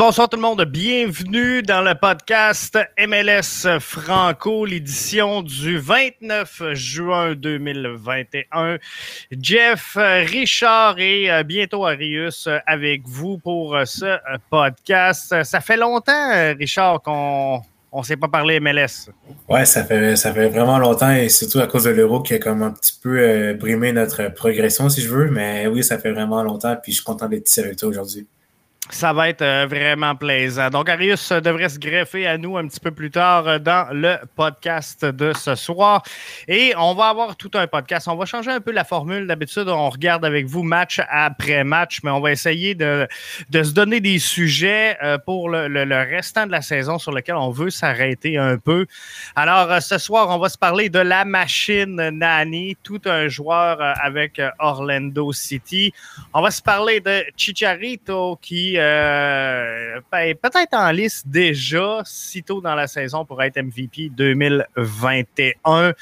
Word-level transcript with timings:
Bonsoir 0.00 0.30
tout 0.30 0.38
le 0.38 0.42
monde. 0.42 0.64
Bienvenue 0.64 1.60
dans 1.60 1.82
le 1.82 1.94
podcast 1.94 2.78
MLS 2.98 3.78
Franco, 3.80 4.64
l'édition 4.64 5.42
du 5.42 5.76
29 5.76 6.72
juin 6.72 7.34
2021. 7.34 8.78
Jeff, 9.38 9.98
Richard 9.98 10.98
et 10.98 11.30
euh, 11.30 11.42
bientôt 11.42 11.84
Arius 11.84 12.48
avec 12.66 13.02
vous 13.06 13.36
pour 13.36 13.76
euh, 13.76 13.84
ce 13.84 14.06
euh, 14.06 14.18
podcast. 14.48 15.42
Ça 15.42 15.60
fait 15.60 15.76
longtemps, 15.76 16.54
Richard, 16.58 17.02
qu'on 17.02 17.60
on 17.92 18.02
s'est 18.02 18.16
pas 18.16 18.28
parlé 18.28 18.58
MLS. 18.58 19.10
Ouais, 19.50 19.66
ça 19.66 19.84
fait, 19.84 20.16
ça 20.16 20.32
fait 20.32 20.48
vraiment 20.48 20.78
longtemps 20.78 21.12
et 21.12 21.28
surtout 21.28 21.58
à 21.58 21.66
cause 21.66 21.84
de 21.84 21.90
l'euro 21.90 22.22
qui 22.22 22.32
a 22.32 22.38
comme 22.38 22.62
un 22.62 22.70
petit 22.70 22.98
peu 23.02 23.52
brimé 23.52 23.92
notre 23.92 24.32
progression, 24.32 24.88
si 24.88 25.02
je 25.02 25.10
veux. 25.10 25.30
Mais 25.30 25.66
oui, 25.66 25.84
ça 25.84 25.98
fait 25.98 26.10
vraiment 26.10 26.42
longtemps 26.42 26.74
puis 26.82 26.92
je 26.92 26.96
suis 26.96 27.04
content 27.04 27.28
d'être 27.28 27.46
ici 27.46 27.60
avec 27.60 27.76
toi 27.76 27.90
aujourd'hui. 27.90 28.26
Ça 28.92 29.12
va 29.12 29.28
être 29.28 29.42
euh, 29.42 29.66
vraiment 29.66 30.16
plaisant. 30.16 30.68
Donc, 30.68 30.88
Arius 30.88 31.30
devrait 31.30 31.68
se 31.68 31.78
greffer 31.78 32.26
à 32.26 32.36
nous 32.38 32.56
un 32.56 32.66
petit 32.66 32.80
peu 32.80 32.90
plus 32.90 33.10
tard 33.10 33.46
euh, 33.46 33.58
dans 33.60 33.86
le 33.92 34.16
podcast 34.34 35.04
de 35.04 35.32
ce 35.32 35.54
soir. 35.54 36.02
Et 36.48 36.74
on 36.76 36.94
va 36.94 37.06
avoir 37.06 37.36
tout 37.36 37.52
un 37.54 37.68
podcast. 37.68 38.08
On 38.08 38.16
va 38.16 38.26
changer 38.26 38.50
un 38.50 38.60
peu 38.60 38.72
la 38.72 38.82
formule. 38.82 39.28
D'habitude, 39.28 39.68
on 39.68 39.90
regarde 39.90 40.24
avec 40.24 40.46
vous 40.46 40.64
match 40.64 41.00
après 41.08 41.62
match, 41.62 42.00
mais 42.02 42.10
on 42.10 42.20
va 42.20 42.32
essayer 42.32 42.74
de, 42.74 43.06
de 43.50 43.62
se 43.62 43.72
donner 43.72 44.00
des 44.00 44.18
sujets 44.18 44.96
euh, 45.04 45.18
pour 45.18 45.48
le, 45.48 45.68
le, 45.68 45.84
restant 46.00 46.46
de 46.46 46.52
la 46.52 46.62
saison 46.62 46.98
sur 46.98 47.12
lequel 47.12 47.36
on 47.36 47.50
veut 47.50 47.70
s'arrêter 47.70 48.38
un 48.38 48.58
peu. 48.58 48.86
Alors, 49.36 49.80
ce 49.80 49.98
soir, 49.98 50.30
on 50.30 50.38
va 50.38 50.48
se 50.48 50.58
parler 50.58 50.88
de 50.88 50.98
la 50.98 51.24
machine 51.24 52.10
Nani, 52.10 52.76
tout 52.82 53.02
un 53.04 53.28
joueur 53.28 53.78
avec 54.02 54.40
Orlando 54.58 55.32
City. 55.32 55.92
On 56.34 56.42
va 56.42 56.50
se 56.50 56.62
parler 56.62 57.00
de 57.00 57.24
Chicharito 57.36 58.38
qui 58.42 58.79
euh, 58.80 60.00
ben, 60.10 60.34
peut-être 60.34 60.74
en 60.74 60.90
liste 60.90 61.28
déjà, 61.28 62.02
sitôt 62.04 62.60
dans 62.60 62.74
la 62.74 62.86
saison 62.86 63.24
pour 63.24 63.42
être 63.42 63.60
MVP 63.60 64.10
2021. 64.10 65.92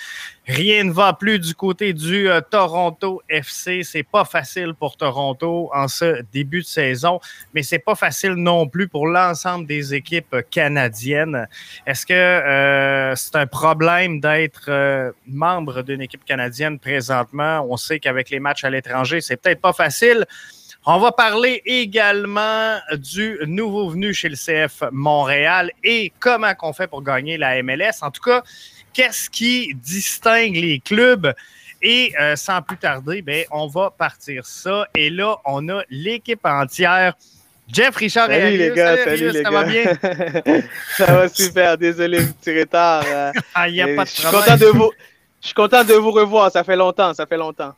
Rien 0.47 0.85
ne 0.85 0.93
va 0.93 1.13
plus 1.13 1.39
du 1.39 1.55
côté 1.55 1.93
du 1.93 2.31
euh, 2.31 2.41
Toronto 2.41 3.21
FC. 3.29 3.83
C'est 3.83 4.03
pas 4.03 4.25
facile 4.25 4.73
pour 4.73 4.97
Toronto 4.97 5.71
en 5.75 5.89
ce 5.89 6.23
début 6.33 6.61
de 6.61 6.67
saison, 6.67 7.21
mais 7.53 7.63
c'est 7.63 7.79
pas 7.79 7.95
facile 7.95 8.33
non 8.33 8.67
plus 8.67 8.89
pour 8.89 9.07
l'ensemble 9.07 9.67
des 9.67 9.95
équipes 9.95 10.37
canadiennes. 10.51 11.47
Est-ce 11.87 12.07
que 12.07 12.15
euh, 12.15 13.15
c'est 13.15 13.37
un 13.37 13.47
problème 13.47 14.21
d'être 14.21 15.13
membre 15.27 15.83
d'une 15.83 16.01
équipe 16.01 16.25
canadienne 16.25 16.79
présentement? 16.79 17.67
On 17.69 17.77
sait 17.77 18.01
qu'avec 18.01 18.31
les 18.31 18.41
matchs 18.41 18.65
à 18.65 18.71
l'étranger, 18.71 19.21
c'est 19.21 19.37
peut-être 19.37 19.61
pas 19.61 19.75
facile. 19.75 20.25
On 20.87 20.99
va 20.99 21.13
parler 21.13 21.61
également 21.67 22.79
du 22.97 23.39
nouveau 23.47 23.91
venu 23.91 24.15
chez 24.15 24.29
le 24.31 24.37
CF 24.37 24.85
Montréal 24.91 25.71
et 25.85 26.13
comment 26.19 26.55
qu'on 26.55 26.73
fait 26.73 26.87
pour 26.87 27.03
gagner 27.03 27.37
la 27.37 27.63
MLS. 27.63 28.01
En 28.03 28.11
tout 28.11 28.23
cas, 28.23 28.43
qu'est-ce 28.95 29.29
qui 29.29 29.75
distingue 29.75 30.55
les 30.57 30.81
clubs? 30.81 31.35
Et 31.83 32.13
euh, 32.19 32.37
sans 32.37 32.63
plus 32.63 32.77
tarder, 32.79 33.23
ben, 33.23 33.45
on 33.51 33.67
va 33.67 33.91
partir 33.91 34.47
ça. 34.47 34.89
Et 34.97 35.11
là, 35.11 35.37
on 35.45 35.69
a 35.69 35.83
l'équipe 35.91 36.41
entière. 36.45 37.15
Jeff, 37.71 37.95
Richard 37.97 38.29
salut 38.29 38.47
et 38.47 38.57
les 38.57 38.75
gars, 38.75 38.97
salut, 38.97 39.11
Arius, 39.29 39.33
les 39.35 39.43
ça 39.43 39.51
gars. 39.51 39.63
va 39.63 39.65
bien? 39.65 40.63
ça 40.97 41.07
va 41.07 41.29
super, 41.29 41.77
désolé 41.77 42.25
petit 42.25 42.59
retard. 42.59 43.05
euh, 43.07 43.31
Ah, 43.55 43.69
il 43.69 43.75
n'y 43.75 43.83
a 43.83 43.91
et 43.91 43.95
pas 43.95 44.05
de 44.05 44.09
je 44.09 44.15
suis 44.15 44.23
problème. 44.23 44.43
content 44.43 44.57
de 44.57 44.67
vous. 44.67 44.91
Je 45.43 45.47
suis 45.49 45.55
content 45.55 45.85
de 45.85 45.93
vous 45.95 46.11
revoir, 46.11 46.51
ça 46.51 46.65
fait 46.65 46.77
longtemps, 46.77 47.13
ça 47.13 47.27
fait 47.27 47.37
longtemps. 47.37 47.75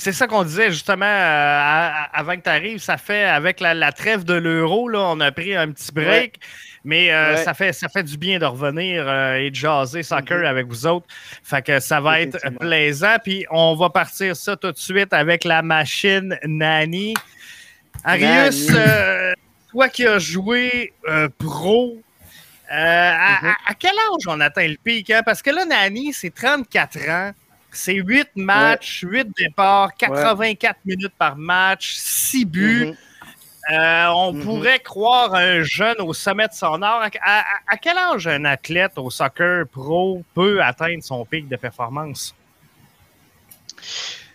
C'est 0.00 0.12
ça 0.12 0.26
qu'on 0.26 0.44
disait 0.44 0.70
justement 0.70 1.04
euh, 1.04 1.90
avant 2.12 2.34
que 2.36 2.40
tu 2.42 2.48
arrives. 2.48 2.78
Ça 2.78 2.96
fait 2.96 3.24
avec 3.24 3.60
la, 3.60 3.74
la 3.74 3.92
trêve 3.92 4.24
de 4.24 4.32
l'euro, 4.34 4.88
là, 4.88 5.00
on 5.00 5.20
a 5.20 5.30
pris 5.30 5.54
un 5.54 5.70
petit 5.70 5.92
break. 5.92 6.36
Mais 6.84 7.12
euh, 7.12 7.34
Ouais. 7.34 7.44
ça, 7.44 7.52
fait, 7.52 7.74
ça 7.74 7.90
fait 7.90 8.02
du 8.02 8.16
bien 8.16 8.38
de 8.38 8.46
revenir 8.46 9.04
euh, 9.06 9.34
et 9.34 9.50
de 9.50 9.54
jaser 9.54 10.02
soccer 10.02 10.38
Mhm. 10.38 10.44
avec 10.46 10.66
vous 10.68 10.86
autres. 10.86 11.06
Fait 11.44 11.60
que 11.60 11.78
ça 11.80 12.00
va 12.00 12.22
être 12.22 12.38
plaisant. 12.58 13.16
Puis 13.22 13.44
on 13.50 13.76
va 13.76 13.90
partir 13.90 14.34
ça 14.34 14.56
tout 14.56 14.72
de 14.72 14.78
suite 14.78 15.12
avec 15.12 15.44
la 15.44 15.60
machine 15.60 16.38
Nani. 16.44 17.12
Arius, 18.02 18.70
Nani. 18.70 19.34
toi 19.70 19.88
qui 19.90 20.06
as 20.06 20.18
joué 20.18 20.94
pro, 21.38 22.00
à, 22.70 22.78
Mhm. 23.42 23.48
à- 23.50 23.56
à 23.70 23.74
quel 23.78 23.90
âge 23.90 24.26
on 24.26 24.40
atteint 24.40 24.66
le 24.66 24.76
pic? 24.82 25.10
hein? 25.10 25.20
Parce 25.26 25.42
que 25.42 25.50
là, 25.50 25.66
Nani, 25.66 26.14
c'est 26.14 26.34
34 26.34 26.98
ans. 27.10 27.32
C'est 27.72 27.94
8 27.94 28.28
matchs, 28.34 29.04
8 29.08 29.28
départs, 29.36 29.94
84 29.96 30.78
minutes 30.84 31.12
par 31.16 31.36
match, 31.36 31.94
6 31.94 32.44
buts. 32.44 32.86
Mhm. 32.86 32.96
Euh, 33.72 34.06
on 34.16 34.32
Mhm. 34.32 34.42
pourrait 34.44 34.78
croire 34.80 35.34
un 35.34 35.62
jeune 35.62 36.00
au 36.00 36.12
sommet 36.12 36.48
de 36.48 36.52
son 36.52 36.82
art. 36.82 37.08
À, 37.22 37.40
à- 37.40 37.44
à 37.68 37.76
quel 37.76 37.96
âge 37.96 38.26
un 38.26 38.44
athlète 38.44 38.92
au 38.96 39.10
soccer 39.10 39.66
pro 39.68 40.22
peut 40.34 40.60
atteindre 40.62 41.02
son 41.04 41.24
pic 41.24 41.48
de 41.48 41.56
performance? 41.56 42.34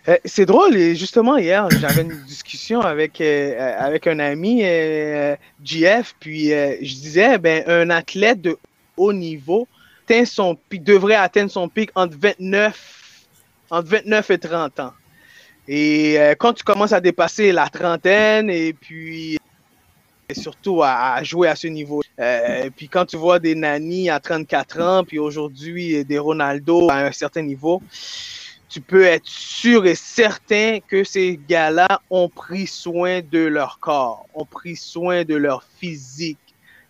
Euh, 0.08 0.16
C'est 0.24 0.46
drôle, 0.46 0.76
et 0.76 0.94
justement, 0.94 1.36
hier, 1.36 1.68
j'avais 1.80 2.02
une 2.02 2.22
discussion 2.26 2.80
avec, 2.80 3.20
euh, 3.20 3.74
avec 3.78 4.06
un 4.06 4.18
ami, 4.20 4.62
GF, 5.62 6.14
puis 6.20 6.48
je 6.50 6.94
disais, 6.94 7.36
ben, 7.38 7.64
un 7.66 7.90
athlète 7.90 8.40
de 8.40 8.56
haut 8.96 9.12
niveau 9.12 9.66
atteint 10.08 10.24
son 10.24 10.54
pic, 10.54 10.84
devrait 10.84 11.16
atteindre 11.16 11.50
son 11.50 11.68
pic 11.68 11.90
entre 11.96 12.16
29, 12.16 13.02
entre 13.70 13.88
29 13.88 14.30
et 14.30 14.38
30 14.38 14.80
ans. 14.80 14.92
Et 15.68 16.18
euh, 16.18 16.34
quand 16.38 16.52
tu 16.52 16.64
commences 16.64 16.92
à 16.92 17.00
dépasser 17.00 17.52
la 17.52 17.68
trentaine, 17.68 18.50
et 18.50 18.72
puis 18.72 19.38
et 20.28 20.34
surtout 20.34 20.82
à, 20.82 21.22
jouer 21.22 21.48
à 21.48 21.54
ce 21.54 21.68
niveau. 21.68 22.02
Euh, 22.18 22.68
puis 22.74 22.88
quand 22.88 23.06
tu 23.06 23.16
vois 23.16 23.38
des 23.38 23.54
Nani 23.54 24.10
à 24.10 24.18
34 24.18 24.80
ans, 24.80 25.04
puis 25.04 25.20
aujourd'hui 25.20 26.04
des 26.04 26.18
Ronaldo 26.18 26.90
à 26.90 27.06
un 27.06 27.12
certain 27.12 27.42
niveau, 27.42 27.80
tu 28.68 28.80
peux 28.80 29.04
être 29.04 29.26
sûr 29.26 29.86
et 29.86 29.94
certain 29.94 30.80
que 30.86 31.04
ces 31.04 31.38
gars-là 31.48 32.00
ont 32.10 32.28
pris 32.28 32.66
soin 32.66 33.20
de 33.20 33.38
leur 33.38 33.78
corps, 33.78 34.26
ont 34.34 34.44
pris 34.44 34.74
soin 34.74 35.22
de 35.24 35.36
leur 35.36 35.62
physique, 35.78 36.38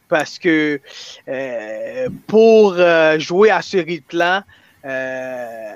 parce 0.08 0.38
que 0.38 0.81
euh, 1.29 2.08
pour 2.26 2.76
jouer 3.19 3.50
à 3.50 3.61
ce 3.61 3.76
rythme-là, 3.76 4.44
euh, 4.87 5.75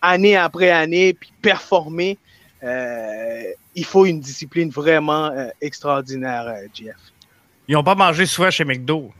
année 0.00 0.36
après 0.36 0.70
année, 0.70 1.14
puis 1.14 1.32
performer, 1.42 2.18
il 2.62 3.84
faut 3.84 4.06
une 4.06 4.20
discipline 4.20 4.70
vraiment 4.70 5.30
extraordinaire, 5.60 6.54
Jeff. 6.72 6.96
Ils 7.68 7.74
n'ont 7.74 7.84
pas 7.84 7.94
mangé 7.94 8.26
souvent 8.26 8.50
chez 8.50 8.64
McDo. 8.64 9.12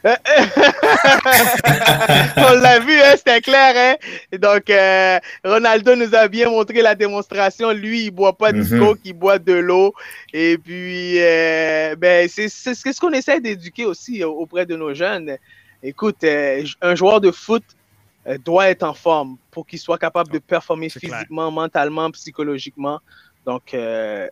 On 0.04 0.08
l'a 2.58 2.78
vu, 2.80 2.98
hein, 3.00 3.14
c'était 3.16 3.42
clair. 3.42 3.74
Hein? 3.76 3.96
Donc, 4.38 4.70
euh, 4.70 5.18
Ronaldo 5.44 5.94
nous 5.94 6.14
a 6.14 6.26
bien 6.26 6.48
montré 6.48 6.80
la 6.80 6.94
démonstration. 6.94 7.70
Lui, 7.72 8.04
il 8.04 8.10
boit 8.10 8.32
pas 8.32 8.52
de 8.52 8.62
mm 8.62 8.78
coke, 8.78 9.00
il 9.04 9.12
boit 9.12 9.38
de 9.38 9.52
l'eau. 9.52 9.92
Et 10.32 10.56
puis, 10.56 11.16
euh, 11.18 11.96
ben, 11.96 12.26
c'est 12.28 12.48
ce 12.48 13.00
qu'on 13.00 13.12
essaie 13.12 13.40
d'éduquer 13.40 13.84
aussi 13.84 14.24
auprès 14.24 14.64
de 14.64 14.74
nos 14.74 14.94
jeunes. 14.94 15.36
Écoute, 15.82 16.24
euh, 16.24 16.64
un 16.80 16.94
joueur 16.94 17.20
de 17.20 17.30
foot 17.30 17.64
doit 18.44 18.68
être 18.68 18.82
en 18.82 18.94
forme 18.94 19.36
pour 19.50 19.66
qu'il 19.66 19.78
soit 19.78 19.98
capable 19.98 20.30
de 20.30 20.38
performer 20.38 20.88
physiquement, 20.88 21.50
mentalement, 21.50 22.10
psychologiquement. 22.10 23.00
Donc, 23.46 23.74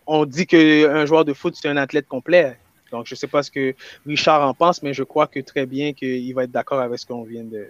on 0.06 0.25
dit 0.25 0.46
qu'un 0.46 1.06
joueur 1.06 1.25
de 1.25 1.32
foot, 1.32 1.55
c'est 1.61 1.69
un 1.69 1.76
athlète 1.76 2.06
complet. 2.06 2.56
Donc, 2.93 3.06
je 3.06 3.14
ne 3.14 3.17
sais 3.17 3.26
pas 3.26 3.43
ce 3.43 3.50
que 3.50 3.75
Richard 4.06 4.46
en 4.46 4.55
pense, 4.55 4.82
mais 4.82 4.94
je 4.94 5.02
crois 5.02 5.26
que 5.26 5.40
très 5.40 5.67
bien 5.67 5.93
qu'il 5.93 6.35
va 6.35 6.44
être 6.44 6.50
d'accord 6.50 6.81
avec 6.81 6.99
ce 6.99 7.06
qu'on 7.06 7.23
vient 7.23 7.44
de, 7.44 7.69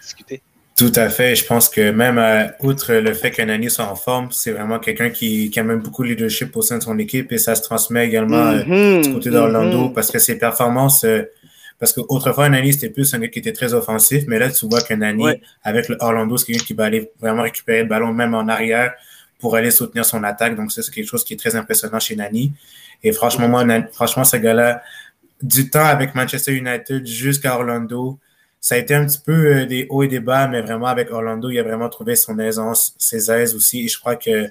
discuter. 0.00 0.42
Tout 0.76 0.92
à 0.96 1.08
fait. 1.08 1.36
Je 1.36 1.46
pense 1.46 1.68
que 1.68 1.90
même 1.90 2.18
euh, 2.18 2.48
outre 2.60 2.92
le 2.92 3.14
fait 3.14 3.30
qu'un 3.30 3.46
Nani 3.46 3.70
soit 3.70 3.86
en 3.86 3.94
forme, 3.94 4.28
c'est 4.30 4.50
vraiment 4.50 4.78
quelqu'un 4.78 5.10
qui, 5.10 5.48
qui, 5.48 5.60
a 5.60 5.62
même 5.62 5.80
beaucoup 5.80 6.02
de 6.02 6.08
leadership 6.08 6.54
au 6.54 6.60
sein 6.60 6.78
de 6.78 6.82
son 6.82 6.98
équipe 6.98 7.32
et 7.32 7.38
ça 7.38 7.54
se 7.54 7.62
transmet 7.62 8.06
également 8.06 8.48
euh, 8.48 8.62
mm-hmm. 8.62 9.04
du 9.04 9.12
côté 9.14 9.30
d'Orlando 9.30 9.86
mm-hmm. 9.86 9.94
parce 9.94 10.10
que 10.10 10.18
ses 10.18 10.38
performances, 10.38 11.04
euh, 11.04 11.22
parce 11.78 11.92
qu'autrefois, 11.92 12.48
Nani, 12.48 12.72
c'était 12.72 12.90
plus 12.90 13.12
un 13.14 13.18
gars 13.18 13.28
qui 13.28 13.38
était 13.38 13.52
très 13.52 13.74
offensif, 13.74 14.24
mais 14.26 14.38
là, 14.38 14.50
tu 14.50 14.66
vois 14.66 14.80
qu'un 14.80 14.96
Nani, 14.96 15.26
avec 15.62 15.88
le 15.88 15.96
Orlando, 16.00 16.36
c'est 16.36 16.46
quelqu'un 16.46 16.64
qui 16.64 16.74
va 16.74 16.84
aller 16.84 17.10
vraiment 17.20 17.42
récupérer 17.42 17.82
le 17.82 17.88
ballon 17.88 18.12
même 18.12 18.34
en 18.34 18.48
arrière 18.48 18.94
pour 19.38 19.56
aller 19.56 19.70
soutenir 19.70 20.04
son 20.04 20.24
attaque. 20.24 20.56
Donc, 20.56 20.72
ça, 20.72 20.82
c'est 20.82 20.92
quelque 20.92 21.08
chose 21.08 21.24
qui 21.24 21.34
est 21.34 21.36
très 21.36 21.54
impressionnant 21.54 22.00
chez 22.00 22.16
Nani. 22.16 22.52
Et 23.02 23.12
franchement, 23.12 23.48
moi, 23.48 23.64
franchement, 23.92 24.24
ce 24.24 24.38
gars-là, 24.38 24.82
du 25.42 25.68
temps 25.68 25.84
avec 25.84 26.14
Manchester 26.14 26.52
United 26.52 27.06
jusqu'à 27.06 27.56
Orlando, 27.56 28.18
ça 28.58 28.74
a 28.74 28.78
été 28.78 28.94
un 28.94 29.04
petit 29.06 29.20
peu 29.24 29.32
euh, 29.32 29.66
des 29.66 29.86
hauts 29.90 30.02
et 30.02 30.08
des 30.08 30.18
bas, 30.18 30.48
mais 30.48 30.62
vraiment 30.62 30.86
avec 30.86 31.10
Orlando, 31.10 31.50
il 31.50 31.58
a 31.58 31.62
vraiment 31.62 31.88
trouvé 31.90 32.16
son 32.16 32.38
aisance, 32.38 32.94
ses 32.98 33.30
aises 33.30 33.54
aussi. 33.54 33.84
Et 33.84 33.88
je 33.88 33.98
crois 33.98 34.16
que, 34.16 34.50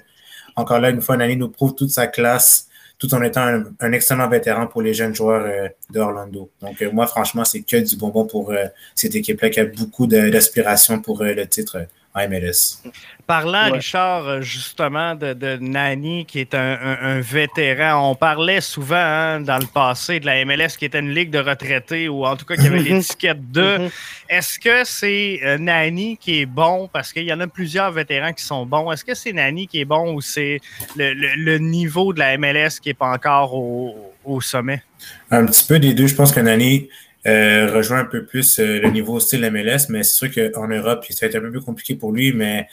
encore 0.54 0.78
là, 0.78 0.90
une 0.90 1.02
fois, 1.02 1.16
Nani 1.16 1.36
nous 1.36 1.48
prouve 1.48 1.74
toute 1.74 1.90
sa 1.90 2.06
classe, 2.06 2.68
tout 2.98 3.12
en 3.14 3.22
étant 3.22 3.62
un, 3.80 3.92
excellent 3.92 4.28
vétéran 4.28 4.66
pour 4.66 4.82
les 4.82 4.94
jeunes 4.94 5.14
joueurs 5.14 5.44
euh, 5.46 5.68
d'Orlando. 5.90 6.50
Donc, 6.60 6.80
euh, 6.80 6.90
moi, 6.90 7.06
franchement, 7.06 7.44
c'est 7.44 7.62
que 7.62 7.76
du 7.76 7.96
bonbon 7.96 8.26
pour 8.26 8.52
cette 8.94 9.14
équipe-là 9.14 9.50
qui 9.50 9.60
a 9.60 9.66
beaucoup 9.66 10.06
d'aspiration 10.06 11.00
pour 11.00 11.22
le 11.22 11.46
titre 11.46 11.86
MLS. 12.16 12.82
Parlant, 13.26 13.72
Richard, 13.72 14.42
justement, 14.42 15.16
de, 15.16 15.58
Nani, 15.60 16.24
qui 16.26 16.38
est 16.38 16.54
un, 16.54 17.20
vétéran, 17.20 18.10
on 18.10 18.14
parlait 18.14 18.60
souvent 18.60 18.96
hein, 18.96 19.40
dans 19.40 19.58
le 19.58 19.66
passé 19.66 20.20
de 20.20 20.26
la 20.26 20.44
MLS 20.44 20.76
qui 20.78 20.84
était 20.84 21.00
une 21.00 21.12
ligue 21.12 21.30
de 21.30 21.40
retraités 21.40 22.08
ou 22.08 22.24
en 22.24 22.36
tout 22.36 22.44
cas 22.44 22.54
qui 22.54 22.68
avait 22.68 22.78
mhm. 22.78 22.84
l'étiquette 22.84 23.50
de. 23.50 23.78
Mhm. 23.78 23.90
Est-ce 24.28 24.58
que 24.60 24.84
c'est 24.84 25.40
euh, 25.44 25.58
Nani 25.58 26.16
qui 26.16 26.40
est 26.40 26.46
bon? 26.46 26.88
Parce 26.92 27.12
qu'il 27.12 27.24
y 27.24 27.32
en 27.32 27.40
a 27.40 27.48
plusieurs 27.48 27.90
vétérans 27.90 28.32
qui 28.32 28.44
sont 28.44 28.64
bons? 28.64 28.92
Est-ce 28.92 29.04
que 29.04 29.14
c'est 29.14 29.32
Nani 29.32 29.66
qui 29.66 29.80
est 29.80 29.84
bon 29.84 30.14
ou 30.14 30.20
c'est 30.20 30.60
le, 30.96 31.58
niveau 31.58 32.12
de 32.12 32.20
la 32.20 32.38
MLS 32.38 32.80
qui 32.80 32.90
n'est 32.90 32.94
pas 32.94 33.12
encore 33.12 33.54
au, 33.54 34.14
au 34.24 34.40
sommet? 34.40 34.82
Un 35.30 35.46
petit 35.46 35.64
peu 35.66 35.78
des 35.78 35.94
deux. 35.94 36.06
Je 36.06 36.14
pense 36.14 36.32
que 36.32 36.40
Nani, 36.40 36.88
euh, 37.26 37.72
rejoint 37.72 37.98
un 37.98 38.04
peu 38.04 38.24
plus 38.24 38.58
euh, 38.58 38.80
le 38.80 38.90
niveau 38.90 39.18
style 39.20 39.40
MLS, 39.50 39.88
mais 39.88 40.02
c'est 40.02 40.28
sûr 40.28 40.52
qu'en 40.52 40.68
Europe, 40.68 41.04
ça 41.10 41.26
va 41.26 41.30
être 41.30 41.36
un 41.36 41.40
peu 41.40 41.50
plus 41.50 41.60
compliqué 41.60 41.94
pour 41.94 42.12
lui, 42.12 42.32
mais 42.32 42.68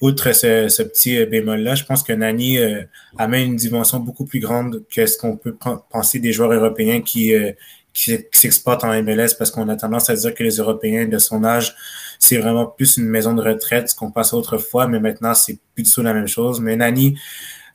outre 0.00 0.32
ce, 0.32 0.82
petit 0.82 1.18
euh, 1.18 1.26
bémol-là, 1.26 1.74
je 1.74 1.84
pense 1.84 2.02
que 2.02 2.12
Nani 2.12 2.58
amène 3.18 3.52
une 3.52 3.56
dimension 3.56 4.00
beaucoup 4.00 4.24
plus 4.24 4.40
grande 4.40 4.82
que 4.94 5.06
ce 5.06 5.16
qu'on 5.16 5.36
peut 5.36 5.56
penser 5.90 6.18
des 6.18 6.32
joueurs 6.32 6.52
européens 6.52 7.00
qui, 7.00 7.32
qui, 7.92 8.18
s'exportent 8.32 8.84
en 8.84 9.02
MLS 9.02 9.34
parce 9.38 9.50
qu'on 9.50 9.68
a 9.68 9.76
tendance 9.76 10.10
à 10.10 10.16
dire 10.16 10.34
que 10.34 10.42
les 10.42 10.56
Européens 10.56 11.06
de 11.06 11.18
son 11.18 11.44
âge, 11.44 11.74
c'est 12.18 12.38
vraiment 12.38 12.66
plus 12.66 12.96
une 12.96 13.06
maison 13.06 13.34
de 13.34 13.42
retraite, 13.42 13.90
ce 13.90 13.94
qu'on 13.94 14.10
passait 14.10 14.34
autrefois, 14.34 14.88
mais 14.88 15.00
maintenant, 15.00 15.34
c'est 15.34 15.58
plus 15.74 15.84
du 15.84 15.90
tout 15.90 16.02
la 16.02 16.14
même 16.14 16.28
chose. 16.28 16.60
Mais 16.60 16.76
Nani, 16.76 17.18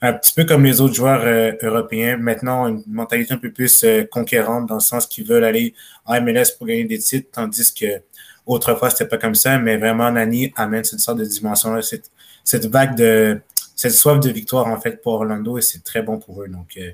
un 0.01 0.13
petit 0.13 0.33
peu 0.33 0.45
comme 0.45 0.63
les 0.63 0.79
autres 0.81 0.93
joueurs 0.93 1.21
euh, 1.23 1.53
européens, 1.61 2.17
maintenant 2.17 2.67
une 2.67 2.83
mentalité 2.87 3.33
un 3.33 3.37
peu 3.37 3.51
plus 3.51 3.83
euh, 3.83 4.03
conquérante 4.03 4.67
dans 4.67 4.75
le 4.75 4.79
sens 4.79 5.07
qu'ils 5.07 5.25
veulent 5.25 5.43
aller 5.43 5.73
en 6.05 6.21
MLS 6.21 6.51
pour 6.57 6.67
gagner 6.67 6.83
des 6.83 6.99
titres, 6.99 7.29
tandis 7.31 7.73
que 7.73 8.01
autrefois 8.45 8.89
c'était 8.89 9.07
pas 9.07 9.17
comme 9.17 9.35
ça, 9.35 9.57
mais 9.57 9.77
vraiment 9.77 10.11
Nani 10.11 10.53
amène 10.55 10.83
cette 10.83 10.99
sorte 10.99 11.17
de 11.17 11.25
dimension-là, 11.25 11.81
cette, 11.81 12.11
cette 12.43 12.67
vague 12.67 12.95
de 12.95 13.39
cette 13.75 13.93
soif 13.93 14.19
de 14.19 14.29
victoire 14.29 14.67
en 14.67 14.79
fait 14.79 15.01
pour 15.01 15.13
Orlando 15.13 15.57
et 15.57 15.61
c'est 15.61 15.83
très 15.83 16.01
bon 16.01 16.17
pour 16.17 16.41
eux. 16.43 16.47
Donc 16.47 16.77
euh, 16.77 16.91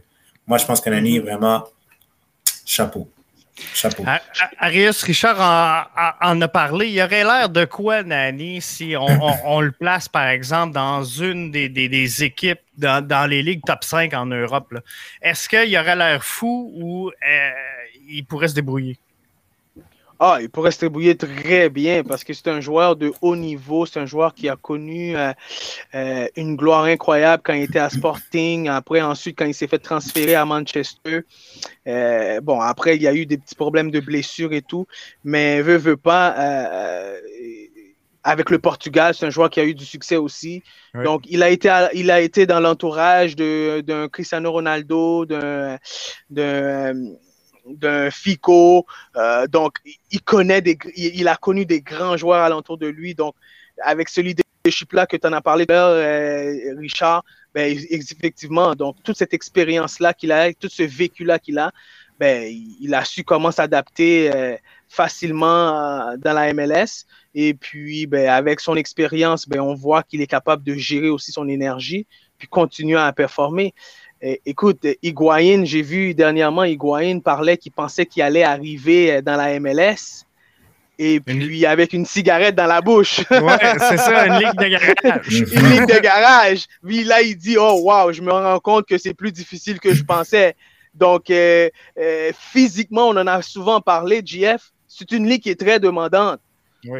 moi 0.47 0.57
je 0.57 0.65
pense 0.65 0.81
que 0.81 0.89
Nani 0.89 1.17
est 1.17 1.19
mm-hmm. 1.19 1.23
vraiment 1.23 1.63
chapeau. 2.65 3.09
Chapeau. 3.73 4.03
Arius 4.57 5.03
Richard 5.03 5.39
en, 6.21 6.41
a 6.41 6.47
parlé. 6.47 6.87
Il 6.87 7.01
aurait 7.01 7.23
l'air 7.23 7.49
de 7.49 7.65
quoi, 7.65 8.03
Nani, 8.03 8.61
si 8.61 8.95
on, 8.97 9.59
le 9.61 9.71
place, 9.71 10.09
par 10.09 10.27
exemple, 10.27 10.73
dans 10.73 11.03
une 11.03 11.51
des, 11.51 12.23
équipes 12.23 12.61
dans, 12.77 13.29
les 13.29 13.43
ligues 13.43 13.63
top 13.65 13.83
5 13.83 14.13
en 14.13 14.25
Europe? 14.25 14.73
Est-ce 15.21 15.47
qu'il 15.47 15.77
aurait 15.77 15.95
l'air 15.95 16.23
fou 16.23 16.71
ou 16.75 17.09
euh, 17.09 17.51
il 18.07 18.25
pourrait 18.25 18.47
se 18.47 18.55
débrouiller? 18.55 18.97
Ah, 20.25 20.37
il 20.39 20.49
pourrait 20.49 20.71
se 20.71 20.79
débrouiller 20.79 21.17
très 21.17 21.69
bien 21.69 22.01
parce 22.01 22.23
que 22.23 22.31
c'est 22.31 22.47
un 22.47 22.61
joueur 22.61 22.95
de 22.95 23.11
haut 23.19 23.35
niveau. 23.35 23.85
C'est 23.85 23.99
un 23.99 24.05
joueur 24.05 24.33
qui 24.33 24.47
a 24.47 24.55
connu 24.55 25.17
euh, 25.17 25.33
euh, 25.95 26.27
une 26.37 26.55
gloire 26.55 26.85
incroyable 26.85 27.43
quand 27.45 27.51
il 27.51 27.63
était 27.63 27.79
à 27.79 27.89
Sporting. 27.89 28.69
Après, 28.69 29.01
ensuite, 29.01 29.37
quand 29.37 29.43
il 29.43 29.53
s'est 29.53 29.67
fait 29.67 29.79
transférer 29.79 30.35
à 30.35 30.45
Manchester. 30.45 31.23
Euh, 31.89 32.39
bon, 32.39 32.61
après, 32.61 32.95
il 32.95 33.01
y 33.01 33.07
a 33.09 33.13
eu 33.13 33.25
des 33.25 33.37
petits 33.37 33.55
problèmes 33.55 33.91
de 33.91 33.99
blessure 33.99 34.53
et 34.53 34.61
tout. 34.61 34.87
Mais 35.25 35.61
veut, 35.61 35.75
veut 35.75 35.97
pas. 35.97 36.33
avec 38.23 38.49
le 38.49 38.59
Portugal, 38.59 39.13
c'est 39.13 39.25
un 39.25 39.29
joueur 39.29 39.49
qui 39.49 39.59
a 39.59 39.65
eu 39.65 39.73
du 39.73 39.83
succès 39.83 40.15
aussi. 40.15 40.63
Donc, 41.03 41.23
il 41.27 41.43
a 41.43 41.49
été, 41.49 41.69
il 41.95 42.09
a 42.09 42.21
été 42.21 42.45
dans 42.45 42.61
l'entourage 42.61 43.35
d'un 43.35 44.07
Cristiano 44.07 44.53
Ronaldo, 44.53 45.25
d'un 45.25 45.77
d'un 47.65 48.11
Fico. 48.11 48.85
Euh, 49.15 49.47
donc, 49.47 49.77
il 50.11 50.21
connaît 50.21 50.61
des, 50.61 50.77
il, 50.95 51.27
a 51.27 51.35
connu 51.35 51.65
des 51.65 51.81
grands 51.81 52.17
joueurs 52.17 52.41
alentour 52.41 52.77
de 52.77 52.87
lui. 52.87 53.15
Donc, 53.15 53.35
avec 53.81 54.09
ce 54.09 54.21
leadership-là 54.21 55.05
que 55.05 55.17
tu 55.17 55.27
en 55.27 55.33
as 55.33 55.41
parlé, 55.41 55.65
euh, 55.69 56.75
Richard, 56.77 57.23
ben, 57.53 57.77
effectivement, 57.89 58.75
donc 58.75 58.97
toute 59.03 59.17
cette 59.17 59.33
expérience-là 59.33 60.13
qu'il 60.13 60.31
a, 60.31 60.53
tout 60.53 60.69
ce 60.69 60.83
vécu-là 60.83 61.39
qu'il 61.39 61.59
a, 61.59 61.71
ben, 62.19 62.51
il 62.79 62.93
a 62.93 63.03
su 63.05 63.23
comment 63.23 63.51
s'adapter 63.51 64.31
euh, 64.33 64.55
facilement 64.87 66.15
dans 66.17 66.33
la 66.33 66.53
MLS. 66.53 67.05
Et 67.35 67.53
puis, 67.53 68.05
ben, 68.05 68.29
avec 68.29 68.59
son 68.59 68.75
expérience, 68.75 69.47
ben, 69.47 69.59
on 69.59 69.73
voit 69.73 70.03
qu'il 70.03 70.21
est 70.21 70.27
capable 70.27 70.63
de 70.63 70.75
gérer 70.75 71.09
aussi 71.09 71.31
son 71.31 71.47
énergie, 71.47 72.05
puis 72.37 72.47
continuer 72.47 72.99
à 72.99 73.11
performer. 73.13 73.73
Eh, 74.25 74.39
écoute, 74.45 74.87
Higuain, 75.01 75.65
j'ai 75.65 75.81
vu 75.81 76.13
dernièrement, 76.13 76.63
Higuain 76.63 77.19
parlait 77.19 77.57
qu'il 77.57 77.73
pensait 77.73 78.05
qu'il 78.05 78.21
allait 78.21 78.45
arriver 78.45 79.15
euh, 79.15 79.21
dans 79.21 79.35
la 79.35 79.59
MLS. 79.59 80.23
Et 80.97 81.19
puis 81.19 81.65
avec 81.65 81.91
une 81.91 82.05
cigarette 82.05 82.55
dans 82.55 82.67
la 82.67 82.79
bouche. 82.79 83.19
Ouais, 83.31 83.57
c'est 83.79 83.97
ça, 83.97 84.27
une 84.27 84.35
ligue 84.35 84.57
de 84.57 84.67
garage. 84.67 85.27
une 85.29 85.69
ligue 85.71 85.93
de 85.93 85.99
garage. 85.99 86.65
Puis 86.85 87.03
là, 87.03 87.21
il 87.21 87.35
dit 87.35 87.57
Oh, 87.59 87.81
wow, 87.83 88.13
je 88.13 88.21
me 88.21 88.31
rends 88.31 88.59
compte 88.59 88.85
que 88.87 88.97
c'est 88.97 89.13
plus 89.13 89.33
difficile 89.33 89.81
que 89.81 89.93
je 89.93 90.03
pensais. 90.03 90.55
Donc, 90.93 91.29
euh, 91.29 91.69
euh, 91.99 92.31
physiquement, 92.37 93.09
on 93.09 93.17
en 93.17 93.27
a 93.27 93.41
souvent 93.41 93.81
parlé, 93.81 94.21
JF. 94.23 94.71
C'est 94.87 95.11
une 95.11 95.27
ligue 95.27 95.43
qui 95.43 95.49
est 95.49 95.59
très 95.59 95.81
demandante. 95.81 96.39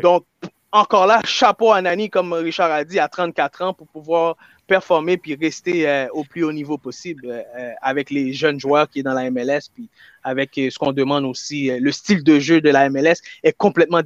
Donc, 0.01 0.25
encore 0.73 1.05
là, 1.05 1.21
chapeau 1.23 1.71
à 1.71 1.81
Nani, 1.81 2.09
comme 2.09 2.33
Richard 2.33 2.71
a 2.71 2.83
dit, 2.83 2.99
à 2.99 3.07
34 3.07 3.61
ans 3.61 3.73
pour 3.73 3.87
pouvoir 3.87 4.35
performer 4.67 5.17
puis 5.17 5.35
rester 5.35 5.87
euh, 5.87 6.07
au 6.13 6.23
plus 6.23 6.43
haut 6.43 6.51
niveau 6.51 6.77
possible 6.77 7.25
euh, 7.25 7.41
euh, 7.57 7.71
avec 7.81 8.09
les 8.09 8.33
jeunes 8.33 8.59
joueurs 8.59 8.89
qui 8.89 8.99
est 8.99 9.03
dans 9.03 9.13
la 9.13 9.29
MLS 9.29 9.69
puis 9.73 9.89
avec 10.23 10.51
ce 10.55 10.77
qu'on 10.77 10.93
demande 10.93 11.25
aussi 11.25 11.69
le 11.79 11.91
style 11.91 12.23
de 12.23 12.39
jeu 12.39 12.61
de 12.61 12.69
la 12.69 12.89
MLS 12.89 13.15
est 13.43 13.51
complètement 13.53 14.01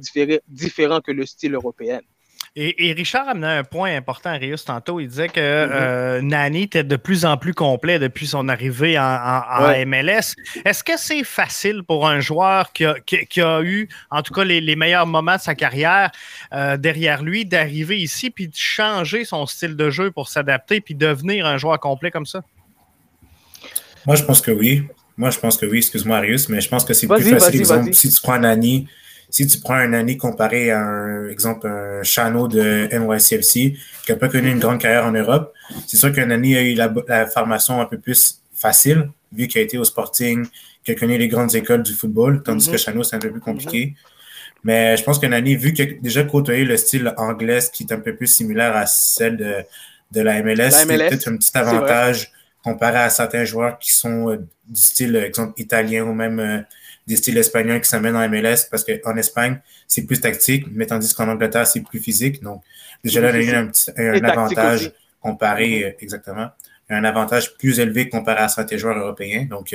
différent 0.48 1.00
que 1.00 1.12
le 1.12 1.26
style 1.26 1.54
européen. 1.54 2.00
Et, 2.56 2.92
Richard 2.92 3.28
amenait 3.28 3.58
un 3.58 3.64
point 3.64 3.94
important 3.96 4.30
à 4.30 4.34
Rius 4.34 4.64
tantôt. 4.64 5.00
Il 5.00 5.08
disait 5.08 5.28
que 5.28 5.38
mm-hmm. 5.38 5.70
euh, 5.72 6.20
Nani 6.22 6.62
était 6.62 6.82
de 6.82 6.96
plus 6.96 7.24
en 7.24 7.36
plus 7.36 7.54
complet 7.54 7.98
depuis 7.98 8.26
son 8.26 8.48
arrivée 8.48 8.98
en, 8.98 9.86
MLS. 9.86 10.34
Est-ce 10.64 10.82
que 10.82 10.96
c'est 10.96 11.24
facile 11.24 11.82
pour 11.84 12.08
un 12.08 12.20
joueur 12.20 12.72
qui 12.72 12.84
a, 12.84 13.62
eu, 13.62 13.88
en 14.10 14.22
tout 14.22 14.34
cas, 14.34 14.44
les, 14.44 14.76
meilleurs 14.76 15.06
moments 15.06 15.36
de 15.36 15.40
sa 15.40 15.54
carrière 15.54 16.10
euh, 16.52 16.76
derrière 16.76 17.22
lui, 17.22 17.44
d'arriver 17.44 17.98
ici 17.98 18.30
puis 18.30 18.48
de 18.48 18.56
changer 18.56 19.24
son 19.24 19.46
style 19.46 19.76
de 19.76 19.90
jeu 19.90 20.10
pour 20.10 20.28
s'adapter 20.28 20.80
puis 20.80 20.94
devenir 20.94 21.46
un 21.46 21.58
joueur 21.58 21.78
complet 21.78 22.10
comme 22.10 22.26
ça? 22.26 22.42
Moi, 24.06 24.16
je 24.16 24.24
pense 24.24 24.40
que 24.40 24.50
oui. 24.50 24.84
Moi, 25.16 25.30
je 25.30 25.38
pense 25.38 25.56
que 25.56 25.66
oui, 25.66 25.78
excuse-moi, 25.78 26.16
Arius, 26.16 26.48
mais 26.48 26.60
je 26.60 26.68
pense 26.68 26.84
que 26.84 26.94
c'est 26.94 27.08
plus 27.08 27.24
facile, 27.24 27.60
exemple, 27.60 27.92
si 27.92 28.08
tu 28.08 28.22
prends 28.22 28.38
Nani, 28.38 28.86
si 29.30 29.46
tu 29.46 29.58
prends 29.60 29.74
un 29.74 29.88
Nani 29.88 30.16
comparé 30.16 30.70
à 30.70 30.80
un 30.80 31.28
exemple, 31.28 31.66
un 31.66 32.02
Chano 32.02 32.48
de 32.48 32.88
NYCFC, 32.92 33.76
qui 34.04 34.12
n'a 34.12 34.16
pas 34.16 34.28
connu 34.28 34.50
une 34.50 34.58
grande 34.58 34.80
carrière 34.80 35.04
en 35.04 35.12
Europe, 35.12 35.52
c'est 35.86 35.96
sûr 35.96 36.12
qu'un 36.12 36.26
Nani 36.26 36.56
a 36.56 36.62
eu 36.62 36.74
la, 36.74 37.26
formation 37.26 37.80
un 37.80 37.86
peu 37.86 37.98
plus 37.98 38.40
facile, 38.54 39.10
vu 39.32 39.46
qu'il 39.46 39.60
a 39.60 39.64
été 39.64 39.76
au 39.78 39.84
Sporting, 39.84 40.46
qu'il 40.82 40.94
a 40.94 40.98
connu 40.98 41.18
les 41.18 41.28
grandes 41.28 41.54
écoles 41.54 41.82
du 41.82 41.92
football, 41.92 42.42
tandis 42.42 42.70
que 42.70 42.76
mm-hmm. 42.76 42.84
Chano, 42.84 43.02
c'est 43.02 43.16
un 43.16 43.20
peu 43.20 43.30
plus 43.30 43.40
compliqué. 43.40 43.86
Mm-hmm. 43.86 44.14
Mais 44.64 44.96
je 44.96 45.04
pense 45.04 45.18
que 45.18 45.26
Nani, 45.26 45.56
vu 45.56 45.72
qu'il 45.72 45.88
a 45.88 45.92
déjà 46.00 46.24
côtoyé 46.24 46.64
le 46.64 46.76
style 46.76 47.12
anglais, 47.16 47.60
qui 47.72 47.84
est 47.84 47.92
un 47.92 48.00
peu 48.00 48.14
plus 48.16 48.26
similaire 48.26 48.76
à 48.76 48.86
celle 48.86 49.36
de, 49.36 49.54
de 50.10 50.20
la 50.20 50.42
MLS, 50.42 50.70
c'est 50.70 50.86
peut-être 50.86 51.28
un 51.28 51.36
petit 51.36 51.56
avantage 51.56 52.32
comparé 52.64 52.98
à 52.98 53.10
certains 53.10 53.44
joueurs 53.44 53.78
qui 53.78 53.92
sont 53.92 54.30
euh, 54.30 54.36
du 54.66 54.80
style, 54.80 55.16
exemple, 55.16 55.54
italien 55.60 56.04
ou 56.04 56.12
même 56.12 56.40
euh, 56.40 56.60
des 57.08 57.16
styles 57.16 57.38
espagnols 57.38 57.80
qui 57.80 57.88
s'amènent 57.88 58.16
en 58.16 58.28
MLS 58.28 58.68
parce 58.70 58.84
qu'en 58.84 59.16
Espagne, 59.16 59.60
c'est 59.86 60.02
plus 60.02 60.20
tactique, 60.20 60.66
mais 60.70 60.86
tandis 60.86 61.12
qu'en 61.14 61.28
Angleterre, 61.28 61.66
c'est 61.66 61.80
plus 61.80 61.98
physique. 61.98 62.42
Donc, 62.42 62.62
déjà 63.02 63.20
là, 63.22 63.36
il 63.36 63.48
y 63.48 63.50
a 63.50 63.58
un, 63.58 63.66
petit, 63.66 63.90
un 63.96 64.22
avantage 64.22 64.92
comparé, 65.20 65.80
mm-hmm. 65.80 65.94
exactement, 66.02 66.48
un 66.90 67.04
avantage 67.04 67.56
plus 67.56 67.80
élevé 67.80 68.10
comparé 68.10 68.40
à 68.40 68.48
certains 68.48 68.76
joueurs 68.76 68.98
européens. 68.98 69.46
Donc, 69.48 69.74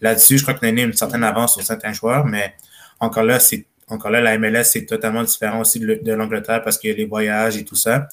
là-dessus, 0.00 0.38
je 0.38 0.42
crois 0.42 0.54
qu'on 0.54 0.66
a 0.66 0.70
une 0.70 0.92
certaine 0.92 1.22
avance 1.22 1.54
sur 1.54 1.62
certains 1.62 1.92
joueurs, 1.92 2.26
mais 2.26 2.54
encore 2.98 3.24
là, 3.24 3.38
c'est 3.38 3.66
encore 3.86 4.10
là, 4.10 4.20
la 4.20 4.38
MLS, 4.38 4.64
c'est 4.64 4.86
totalement 4.86 5.22
différent 5.22 5.60
aussi 5.60 5.78
de 5.78 6.12
l'Angleterre 6.12 6.62
parce 6.62 6.78
qu'il 6.78 6.90
y 6.90 6.92
a 6.92 6.96
les 6.96 7.04
voyages 7.04 7.56
et 7.56 7.64
tout 7.64 7.76
ça. 7.76 8.08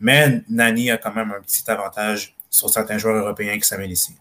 Mais 0.00 0.42
Nani 0.50 0.90
a 0.90 0.96
quand 0.96 1.14
même 1.14 1.30
un 1.30 1.40
petit 1.40 1.62
avantage 1.70 2.34
sur 2.50 2.68
certains 2.68 2.98
joueurs 2.98 3.16
européens 3.16 3.56
qui 3.56 3.66
s'amènent 3.66 3.90
ici. 3.90 4.16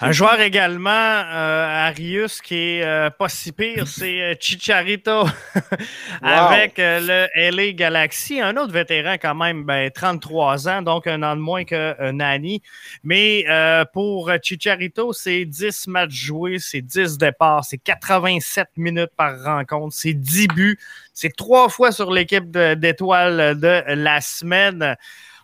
Un 0.00 0.12
joueur 0.12 0.40
également, 0.40 0.90
euh, 0.90 1.88
Arius, 1.88 2.40
qui 2.40 2.54
est 2.54 2.84
euh, 2.84 3.10
pas 3.10 3.28
si 3.28 3.50
pire, 3.50 3.86
c'est 3.88 4.22
euh, 4.22 4.34
Chicharito 4.38 5.24
avec 6.22 6.74
le 6.78 7.26
LA 7.34 7.72
Galaxy. 7.72 8.40
Un 8.40 8.56
autre 8.56 8.72
vétéran 8.72 9.14
quand 9.20 9.34
même, 9.34 9.64
ben, 9.64 9.90
33 9.90 10.68
ans, 10.68 10.82
donc 10.82 11.06
un 11.06 11.22
an 11.22 11.34
de 11.34 11.40
moins 11.40 11.64
que 11.64 12.10
Nani. 12.12 12.62
Mais 13.02 13.44
pour 13.92 14.30
Chicharito, 14.42 15.12
c'est 15.12 15.44
10 15.44 15.88
matchs 15.88 16.12
joués, 16.12 16.58
c'est 16.58 16.82
10 16.82 17.18
départs, 17.18 17.64
c'est 17.64 17.78
87 17.78 18.68
minutes 18.76 19.12
par 19.16 19.42
rencontre, 19.42 19.94
c'est 19.94 20.14
10 20.14 20.48
buts, 20.48 20.78
c'est 21.12 21.34
trois 21.34 21.68
fois 21.68 21.90
sur 21.92 22.12
l'équipe 22.12 22.50
d'étoiles 22.50 23.58
de 23.58 23.82
la 23.88 24.20
semaine. 24.20 24.96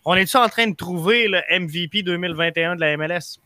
On 0.05 0.15
est-tu 0.15 0.37
en 0.37 0.49
train 0.49 0.69
de 0.69 0.77
trouver 0.77 1.29
le 1.29 1.43
MVP 1.51 2.03
2021 2.03 2.77
de 2.77 2.81
la 2.81 2.97
MLS? 2.97 3.39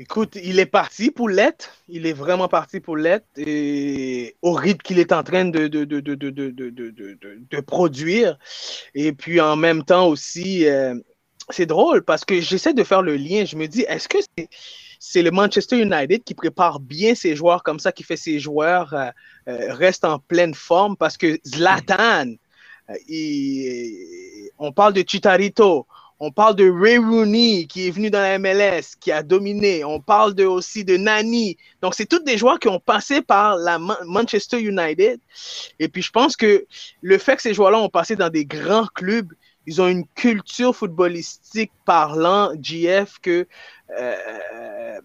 Écoute, 0.00 0.38
il 0.40 0.60
est 0.60 0.66
parti 0.66 1.10
pour 1.10 1.28
l'être. 1.28 1.70
Il 1.88 2.06
est 2.06 2.12
vraiment 2.12 2.46
parti 2.46 2.78
pour 2.78 2.96
l'être. 2.96 3.26
Et 3.36 4.36
au 4.42 4.52
rythme 4.52 4.78
qu'il 4.78 5.00
est 5.00 5.12
en 5.12 5.24
train 5.24 5.44
de, 5.46 5.66
de, 5.66 5.84
de, 5.84 5.98
de, 5.98 7.60
produire. 7.60 8.38
Et 8.94 9.12
puis 9.12 9.40
en 9.40 9.56
même 9.56 9.82
temps 9.82 10.06
aussi, 10.06 10.68
euh, 10.68 10.94
c'est 11.50 11.66
drôle 11.66 12.04
parce 12.04 12.24
que 12.24 12.40
j'essaie 12.40 12.74
de 12.74 12.84
faire 12.84 13.02
le 13.02 13.16
lien. 13.16 13.44
Je 13.44 13.56
me 13.56 13.66
dis, 13.66 13.80
est-ce 13.88 14.08
que 14.08 14.18
c'est 15.00 15.22
le 15.22 15.32
Manchester 15.32 15.80
United 15.80 16.22
qui 16.22 16.34
prépare 16.34 16.78
bien 16.78 17.16
ses 17.16 17.34
joueurs 17.34 17.64
comme 17.64 17.80
ça, 17.80 17.90
qui 17.90 18.04
fait 18.04 18.16
ses 18.16 18.38
joueurs 18.38 18.94
euh, 18.94 19.10
euh, 19.48 19.74
restent 19.74 20.04
en 20.04 20.20
pleine 20.20 20.54
forme? 20.54 20.96
Parce 20.96 21.16
que 21.16 21.40
Zlatan, 21.44 22.34
on 24.60 24.72
parle 24.72 24.92
de 24.92 25.02
Chitarito, 25.04 25.88
on 26.20 26.32
parle 26.32 26.56
de 26.56 26.68
Ray 26.68 26.98
Rooney 26.98 27.66
qui 27.66 27.86
est 27.86 27.90
venu 27.90 28.10
dans 28.10 28.20
la 28.20 28.38
MLS, 28.38 28.96
qui 29.00 29.12
a 29.12 29.22
dominé. 29.22 29.84
On 29.84 30.00
parle 30.00 30.34
de, 30.34 30.44
aussi 30.44 30.84
de 30.84 30.96
Nani. 30.96 31.56
Donc, 31.80 31.94
c'est 31.94 32.06
tous 32.06 32.18
des 32.20 32.36
joueurs 32.36 32.58
qui 32.58 32.68
ont 32.68 32.80
passé 32.80 33.22
par 33.22 33.56
la 33.56 33.78
Manchester 33.78 34.60
United. 34.60 35.20
Et 35.78 35.88
puis, 35.88 36.02
je 36.02 36.10
pense 36.10 36.36
que 36.36 36.66
le 37.02 37.18
fait 37.18 37.36
que 37.36 37.42
ces 37.42 37.54
joueurs-là 37.54 37.78
ont 37.78 37.88
passé 37.88 38.16
dans 38.16 38.30
des 38.30 38.44
grands 38.44 38.86
clubs, 38.94 39.32
ils 39.66 39.80
ont 39.82 39.88
une 39.88 40.06
culture 40.06 40.74
footballistique 40.74 41.70
parlant, 41.84 42.52
GF, 42.60 43.18
que, 43.20 43.46
euh, 44.00 45.00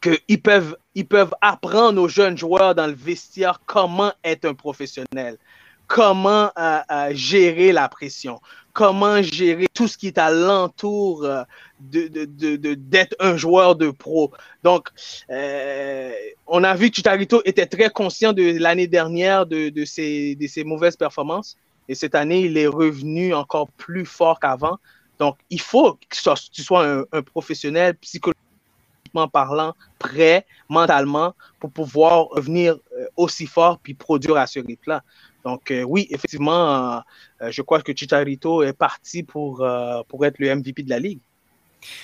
que 0.00 0.18
ils, 0.26 0.40
peuvent, 0.40 0.76
ils 0.94 1.06
peuvent 1.06 1.34
apprendre 1.42 2.00
aux 2.00 2.08
jeunes 2.08 2.38
joueurs 2.38 2.74
dans 2.74 2.86
le 2.86 2.94
vestiaire 2.94 3.60
comment 3.66 4.12
être 4.24 4.46
un 4.46 4.54
professionnel, 4.54 5.36
comment 5.86 6.50
euh, 6.58 6.80
euh, 6.90 7.10
gérer 7.12 7.72
la 7.72 7.88
pression, 7.88 8.40
comment 8.78 9.20
gérer 9.20 9.66
tout 9.74 9.88
ce 9.88 9.98
qui 9.98 10.06
est 10.06 10.18
alentour 10.18 11.24
euh, 11.24 11.42
d'être 11.80 12.36
de, 12.36 12.56
de, 12.56 13.08
un 13.18 13.36
joueur 13.36 13.74
de 13.74 13.90
pro. 13.90 14.30
Donc, 14.62 14.90
euh, 15.30 16.12
on 16.46 16.62
a 16.62 16.76
vu 16.76 16.88
que 16.88 16.94
Chitarito 16.94 17.42
était 17.44 17.66
très 17.66 17.90
conscient 17.90 18.32
de 18.32 18.56
l'année 18.56 18.86
dernière 18.86 19.46
de, 19.46 19.84
ses, 19.84 20.62
mauvaises 20.64 20.94
performances. 20.94 21.56
Et 21.88 21.96
cette 21.96 22.14
année, 22.14 22.42
il 22.42 22.56
est 22.56 22.68
revenu 22.68 23.34
encore 23.34 23.68
plus 23.72 24.06
fort 24.06 24.38
qu'avant. 24.38 24.78
Donc, 25.18 25.38
il 25.50 25.60
faut 25.60 25.94
que 25.94 26.48
tu 26.52 26.62
sois 26.62 26.86
un, 26.86 27.04
un 27.10 27.22
professionnel 27.22 27.96
psychologiquement 27.96 29.26
parlant, 29.32 29.74
prêt 29.98 30.46
mentalement 30.68 31.34
pour 31.58 31.72
pouvoir 31.72 32.28
revenir 32.28 32.76
euh, 32.96 33.06
aussi 33.16 33.46
fort 33.46 33.80
puis 33.82 33.94
produire 33.94 34.36
à 34.36 34.46
ce 34.46 34.60
rythme-là. 34.60 35.02
Donc, 35.48 35.70
euh, 35.70 35.82
oui, 35.82 36.06
effectivement, 36.10 36.96
euh, 36.96 37.00
euh, 37.40 37.50
je 37.50 37.62
crois 37.62 37.80
que 37.80 37.92
Chicharito 37.94 38.62
est 38.62 38.74
parti 38.74 39.22
pour, 39.22 39.66
pour 40.08 40.26
être 40.26 40.38
le 40.38 40.54
MVP 40.54 40.82
de 40.82 40.90
la 40.90 40.98
Ligue. 40.98 41.20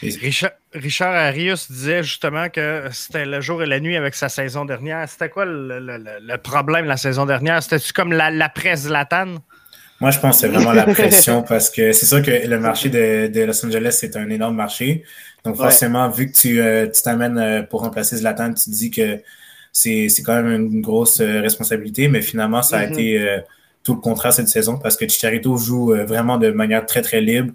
Richard, 0.01 0.53
Richard 0.73 1.15
Arius 1.15 1.71
disait 1.71 2.03
justement 2.03 2.49
que 2.49 2.85
c'était 2.93 3.27
le 3.27 3.41
jour 3.43 3.63
et 3.63 3.67
la 3.67 3.81
nuit 3.81 3.97
avec 3.97 4.15
sa 4.15 4.31
saison 4.31 4.65
dernière. 4.65 5.07
C'était 5.09 5.29
quoi 5.29 5.45
le, 5.45 6.37
problème 6.37 6.87
la 6.87 6.97
saison 6.97 7.27
dernière? 7.27 7.63
C'était-tu 7.63 7.93
comme 7.93 8.13
la, 8.13 8.49
presse 8.49 8.89
latane? 8.89 9.41
Moi, 10.01 10.11
je 10.11 10.21
pense 10.21 10.37
que 10.37 10.41
c'est 10.41 10.49
vraiment 10.49 10.73
la 10.73 10.85
pression 10.87 11.43
parce 11.49 11.69
que 11.69 11.93
c'est 11.93 12.07
sûr 12.07 12.23
que 12.23 12.47
le 12.47 12.59
marché 12.59 12.89
de, 12.89 13.45
Los 13.45 13.67
Angeles, 13.67 13.99
c'est 14.01 14.17
un 14.17 14.31
énorme 14.31 14.57
marché. 14.57 15.05
Donc, 15.45 15.57
forcément, 15.57 16.09
vu 16.09 16.31
que 16.31 16.87
tu 16.87 17.03
t'amènes 17.03 17.67
pour 17.67 17.83
remplacer 17.83 18.17
Zlatan, 18.17 18.55
tu 18.55 18.65
te 18.65 18.71
dis 18.71 18.91
que 18.91 19.21
c'est 19.75 20.23
quand 20.25 20.41
même 20.41 20.53
une 20.53 20.81
grosse 20.81 21.21
euh, 21.21 21.41
responsabilité, 21.41 22.09
mais 22.09 22.23
finalement, 22.23 22.63
ça 22.63 22.79
a 22.79 22.87
mm-hmm. 22.87 22.93
été 22.93 23.19
euh, 23.21 23.41
tout 23.83 23.95
le 23.95 24.01
contraire 24.01 24.33
cette 24.33 24.49
saison 24.49 24.79
parce 24.79 24.97
que 24.97 25.07
Chicharito 25.07 25.57
joue 25.57 25.93
euh, 25.93 26.05
vraiment 26.05 26.39
de 26.39 26.51
manière 26.51 26.87
très, 26.87 27.03
très 27.03 27.21
libre. 27.21 27.53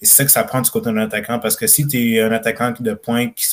Et 0.00 0.04
c'est 0.04 0.16
ça 0.16 0.24
que 0.24 0.30
ça 0.30 0.44
prend 0.44 0.60
du 0.60 0.70
côté 0.70 0.86
d'un 0.86 0.98
attaquant 0.98 1.38
parce 1.38 1.56
que 1.56 1.66
si 1.66 1.86
tu 1.86 2.14
es 2.14 2.20
un 2.20 2.30
attaquant 2.32 2.74
de 2.78 2.92
pointe 2.92 3.34
qui, 3.34 3.46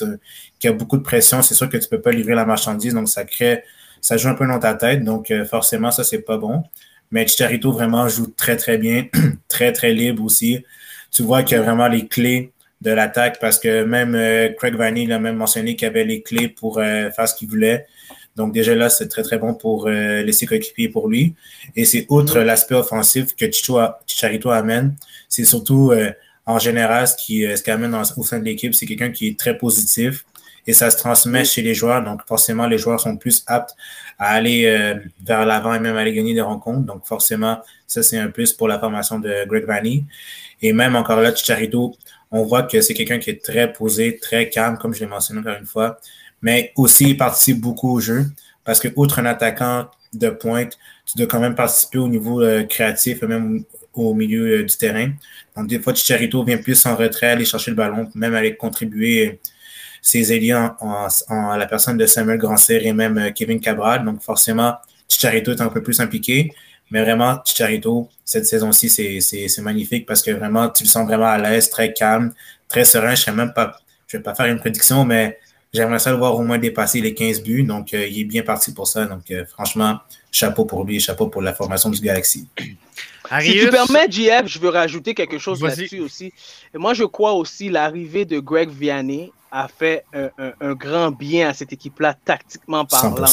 qui 0.59 0.67
a 0.67 0.73
beaucoup 0.73 0.97
de 0.97 1.03
pression, 1.03 1.41
c'est 1.41 1.53
sûr 1.53 1.69
que 1.69 1.77
tu 1.77 1.87
peux 1.87 2.01
pas 2.01 2.11
livrer 2.11 2.35
la 2.35 2.45
marchandise, 2.45 2.93
donc 2.93 3.07
ça 3.07 3.23
crée, 3.23 3.63
ça 4.01 4.17
joue 4.17 4.29
un 4.29 4.33
peu 4.33 4.47
dans 4.47 4.59
ta 4.59 4.73
tête, 4.73 5.03
donc 5.03 5.31
forcément, 5.49 5.91
ça, 5.91 6.03
c'est 6.03 6.21
pas 6.21 6.37
bon. 6.37 6.63
Mais 7.11 7.27
Chicharito 7.27 7.71
vraiment 7.71 8.07
joue 8.07 8.27
très, 8.35 8.57
très 8.57 8.77
bien, 8.79 9.05
très, 9.47 9.71
très 9.71 9.93
libre 9.93 10.23
aussi. 10.23 10.65
Tu 11.11 11.23
vois 11.23 11.43
qu'il 11.43 11.55
y 11.55 11.59
a 11.59 11.63
vraiment 11.63 11.87
les 11.87 12.07
clés 12.07 12.51
de 12.81 12.91
l'attaque 12.91 13.39
parce 13.39 13.59
que 13.59 13.83
même 13.83 14.13
Craig 14.55 14.75
Vanny 14.75 15.11
a 15.11 15.19
même 15.19 15.35
mentionné 15.35 15.75
qu'il 15.75 15.87
avait 15.87 16.05
les 16.05 16.21
clés 16.21 16.47
pour 16.47 16.75
faire 16.75 17.27
ce 17.27 17.35
qu'il 17.35 17.49
voulait. 17.49 17.85
Donc 18.39 18.53
déjà 18.53 18.73
là, 18.73 18.89
c'est 18.89 19.09
très, 19.09 19.21
très 19.21 19.37
bon 19.37 19.53
pour 19.53 19.87
euh, 19.87 20.21
laisser 20.23 20.45
coéquipier 20.45 20.87
pour 20.87 21.09
lui. 21.09 21.35
Et 21.75 21.83
c'est 21.83 22.05
outre 22.07 22.39
l'aspect 22.39 22.75
offensif 22.75 23.35
que 23.35 23.45
Chicharito 23.51 24.49
amène, 24.49 24.95
c'est 25.27 25.43
surtout 25.43 25.91
euh, 25.91 26.09
en 26.45 26.57
général 26.57 27.05
ce 27.05 27.17
qui, 27.17 27.45
euh, 27.45 27.57
ce 27.57 27.63
qui 27.63 27.69
amène 27.69 27.93
au 27.93 28.23
sein 28.23 28.39
de 28.39 28.45
l'équipe, 28.45 28.73
c'est 28.73 28.85
quelqu'un 28.85 29.11
qui 29.11 29.27
est 29.27 29.37
très 29.37 29.57
positif 29.57 30.23
et 30.65 30.71
ça 30.71 30.89
se 30.89 30.97
transmet 30.97 31.43
chez 31.43 31.61
les 31.61 31.73
joueurs. 31.73 32.01
Donc 32.01 32.21
forcément, 32.25 32.65
les 32.65 32.77
joueurs 32.77 33.01
sont 33.01 33.17
plus 33.17 33.43
aptes 33.45 33.75
à 34.17 34.29
aller 34.29 34.93
vers 35.25 35.45
l'avant 35.45 35.73
et 35.73 35.79
même 35.79 35.97
à 35.97 36.01
aller 36.01 36.13
gagner 36.13 36.33
des 36.33 36.41
rencontres. 36.41 36.85
Donc 36.85 37.05
forcément, 37.05 37.59
ça 37.87 38.03
c'est 38.03 38.17
un 38.17 38.29
plus 38.29 38.53
pour 38.53 38.69
la 38.69 38.79
formation 38.79 39.19
de 39.19 39.45
Greg 39.47 39.65
Vanny. 39.65 40.05
Et 40.61 40.71
même 40.71 40.95
encore 40.95 41.21
là, 41.21 41.33
Chicharito, 41.35 41.95
on 42.31 42.43
voit 42.43 42.63
que 42.63 42.81
c'est 42.81 42.93
quelqu'un 42.93 43.19
qui 43.19 43.29
est 43.29 43.43
très 43.43 43.71
posé, 43.73 44.17
très 44.17 44.49
calme, 44.49 44.77
comme 44.77 44.93
je 44.93 44.99
l'ai 45.01 45.07
mentionné 45.07 45.39
encore 45.39 45.57
une 45.59 45.65
fois 45.65 45.99
mais 46.41 46.71
aussi 46.75 47.09
il 47.09 47.17
participe 47.17 47.59
beaucoup 47.59 47.91
au 47.91 47.99
jeu 47.99 48.25
parce 48.63 48.79
que, 48.79 48.87
outre 48.95 49.19
un 49.19 49.25
attaquant 49.25 49.89
de 50.13 50.29
pointe, 50.29 50.77
tu 51.05 51.17
dois 51.17 51.27
quand 51.27 51.39
même 51.39 51.55
participer 51.55 51.97
au 51.97 52.07
niveau 52.07 52.41
euh, 52.41 52.63
créatif 52.63 53.23
et 53.23 53.27
même 53.27 53.63
au 53.93 54.13
milieu 54.13 54.59
euh, 54.59 54.63
du 54.63 54.75
terrain. 54.75 55.11
Donc, 55.55 55.67
des 55.67 55.79
fois, 55.79 55.93
Chicharito 55.93 56.43
vient 56.43 56.57
plus 56.57 56.85
en 56.85 56.95
retrait, 56.95 57.27
aller 57.27 57.45
chercher 57.45 57.71
le 57.71 57.77
ballon, 57.77 58.09
même 58.15 58.35
aller 58.35 58.55
contribuer 58.55 59.27
euh, 59.27 59.39
ses 60.01 60.31
alliés 60.31 60.53
en, 60.53 61.55
la 61.55 61.65
personne 61.65 61.97
de 61.97 62.05
Samuel 62.05 62.37
Grandser 62.37 62.81
et 62.83 62.93
même 62.93 63.31
Kevin 63.33 63.59
Cabral. 63.59 64.05
Donc, 64.05 64.21
forcément, 64.21 64.75
Chicharito 65.07 65.51
est 65.51 65.61
un 65.61 65.69
peu 65.69 65.81
plus 65.81 65.99
impliqué. 65.99 66.51
Mais 66.91 67.01
vraiment, 67.01 67.39
Chicharito, 67.45 68.09
cette 68.25 68.45
saison-ci, 68.45 68.89
c'est 68.89 69.61
magnifique 69.61 70.05
parce 70.05 70.21
que 70.21 70.31
vraiment, 70.31 70.69
tu 70.69 70.83
le 70.83 70.89
sens 70.89 71.05
vraiment 71.07 71.27
à 71.27 71.37
l'aise, 71.37 71.69
très 71.69 71.93
calme, 71.93 72.33
très 72.67 72.85
serein. 72.85 73.15
Je 73.15 73.29
ne 73.29 73.35
même 73.35 73.53
pas, 73.53 73.77
je 74.07 74.17
vais 74.17 74.23
pas 74.23 74.35
faire 74.35 74.47
une 74.47 74.59
prédiction, 74.59 75.05
mais 75.05 75.37
J'aimerais 75.71 75.99
ça 75.99 76.11
le 76.11 76.17
voir 76.17 76.35
au 76.35 76.41
moins 76.41 76.57
dépasser 76.57 76.99
les 76.99 77.13
15 77.13 77.43
buts. 77.43 77.63
Donc, 77.63 77.93
euh, 77.93 78.07
il 78.07 78.21
est 78.21 78.23
bien 78.23 78.41
parti 78.41 78.73
pour 78.73 78.87
ça. 78.87 79.05
Donc, 79.05 79.29
euh, 79.29 79.45
franchement, 79.45 79.99
chapeau 80.31 80.65
pour 80.65 80.83
lui, 80.83 80.99
chapeau 80.99 81.27
pour 81.27 81.43
la 81.43 81.53
formation 81.53 81.91
du 81.91 82.01
Galaxy. 82.01 82.47
Si 83.41 83.59
tu 83.59 83.69
permets, 83.69 84.09
JF, 84.09 84.47
je 84.47 84.57
veux 84.57 84.69
rajouter 84.69 85.13
quelque 85.13 85.37
chose 85.37 85.61
là-dessus 85.61 85.99
aussi. 85.99 86.33
Et 86.73 86.77
moi, 86.79 86.95
je 86.95 87.03
crois 87.03 87.33
aussi 87.33 87.69
l'arrivée 87.69 88.25
de 88.25 88.39
Greg 88.39 88.69
Vianney 88.69 89.31
a 89.51 89.67
fait 89.67 90.05
un, 90.13 90.73
grand 90.73 91.11
bien 91.11 91.49
à 91.49 91.53
cette 91.53 91.71
équipe-là, 91.71 92.15
tactiquement 92.25 92.85
parlant. 92.85 93.25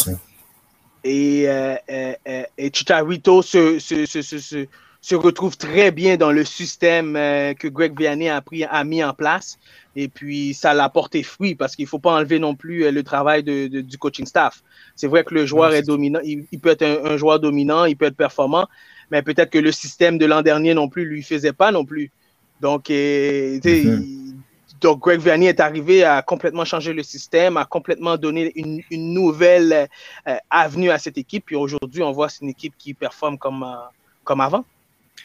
Et, 1.06 1.48
euh, 1.48 1.76
euh, 1.88 2.14
euh, 2.26 2.42
et 2.58 2.70
Chicharito 2.72 3.40
se, 3.40 3.78
se, 3.78 4.06
se, 4.06 4.66
se, 5.00 5.14
retrouve 5.14 5.56
très 5.56 5.92
bien 5.92 6.16
dans 6.16 6.32
le 6.32 6.44
système 6.44 7.12
que 7.14 7.68
Greg 7.68 7.96
Vianney 7.96 8.28
a, 8.28 8.40
pris, 8.40 8.64
a 8.64 8.82
mis 8.82 9.04
en 9.04 9.14
place. 9.14 9.56
Et 9.94 10.08
puis, 10.08 10.52
ça 10.52 10.74
l'a 10.74 10.88
porté 10.88 11.22
fruit 11.22 11.54
parce 11.54 11.76
qu'il 11.76 11.84
ne 11.84 11.88
faut 11.88 12.00
pas 12.00 12.12
enlever 12.12 12.40
non 12.40 12.56
plus 12.56 12.90
le 12.90 13.02
travail 13.04 13.44
de, 13.44 13.68
du 13.68 13.98
coaching 13.98 14.26
staff. 14.26 14.64
C'est 14.96 15.06
vrai 15.06 15.22
que 15.22 15.32
le 15.32 15.46
joueur 15.46 15.72
est, 15.74 15.82
dominant. 15.82 16.18
Il, 16.24 16.44
peut 16.60 16.70
être 16.70 16.82
un, 16.82 17.16
joueur 17.16 17.38
dominant, 17.38 17.84
il 17.84 17.96
peut 17.96 18.06
être 18.06 18.16
performant, 18.16 18.66
mais 19.12 19.22
peut-être 19.22 19.50
que 19.50 19.60
le 19.60 19.70
système 19.70 20.18
de 20.18 20.26
l'an 20.26 20.42
dernier 20.42 20.74
non 20.74 20.88
plus 20.88 21.04
lui 21.04 21.22
faisait 21.22 21.52
pas 21.52 21.70
non 21.70 21.84
plus. 21.84 22.10
Donc, 22.60 22.88
mm-hmm. 22.88 24.25
Donc 24.80 25.00
Greg 25.00 25.20
Vanney 25.20 25.46
est 25.46 25.60
arrivé 25.60 26.04
à 26.04 26.22
complètement 26.22 26.64
changer 26.64 26.92
le 26.92 27.02
système, 27.02 27.56
à 27.56 27.64
complètement 27.64 28.16
donner 28.16 28.52
une, 28.56 28.82
une 28.90 29.12
nouvelle 29.12 29.88
euh, 30.26 30.36
avenue 30.50 30.90
à 30.90 30.98
cette 30.98 31.18
équipe. 31.18 31.46
Puis 31.46 31.56
aujourd'hui, 31.56 32.02
on 32.02 32.12
voit 32.12 32.28
c'est 32.28 32.42
une 32.42 32.50
équipe 32.50 32.74
qui 32.78 32.94
performe 32.94 33.38
comme, 33.38 33.62
euh, 33.62 33.76
comme 34.24 34.40
avant. 34.40 34.64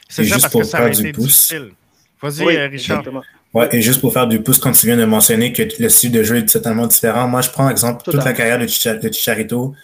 C'est 0.07 0.23
juste 0.23 0.41
parce 0.41 0.51
pour 0.51 0.61
que 0.61 0.67
ça 0.67 0.79
a 0.79 0.89
été 0.89 1.11
difficile. 1.11 1.71
Vas-y, 2.21 2.57
euh, 2.57 2.67
Richard. 2.67 3.03
Ouais, 3.53 3.67
et 3.73 3.81
juste 3.81 3.99
pour 3.99 4.13
faire 4.13 4.27
du 4.27 4.41
pouce, 4.41 4.59
quand 4.59 4.71
tu 4.71 4.85
viens 4.85 4.95
de 4.95 5.03
mentionner 5.03 5.51
que 5.51 5.63
le 5.79 5.89
style 5.89 6.11
de 6.11 6.23
jeu 6.23 6.37
est 6.37 6.45
totalement 6.45 6.87
différent, 6.87 7.27
moi 7.27 7.41
je 7.41 7.49
prends 7.49 7.69
exemple 7.69 8.03
toute 8.03 8.23
la 8.23 8.31
carrière 8.31 8.59
de, 8.59 8.67
Chicharito. 8.67 9.75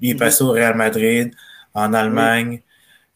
Lui 0.00 0.10
est 0.10 0.14
mm-hmm. 0.14 0.18
passé 0.18 0.44
au 0.44 0.50
Real 0.50 0.76
Madrid, 0.76 1.32
en 1.74 1.92
Allemagne, 1.92 2.60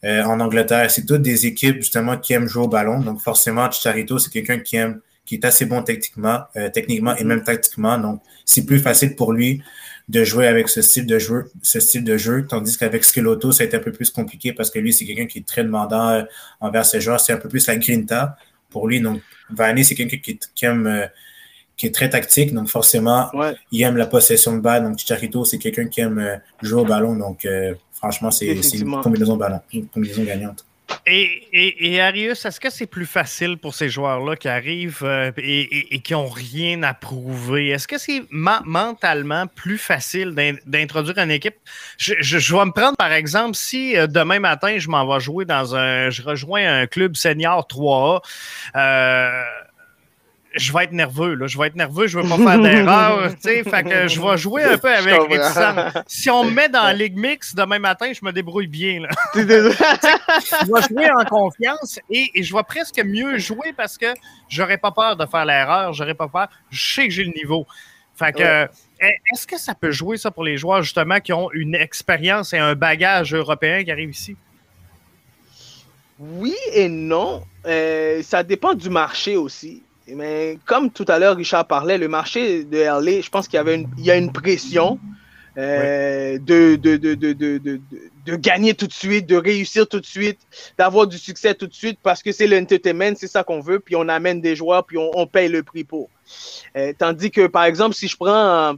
euh, 0.05 0.25
en 0.25 0.41
Angleterre. 0.41 0.91
C'est 0.91 1.07
toutes 1.07 1.23
des 1.23 1.47
équipes 1.47 1.77
justement 1.77 2.17
qui 2.17 2.33
aiment 2.33 2.49
jouer 2.49 2.65
au 2.65 2.69
ballon. 2.69 3.01
Donc 3.01 3.21
forcément, 3.21 3.71
Chicharito, 3.71 4.19
c'est 4.19 4.31
quelqu'un 4.31 4.59
qui 4.59 4.77
aime, 4.77 5.01
qui 5.31 5.37
est 5.37 5.45
assez 5.45 5.65
bon 5.65 5.81
techniquement, 5.85 6.41
euh, 6.57 6.71
techniquement 6.71 7.15
et 7.15 7.23
même 7.23 7.45
tactiquement. 7.45 7.97
Donc 7.99 8.21
c'est 8.45 8.67
plus 8.67 8.81
facile 8.81 9.15
pour 9.15 9.33
lui 9.33 9.63
de 10.09 10.25
jouer 10.25 10.49
avec 10.49 10.69
ce 10.69 10.83
style 10.83 11.07
de 11.07 11.21
jeu, 11.21 11.53
ce 11.63 11.79
style 11.79 12.03
de 12.03 12.17
jeu, 12.17 12.45
tandis 12.49 12.77
qu'avec 12.77 13.05
Skeleto, 13.05 13.53
ça 13.53 13.63
a 13.63 13.67
été 13.67 13.77
un 13.77 13.81
peu 13.81 13.93
plus 13.93 14.11
compliqué 14.11 14.53
parce 14.53 14.71
que 14.71 14.81
lui, 14.81 14.93
c'est 14.93 15.05
quelqu'un 15.05 15.27
qui 15.27 15.39
est 15.39 15.47
très 15.47 15.63
demandant 15.63 16.09
euh, 16.09 16.23
envers 16.59 16.85
ses 16.85 17.01
joueurs. 17.01 17.21
C'est 17.21 17.33
un 17.33 17.37
peu 17.37 17.49
plus 17.49 17.65
la 17.69 17.77
grinta 17.77 18.37
pour 18.71 18.89
lui. 18.89 19.01
Donc, 19.01 19.23
Vanny, 19.51 19.85
c'est 19.85 19.95
quelqu'un 19.95 20.17
qui, 20.17 20.65
aime, 20.65 21.09
qui 21.77 21.87
est 21.87 21.95
très 21.95 22.11
tactique. 22.11 22.53
Donc, 22.53 22.67
forcément, 22.67 23.31
il 23.71 23.83
aime 23.83 23.97
la 23.97 24.07
possession 24.07 24.57
de 24.57 24.61
balle. 24.61 24.83
Donc, 24.83 24.99
Chicharito, 24.99 25.45
c'est 25.45 25.59
quelqu'un 25.59 25.87
qui 25.87 26.01
aime 26.01 26.41
jouer 26.61 26.81
au 26.81 26.85
ballon. 26.85 27.15
Donc, 27.15 27.47
Franchement, 28.01 28.31
c'est 28.31 28.47
une 28.47 29.03
combinaison, 29.03 29.39
une 29.75 29.87
combinaison 29.89 30.25
gagnante. 30.25 30.65
Et, 31.13 31.49
et, 31.53 31.93
et, 31.93 32.01
Arius, 32.01 32.45
est-ce 32.45 32.61
que 32.61 32.71
c'est 32.71 32.87
plus 32.87 33.05
facile 33.05 33.59
pour 33.59 33.75
ces 33.75 33.89
joueurs-là 33.89 34.37
qui 34.37 34.47
arrivent 34.47 35.03
euh, 35.03 35.33
et, 35.39 35.95
et, 35.97 35.99
qui 35.99 36.13
n'ont 36.13 36.29
rien 36.29 36.85
à 36.85 36.95
prouver? 36.95 37.71
Est-ce 37.71 37.89
que 37.89 37.99
c'est 37.99 38.23
mentalement 38.31 39.49
plus 39.49 39.79
facile 39.79 40.37
d'introduire 40.67 41.19
une 41.19 41.33
équipe? 41.33 41.57
Je, 41.99 42.15
je, 42.21 42.55
vais 42.55 42.65
me 42.65 42.71
prendre, 42.71 42.97
par 42.97 43.13
exemple, 43.13 43.57
si 43.57 43.97
euh, 43.97 44.07
demain 44.07 44.39
matin, 44.39 44.79
je 44.79 44.89
m'en 44.89 45.05
vais 45.13 45.19
jouer 45.19 45.45
dans 45.45 45.75
un. 45.75 46.11
Je 46.11 46.23
rejoins 46.23 46.83
un 46.83 46.87
club 46.87 47.17
senior 47.17 47.67
3A. 47.69 48.23
Euh, 48.77 49.43
je 50.55 50.73
vais 50.73 50.85
être 50.85 50.93
nerveux, 50.93 51.35
là. 51.35 51.47
Je 51.47 51.59
vais 51.59 51.69
être 51.69 51.77
nerveux, 51.77 52.07
je 52.07 52.19
veux 52.19 52.29
pas 52.29 52.37
faire 52.37 52.61
d'erreur, 52.61 53.31
tu 53.35 53.41
sais. 53.41 53.65
Fait 53.65 53.83
que 53.83 54.09
je 54.09 54.21
vais 54.21 54.37
jouer 54.37 54.65
un 54.65 54.79
peu 54.79 54.93
avec 54.93 55.21
Si 56.07 56.29
on 56.31 56.45
me 56.45 56.51
met 56.51 56.69
dans 56.69 56.83
la 56.83 56.93
Ligue 56.93 57.17
Mix 57.17 57.55
demain 57.55 57.79
matin, 57.79 58.13
je 58.13 58.25
me 58.25 58.33
débrouille 58.33 58.67
bien, 58.67 59.01
là. 59.01 59.09
je 59.35 59.41
vais 59.43 60.83
jouer 60.89 61.11
en 61.11 61.25
confiance 61.25 62.01
et, 62.11 62.31
je 62.43 62.55
vais 62.55 62.63
presque 62.63 63.01
mieux 63.05 63.39
jouer 63.39 63.73
parce 63.77 63.97
que 63.97 64.07
j'aurais 64.49 64.79
pas 64.79 64.91
peur 64.91 65.17
de 65.17 65.27
faire 65.27 65.45
l'erreur, 65.45 65.93
j'aurais 65.93 66.15
pas 66.15 66.29
peur. 66.29 66.49
Je 66.71 66.95
sais 66.95 67.05
que 67.05 67.15
j'ai 67.15 67.25
le 67.25 67.33
niveau. 67.33 67.67
Fait 68.17 68.33
que, 68.33 68.69
est-ce 69.33 69.47
que 69.47 69.59
ça 69.59 69.75
peut 69.75 69.93
jouer 69.93 70.19
ça 70.19 70.31
pour 70.31 70.45
les 70.45 70.59
joueurs, 70.59 70.83
justement, 70.83 71.21
qui 71.21 71.33
ont 71.33 71.51
une 71.53 71.75
expérience 71.75 72.53
et 72.53 72.59
un 72.59 72.75
bagage 72.75 73.35
européen 73.35 73.83
qui 73.83 73.91
arrivent 73.91 74.11
ici? 74.11 74.37
Oui 76.19 76.57
et 76.75 76.89
non. 76.89 77.43
Euh, 77.65 78.23
ça 78.23 78.43
dépend 78.43 78.75
du 78.75 78.91
marché 78.91 79.37
aussi. 79.37 79.83
Mais 80.15 80.59
comme 80.67 80.91
tout 80.91 81.05
à 81.09 81.19
l'heure, 81.19 81.37
Richard 81.37 81.67
parlait, 81.67 81.99
le 81.99 82.09
marché 82.09 82.65
de 82.65 82.79
LA, 82.79 83.21
je 83.21 83.29
pense 83.29 83.49
qu'il 83.49 83.57
y, 83.57 83.61
avait 83.61 83.77
une, 83.77 83.89
il 83.99 84.05
y 84.05 84.11
a 84.11 84.17
une 84.17 84.33
pression 84.33 84.99
euh, 85.59 86.39
de, 86.39 86.77
de, 86.77 86.97
de, 86.97 87.15
de, 87.15 88.37
gagner 88.37 88.75
tout 88.75 88.87
de 88.87 88.93
suite, 88.93 89.27
de 89.27 89.37
réussir 89.37 89.89
tout 89.89 89.99
de 89.99 90.07
suite, 90.07 90.39
d'avoir 90.79 91.09
du 91.09 91.19
succès 91.19 91.55
tout 91.55 91.67
de 91.67 91.75
suite 91.75 91.99
parce 92.03 92.23
que 92.23 92.31
c'est 92.31 92.47
l'entertainment, 92.47 93.15
c'est 93.17 93.27
ça 93.27 93.43
qu'on 93.43 93.61
veut, 93.61 93.81
puis 93.81 93.97
on 93.97 94.09
amène 94.09 94.41
des 94.41 94.55
joueurs, 94.55 94.85
puis 94.85 94.97
on, 94.97 95.27
paye 95.27 95.49
le 95.49 95.65
prix 95.65 95.83
pour. 95.83 96.09
Euh, 96.77 96.93
tandis 96.97 97.33
que, 97.33 97.49
par 97.49 97.65
exemple, 97.65 97.97
si 97.97 98.07
je 98.07 98.17
prends 98.17 98.77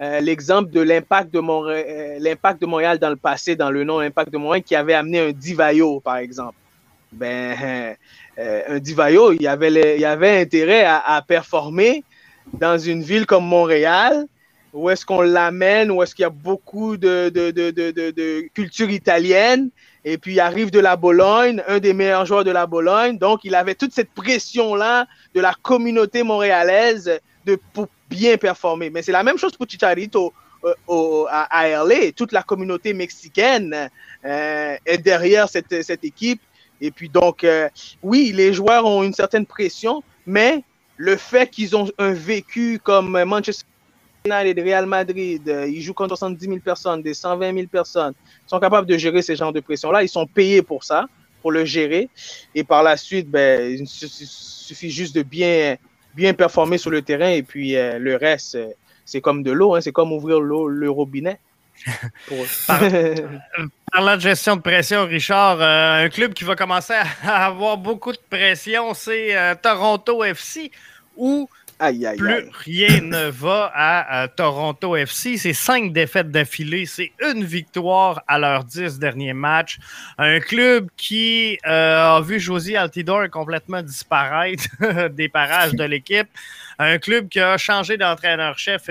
euh, 0.00 0.20
l'exemple 0.20 0.70
de 0.70 0.80
l'impact 0.80 1.34
de, 1.34 2.18
l'impact 2.20 2.60
de 2.60 2.66
Montréal 2.66 2.98
dans 3.00 3.10
le 3.10 3.16
passé, 3.16 3.56
dans 3.56 3.70
le 3.70 3.82
nom 3.82 3.98
Impact 3.98 4.32
de 4.32 4.38
Montréal, 4.38 4.62
qui 4.62 4.76
avait 4.76 4.94
amené 4.94 5.18
un 5.18 5.32
Divayo, 5.32 5.98
par 5.98 6.18
exemple. 6.18 6.54
Ben, 7.10 7.96
euh, 8.38 8.62
un 8.68 8.78
Divayo, 8.78 9.32
il 9.32 9.42
y 9.42 9.48
avait, 9.48 10.04
avait 10.04 10.40
intérêt 10.40 10.84
à, 10.84 11.22
performer 11.26 12.04
dans 12.52 12.78
une 12.78 13.02
ville 13.02 13.26
comme 13.26 13.44
Montréal, 13.44 14.26
où 14.72 14.88
est-ce 14.90 15.04
qu'on 15.04 15.22
l'amène, 15.22 15.90
où 15.90 16.02
est-ce 16.02 16.14
qu'il 16.14 16.22
y 16.22 16.26
a 16.26 16.30
beaucoup 16.30 16.96
de, 16.96 17.30
de, 17.30 17.50
de, 17.50 17.70
de, 17.70 18.48
culture 18.54 18.90
italienne, 18.90 19.70
et 20.04 20.18
puis 20.18 20.34
il 20.34 20.40
arrive 20.40 20.70
de 20.70 20.78
la 20.78 20.96
Bologne, 20.96 21.62
un 21.66 21.78
des 21.80 21.92
meilleurs 21.92 22.26
joueurs 22.26 22.44
de 22.44 22.50
la 22.50 22.66
Bologne, 22.66 23.18
donc 23.18 23.40
il 23.42 23.54
avait 23.54 23.74
toute 23.74 23.92
cette 23.92 24.10
pression-là 24.10 25.06
de 25.34 25.40
la 25.40 25.54
communauté 25.60 26.22
montréalaise 26.22 27.20
de, 27.44 27.58
pour 27.72 27.88
bien 28.08 28.36
performer. 28.36 28.88
Mais 28.90 29.02
c'est 29.02 29.12
la 29.12 29.24
même 29.24 29.38
chose 29.38 29.56
pour 29.56 29.68
Chicharito 29.68 30.32
euh, 30.64 31.24
à, 31.28 31.60
à, 31.60 32.12
toute 32.16 32.32
la 32.32 32.42
communauté 32.42 32.94
mexicaine 32.94 33.90
euh, 34.24 34.76
est 34.86 34.98
derrière 34.98 35.48
cette, 35.48 35.82
cette 35.82 36.04
équipe 36.04 36.40
et 36.80 36.90
puis 36.90 37.08
donc, 37.08 37.44
euh, 37.44 37.68
oui, 38.02 38.32
les 38.34 38.52
joueurs 38.52 38.84
ont 38.84 39.02
une 39.02 39.14
certaine 39.14 39.46
pression, 39.46 40.02
mais 40.26 40.62
le 40.96 41.16
fait 41.16 41.48
qu'ils 41.48 41.76
ont 41.76 41.90
un 41.98 42.12
vécu 42.12 42.80
comme 42.82 43.22
Manchester 43.24 43.66
United, 44.24 44.58
Real 44.58 44.86
Madrid, 44.86 45.48
euh, 45.48 45.68
ils 45.68 45.80
jouent 45.80 45.94
contre 45.94 46.16
70 46.16 46.44
000 46.44 46.58
personnes, 46.58 47.02
des 47.02 47.14
120 47.14 47.54
000 47.54 47.66
personnes, 47.66 48.14
ils 48.46 48.50
sont 48.50 48.60
capables 48.60 48.86
de 48.86 48.98
gérer 48.98 49.22
ces 49.22 49.36
genres 49.36 49.52
de 49.52 49.60
pression-là. 49.60 50.02
Ils 50.02 50.08
sont 50.08 50.26
payés 50.26 50.62
pour 50.62 50.84
ça, 50.84 51.06
pour 51.40 51.52
le 51.52 51.64
gérer. 51.64 52.08
Et 52.54 52.64
par 52.64 52.82
la 52.82 52.96
suite, 52.96 53.28
ben, 53.28 53.78
il 53.78 53.86
suffit 53.86 54.90
juste 54.90 55.14
de 55.14 55.22
bien, 55.22 55.76
bien 56.14 56.34
performer 56.34 56.78
sur 56.78 56.90
le 56.90 57.02
terrain 57.02 57.30
et 57.30 57.42
puis 57.42 57.76
euh, 57.76 57.98
le 57.98 58.16
reste, 58.16 58.58
c'est 59.04 59.20
comme 59.20 59.42
de 59.42 59.52
l'eau, 59.52 59.74
hein, 59.74 59.80
c'est 59.80 59.92
comme 59.92 60.12
ouvrir 60.12 60.40
le 60.40 60.90
robinet. 60.90 61.38
Parlant 63.92 64.16
de 64.16 64.20
gestion 64.20 64.56
de 64.56 64.60
pression, 64.60 65.06
Richard, 65.06 65.60
euh, 65.60 66.04
un 66.04 66.08
club 66.08 66.34
qui 66.34 66.44
va 66.44 66.56
commencer 66.56 66.94
à 67.22 67.46
avoir 67.46 67.78
beaucoup 67.78 68.12
de 68.12 68.18
pression, 68.30 68.92
c'est 68.94 69.36
euh, 69.36 69.54
Toronto 69.60 70.22
FC, 70.24 70.70
où 71.16 71.48
plus 72.16 72.50
rien 72.64 73.00
ne 73.00 73.30
va 73.30 73.70
à, 73.74 74.28
Toronto 74.28 74.96
FC. 74.96 75.36
C'est 75.36 75.52
cinq 75.52 75.92
défaites 75.92 76.30
d'affilée, 76.30 76.86
c'est 76.86 77.12
une 77.20 77.44
victoire 77.44 78.22
à 78.26 78.38
leurs 78.38 78.64
dix 78.64 78.98
derniers 78.98 79.32
matchs. 79.32 79.78
Un 80.18 80.40
club 80.40 80.88
qui 80.96 81.58
euh, 81.66 82.16
a 82.16 82.20
vu 82.20 82.40
Josie 82.40 82.76
Altidore 82.76 83.30
complètement 83.30 83.82
disparaître 83.82 84.64
des 85.10 85.28
parages 85.28 85.74
de 85.74 85.84
l'équipe. 85.84 86.28
Un 86.78 86.98
club 86.98 87.28
qui 87.28 87.40
a 87.40 87.56
changé 87.56 87.96
d'entraîneur-chef 87.96 88.90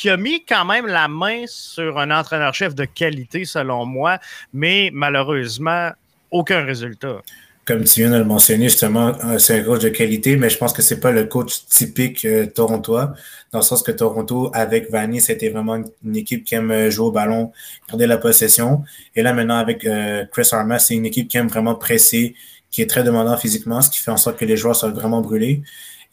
qui 0.00 0.08
a 0.08 0.16
mis 0.16 0.42
quand 0.46 0.64
même 0.64 0.86
la 0.86 1.08
main 1.08 1.44
sur 1.46 1.98
un 1.98 2.10
entraîneur-chef 2.10 2.74
de 2.74 2.86
qualité, 2.86 3.44
selon 3.44 3.84
moi, 3.84 4.18
mais 4.54 4.88
malheureusement, 4.94 5.90
aucun 6.30 6.64
résultat. 6.64 7.20
Comme 7.66 7.84
tu 7.84 8.00
viens 8.00 8.10
de 8.10 8.16
le 8.16 8.24
mentionner, 8.24 8.70
justement, 8.70 9.12
euh, 9.26 9.38
c'est 9.38 9.60
un 9.60 9.62
coach 9.62 9.82
de 9.82 9.90
qualité, 9.90 10.36
mais 10.36 10.48
je 10.48 10.56
pense 10.56 10.72
que 10.72 10.80
c'est 10.80 11.00
pas 11.00 11.10
le 11.10 11.24
coach 11.24 11.66
typique 11.66 12.24
euh, 12.24 12.46
torontois, 12.46 13.12
dans 13.52 13.58
le 13.58 13.62
sens 13.62 13.82
que 13.82 13.92
Toronto, 13.92 14.50
avec 14.54 14.90
Vanny, 14.90 15.20
c'était 15.20 15.50
vraiment 15.50 15.76
une 15.76 16.16
équipe 16.16 16.44
qui 16.44 16.54
aime 16.54 16.70
euh, 16.70 16.90
jouer 16.90 17.08
au 17.08 17.12
ballon, 17.12 17.52
garder 17.86 18.06
la 18.06 18.16
possession. 18.16 18.82
Et 19.14 19.20
là, 19.20 19.34
maintenant, 19.34 19.58
avec 19.58 19.86
Chris 20.32 20.48
Armas, 20.52 20.78
c'est 20.78 20.94
une 20.94 21.04
équipe 21.04 21.28
qui 21.28 21.36
aime 21.36 21.48
vraiment 21.48 21.74
presser, 21.74 22.34
qui 22.70 22.80
est 22.80 22.88
très 22.88 23.02
demandant 23.02 23.36
physiquement, 23.36 23.82
ce 23.82 23.90
qui 23.90 23.98
fait 23.98 24.12
en 24.12 24.16
sorte 24.16 24.38
que 24.38 24.46
les 24.46 24.56
joueurs 24.56 24.76
soient 24.76 24.88
vraiment 24.88 25.20
brûlés. 25.20 25.62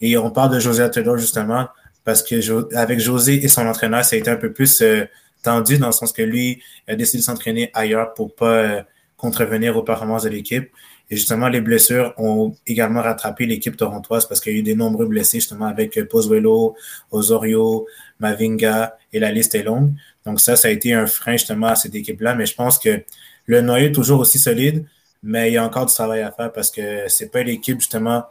Et 0.02 0.18
on 0.18 0.30
parle 0.30 0.54
de 0.54 0.60
José 0.60 0.92
Taylor, 0.92 1.18
justement 1.18 1.68
parce 2.08 2.24
que 2.24 2.74
avec 2.74 3.02
José 3.02 3.44
et 3.44 3.50
son 3.50 3.68
entraîneur, 3.68 4.06
ça 4.06 4.16
a 4.16 4.20
été 4.20 4.30
un 4.30 4.38
peu 4.38 4.54
plus 4.54 4.82
euh, 4.82 5.04
tendu 5.44 5.78
dans 5.78 5.88
le 5.88 5.92
sens 5.92 6.14
que 6.14 6.22
lui 6.22 6.64
a 6.88 6.96
décidé 6.96 7.18
de 7.18 7.24
s'entraîner 7.24 7.70
ailleurs 7.74 8.14
pour 8.14 8.34
pas 8.34 8.46
euh, 8.60 8.82
contrevenir 9.18 9.76
aux 9.76 9.84
performances 9.84 10.24
de 10.24 10.30
l'équipe. 10.30 10.70
Et 11.10 11.18
justement, 11.18 11.50
les 11.50 11.60
blessures 11.60 12.14
ont 12.18 12.56
également 12.66 13.02
rattrapé 13.02 13.46
l'équipe 13.46 13.76
torontoise 13.76 14.26
parce 14.26 14.40
qu'il 14.40 14.54
y 14.54 14.56
a 14.56 14.60
eu 14.60 14.64
de 14.64 14.74
nombreux 14.74 15.06
blessés 15.06 15.42
justement 15.42 15.66
avec 15.66 16.02
Pozuelo, 16.08 16.78
Osorio, 17.12 17.86
Mavinga 18.22 18.96
et 19.12 19.20
la 19.20 19.34
liste 19.34 19.54
est 19.56 19.64
longue. 19.64 19.92
Donc 20.26 20.40
ça, 20.40 20.56
ça 20.56 20.70
a 20.70 20.72
été 20.72 20.94
un 20.94 21.08
frein 21.08 21.34
justement 21.34 21.68
à 21.68 21.76
cette 21.76 21.94
équipe-là. 21.94 22.36
Mais 22.36 22.46
je 22.46 22.56
pense 22.56 22.80
que 22.80 23.04
le 23.48 23.60
noyau 23.60 23.88
est 23.88 23.92
toujours 23.92 24.22
aussi 24.22 24.40
solide, 24.40 24.86
Mais 25.24 25.50
il 25.50 25.56
y 25.56 25.58
a 25.58 25.66
encore 25.66 25.88
du 25.88 25.94
travail 25.94 26.22
à 26.22 26.32
faire 26.32 26.54
parce 26.54 26.72
que 26.72 27.10
c'est 27.10 27.30
pas 27.30 27.44
l'équipe, 27.44 27.82
justement, 27.82 28.24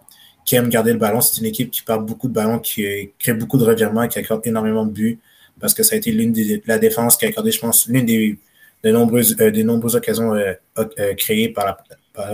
qui 0.46 0.56
aime 0.56 0.70
garder 0.70 0.92
le 0.92 0.98
ballon. 0.98 1.20
C'est 1.20 1.40
une 1.40 1.46
équipe 1.46 1.70
qui 1.70 1.82
perd 1.82 2.06
beaucoup 2.06 2.28
de 2.28 2.32
ballons, 2.32 2.58
qui 2.58 3.10
crée 3.18 3.34
beaucoup 3.34 3.58
de 3.58 3.64
revirements, 3.64 4.08
qui 4.08 4.18
accorde 4.18 4.46
énormément 4.46 4.86
de 4.86 4.92
buts 4.92 5.18
parce 5.60 5.74
que 5.74 5.82
ça 5.82 5.94
a 5.94 5.98
été 5.98 6.12
l'une 6.12 6.32
des 6.32 6.62
la 6.66 6.78
défense 6.78 7.16
qui 7.16 7.24
a 7.24 7.28
accordé, 7.28 7.50
je 7.50 7.60
pense, 7.60 7.86
l'une 7.88 8.04
des, 8.04 8.38
des, 8.82 8.92
nombreuses, 8.92 9.36
euh, 9.40 9.50
des 9.50 9.64
nombreuses 9.64 9.96
occasions 9.96 10.34
euh, 10.34 10.52
euh, 10.78 11.14
créées 11.14 11.48
par, 11.48 11.78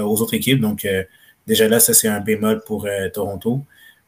aux 0.00 0.20
autres 0.20 0.34
équipes. 0.34 0.60
Donc, 0.60 0.86
déjà 1.46 1.68
là, 1.68 1.80
ça, 1.80 1.92
c'est 1.94 2.08
un 2.08 2.20
bémol 2.20 2.62
pour 2.64 2.86
Toronto. 3.12 3.64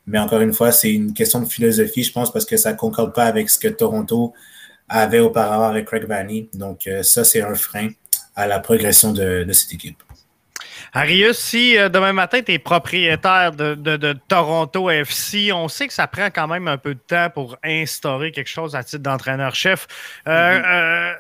Mais 0.07 0.19
encore 0.19 0.40
une 0.40 0.53
fois, 0.53 0.71
c'est 0.71 0.93
une 0.93 1.14
question 1.14 1.40
de 1.40 1.47
philosophie, 1.47 2.05
je 2.05 2.12
pense, 2.12 2.33
parce 2.33 2.45
que 2.45 2.57
ça 2.57 2.73
ne 2.73 2.77
concorde 2.77 3.12
pas 3.12 3.25
avec 3.25 3.51
ce 3.51 3.59
que 3.59 3.69
Toronto 3.69 4.33
avait 4.88 5.19
auparavant 5.19 5.64
avec 5.64 5.87
Craig 5.87 6.05
Vanny. 6.07 6.49
Donc, 6.55 6.88
ça, 7.03 7.25
c'est 7.25 7.43
un 7.43 7.55
frein 7.55 7.88
à 8.37 8.47
la 8.47 8.61
progression 8.61 9.12
de, 9.12 9.43
de 9.43 9.53
cette 9.53 9.73
équipe. 9.73 10.01
Arius, 10.96 11.38
si 11.38 11.76
euh, 11.76 11.88
demain 11.88 12.12
matin, 12.12 12.40
tu 12.40 12.52
es 12.52 12.59
propriétaire 12.61 13.50
de, 13.50 14.12
Toronto 14.28 14.88
FC, 14.88 15.52
on 15.52 15.66
sait 15.66 15.88
que 15.88 15.92
ça 15.92 16.07
prend 16.07 16.26
quand 16.26 16.46
même 16.46 16.68
un 16.68 16.78
peu 16.78 16.94
de 16.94 17.00
temps 17.00 17.30
pour 17.30 17.57
instaurer 17.64 18.30
quelque 18.30 18.48
chose 18.48 18.76
à 18.76 18.85
titre 18.85 19.02
d'entraîneur-chef. 19.02 19.88
Euh, 20.28 20.30
mm-hmm. 20.30 20.64
euh, 20.64 21.14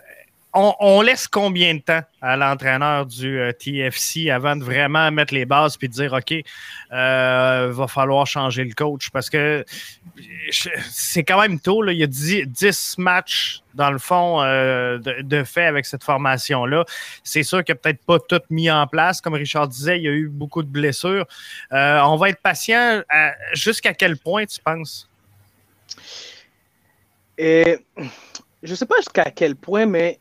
on, 0.54 1.02
laisse 1.02 1.26
combien 1.26 1.74
de 1.74 1.80
temps 1.80 2.02
à 2.22 2.36
l'entraîneur 2.36 3.06
du 3.06 3.40
euh, 3.40 3.52
TFC 3.52 4.30
avant 4.30 4.54
de 4.54 4.62
vraiment 4.62 5.10
mettre 5.10 5.34
les 5.34 5.44
bases 5.44 5.76
puis 5.76 5.88
de 5.88 5.92
dire 5.92 6.12
OK, 6.12 6.32
euh, 6.92 7.72
va 7.72 7.86
falloir 7.88 8.26
changer 8.26 8.64
le 8.64 8.72
coach? 8.72 9.10
Parce 9.10 9.28
que 9.28 9.64
c'est 10.90 11.24
quand 11.24 11.40
même 11.40 11.58
tôt. 11.58 11.82
Là. 11.82 11.92
Il 11.92 11.98
y 11.98 12.04
a 12.04 12.06
10, 12.06 12.98
matchs 12.98 13.62
dans 13.74 13.90
le 13.90 13.98
fond 13.98 14.42
euh, 14.42 14.98
de, 14.98 15.44
fait 15.44 15.66
avec 15.66 15.86
cette 15.86 16.04
formation-là. 16.04 16.84
C'est 17.24 17.42
sûr 17.42 17.64
qu'il 17.64 17.74
n'a 17.74 17.78
peut-être 17.80 18.04
pas 18.04 18.18
tout 18.20 18.40
mis 18.50 18.70
en 18.70 18.86
place. 18.86 19.20
Comme 19.20 19.34
Richard 19.34 19.68
disait, 19.68 19.98
il 19.98 20.04
y 20.04 20.08
a 20.08 20.12
eu 20.12 20.28
beaucoup 20.28 20.62
de 20.62 20.68
blessures. 20.68 21.26
on 21.70 22.16
va 22.16 22.28
être 22.28 22.40
patient. 22.40 23.02
Jusqu'à 23.54 23.92
quel 23.92 24.16
point 24.16 24.46
tu 24.46 24.60
penses? 24.60 25.08
Et, 27.36 27.78
je 28.64 28.70
ne 28.70 28.76
sais 28.76 28.86
pas 28.86 28.96
jusqu'à 28.96 29.30
quel 29.30 29.56
point, 29.56 29.86
mais 29.86 30.20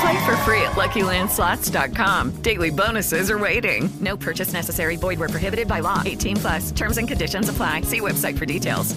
Play 0.00 0.26
for 0.26 0.36
free 0.44 0.60
at 0.60 0.72
LuckyLandSlots.com. 0.72 2.42
Daily 2.42 2.70
bonuses 2.70 3.30
are 3.30 3.38
waiting. 3.38 3.88
No 4.00 4.16
purchase 4.16 4.52
necessary. 4.52 4.96
Void 4.96 5.18
where 5.18 5.28
prohibited 5.28 5.68
by 5.68 5.80
law. 5.80 6.02
18 6.04 6.36
plus. 6.36 6.72
Terms 6.72 6.98
and 6.98 7.08
conditions 7.08 7.48
apply. 7.48 7.82
See 7.82 8.00
website 8.00 8.36
for 8.36 8.46
details. 8.46 8.94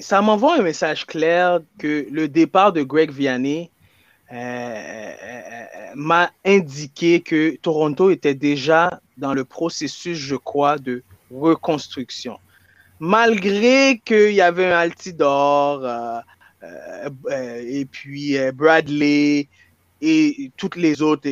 Ça 0.00 0.22
m'envoie 0.22 0.56
un 0.56 0.62
message 0.62 1.04
clair 1.06 1.60
que 1.78 2.06
le 2.10 2.26
départ 2.26 2.72
de 2.72 2.82
Greg 2.82 3.10
Vianney 3.10 3.70
Euh, 4.32 4.36
euh, 4.36 5.64
m'a 5.96 6.30
indiqué 6.44 7.20
que 7.20 7.56
Toronto 7.56 8.10
était 8.10 8.34
déjà 8.34 9.00
dans 9.16 9.34
le 9.34 9.44
processus, 9.44 10.16
je 10.18 10.36
crois, 10.36 10.78
de 10.78 11.02
reconstruction. 11.32 12.38
Malgré 13.00 14.00
qu'il 14.04 14.32
y 14.32 14.40
avait 14.40 14.66
un 14.66 14.78
Altidor, 14.78 15.84
euh, 15.84 16.20
et 17.66 17.86
puis 17.86 18.36
Bradley 18.54 19.48
et 20.00 20.50
toutes 20.56 20.76
les 20.76 21.02
autres 21.02 21.28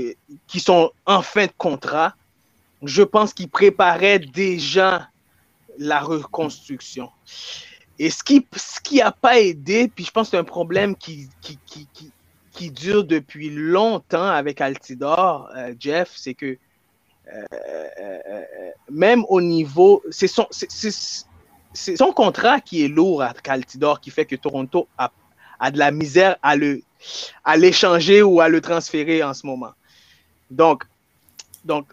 qui 0.47 0.61
sont 0.61 0.91
en 1.07 1.23
fin 1.23 1.47
de 1.47 1.53
contrat, 1.57 2.15
je 2.83 3.03
pense 3.03 3.33
qu'ils 3.33 3.49
préparaient 3.49 4.19
déjà 4.19 5.09
la 5.79 6.01
reconstruction. 6.01 7.11
Et 7.99 8.11
ce 8.11 8.23
qui 8.23 8.47
ce 8.57 8.81
qui 8.81 9.01
pas 9.21 9.41
aidé, 9.41 9.91
puis 9.93 10.05
je 10.05 10.11
pense 10.11 10.29
que 10.29 10.31
c'est 10.33 10.39
un 10.39 10.45
problème 10.45 10.95
qui, 10.95 11.29
qui, 11.41 11.59
qui, 11.67 11.89
qui 12.59 12.71
dure 12.71 13.05
depuis 13.05 13.51
longtemps 13.51 14.29
avec 14.29 14.61
Altidor, 14.61 15.49
euh, 15.57 15.75
Jeff, 15.79 16.13
c'est 16.17 16.35
que 16.35 16.57
euh, 17.33 17.45
euh, 18.01 18.43
même 18.91 19.25
au 19.29 19.41
niveau, 19.41 20.03
c'est 20.11 20.29
son, 20.29 20.47
son, 20.51 22.13
contrat 22.13 22.61
qui 22.61 22.85
est 22.85 22.89
lourd 22.89 23.23
avec 23.23 23.47
Altidor 23.49 24.01
qui 24.01 24.11
fait 24.11 24.25
que 24.25 24.35
Toronto 24.35 24.89
a, 24.97 25.13
a 25.61 25.71
de 25.71 25.79
la 25.79 25.91
misère 25.91 26.37
à 26.43 26.57
le 26.57 26.83
à 27.45 27.57
l'échanger 27.57 28.23
ou 28.23 28.41
à 28.41 28.49
le 28.49 28.61
transférer 28.61 29.23
en 29.23 29.35
ce 29.35 29.47
moment. 29.47 29.73
Donc, 30.51 30.85
donc, 31.65 31.87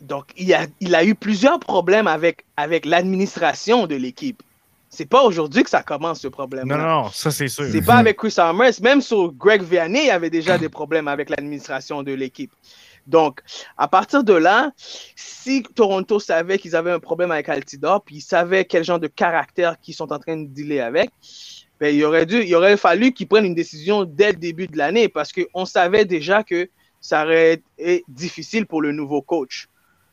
donc 0.00 0.26
il, 0.36 0.52
a, 0.54 0.66
il 0.80 0.94
a 0.94 1.04
eu 1.04 1.14
plusieurs 1.14 1.60
problèmes 1.60 2.06
avec, 2.06 2.44
avec 2.56 2.86
l'administration 2.86 3.86
de 3.86 3.94
l'équipe. 3.96 4.42
C'est 4.88 5.08
pas 5.08 5.22
aujourd'hui 5.22 5.62
que 5.62 5.70
ça 5.70 5.84
commence 5.84 6.20
ce 6.20 6.28
problème. 6.28 6.66
Non, 6.66 6.76
non, 6.76 7.10
ça 7.10 7.30
c'est 7.30 7.46
sûr. 7.46 7.66
C'est 7.70 7.82
pas 7.82 7.96
avec 7.96 8.16
Chris 8.16 8.34
Armers. 8.38 8.72
Même 8.82 9.00
sur 9.00 9.32
Greg 9.32 9.62
Vianney, 9.62 10.00
il 10.00 10.06
y 10.06 10.10
avait 10.10 10.30
déjà 10.30 10.58
des 10.58 10.68
problèmes 10.68 11.06
avec 11.06 11.30
l'administration 11.30 12.02
de 12.02 12.12
l'équipe. 12.12 12.52
Donc, 13.06 13.40
à 13.78 13.88
partir 13.88 14.24
de 14.24 14.32
là, 14.32 14.72
si 15.14 15.62
Toronto 15.62 16.18
savait 16.20 16.58
qu'ils 16.58 16.76
avaient 16.76 16.90
un 16.90 16.98
problème 16.98 17.30
avec 17.30 17.48
Altidor, 17.48 18.02
puis 18.02 18.16
ils 18.16 18.20
savaient 18.20 18.64
quel 18.64 18.84
genre 18.84 18.98
de 18.98 19.06
caractère 19.06 19.80
qu'ils 19.80 19.94
sont 19.94 20.12
en 20.12 20.18
train 20.18 20.36
de 20.36 20.46
dealer 20.46 20.80
avec, 20.80 21.10
ben, 21.80 21.94
il, 21.94 22.04
aurait 22.04 22.26
dû, 22.26 22.42
il 22.44 22.54
aurait 22.54 22.76
fallu 22.76 23.12
qu'ils 23.12 23.26
prennent 23.26 23.46
une 23.46 23.54
décision 23.54 24.04
dès 24.04 24.32
le 24.32 24.38
début 24.38 24.66
de 24.66 24.76
l'année 24.76 25.08
parce 25.08 25.32
qu'on 25.32 25.64
savait 25.64 26.04
déjà 26.04 26.44
que 26.44 26.68
ça 27.00 27.24
aurait 27.24 27.54
été 27.78 28.04
difficile 28.08 28.66
pour 28.66 28.82
le 28.82 28.92
nouveau 28.92 29.22
coach 29.22 29.68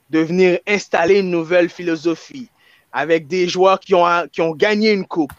de 0.10 0.20
venir 0.20 0.60
installer 0.66 1.20
une 1.20 1.30
nouvelle 1.30 1.68
philosophie, 1.68 2.50
avec 2.94 3.28
des 3.28 3.50
joueurs 3.50 3.82
qui 3.82 3.94
ont, 3.94 4.06
qui 4.32 4.42
ont 4.42 4.56
gagné 4.56 4.94
une 4.94 5.06
coupe, 5.06 5.34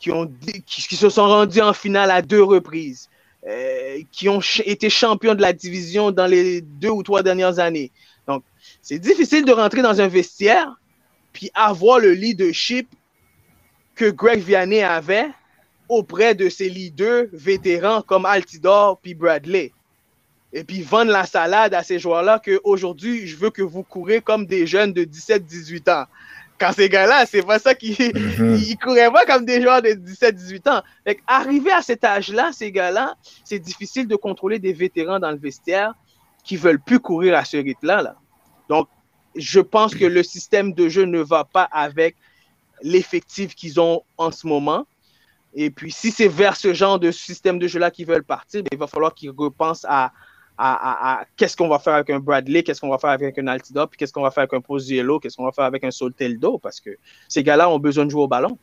qui, 0.00 0.10
ont, 0.10 0.28
qui, 0.66 0.96
se 0.96 1.08
sont 1.08 1.28
rendus 1.28 1.60
en 1.60 1.72
finale 1.72 2.10
à 2.10 2.20
deux 2.20 2.42
reprises, 2.42 3.08
euh, 3.46 3.98
qui 4.10 4.28
ont 4.28 4.40
été 4.64 4.90
champions 4.90 5.36
de 5.36 5.40
la 5.40 5.52
division 5.52 6.10
dans 6.10 6.26
les 6.26 6.60
deux 6.60 6.90
ou 6.90 7.04
trois 7.04 7.22
dernières 7.22 7.60
années. 7.60 7.92
Donc, 8.26 8.42
c'est 8.82 8.98
difficile 8.98 9.44
de 9.44 9.52
rentrer 9.52 9.82
dans 9.82 10.00
un 10.00 10.08
vestiaire 10.08 10.74
puis 11.32 11.50
avoir 11.54 12.00
le 12.00 12.12
leadership 12.12 12.88
que 13.94 14.10
Greg 14.10 14.40
Vianney 14.40 14.82
avait 14.82 15.30
auprès 15.90 16.34
de 16.34 16.48
ses 16.48 16.70
leaders 16.70 17.26
vétérans 17.32 18.00
comme 18.00 18.24
Altidor 18.24 18.98
puis 19.00 19.14
Bradley. 19.14 19.72
Et 20.52 20.64
puis 20.64 20.82
vendre 20.82 21.12
la 21.12 21.26
salade 21.26 21.74
à 21.74 21.82
ces 21.82 21.98
joueurs-là 21.98 22.40
qu'aujourd'hui, 22.44 23.26
je 23.26 23.36
veux 23.36 23.50
que 23.50 23.62
vous 23.62 23.82
courez 23.82 24.20
comme 24.20 24.46
des 24.46 24.66
jeunes 24.66 24.92
de 24.92 25.04
17-18 25.04 25.90
ans 25.90 26.06
quand 26.60 26.72
ces 26.72 26.90
gars-là, 26.90 27.24
c'est 27.24 27.42
pas 27.42 27.58
ça 27.58 27.74
qui. 27.74 27.96
Mhm. 27.98 28.56
Ils 28.62 28.76
couraient 28.76 29.10
pas 29.10 29.24
comme 29.24 29.46
des 29.46 29.62
joueurs 29.62 29.80
de 29.80 29.88
17-18 29.88 30.68
ans. 30.68 30.82
Fait 31.04 31.18
arriver 31.26 31.72
à 31.72 31.80
cet 31.80 32.04
âge-là, 32.04 32.50
ces 32.52 32.70
gars-là, 32.70 33.16
c'est 33.44 33.58
difficile 33.58 34.06
de 34.06 34.14
contrôler 34.14 34.58
des 34.58 34.74
vétérans 34.74 35.18
dans 35.18 35.30
le 35.30 35.38
vestiaire 35.38 35.94
qui 36.44 36.56
veulent 36.56 36.80
plus 36.80 37.00
courir 37.00 37.34
à 37.34 37.44
ce 37.44 37.56
rythme-là. 37.56 38.02
Là. 38.02 38.16
Donc, 38.68 38.88
je 39.34 39.60
pense 39.60 39.94
que 39.94 40.04
le 40.04 40.22
système 40.22 40.72
de 40.74 40.88
jeu 40.88 41.04
ne 41.04 41.20
va 41.20 41.44
pas 41.44 41.68
avec 41.72 42.16
l'effectif 42.82 43.54
qu'ils 43.54 43.80
ont 43.80 44.02
en 44.18 44.30
ce 44.30 44.46
moment. 44.46 44.86
Et 45.54 45.70
puis, 45.70 45.90
si 45.90 46.10
c'est 46.10 46.28
vers 46.28 46.56
ce 46.56 46.74
genre 46.74 46.98
de 46.98 47.10
système 47.10 47.58
de 47.58 47.66
jeu-là 47.66 47.90
qu'ils 47.90 48.06
veulent 48.06 48.24
partir, 48.24 48.62
ben, 48.62 48.68
il 48.72 48.78
va 48.78 48.86
falloir 48.86 49.14
qu'ils 49.14 49.30
repensent 49.30 49.86
à, 49.88 50.12
à, 50.58 51.24
qu'est-ce 51.36 51.56
qu'on 51.56 51.68
va 51.68 51.78
faire 51.78 51.94
avec 51.94 52.10
un 52.10 52.20
Bradley, 52.20 52.62
qu'est-ce 52.62 52.80
qu'on 52.80 52.90
va 52.90 52.98
faire 52.98 53.10
avec 53.10 53.38
un 53.38 53.46
Altidor, 53.46 53.88
puis 53.88 53.96
qu'est-ce 53.96 54.12
qu'on 54.12 54.22
va 54.22 54.30
faire 54.30 54.42
avec 54.42 54.54
un 54.54 54.60
Poziello, 54.60 55.18
qu'est-ce 55.18 55.36
qu'on 55.36 55.44
va 55.44 55.52
faire 55.52 55.64
avec 55.64 55.82
un 55.84 55.90
Solteldo, 55.90 56.58
parce 56.58 56.80
que 56.80 56.90
ces 57.28 57.42
gars-là 57.42 57.70
ont 57.70 57.78
besoin 57.78 58.04
de 58.04 58.10
jouer 58.10 58.22
au 58.22 58.28
ballon. 58.28 58.58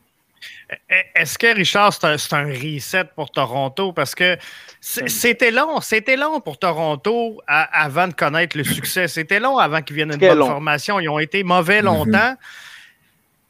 Est-ce 1.16 1.38
que 1.38 1.56
Richard, 1.56 1.94
c'est 1.94 2.34
un, 2.34 2.46
reset 2.46 3.06
pour 3.16 3.32
Toronto? 3.32 3.92
Parce 3.92 4.14
que 4.14 4.38
c'était 4.80 5.50
long, 5.50 5.82
c'était 5.82 6.16
long 6.16 6.40
pour 6.40 6.60
Toronto 6.60 7.42
avant 7.48 8.08
de 8.08 8.14
connaître 8.14 8.56
le 8.56 8.64
succès. 8.64 9.08
C'était 9.08 9.40
long 9.40 9.58
avant 9.58 9.82
qu'ils 9.82 9.96
viennent 9.96 10.14
une 10.14 10.20
bonne 10.20 10.38
formation. 10.38 11.00
Ils 11.00 11.10
ont 11.10 11.18
été 11.18 11.44
mauvais 11.44 11.82
longtemps. 11.82 12.36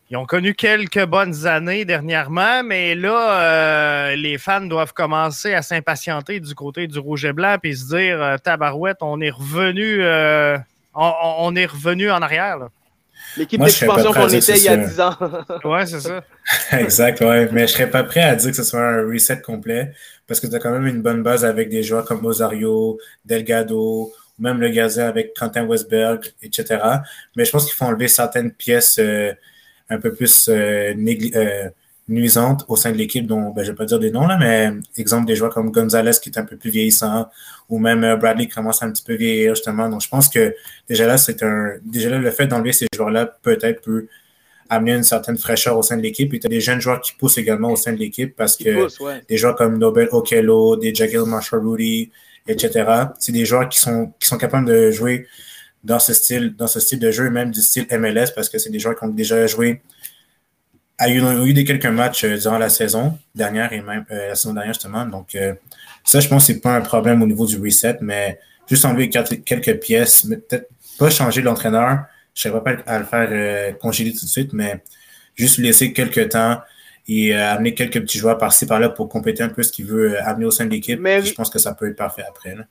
Ils 0.09 0.15
ont 0.15 0.25
connu 0.25 0.53
quelques 0.53 1.05
bonnes 1.05 1.45
années 1.45 1.83
dernièrement, 1.83 2.63
mais 2.63 2.95
là, 2.95 3.41
euh, 3.41 4.15
les 4.15 4.37
fans 4.37 4.61
doivent 4.61 4.93
commencer 4.93 5.53
à 5.53 5.61
s'impatienter 5.61 6.39
du 6.39 6.55
côté 6.55 6.87
du 6.87 6.97
rouge 6.97 7.25
et 7.25 7.33
blanc 7.33 7.57
et 7.61 7.75
se 7.75 7.87
dire 7.87 8.21
euh, 8.21 8.37
Tabarouette, 8.37 8.99
on 9.01 9.19
est 9.19 9.29
revenu, 9.29 9.97
euh, 10.01 10.57
on, 10.95 11.11
on, 11.39 11.55
est 11.57 11.65
revenu 11.65 12.09
en 12.09 12.21
arrière. 12.21 12.69
L'équipe 13.35 13.61
d'expansion 13.61 14.13
qu'on 14.13 14.29
était 14.29 14.57
il 14.57 14.63
y 14.63 14.69
a 14.69 14.77
10 14.77 15.01
ans. 15.01 15.17
ouais, 15.65 15.85
c'est 15.85 15.99
ça. 15.99 16.23
exact, 16.71 17.19
ouais. 17.19 17.49
Mais 17.51 17.67
je 17.67 17.73
serais 17.73 17.89
pas 17.89 18.05
prêt 18.05 18.21
à 18.21 18.35
dire 18.35 18.51
que 18.51 18.55
ce 18.55 18.63
soit 18.63 18.79
un 18.79 19.05
reset 19.05 19.41
complet 19.41 19.91
parce 20.25 20.39
que 20.39 20.47
tu 20.47 20.55
as 20.55 20.59
quand 20.59 20.71
même 20.71 20.87
une 20.87 21.01
bonne 21.01 21.21
base 21.21 21.43
avec 21.43 21.67
des 21.67 21.83
joueurs 21.83 22.05
comme 22.05 22.25
Osario, 22.25 22.97
Delgado, 23.25 24.13
même 24.39 24.61
le 24.61 24.69
gazet 24.69 25.01
avec 25.01 25.33
Quentin 25.37 25.65
Westberg, 25.65 26.33
etc. 26.41 26.79
Mais 27.35 27.43
je 27.43 27.51
pense 27.51 27.65
qu'il 27.65 27.73
faut 27.73 27.85
enlever 27.85 28.07
certaines 28.07 28.51
pièces 28.51 28.99
un 29.89 29.99
peu 29.99 30.13
plus 30.13 30.49
euh, 30.49 30.93
euh, 31.35 31.69
nuisantes 32.07 32.65
au 32.67 32.75
sein 32.75 32.91
de 32.91 32.97
l'équipe, 32.97 33.27
dont 33.27 33.51
ben, 33.51 33.63
je 33.63 33.67
ne 33.67 33.71
vais 33.73 33.77
pas 33.77 33.85
dire 33.85 33.99
des 33.99 34.11
noms, 34.11 34.27
là, 34.27 34.37
mais 34.37 34.71
exemple 34.97 35.25
des 35.25 35.35
joueurs 35.35 35.53
comme 35.53 35.71
Gonzalez 35.71 36.11
qui 36.21 36.29
est 36.29 36.37
un 36.37 36.45
peu 36.45 36.57
plus 36.57 36.69
vieillissant, 36.69 37.29
ou 37.69 37.79
même 37.79 38.03
euh, 38.03 38.15
Bradley 38.15 38.47
qui 38.47 38.53
commence 38.53 38.81
un 38.83 38.91
petit 38.91 39.03
peu 39.03 39.15
vieillir, 39.15 39.55
justement. 39.55 39.89
Donc, 39.89 40.01
je 40.01 40.09
pense 40.09 40.29
que 40.29 40.55
déjà 40.87 41.07
là, 41.07 41.17
c'est 41.17 41.43
un. 41.43 41.73
Déjà 41.83 42.09
là, 42.09 42.17
le 42.17 42.31
fait 42.31 42.47
d'enlever 42.47 42.73
ces 42.73 42.87
joueurs-là 42.93 43.25
peut-être 43.41 43.81
peut 43.81 44.07
amener 44.69 44.93
une 44.93 45.03
certaine 45.03 45.37
fraîcheur 45.37 45.77
au 45.77 45.81
sein 45.81 45.97
de 45.97 46.01
l'équipe. 46.01 46.33
Et 46.33 46.39
tu 46.39 46.47
as 46.47 46.49
des 46.49 46.61
jeunes 46.61 46.81
joueurs 46.81 46.99
qui 47.01 47.13
poussent 47.13 47.37
également 47.37 47.71
au 47.71 47.77
sein 47.77 47.93
de 47.93 47.97
l'équipe 47.97 48.35
parce 48.35 48.57
que 48.57 48.87
des 49.27 49.37
joueurs 49.37 49.55
comme 49.55 49.77
Nobel 49.77 50.09
Okello, 50.11 50.75
des 50.75 50.93
Jagil 50.93 51.23
Marshall 51.25 51.65
Rudy, 51.65 52.11
etc., 52.47 52.85
c'est 53.19 53.31
des 53.31 53.45
joueurs 53.45 53.69
qui 53.69 53.79
sont, 53.79 54.11
qui 54.19 54.27
sont 54.27 54.37
capables 54.37 54.67
de 54.67 54.91
jouer 54.91 55.27
dans 55.87 55.99
ce 55.99 56.13
style, 56.13 56.53
dans 56.55 56.67
ce 56.67 56.81
style 56.81 56.99
de 56.99 57.11
jeu, 57.11 57.29
même 57.29 57.49
du 57.49 57.61
style 57.61 57.87
MLS, 57.91 58.33
parce 58.35 58.49
que 58.49 58.57
c'est 58.57 58.69
des 58.69 58.77
joueurs 58.77 58.97
qui 58.97 59.05
ont 59.05 59.07
déjà 59.07 59.47
joué. 59.47 59.81
Il 60.99 61.15
y 61.15 61.19
a 61.25 61.45
eu 61.45 61.53
des 61.53 61.63
quelques 61.63 61.85
matchs 61.85 62.25
euh, 62.25 62.37
durant 62.37 62.57
la 62.57 62.69
saison 62.69 63.17
dernière 63.33 63.71
et 63.71 63.81
même 63.81 64.03
euh, 64.11 64.29
la 64.29 64.35
saison 64.35 64.53
dernière, 64.53 64.73
justement. 64.73 65.05
Donc, 65.05 65.33
euh, 65.35 65.53
ça, 66.03 66.19
je 66.19 66.27
pense 66.27 66.45
que 66.45 66.53
c'est 66.53 66.59
pas 66.59 66.75
un 66.75 66.81
problème 66.81 67.21
au 67.21 67.25
niveau 67.25 67.45
du 67.45 67.57
reset, 67.57 67.99
mais 68.01 68.37
juste 68.69 68.83
enlever 68.83 69.09
quelques 69.09 69.79
pièces, 69.79 70.23
peut-être 70.23 70.67
pas 70.99 71.09
changer 71.09 71.41
l'entraîneur. 71.41 71.99
Je 72.33 72.49
ne 72.49 72.53
serais 72.53 72.63
pas 72.63 72.75
à 72.85 72.99
le 72.99 73.05
faire 73.05 73.77
congédier 73.79 74.13
tout 74.13 74.25
de 74.25 74.29
suite, 74.29 74.51
mais 74.51 74.83
juste 75.35 75.57
laisser 75.57 75.93
quelques 75.93 76.29
temps 76.29 76.59
et 77.07 77.33
amener 77.33 77.73
quelques 77.73 78.01
petits 78.01 78.17
joueurs 78.17 78.37
par-ci 78.37 78.65
par-là 78.65 78.89
pour 78.89 79.07
compléter 79.07 79.41
un 79.41 79.49
peu 79.49 79.63
ce 79.63 79.71
qu'il 79.71 79.85
veut 79.85 80.21
amener 80.21 80.45
au 80.45 80.51
sein 80.51 80.65
de 80.65 80.71
l'équipe. 80.71 80.99
Je 80.99 81.33
pense 81.33 81.49
que 81.49 81.59
ça 81.59 81.73
peut 81.73 81.87
être 81.89 81.95
parfait 81.95 82.25
après. 82.27 82.55
Là. 82.55 82.65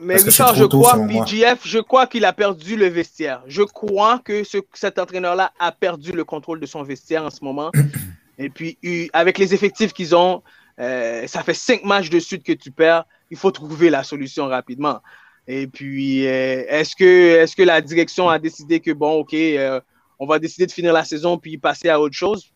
Mais 0.00 0.16
Richard, 0.16 0.54
je 0.54 0.64
crois, 0.64 0.98
PGF, 1.06 1.60
je 1.64 1.78
crois 1.78 2.06
qu'il 2.06 2.24
a 2.24 2.32
perdu 2.32 2.76
le 2.76 2.86
vestiaire. 2.86 3.42
Je 3.46 3.62
crois 3.62 4.20
que 4.20 4.44
ce, 4.44 4.58
cet 4.74 4.98
entraîneur-là 4.98 5.52
a 5.58 5.72
perdu 5.72 6.12
le 6.12 6.24
contrôle 6.24 6.60
de 6.60 6.66
son 6.66 6.82
vestiaire 6.82 7.24
en 7.24 7.30
ce 7.30 7.42
moment. 7.42 7.70
Et 8.38 8.50
puis, 8.50 8.78
avec 9.12 9.38
les 9.38 9.52
effectifs 9.54 9.92
qu'ils 9.92 10.14
ont, 10.14 10.42
euh, 10.78 11.26
ça 11.26 11.42
fait 11.42 11.54
cinq 11.54 11.84
matchs 11.84 12.10
de 12.10 12.20
suite 12.20 12.44
que 12.44 12.52
tu 12.52 12.70
perds. 12.70 13.04
Il 13.30 13.36
faut 13.36 13.50
trouver 13.50 13.90
la 13.90 14.04
solution 14.04 14.46
rapidement. 14.46 15.00
Et 15.48 15.66
puis, 15.66 16.26
euh, 16.26 16.64
est-ce 16.68 16.94
que, 16.94 17.42
est 17.42 17.54
que 17.54 17.62
la 17.62 17.80
direction 17.80 18.28
a 18.28 18.38
décidé 18.38 18.80
que, 18.80 18.92
bon, 18.92 19.20
OK, 19.20 19.34
euh, 19.34 19.80
on 20.18 20.26
va 20.26 20.38
décider 20.38 20.66
de 20.66 20.72
finir 20.72 20.92
la 20.92 21.04
saison 21.04 21.38
puis 21.38 21.58
passer 21.58 21.88
à 21.88 22.00
autre 22.00 22.14
chose? 22.14 22.52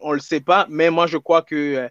On 0.00 0.10
ne 0.10 0.14
le 0.14 0.20
sait 0.20 0.40
pas, 0.40 0.66
mais 0.68 0.90
moi, 0.90 1.06
je 1.06 1.18
crois 1.18 1.42
que 1.42 1.88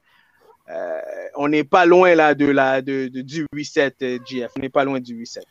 on 1.35 1.47
n'est 1.47 1.63
pas 1.63 1.85
loin 1.85 2.15
là 2.15 2.35
de 2.35 2.45
la, 2.45 2.81
de, 2.81 3.07
du 3.07 3.45
reset, 3.53 3.93
euh, 4.01 4.19
GF. 4.25 4.51
On 4.57 4.61
n'est 4.61 4.69
pas 4.69 4.83
loin 4.83 4.99
du 4.99 5.19
reset. 5.19 5.41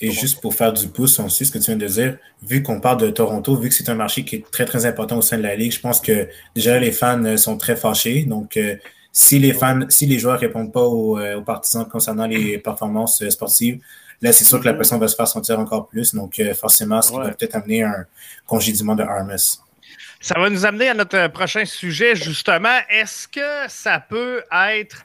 Et 0.00 0.10
juste 0.10 0.40
pour 0.40 0.54
faire 0.54 0.72
du 0.72 0.88
pouce, 0.88 1.18
on 1.18 1.28
sait 1.28 1.44
ce 1.44 1.52
que 1.52 1.58
tu 1.58 1.66
viens 1.66 1.76
de 1.76 1.86
dire. 1.86 2.18
Vu 2.42 2.62
qu'on 2.62 2.80
parle 2.80 2.98
de 2.98 3.10
Toronto, 3.10 3.56
vu 3.56 3.68
que 3.68 3.74
c'est 3.74 3.90
un 3.90 3.94
marché 3.94 4.24
qui 4.24 4.36
est 4.36 4.50
très, 4.50 4.64
très 4.64 4.86
important 4.86 5.18
au 5.18 5.22
sein 5.22 5.36
de 5.36 5.42
la 5.42 5.54
Ligue, 5.54 5.72
je 5.72 5.80
pense 5.80 6.00
que 6.00 6.28
déjà 6.54 6.78
les 6.78 6.92
fans 6.92 7.22
euh, 7.24 7.36
sont 7.36 7.58
très 7.58 7.76
fâchés. 7.76 8.24
Donc, 8.24 8.58
si 9.12 9.38
les 9.38 9.52
fans, 9.52 9.80
si 9.90 10.06
les 10.06 10.18
joueurs 10.18 10.36
ne 10.36 10.40
répondent 10.40 10.72
pas 10.72 10.82
aux, 10.84 11.18
partisans 11.42 11.86
concernant 11.86 12.26
les 12.26 12.58
performances 12.58 13.26
sportives, 13.28 13.80
là, 14.22 14.32
c'est 14.32 14.44
sûr 14.44 14.60
que 14.60 14.64
la 14.64 14.72
pression 14.72 14.98
va 14.98 15.08
se 15.08 15.16
faire 15.16 15.28
sentir 15.28 15.60
encore 15.60 15.88
plus. 15.88 16.14
Donc, 16.14 16.40
forcément, 16.54 17.02
ça 17.02 17.14
va 17.18 17.30
peut-être 17.32 17.56
amener 17.56 17.82
un 17.82 18.06
congédiement 18.46 18.94
de 18.94 19.02
Armas. 19.02 19.65
Ça 20.20 20.38
va 20.38 20.48
nous 20.48 20.64
amener 20.64 20.88
à 20.88 20.94
notre 20.94 21.28
prochain 21.28 21.64
sujet, 21.64 22.16
justement. 22.16 22.78
Est-ce 22.88 23.28
que 23.28 23.68
ça 23.68 24.00
peut 24.00 24.42
être, 24.50 25.04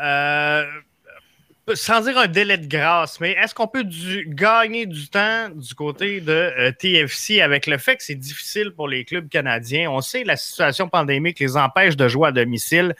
euh, 0.00 0.64
sans 1.74 2.02
dire 2.02 2.16
un 2.18 2.28
délai 2.28 2.58
de 2.58 2.66
grâce, 2.66 3.20
mais 3.20 3.32
est-ce 3.32 3.54
qu'on 3.54 3.66
peut 3.66 3.84
gagner 4.28 4.86
du 4.86 5.08
temps 5.08 5.48
du 5.50 5.74
côté 5.74 6.20
de 6.20 6.32
euh, 6.32 6.72
TFC 6.72 7.40
avec 7.40 7.66
le 7.66 7.78
fait 7.78 7.96
que 7.96 8.02
c'est 8.04 8.14
difficile 8.14 8.70
pour 8.70 8.86
les 8.86 9.04
clubs 9.04 9.28
canadiens? 9.28 9.90
On 9.90 10.00
sait 10.00 10.24
la 10.24 10.36
situation 10.36 10.88
pandémique 10.88 11.40
les 11.40 11.56
empêche 11.56 11.96
de 11.96 12.06
jouer 12.06 12.28
à 12.28 12.32
domicile. 12.32 12.94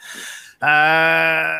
Euh, 0.61 1.57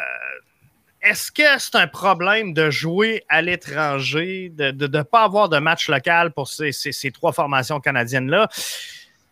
est-ce 1.01 1.31
que 1.31 1.43
c'est 1.59 1.75
un 1.75 1.87
problème 1.87 2.53
de 2.53 2.69
jouer 2.69 3.23
à 3.29 3.41
l'étranger, 3.41 4.51
de 4.53 4.71
ne 4.71 5.03
pas 5.03 5.23
avoir 5.23 5.49
de 5.49 5.59
match 5.59 5.87
local 5.87 6.31
pour 6.31 6.47
ces 6.47 7.11
trois 7.11 7.31
formations 7.31 7.79
canadiennes-là? 7.79 8.49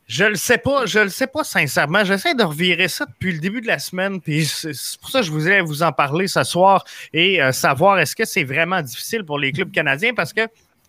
Je 0.08 0.26
le 0.26 0.36
sais 0.36 0.58
pas, 0.58 0.86
je 0.86 1.00
le 1.00 1.10
sais 1.10 1.28
pas 1.28 1.44
sincèrement. 1.44 2.04
J'essaie 2.04 2.36
de 2.36 2.44
revirer 2.44 2.88
ça 2.88 3.06
depuis 3.06 3.32
le 3.32 3.40
début 3.40 3.62
de 3.62 3.68
la 3.68 3.80
semaine, 3.80 4.20
puis 4.20 4.46
c'est 4.46 5.00
pour 5.00 5.10
ça 5.10 5.20
que 5.20 5.26
je 5.26 5.32
voulais 5.32 5.62
vous 5.62 5.82
en 5.82 5.92
parler 5.92 6.28
ce 6.28 6.44
soir 6.44 6.84
et 7.14 7.42
euh, 7.42 7.52
savoir 7.52 8.00
est-ce 8.00 8.16
que 8.16 8.26
c'est 8.26 8.44
vraiment 8.44 8.82
difficile 8.82 9.24
pour 9.24 9.40
les 9.40 9.52
clubs 9.52 9.72
canadiens 9.72 10.14
parce 10.14 10.34
que 10.34 10.42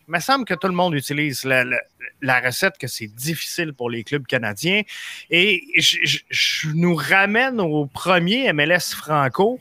il 0.06 0.12
me 0.12 0.20
semble 0.20 0.44
que 0.44 0.54
tout 0.54 0.66
le 0.66 0.74
monde 0.74 0.94
utilise 0.94 1.44
la, 1.44 2.40
recette 2.40 2.76
que 2.76 2.86
c'est 2.86 3.06
difficile 3.06 3.72
pour 3.72 3.88
les 3.88 4.04
clubs 4.04 4.26
canadiens. 4.26 4.82
Et 5.30 5.62
je, 5.78 6.68
nous 6.74 6.94
ramène 6.94 7.58
au 7.58 7.86
premier 7.86 8.52
MLS 8.52 8.94
Franco. 8.94 9.58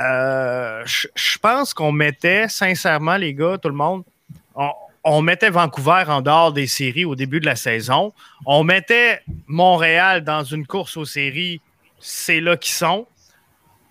Euh, 0.00 0.82
je 0.86 1.38
pense 1.38 1.72
qu'on 1.72 1.92
mettait, 1.92 2.48
sincèrement, 2.48 3.16
les 3.16 3.32
gars, 3.32 3.56
tout 3.58 3.68
le 3.68 3.76
monde, 3.76 4.02
on 4.56 4.72
mettait 5.22 5.50
Vancouver 5.50 6.04
en 6.08 6.22
dehors 6.22 6.52
des 6.52 6.66
séries 6.66 7.04
au 7.04 7.14
début 7.14 7.40
de 7.40 7.46
la 7.46 7.56
saison. 7.56 8.12
On 8.46 8.64
mettait 8.64 9.20
Montréal 9.46 10.24
dans 10.24 10.44
une 10.44 10.66
course 10.66 10.96
aux 10.96 11.04
séries. 11.04 11.60
C'est 12.00 12.40
là 12.40 12.56
qu'ils 12.56 12.74
sont. 12.74 13.06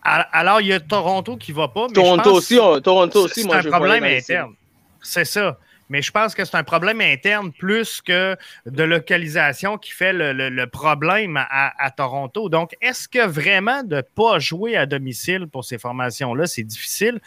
Alors, 0.04 0.60
il 0.60 0.68
y 0.68 0.74
a 0.74 0.80
Toronto 0.80 1.38
qui 1.38 1.52
ne 1.52 1.58
va 1.58 1.68
pas. 1.70 1.88
Toronto, 1.88 2.34
aussi, 2.34 2.56
Toronto 2.56 3.24
aussi, 3.24 3.44
C'est 3.44 3.54
un 3.54 3.64
problème 3.64 4.04
interne. 4.04 4.54
C'est 5.02 5.26
ça. 5.26 5.58
Mais 5.90 6.02
je 6.02 6.12
pense 6.12 6.34
que 6.34 6.44
c'est 6.44 6.56
un 6.56 6.64
problème 6.64 7.02
interne 7.02 7.52
plus 7.52 8.02
que 8.02 8.36
de 8.66 8.84
localisation 8.84 9.78
qui 9.78 9.92
fait 9.92 10.12
le, 10.14 10.66
problème 10.66 11.38
à, 11.38 11.92
Toronto. 11.96 12.50
Donc, 12.50 12.76
est-ce 12.82 13.08
que 13.08 13.26
vraiment 13.26 13.84
de 13.84 13.98
ne 13.98 14.02
pas 14.02 14.40
jouer 14.40 14.76
à 14.76 14.86
domicile 14.86 15.48
pour 15.48 15.64
ces 15.64 15.78
formations-là, 15.78 16.48
c'est 16.48 16.64
difficile? 16.64 17.22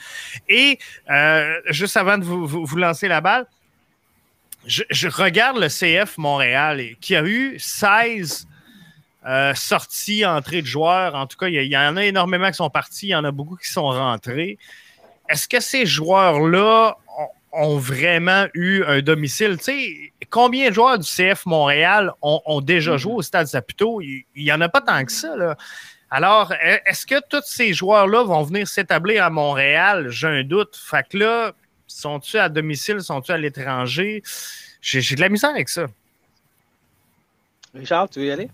Et 0.48 0.78
euh, 1.10 1.60
juste 1.68 1.96
avant 1.96 2.18
de 2.18 2.24
vous 2.24 2.76
lancer 2.76 3.08
la 3.08 3.20
balle, 3.20 3.46
je, 4.66 5.08
regarde 5.08 5.58
le 5.58 5.68
CF 5.68 6.18
Montréal 6.18 6.82
qui 7.00 7.16
a 7.16 7.24
eu 7.24 7.58
16 7.58 8.46
euh, 9.26 9.54
sorties, 9.54 10.24
entrées 10.24 10.62
de 10.62 10.66
joueurs. 10.66 11.14
En 11.14 11.26
tout 11.26 11.36
cas, 11.36 11.48
il 11.48 11.54
y, 11.54 11.76
en 11.76 11.96
a 11.96 12.04
énormément 12.04 12.48
qui 12.48 12.56
sont 12.56 12.70
partis, 12.70 13.06
il 13.06 13.10
y 13.10 13.14
en 13.14 13.24
a 13.24 13.30
beaucoup 13.30 13.56
qui 13.56 13.70
sont 13.70 13.88
rentrés. 13.88 14.58
Est-ce 15.28 15.48
que 15.48 15.60
ces 15.60 15.86
joueurs-là 15.86 16.96
ont, 17.52 17.76
vraiment 17.78 18.46
eu 18.54 18.84
un 18.84 19.00
domicile? 19.00 19.56
Tu 19.58 19.64
sais, 19.64 20.12
combien 20.30 20.68
de 20.68 20.74
joueurs 20.74 20.98
du 20.98 21.06
CF 21.08 21.46
Montréal 21.46 22.12
ont, 22.22 22.60
déjà 22.60 22.94
mm-hmm. 22.94 22.98
joué 22.98 23.14
au 23.14 23.22
Stade 23.22 23.46
Saputo? 23.46 24.00
Il 24.00 24.24
n'y 24.36 24.52
en 24.52 24.60
a 24.60 24.68
pas 24.68 24.80
tant 24.80 25.04
que 25.04 25.12
ça. 25.12 25.56
Alors, 26.10 26.52
est-ce 26.84 27.04
que 27.04 27.16
tous 27.28 27.42
ces 27.44 27.72
joueurs-là 27.72 28.22
vont 28.22 28.42
venir 28.42 28.68
s'établir 28.68 29.24
à 29.24 29.30
Montréal? 29.30 30.08
J'ai 30.10 30.28
un 30.28 30.44
doute. 30.44 30.76
Fait 30.76 31.04
que 31.08 31.18
là, 31.18 31.52
sont-tu 31.96 32.36
à 32.38 32.48
domicile, 32.48 33.00
sont-tu 33.00 33.32
à 33.32 33.38
l'étranger? 33.38 34.22
J'ai 34.80 35.16
de 35.16 35.20
la 35.20 35.28
misère 35.28 35.50
avec 35.50 35.68
ça. 35.68 35.86
Richard, 37.74 38.10
tu 38.10 38.20
veux 38.20 38.26
y 38.26 38.30
aller? 38.30 38.48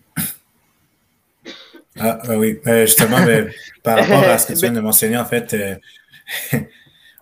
Ah, 1.98 2.18
ben 2.26 2.36
oui, 2.36 2.60
euh, 2.66 2.86
justement, 2.86 3.22
ben, 3.24 3.50
par 3.82 3.98
rapport 3.98 4.22
à 4.22 4.38
ce 4.38 4.46
que 4.46 4.52
tu 4.52 4.60
viens 4.60 4.72
de 4.72 4.80
mentionner, 4.80 5.18
en 5.18 5.24
fait, 5.24 5.52
euh, 5.54 5.74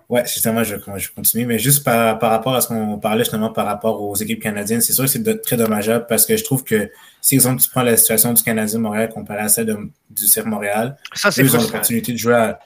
ouais, 0.09 0.23
justement, 0.27 0.63
je, 0.63 0.77
je 0.97 1.09
continue, 1.11 1.47
mais 1.47 1.59
juste 1.59 1.85
par, 1.85 2.19
par 2.19 2.31
rapport 2.31 2.55
à 2.55 2.61
ce 2.61 2.69
qu'on 2.69 2.99
parlait 2.99 3.25
justement 3.25 3.51
par 3.51 3.67
rapport 3.67 4.01
aux 4.01 4.15
équipes 4.15 4.43
canadiennes, 4.43 4.83
c'est 4.83 4.93
sûr 4.93 5.05
que 5.05 5.11
c'est 5.11 5.43
très 5.43 5.57
dommageable 5.57 6.07
parce 6.07 6.27
que 6.27 6.37
je 6.37 6.45
trouve 6.45 6.63
que 6.63 6.91
si, 7.21 7.35
exemple, 7.35 7.63
tu 7.63 7.69
prends 7.71 7.83
la 7.83 7.97
situation 7.97 8.33
du 8.33 8.43
Canadien 8.43 8.79
Montréal 8.79 9.09
comparée 9.09 9.41
à 9.41 9.49
celle 9.49 9.75
du 10.11 10.27
CIR 10.27 10.47
Montréal, 10.47 10.97
ça, 11.15 11.31
ils 11.37 11.57
ont 11.57 11.63
l'opportunité 11.63 12.13
de 12.13 12.19
jouer 12.19 12.35
à, 12.35 12.61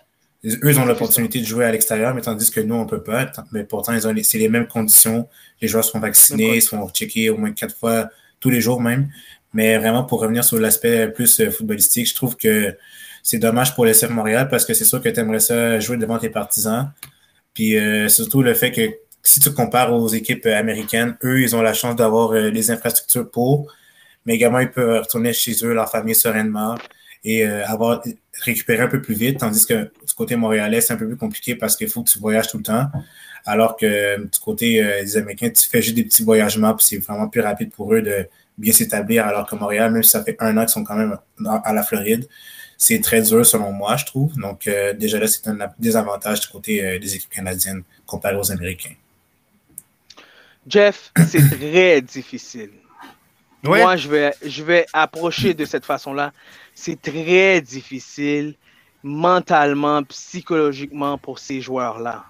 eux, 0.44 0.70
ils 0.70 0.78
ont 0.78 0.85
l'opportunité 0.85 1.40
de 1.40 1.46
jouer 1.46 1.64
à 1.64 1.72
l'extérieur, 1.72 2.14
mais 2.14 2.20
tandis 2.20 2.50
que 2.50 2.61
nous, 2.61 2.74
on 2.74 2.85
ne 2.85 2.88
peut 2.88 3.02
pas. 3.02 3.30
Mais 3.52 3.64
pourtant, 3.64 3.92
c'est 3.98 4.38
les 4.38 4.48
mêmes 4.48 4.66
conditions. 4.66 5.28
Les 5.61 5.68
joueurs 5.68 5.85
sont 5.85 6.00
vaccinés, 6.00 6.57
ils 6.57 6.62
sont 6.62 6.88
checkés 6.90 7.30
au 7.30 7.37
moins 7.37 7.52
quatre 7.52 7.74
fois 7.74 8.11
tous 8.40 8.50
les 8.50 8.61
jours 8.61 8.80
même. 8.80 9.09
Mais 9.54 9.78
vraiment, 9.78 10.04
pour 10.04 10.20
revenir 10.20 10.44
sur 10.44 10.59
l'aspect 10.59 11.09
plus 11.09 11.40
euh, 11.40 11.50
footballistique, 11.50 12.09
je 12.09 12.14
trouve 12.14 12.37
que 12.37 12.76
c'est 13.22 13.38
dommage 13.38 13.74
pour 13.74 13.87
le 13.87 13.92
CF 13.92 14.11
Montréal 14.11 14.48
parce 14.50 14.66
que 14.66 14.74
c'est 14.74 14.85
sûr 14.85 15.00
que 15.00 15.09
tu 15.09 15.18
aimerais 15.20 15.40
ça 15.40 15.80
jouer 15.80 15.96
devant 15.96 16.18
tes 16.18 16.28
partisans. 16.28 16.90
Puis 17.54 17.78
euh, 17.78 18.09
surtout 18.09 18.42
le 18.42 18.52
fait 18.52 18.72
que 18.72 18.83
si 19.22 19.40
tu 19.40 19.52
compares 19.52 19.94
aux 19.94 20.09
équipes 20.09 20.46
américaines, 20.46 21.16
eux, 21.24 21.40
ils 21.40 21.57
ont 21.57 21.62
la 21.62 21.72
chance 21.72 21.96
d'avoir 21.96 22.33
euh, 22.33 22.50
les 22.50 22.70
infrastructures 22.70 23.30
pour. 23.30 23.72
mais 24.26 24.35
également 24.35 24.59
ils 24.59 24.70
peuvent 24.70 25.02
retourner 25.02 25.33
chez 25.33 25.54
eux, 25.64 25.72
leur 25.72 25.90
famille 25.90 26.14
sereinement 26.14 26.76
et 27.24 27.46
euh, 27.46 27.66
avoir 27.66 28.02
récupéré 28.42 28.82
un 28.82 28.88
peu 28.88 29.00
plus 29.00 29.14
vite, 29.14 29.40
tandis 29.40 29.66
que 29.66 29.84
du 29.84 30.14
côté 30.16 30.37
montréalais, 30.37 30.80
c'est 30.80 30.92
un 30.92 30.96
peu 30.96 31.06
plus 31.06 31.16
compliqué 31.16 31.54
parce 31.54 31.76
qu'il 31.76 31.88
faut 31.88 32.02
que 32.02 32.10
tu 32.10 32.18
voyages 32.18 32.48
tout 32.48 32.58
le 32.58 32.64
temps. 32.64 32.87
Alors 33.46 33.76
que 33.76 34.22
du 34.22 34.38
côté 34.42 34.82
des 35.02 35.16
Américains, 35.18 35.50
tu 35.50 35.68
fais 35.68 35.82
juste 35.82 35.96
des 35.96 36.04
petits 36.04 36.24
voyagements, 36.24 36.74
puis 36.74 36.87
c'est 36.87 36.96
vraiment 36.96 37.28
plus 37.28 37.42
rapide 37.42 37.70
pour 37.72 37.92
eux 37.94 38.00
de 38.00 38.26
bien 38.56 38.72
s'établir, 38.72 39.26
alors 39.26 39.46
que 39.46 39.54
Montréal, 39.54 39.92
même 39.92 40.02
si 40.02 40.10
ça 40.10 40.24
fait 40.24 40.37
un 40.40 40.56
an 40.56 40.62
qu'ils 40.62 40.70
sont 40.70 40.84
quand 40.84 40.96
même 40.96 41.18
à 41.46 41.72
la 41.72 41.82
Floride, 41.82 42.26
c'est 42.76 43.00
très 43.00 43.22
dur 43.22 43.44
selon 43.44 43.72
moi, 43.72 43.96
je 43.96 44.04
trouve. 44.04 44.37
Donc, 44.37 44.66
euh, 44.66 44.92
déjà 44.92 45.18
là, 45.18 45.26
c'est 45.26 45.46
un 45.48 45.56
désavantage 45.78 46.40
du 46.40 46.48
côté 46.48 46.84
euh, 46.84 46.98
des 46.98 47.14
équipes 47.14 47.30
canadiennes 47.30 47.82
comparé 48.06 48.37
aux 48.37 48.50
Américains. 48.52 48.94
Jeff, 50.66 51.12
c'est 51.28 51.48
très 51.58 52.00
difficile. 52.00 52.70
Moi, 53.62 53.96
je 53.96 54.08
vais, 54.08 54.34
je 54.44 54.62
vais 54.62 54.87
approcher 54.92 55.54
de 55.54 55.64
cette 55.64 55.87
façon-là. 55.87 56.32
C'est 56.74 57.00
très 57.00 57.60
difficile 57.60 58.54
mentalement, 59.02 60.02
psychologiquement 60.04 61.18
pour 61.18 61.38
ces 61.38 61.60
joueurs-là. 61.60 62.24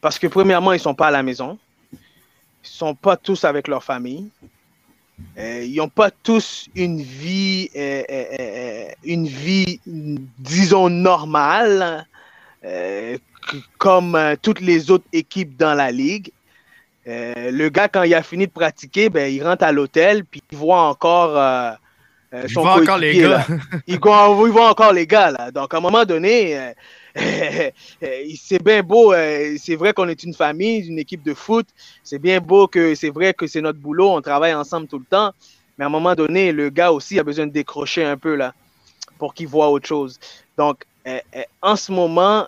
Parce 0.00 0.18
que 0.18 0.26
premièrement, 0.26 0.72
ils 0.72 0.76
ne 0.76 0.82
sont 0.82 0.94
pas 0.94 1.08
à 1.08 1.10
la 1.10 1.22
maison. 1.22 1.58
Ils 1.92 1.96
ne 1.96 2.68
sont 2.68 2.94
pas 2.94 3.16
tous 3.16 3.44
avec 3.44 3.68
leur 3.68 3.84
famille. 3.84 4.30
Euh, 5.38 5.64
ils 5.64 5.76
n'ont 5.76 5.88
pas 5.88 6.10
tous 6.10 6.68
une 6.74 7.00
vie, 7.00 7.70
euh, 7.76 8.02
euh, 8.10 8.88
une 9.04 9.26
vie, 9.26 9.80
disons, 9.86 10.88
normale, 10.88 12.06
comme 13.78 14.18
toutes 14.42 14.60
les 14.60 14.90
autres 14.90 15.06
équipes 15.12 15.56
dans 15.56 15.74
la 15.74 15.90
ligue. 15.90 16.30
le 17.06 17.68
gars, 17.68 17.88
quand 17.88 18.02
il 18.02 18.14
a 18.14 18.22
fini 18.22 18.46
de 18.46 18.52
pratiquer, 18.52 19.08
ben, 19.08 19.32
il 19.32 19.42
rentre 19.42 19.64
à 19.64 19.72
l'hôtel, 19.72 20.24
puis 20.24 20.42
il 20.52 20.58
voit 20.58 20.82
encore 20.82 21.78
son 22.32 22.46
il 22.46 22.54
voit 22.54 22.80
encore 22.80 22.98
les 22.98 23.18
gars. 23.18 23.46
il, 23.86 23.98
voit, 23.98 24.36
il, 24.46 24.52
voit, 24.52 24.70
encore 24.70 24.92
les 24.92 25.06
gars. 25.06 25.30
Là. 25.30 25.50
Donc, 25.50 25.74
à 25.74 25.78
un 25.78 25.80
moment 25.80 26.04
donné, 26.04 26.74
c'est 28.36 28.62
bien 28.62 28.82
beau, 28.82 29.12
euh, 29.12 29.56
c'est 29.58 29.76
vrai 29.76 29.92
qu'on 29.92 30.08
est 30.08 30.22
une 30.22 30.34
famille, 30.34 30.86
une 30.86 30.98
équipe 30.98 31.22
de 31.22 31.34
foot, 31.34 31.66
c'est 32.04 32.18
bien 32.18 32.40
beau 32.40 32.68
que 32.68 32.94
c'est 32.94 33.10
vrai 33.10 33.34
que 33.34 33.46
c'est 33.46 33.60
notre 33.60 33.78
boulot, 33.78 34.10
on 34.10 34.20
travaille 34.20 34.54
ensemble 34.54 34.86
tout 34.86 34.98
le 34.98 35.04
temps, 35.04 35.32
mais 35.76 35.84
à 35.84 35.88
un 35.88 35.90
moment 35.90 36.14
donné, 36.14 36.52
le 36.52 36.70
gars 36.70 36.92
aussi 36.92 37.18
a 37.18 37.24
besoin 37.24 37.46
de 37.46 37.52
décrocher 37.52 38.04
un 38.04 38.16
peu 38.16 38.34
là 38.34 38.54
pour 39.18 39.34
qu'il 39.34 39.48
voit 39.48 39.70
autre 39.70 39.88
chose. 39.88 40.18
Donc, 40.56 40.84
euh, 41.06 41.18
euh, 41.34 41.42
en 41.62 41.76
ce 41.76 41.90
moment, 41.90 42.46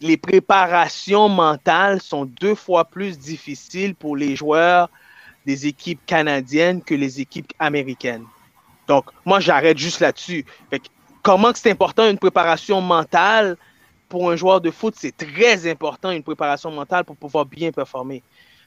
les 0.00 0.16
préparations 0.16 1.28
mentales 1.28 2.00
sont 2.00 2.24
deux 2.24 2.54
fois 2.54 2.84
plus 2.84 3.18
difficiles 3.18 3.94
pour 3.94 4.16
les 4.16 4.34
joueurs 4.34 4.88
des 5.46 5.66
équipes 5.66 6.00
canadiennes 6.06 6.82
que 6.82 6.94
les 6.94 7.20
équipes 7.20 7.52
américaines. 7.58 8.24
Donc, 8.88 9.06
moi, 9.24 9.40
j'arrête 9.40 9.78
juste 9.78 10.00
là-dessus 10.00 10.44
comment 11.22 11.52
c'est 11.54 11.70
important 11.70 12.08
une 12.08 12.18
préparation 12.18 12.80
mentale 12.80 13.56
pour 14.08 14.30
un 14.30 14.36
joueur 14.36 14.60
de 14.60 14.70
foot, 14.70 14.94
c'est 14.96 15.16
très 15.16 15.70
important 15.70 16.10
une 16.10 16.22
préparation 16.22 16.70
mentale 16.70 17.04
pour 17.04 17.16
pouvoir 17.16 17.46
bien 17.46 17.72
performer. 17.72 18.22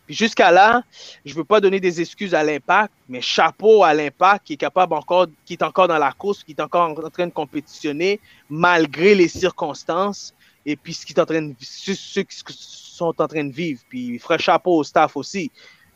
Puis 0.08 0.16
jusqu'à 0.16 0.52
là, 0.52 0.84
je 1.24 1.34
ne 1.34 1.38
veux 1.38 1.44
pas 1.44 1.60
donner 1.60 1.80
des 1.80 2.00
excuses 2.00 2.34
à 2.34 2.44
l'impact, 2.44 2.94
mais 3.10 3.22
chapeau 3.22 3.84
à 3.84 3.94
l'impact 3.94 4.46
qui 4.46 4.54
est 4.54 4.58
capable 4.58 4.94
encore, 4.94 5.28
qui 5.46 5.54
est 5.54 5.64
encore 5.64 5.88
dans 5.88 5.98
la 5.98 6.12
course, 6.12 6.44
qui 6.44 6.52
est 6.52 6.62
encore 6.62 6.90
en 6.90 7.10
train 7.10 7.28
de 7.28 7.32
compétitionner 7.32 8.20
malgré 8.50 9.16
les 9.16 9.28
circonstances 9.28 10.34
et 10.66 10.76
puis 10.76 10.94
ce 10.94 11.06
qui 11.06 11.14
est 11.14 11.20
en 11.20 11.26
train 11.26 11.42
de, 11.42 11.54
ceux 11.60 12.24
qui 12.24 12.38
sont 12.48 13.20
en 13.20 13.28
train 13.28 13.44
de 13.44 13.54
vivre. 13.54 13.82
Puis 13.90 14.18
ferait 14.20 14.40
chapeau 14.40 14.78
au 14.78 14.84
staff 14.84 15.18
aussi, 15.18 15.52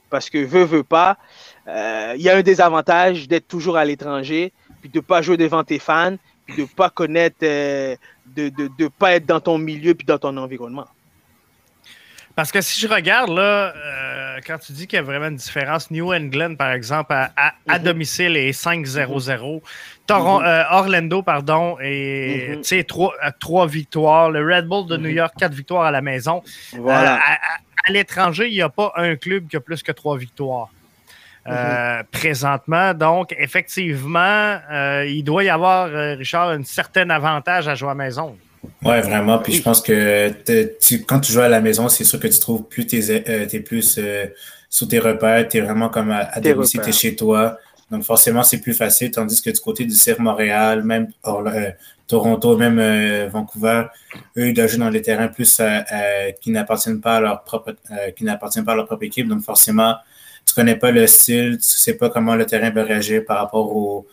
parce 0.09 0.29
que 0.29 0.37
veut, 0.37 0.63
veut 0.63 0.83
pas, 0.83 1.17
euh, 1.67 2.13
il 2.15 2.21
y 2.21 2.29
a 2.29 2.37
un 2.37 2.41
désavantage 2.41 3.27
d'être 3.27 3.47
toujours 3.47 3.77
à 3.77 3.85
l'étranger, 3.85 4.53
puis 4.81 4.89
de 4.89 4.97
ne 4.97 5.03
pas 5.03 5.21
jouer 5.21 5.37
devant 5.37 5.63
tes 5.63 5.79
fans, 5.79 6.15
de 6.57 6.65
pas 6.65 6.89
connaître, 6.89 7.37
euh, 7.43 7.95
de 8.25 8.51
ne 8.79 8.87
pas 8.87 9.13
être 9.13 9.25
dans 9.25 9.39
ton 9.39 9.57
milieu 9.57 9.93
puis 9.93 10.05
dans 10.05 10.17
ton 10.17 10.35
environnement. 10.37 10.87
Parce 12.39 12.53
que 12.53 12.61
si 12.61 12.79
je 12.79 12.87
regarde, 12.87 13.31
là, 13.31 13.73
euh, 13.75 14.39
quand 14.47 14.57
tu 14.59 14.71
dis 14.71 14.87
qu'il 14.87 14.95
y 14.95 14.99
a 15.01 15.03
vraiment 15.03 15.27
une 15.27 15.35
différence, 15.35 15.91
New 15.91 16.13
England, 16.13 16.55
par 16.55 16.71
exemple, 16.71 17.11
à, 17.11 17.33
à, 17.67 17.79
mhm. 17.79 17.83
domicile 17.83 18.37
est 18.37 18.51
5-0-0. 18.51 19.55
Mhm. 19.55 19.61
Euh, 20.09 20.63
Orlando, 20.71 21.21
pardon, 21.21 21.77
et 21.81 22.55
mhm. 22.55 22.83
trois, 22.85 23.13
trois 23.41 23.67
victoires. 23.67 24.31
Le 24.31 24.39
Red 24.41 24.67
Bull 24.67 24.87
de 24.87 24.95
New 24.95 25.09
York, 25.09 25.33
quatre 25.37 25.53
victoires 25.53 25.83
à 25.83 25.91
la 25.91 26.01
maison. 26.01 26.41
Voilà. 26.77 27.19
À 27.87 27.91
l'étranger, 27.91 28.47
il 28.47 28.53
n'y 28.53 28.61
a 28.61 28.69
pas 28.69 28.93
un 28.95 29.15
club 29.15 29.47
qui 29.47 29.55
a 29.55 29.59
plus 29.59 29.83
que 29.83 29.91
trois 29.91 30.17
victoires. 30.17 30.69
Euh, 31.47 32.03
présentement. 32.11 32.93
Donc, 32.93 33.33
effectivement, 33.39 34.57
euh, 34.71 35.05
il 35.07 35.23
doit 35.23 35.43
y 35.43 35.49
avoir, 35.49 35.87
euh, 35.87 36.13
Richard, 36.15 36.49
un 36.49 36.63
certain 36.63 37.09
avantage 37.09 37.67
à 37.67 37.75
jouer 37.75 37.89
à 37.89 37.91
la 37.93 38.03
maison. 38.03 38.37
Oui, 38.83 38.99
vraiment. 39.01 39.39
Puis 39.39 39.53
je 39.53 39.61
pense 39.63 39.81
que 39.81 40.31
quand 41.07 41.19
tu 41.21 41.31
joues 41.31 41.39
à 41.39 41.47
la 41.47 41.61
maison, 41.61 41.87
c'est 41.87 42.03
sûr 42.03 42.19
que 42.19 42.27
tu 42.27 42.39
trouves 42.39 42.67
plus 42.67 42.85
tes, 42.85 43.11
es 43.11 43.59
plus 43.61 43.99
sous 44.69 44.85
tes 44.85 44.99
repères, 44.99 45.47
tu 45.47 45.57
es 45.57 45.61
vraiment 45.61 45.89
comme 45.89 46.11
à, 46.11 46.29
à 46.31 46.39
domicile, 46.39 46.81
tu 46.83 46.89
es 46.89 46.93
chez 46.93 47.15
toi. 47.15 47.57
Donc 47.91 48.03
forcément, 48.03 48.43
c'est 48.43 48.59
plus 48.59 48.73
facile, 48.73 49.11
tandis 49.11 49.41
que 49.41 49.49
du 49.49 49.59
côté 49.59 49.85
du 49.85 49.95
CF 49.95 50.19
Montréal, 50.19 50.83
même 50.83 51.07
Toronto, 52.07 52.57
même 52.57 53.27
Vancouver, 53.29 53.85
eux, 54.37 54.49
ils 54.49 54.53
doivent 54.53 54.69
jouer 54.69 54.79
dans 54.79 54.89
les 54.89 55.01
terrains 55.01 55.27
plus 55.27 55.61
qui 56.41 56.51
n'appartiennent 56.51 57.01
pas 57.01 57.17
à 57.17 57.21
leur 57.21 57.43
propre 57.43 57.75
qui 58.15 58.23
n'appartiennent 58.23 58.65
pas 58.65 58.73
à 58.73 58.75
leur 58.75 58.85
propre 58.85 59.03
équipe. 59.03 59.27
Donc 59.27 59.41
forcément, 59.41 59.95
tu 60.49 60.55
connais 60.55 60.75
pas 60.75 60.91
le 60.91 61.05
style, 61.07 61.57
tu 61.57 61.63
sais 61.63 61.93
pas 61.93 62.09
comment 62.09 62.35
le 62.35 62.45
terrain 62.45 62.71
va 62.71 62.83
réagir 62.83 63.23
par 63.25 63.39
rapport 63.39 63.75
aux, 63.75 64.07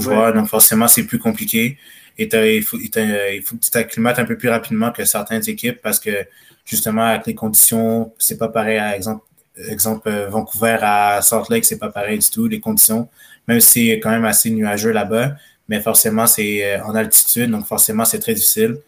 joueurs. 0.00 0.32
Donc, 0.32 0.48
forcément, 0.48 0.88
c'est 0.88 1.04
plus 1.04 1.18
compliqué. 1.18 1.78
Et 2.18 2.28
il 2.56 2.62
faut, 2.62 2.78
il, 2.78 3.42
faut 3.42 3.56
que 3.56 3.60
tu 3.60 3.70
t'acclimates 3.70 4.18
un 4.18 4.24
peu 4.24 4.36
plus 4.38 4.48
rapidement 4.48 4.90
que 4.90 5.04
certaines 5.04 5.46
équipes 5.48 5.80
parce 5.82 6.00
que, 6.00 6.26
justement, 6.64 7.02
avec 7.02 7.26
les 7.26 7.34
conditions, 7.34 8.12
c'est 8.18 8.38
pas 8.38 8.48
pareil. 8.48 8.78
À 8.78 8.96
exemple, 8.96 9.22
exemple 9.68 10.08
euh, 10.08 10.28
Vancouver 10.28 10.78
à 10.82 11.20
Salt 11.22 11.46
Lake, 11.50 11.64
c'est 11.64 11.78
pas 11.78 11.90
pareil 11.90 12.18
du 12.18 12.30
tout, 12.30 12.46
les 12.46 12.60
conditions. 12.60 13.08
Même 13.48 13.60
si 13.60 13.88
c'est 13.88 14.00
quand 14.00 14.10
même 14.10 14.24
assez 14.24 14.50
nuageux 14.50 14.90
là-bas, 14.92 15.34
mais 15.68 15.80
forcément, 15.80 16.26
c'est 16.26 16.64
euh, 16.64 16.84
en 16.84 16.94
altitude, 16.94 17.50
donc 17.50 17.66
forcément, 17.66 18.04
c'est 18.04 18.18
très 18.18 18.34
difficile. 18.34 18.78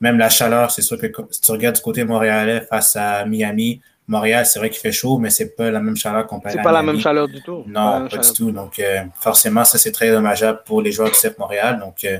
Même 0.00 0.18
la 0.18 0.28
chaleur, 0.28 0.70
c'est 0.70 0.82
sûr 0.82 0.98
que 0.98 1.06
si 1.30 1.40
tu 1.40 1.50
regardes 1.52 1.76
du 1.76 1.82
côté 1.82 2.04
montréalais 2.04 2.60
face 2.68 2.96
à 2.96 3.24
Miami, 3.24 3.80
Montréal, 4.08 4.46
c'est 4.46 4.58
vrai 4.60 4.70
qu'il 4.70 4.80
fait 4.80 4.92
chaud, 4.92 5.18
mais 5.18 5.30
c'est 5.30 5.56
pas 5.56 5.70
la 5.70 5.80
même 5.80 5.96
chaleur 5.96 6.26
qu'on 6.26 6.40
C'est 6.46 6.62
pas 6.62 6.70
la 6.70 6.82
même 6.82 7.00
chaleur 7.00 7.26
du 7.26 7.42
tout. 7.42 7.64
Non, 7.66 8.06
pas, 8.08 8.18
du 8.18 8.32
tout. 8.32 8.52
Donc, 8.52 8.78
euh, 8.78 9.02
forcément, 9.18 9.64
ça, 9.64 9.78
c'est 9.78 9.90
très 9.90 10.10
dommageable 10.12 10.60
pour 10.64 10.80
les 10.80 10.92
joueurs 10.92 11.10
du 11.10 11.16
CF 11.16 11.36
Montréal. 11.38 11.80
Donc, 11.80 12.04
euh, 12.04 12.18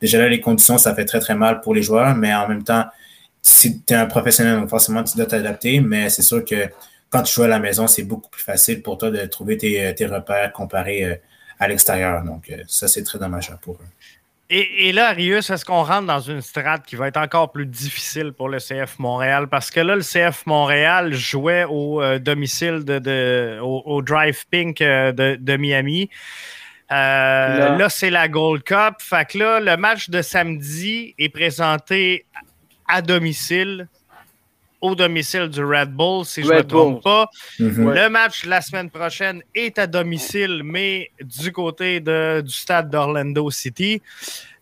déjà 0.00 0.18
là, 0.18 0.28
les 0.28 0.40
conditions, 0.40 0.78
ça 0.78 0.94
fait 0.94 1.04
très, 1.04 1.20
très 1.20 1.34
mal 1.34 1.60
pour 1.60 1.74
les 1.74 1.82
joueurs, 1.82 2.14
mais 2.14 2.34
en 2.34 2.48
même 2.48 2.64
temps, 2.64 2.86
si 3.42 3.82
tu 3.82 3.92
es 3.92 3.96
un 3.96 4.06
professionnel, 4.06 4.60
donc 4.60 4.70
forcément, 4.70 5.04
tu 5.04 5.16
dois 5.16 5.26
t'adapter, 5.26 5.80
mais 5.80 6.08
c'est 6.08 6.22
sûr 6.22 6.42
que 6.42 6.68
quand 7.16 7.22
tu 7.22 7.34
joues 7.34 7.44
à 7.44 7.48
la 7.48 7.58
maison, 7.58 7.86
c'est 7.86 8.02
beaucoup 8.02 8.30
plus 8.30 8.42
facile 8.42 8.82
pour 8.82 8.98
toi 8.98 9.10
de 9.10 9.24
trouver 9.26 9.56
tes, 9.56 9.94
tes 9.94 10.06
repères 10.06 10.52
comparés 10.52 11.04
euh, 11.04 11.14
à 11.58 11.68
l'extérieur. 11.68 12.22
Donc, 12.24 12.52
ça, 12.68 12.88
c'est 12.88 13.02
très 13.02 13.18
dommageable 13.18 13.60
pour 13.60 13.74
eux. 13.74 13.88
Et, 14.48 14.92
là, 14.92 15.08
Arius, 15.08 15.50
est-ce 15.50 15.64
qu'on 15.64 15.82
rentre 15.82 16.06
dans 16.06 16.20
une 16.20 16.40
strate 16.40 16.86
qui 16.86 16.94
va 16.94 17.08
être 17.08 17.16
encore 17.16 17.50
plus 17.50 17.66
difficile 17.66 18.32
pour 18.32 18.48
le 18.48 18.58
CF 18.58 19.00
Montréal? 19.00 19.48
Parce 19.48 19.72
que 19.72 19.80
là, 19.80 19.96
le 19.96 20.02
CF 20.02 20.46
Montréal 20.46 21.12
jouait 21.14 21.64
au 21.68 22.00
euh, 22.00 22.20
domicile 22.20 22.84
de, 22.84 23.58
au, 23.60 24.02
Drive 24.02 24.46
Pink 24.48 24.80
euh, 24.80 25.10
de, 25.10 25.56
Miami. 25.56 26.10
Euh, 26.92 27.76
là, 27.76 27.88
c'est 27.88 28.10
la 28.10 28.28
Gold 28.28 28.62
Cup. 28.62 28.94
Fait 29.00 29.28
que 29.28 29.38
là, 29.38 29.58
le 29.58 29.76
match 29.76 30.10
de 30.10 30.22
samedi 30.22 31.16
est 31.18 31.28
présenté 31.28 32.24
à 32.86 33.02
domicile 33.02 33.88
au 34.80 34.94
domicile 34.94 35.48
du 35.48 35.64
Red 35.64 35.90
Bull, 35.92 36.24
si 36.24 36.42
je 36.42 36.48
ne 36.48 36.54
me 36.58 36.62
trompe 36.62 37.02
pas. 37.02 37.26
Mhm. 37.58 37.92
Le 37.92 38.08
match 38.08 38.44
la 38.44 38.60
semaine 38.60 38.90
prochaine 38.90 39.42
est 39.54 39.78
à 39.78 39.86
domicile, 39.86 40.62
mais 40.64 41.10
du 41.20 41.52
côté 41.52 42.00
de, 42.00 42.40
du 42.40 42.52
stade 42.52 42.90
d'Orlando 42.90 43.50
City. 43.50 44.00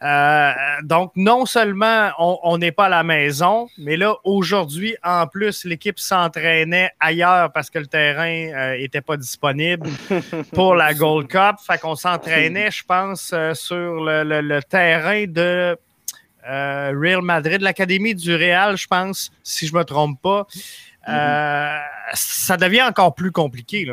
Euh, 0.04 0.52
donc, 0.82 1.12
non 1.16 1.46
seulement 1.46 2.10
on 2.18 2.58
n'est 2.58 2.72
pas 2.72 2.86
à 2.86 2.88
la 2.90 3.02
maison, 3.02 3.68
mais 3.78 3.96
là, 3.96 4.14
aujourd'hui, 4.24 4.96
en 5.02 5.26
plus, 5.26 5.64
l'équipe 5.64 5.98
s'entraînait 5.98 6.90
ailleurs 7.00 7.50
parce 7.52 7.70
que 7.70 7.78
le 7.78 7.86
terrain 7.86 8.76
n'était 8.76 8.98
euh, 8.98 9.02
pas 9.02 9.16
disponible 9.16 9.88
pour 10.52 10.74
la 10.74 10.92
Gold 10.92 11.28
Cup. 11.28 11.56
Fait 11.66 11.78
qu'on 11.78 11.96
s'entraînait, 11.96 12.70
je 12.70 12.84
pense, 12.84 13.30
euh, 13.32 13.54
sur 13.54 14.04
le, 14.04 14.60
terrain 14.68 15.24
de 15.26 15.76
euh, 16.48 16.92
Real 16.98 17.22
Madrid, 17.22 17.60
l'Académie 17.60 18.14
du 18.14 18.34
Real, 18.34 18.76
je 18.76 18.86
pense, 18.86 19.30
si 19.42 19.66
je 19.66 19.72
ne 19.72 19.78
me 19.78 19.84
trompe 19.84 20.20
pas. 20.20 20.46
Euh, 21.08 21.78
ça 22.14 22.56
devient 22.56 22.82
encore 22.82 23.14
plus 23.14 23.30
compliqué. 23.32 23.86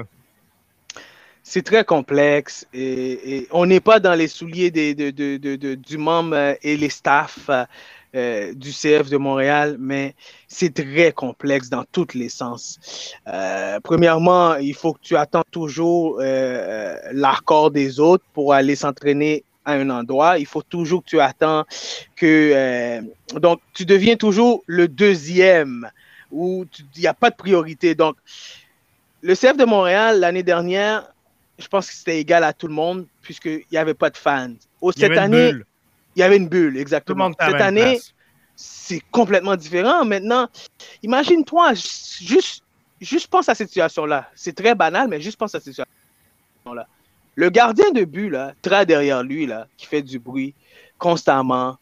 c'est 1.44 1.64
très 1.64 1.84
complexe 1.84 2.66
et, 2.74 3.36
et 3.38 3.48
on 3.52 3.66
n'est 3.66 3.80
pas 3.82 4.00
dans 4.00 4.14
les 4.14 4.28
souliers 4.28 4.72
des, 4.72 4.94
de, 4.96 5.10
de, 5.10 5.38
de, 5.38 5.56
de- 5.56 5.76
du 5.76 5.98
membre 5.98 6.56
et 6.62 6.78
les 6.78 6.90
staffs 6.90 7.50
euh, 8.16 8.54
du 8.54 8.72
CF 8.72 9.10
de 9.10 9.18
Montréal, 9.18 9.78
mais 9.80 10.16
c'est 10.48 10.74
très 10.74 11.12
complexe 11.12 11.70
dans 11.70 11.84
tous 11.92 12.14
les 12.14 12.30
sens. 12.30 12.80
Euh, 13.28 13.80
premièrement, 13.84 14.56
il 14.56 14.76
faut 14.76 14.94
que 14.94 15.00
tu 15.02 15.16
attends 15.18 15.44
toujours 15.52 16.20
l'accord 17.12 17.72
des 17.72 18.00
autres 18.00 18.26
pour 18.34 18.54
aller 18.54 18.76
s'entraîner 18.76 19.44
à 19.66 19.74
un 19.74 19.90
endroit. 19.90 20.38
Il 20.38 20.46
faut 20.46 20.62
toujours 20.62 21.04
que 21.04 21.10
tu 21.10 21.20
attends 21.20 21.66
que... 22.16 22.52
euh, 22.54 23.02
donc, 23.40 23.62
tu 23.74 23.86
deviens 23.86 24.16
toujours 24.16 24.64
le 24.66 24.88
deuxième 24.88 25.90
où 26.32 26.66
il 26.96 27.02
n'y 27.02 27.08
a 27.08 27.14
pas 27.14 27.30
de 27.30 27.36
priorité. 27.36 27.96
Donc, 27.96 28.16
le 29.22 29.36
CF 29.36 29.58
de 29.58 29.66
Montréal, 29.66 30.20
l'année 30.20 30.44
dernière, 30.44 31.12
je 31.60 31.68
pense 31.68 31.88
que 31.88 31.94
c'était 31.94 32.20
égal 32.20 32.44
à 32.44 32.54
tout 32.54 32.68
le 32.68 32.74
monde 32.74 33.06
puisqu'il 33.22 33.64
n'y 33.72 33.78
avait 33.78 33.94
pas 33.94 34.10
de 34.10 34.18
fans. 34.18 34.54
Au, 34.82 34.92
Il 34.92 35.02
y 35.02 35.06
avait 35.06 35.16
cette 35.16 35.24
une 35.26 35.36
année, 35.36 35.52
bulle. 35.52 35.66
il 36.16 36.20
y 36.20 36.24
avait 36.24 36.38
une 36.38 36.48
bulle, 36.48 36.78
exactement. 36.78 37.32
Cette 37.40 37.62
année, 37.62 38.00
c'est 38.56 39.02
complètement 39.12 39.56
différent. 39.56 40.06
Maintenant, 40.06 40.48
imagine-toi, 41.04 41.74
juste, 41.74 42.64
juste 43.00 43.28
pense 43.28 43.48
à 43.50 43.56
cette 43.56 43.68
situation-là. 43.68 44.30
C'est 44.36 44.56
très 44.56 44.76
banal, 44.76 45.08
mais 45.08 45.22
juste 45.22 45.38
pense 45.38 45.54
à 45.56 45.60
cette 45.60 45.74
situation-là. 45.74 46.88
Le 47.42 47.50
gardien 47.50 47.90
de 47.92 48.04
but, 48.04 48.30
là, 48.30 48.54
très 48.62 48.86
derrière 48.86 49.24
lui, 49.24 49.48
là, 49.48 49.66
qui 49.76 49.88
fait 49.88 50.04
du 50.04 50.20
bruit 50.20 50.54
constamment, 51.00 51.78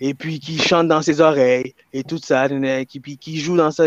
et 0.00 0.12
puis 0.12 0.40
qui 0.40 0.58
chante 0.58 0.88
dans 0.88 1.02
ses 1.02 1.20
oreilles, 1.20 1.72
et 1.92 2.02
tout 2.02 2.18
ça, 2.18 2.48
qui, 2.88 2.98
puis 2.98 3.16
qui 3.16 3.38
joue 3.38 3.56
dans 3.56 3.70
ça. 3.70 3.84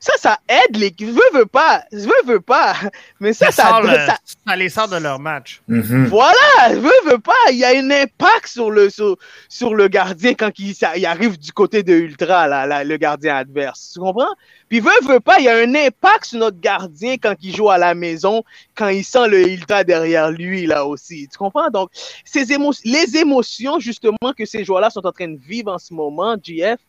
Ça, 0.00 0.12
ça 0.18 0.38
aide 0.48 0.74
les. 0.78 0.92
Veux, 0.98 1.20
veux 1.34 1.44
pas, 1.44 1.84
veux, 1.92 2.22
veux 2.24 2.40
pas. 2.40 2.74
Mais 3.20 3.34
ça, 3.34 3.50
Ça, 3.50 3.62
ça, 3.62 3.68
sort 3.68 3.82
le- 3.82 3.88
ça- 4.06 4.18
ça 4.46 4.56
les 4.56 4.70
sort 4.70 4.88
de 4.88 4.96
leur 4.96 5.20
match. 5.20 5.60
voilà, 6.08 6.70
veux, 6.70 7.10
veux 7.10 7.18
pas, 7.18 7.32
il 7.52 7.58
y 7.58 7.64
a 7.66 7.76
un 7.78 7.90
impact 7.90 8.46
sur 8.46 8.70
le, 8.70 8.88
sur, 8.88 9.18
sur 9.50 9.74
le 9.74 9.88
gardien 9.88 10.32
quand 10.32 10.58
il, 10.58 10.74
ça- 10.74 10.96
il 10.96 11.04
arrive 11.04 11.38
du 11.38 11.52
côté 11.52 11.82
de 11.82 11.92
Ultra, 11.92 12.48
là, 12.48 12.64
là, 12.64 12.82
le 12.82 12.96
gardien 12.96 13.36
adverse. 13.36 13.90
Tu 13.92 14.00
comprends? 14.00 14.32
Puis 14.74 14.80
veux 14.80 15.20
pas, 15.20 15.38
il 15.38 15.44
y 15.44 15.48
a 15.48 15.56
un 15.56 15.72
impact 15.72 16.24
sur 16.24 16.40
notre 16.40 16.58
gardien 16.58 17.14
quand 17.16 17.36
il 17.40 17.54
joue 17.54 17.70
à 17.70 17.78
la 17.78 17.94
maison, 17.94 18.42
quand 18.74 18.88
il 18.88 19.04
sent 19.04 19.28
le 19.28 19.48
Ultra 19.48 19.84
derrière 19.84 20.32
lui, 20.32 20.66
là 20.66 20.84
aussi. 20.84 21.28
Tu 21.30 21.38
comprends? 21.38 21.70
Donc, 21.70 21.90
ces 22.24 22.46
les 22.84 23.16
émotions, 23.16 23.78
justement, 23.78 24.32
que 24.36 24.44
ces 24.44 24.64
joueurs-là 24.64 24.90
sont 24.90 25.06
en 25.06 25.12
train 25.12 25.28
de 25.28 25.38
vivre 25.38 25.70
en 25.70 25.78
ce 25.78 25.94
moment, 25.94 26.34
GF, 26.42 26.80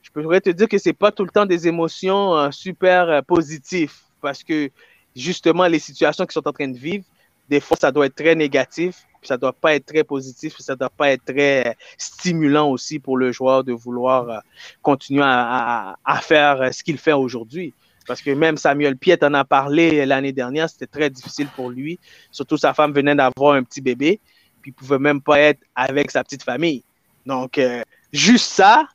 je 0.00 0.10
pourrais 0.12 0.40
te 0.40 0.48
dire 0.48 0.66
que 0.66 0.78
c'est 0.78 0.94
pas 0.94 1.12
tout 1.12 1.24
le 1.24 1.30
temps 1.30 1.44
des 1.44 1.68
émotions 1.68 2.38
euh, 2.38 2.50
super 2.50 3.10
euh, 3.10 3.20
positives 3.20 3.92
parce 4.22 4.42
que 4.42 4.70
justement 5.14 5.66
les 5.66 5.80
situations 5.80 6.24
qu'ils 6.24 6.32
sont 6.32 6.48
en 6.48 6.52
train 6.54 6.68
de 6.68 6.78
vivre, 6.78 7.04
des 7.50 7.60
fois 7.60 7.76
ça 7.78 7.92
doit 7.92 8.06
être 8.06 8.14
très 8.14 8.34
négatif, 8.34 9.04
puis 9.24 9.28
ça 9.28 9.38
doit 9.38 9.54
pas 9.54 9.74
être 9.74 9.86
très 9.86 10.04
positif, 10.04 10.52
puis 10.52 10.62
ça 10.62 10.76
doit 10.76 10.90
pas 10.90 11.10
être 11.10 11.24
très 11.24 11.68
euh, 11.68 11.72
stimulant 11.96 12.70
aussi 12.70 12.98
pour 12.98 13.16
le 13.16 13.32
joueur 13.32 13.64
de 13.64 13.72
vouloir 13.72 14.28
euh, 14.28 14.38
continuer 14.82 15.22
à, 15.24 15.96
faire 16.20 16.60
euh, 16.60 16.70
ce 16.70 16.84
qu'il 16.84 16.98
fait 16.98 17.14
aujourd'hui. 17.14 17.72
Parce 18.06 18.20
que 18.20 18.30
même 18.30 18.58
Samuel 18.58 18.98
Piet 18.98 19.24
en 19.24 19.32
a 19.32 19.44
parlé 19.44 20.04
l'année 20.04 20.32
dernière, 20.32 20.68
c'était 20.68 20.86
très 20.86 21.08
difficile 21.08 21.48
pour 21.56 21.70
lui. 21.70 21.98
Surtout 22.30 22.58
sa 22.58 22.74
femme 22.74 22.92
venait 22.92 23.14
d'avoir 23.14 23.54
un 23.54 23.62
petit 23.62 23.80
bébé, 23.80 24.20
puis 24.60 24.72
il 24.72 24.74
pouvait 24.74 24.98
même 24.98 25.22
pas 25.22 25.40
être 25.40 25.60
avec 25.74 26.10
sa 26.10 26.22
petite 26.22 26.42
famille. 26.42 26.84
Donc, 27.24 27.58
juste 28.12 28.52
ça, 28.52 28.86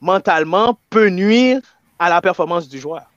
mentalement, 0.00 0.78
peut 0.88 1.08
nuire 1.08 1.60
à 1.98 2.08
la 2.08 2.20
performance 2.20 2.68
du 2.68 2.78
joueur. 2.78 3.10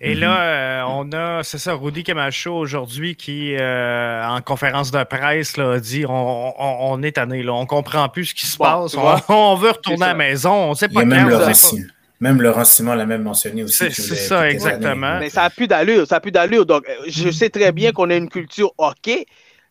Et 0.00 0.14
là, 0.14 0.40
euh, 0.42 0.82
on 0.86 1.10
a, 1.12 1.42
c'est 1.42 1.58
ça, 1.58 1.74
Rudy 1.74 2.04
Camacho 2.04 2.52
aujourd'hui 2.54 3.16
qui, 3.16 3.56
euh, 3.56 4.24
en 4.24 4.40
conférence 4.40 4.92
de 4.92 5.02
presse, 5.02 5.56
là, 5.56 5.72
a 5.72 5.80
dit 5.80 6.04
on, 6.06 6.12
on, 6.12 6.92
on 6.92 7.02
est 7.02 7.12
tanné, 7.12 7.42
là, 7.42 7.52
on 7.54 7.66
comprend 7.66 8.08
plus 8.08 8.26
ce 8.26 8.34
qui 8.34 8.46
se 8.46 8.56
Bon, 8.58 8.64
passe, 8.64 8.96
on, 9.28 9.54
veut 9.56 9.70
retourner 9.70 10.04
à 10.04 10.08
la 10.08 10.14
maison, 10.14 10.52
on 10.52 10.74
sait 10.74 10.86
Il 10.86 10.92
y 10.92 10.94
pas 10.94 11.00
a 11.00 11.02
quand, 11.02 11.08
même 11.08 11.32
on 11.32 11.52
sait 11.52 11.76
pas. 11.76 11.82
Même 12.20 12.42
Laurent 12.42 12.64
Simon 12.64 12.94
l'a 12.94 13.06
même 13.06 13.22
mentionné 13.22 13.62
aussi. 13.64 13.76
C'est- 13.92 14.14
ça, 14.16 14.48
exactement. 14.50 15.18
Mais 15.18 15.30
ça 15.30 15.42
n'a 15.42 15.50
plus 15.50 15.66
d'allure, 15.68 16.06
ça 16.06 16.16
n'a 16.16 16.20
plus 16.20 16.32
d'allure. 16.32 16.66
Donc, 16.66 16.84
euh, 16.88 17.04
je 17.08 17.30
sais 17.30 17.48
très 17.50 17.70
bien 17.72 17.92
qu'on 17.92 18.10
a 18.10 18.16
une 18.16 18.28
culture 18.28 18.72
hockey, 18.78 19.26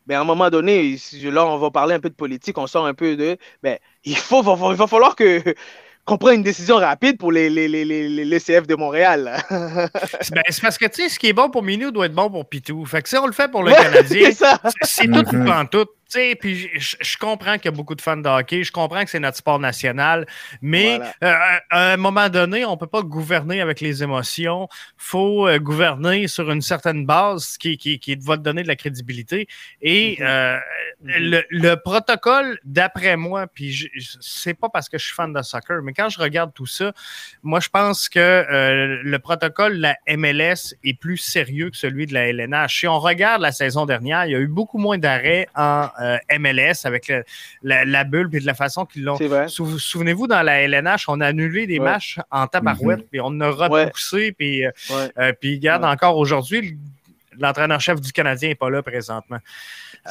mais 0.08 0.16
à 0.16 0.22
un 0.22 0.24
moment 0.24 0.50
donné, 0.50 0.98
là, 1.24 1.46
on 1.46 1.58
va 1.58 1.72
parler 1.72 1.96
un 1.96 2.00
peu 2.00 2.10
de 2.10 2.16
politique, 2.16 2.58
on 2.58 2.68
sort 2.68 2.86
un 2.86 2.94
peu 2.94 3.16
de. 3.18 3.38
Ben, 3.64 3.78
il, 4.06 4.16
faut, 4.18 4.42
va- 4.42 4.58
il 4.72 4.78
va 4.78 4.88
falloir 4.88 5.16
que 5.16 5.42
qu'on 6.08 6.18
prenne 6.18 6.36
une 6.38 6.44
décision 6.44 6.78
rapide 6.78 7.18
pour 7.18 7.32
les, 7.32 7.50
les, 7.50 7.68
les, 7.68 7.84
les, 7.86 8.08
les- 8.10 8.26
les 8.26 8.40
CF 8.40 8.66
de 8.66 8.76
Montréal. 8.76 9.38
ben, 9.52 10.42
c'est 10.50 10.62
parce 10.62 10.78
que, 10.78 10.86
tu 10.86 11.04
sais, 11.04 11.10
ce 11.10 11.20
qui 11.20 11.28
est 11.28 11.34
bon 11.34 11.50
pour 11.50 11.62
Minou 11.64 11.92
doit 11.92 12.06
être 12.08 12.14
bon 12.16 12.30
pour 12.30 12.48
Pitou. 12.48 12.86
Fait 12.86 13.02
que 13.02 13.10
si 13.10 13.18
on 13.18 13.28
le 13.28 13.34
fait 13.34 13.52
pour 13.52 13.62
le 13.62 13.72
Ouais, 13.72 13.78
Canadien, 13.78 14.26
c'est 14.28 14.32
ça. 14.32 14.60
c'est- 14.64 15.04
c'est 15.04 15.08
tout 15.08 15.36
Mhm. 15.36 15.42
ou 15.42 15.46
pas 15.46 15.60
en 15.62 15.66
tout. 15.66 15.86
Tu 16.10 16.20
sais, 16.20 16.36
puis 16.36 16.70
je, 16.80 17.18
comprends 17.18 17.56
qu'il 17.56 17.66
y 17.66 17.68
a 17.68 17.72
beaucoup 17.72 17.96
de 17.96 18.02
fans 18.02 18.16
de 18.16 18.30
hockey, 18.30 18.64
je 18.64 18.72
comprends 18.72 19.04
que 19.04 19.10
c'est 19.10 19.20
notre 19.20 19.38
sport 19.38 19.60
national, 19.60 20.26
mais 20.62 20.98
Voilà. 20.98 21.14
euh, 21.24 21.58
à 21.70 21.92
un 21.94 21.98
moment 21.98 22.30
donné, 22.30 22.64
on 22.64 22.78
peut 22.78 22.88
pas 22.88 23.02
gouverner 23.02 23.60
avec 23.60 23.82
les 23.82 24.04
émotions. 24.04 24.70
faut 24.96 25.48
euh, 25.48 25.60
gouverner 25.60 26.28
sur 26.30 26.50
une 26.50 26.62
certaine 26.62 27.06
base 27.06 27.58
qui, 27.58 27.78
qui, 27.78 28.00
qui 28.00 28.16
va 28.16 28.38
te 28.38 28.42
donner 28.42 28.64
de 28.64 28.68
la 28.70 28.76
crédibilité. 28.78 29.48
Et 29.82 30.16
Mhm. 30.20 30.26
euh, 30.28 30.58
le, 31.02 31.44
le 31.50 31.76
protocole, 31.76 32.58
d'après 32.64 33.18
moi, 33.18 33.48
puis 33.48 33.90
c'est 34.22 34.54
pas 34.54 34.70
parce 34.70 34.88
que 34.90 34.98
je 34.98 35.06
suis 35.06 35.16
fan 35.16 35.34
de 35.34 35.42
soccer, 35.42 35.82
mais 35.84 35.94
quand 35.94 36.10
je 36.10 36.20
regarde 36.20 36.54
tout 36.54 36.66
ça, 36.66 36.94
moi, 37.44 37.60
je 37.60 37.70
pense 37.70 38.08
que 38.10 38.20
euh, 38.20 39.02
le 39.04 39.20
protocole 39.20 39.76
de 39.78 39.82
la 39.82 39.98
MLS 40.18 40.74
est 40.84 40.98
plus 40.98 41.18
sérieux 41.18 41.70
que 41.70 41.78
celui 41.78 42.06
de 42.06 42.14
la 42.14 42.28
LNH. 42.30 42.80
Si 42.80 42.88
on 42.88 43.00
regarde 43.00 43.42
la 43.42 43.52
saison 43.52 43.86
dernière, 43.86 44.26
il 44.26 44.32
y 44.32 44.36
a 44.36 44.40
eu 44.40 44.48
beaucoup 44.48 44.78
moins 44.78 44.98
d'arrêts 44.98 45.48
en 45.56 45.90
euh, 46.02 46.18
MLS 46.40 46.86
avec 46.86 47.08
le- 47.08 47.24
la, 47.64 47.86
la 47.86 48.04
bulle 48.04 48.30
et 48.34 48.40
de 48.40 48.46
la 48.46 48.54
façon 48.54 48.86
qu'ils 48.86 49.04
l'ont. 49.04 49.18
Sou- 49.48 49.80
Souvenez-vous, 49.80 50.28
dans 50.28 50.42
la 50.44 50.62
LNH, 50.62 51.06
on 51.10 51.20
a 51.22 51.28
annulé 51.28 51.68
des 51.68 51.80
Ouais. 51.80 51.86
matchs 51.86 52.20
en 52.32 52.48
tabarouette, 52.48 53.10
puis 53.10 53.20
on 53.24 53.40
a 53.42 53.50
repoussé, 53.50 54.32
puis, 54.32 54.66
euh, 54.66 54.72
Ouais. 54.90 55.12
euh, 55.18 55.34
puis 55.40 55.56
regarde, 55.56 55.84
Ouais. 55.84 55.90
encore 55.90 56.18
aujourd'hui, 56.18 56.78
l'entraîneur-chef 57.40 58.02
du 58.02 58.12
Canadien 58.12 58.50
n'est 58.50 58.56
pas 58.56 58.70
là 58.70 58.82
présentement. 58.84 59.38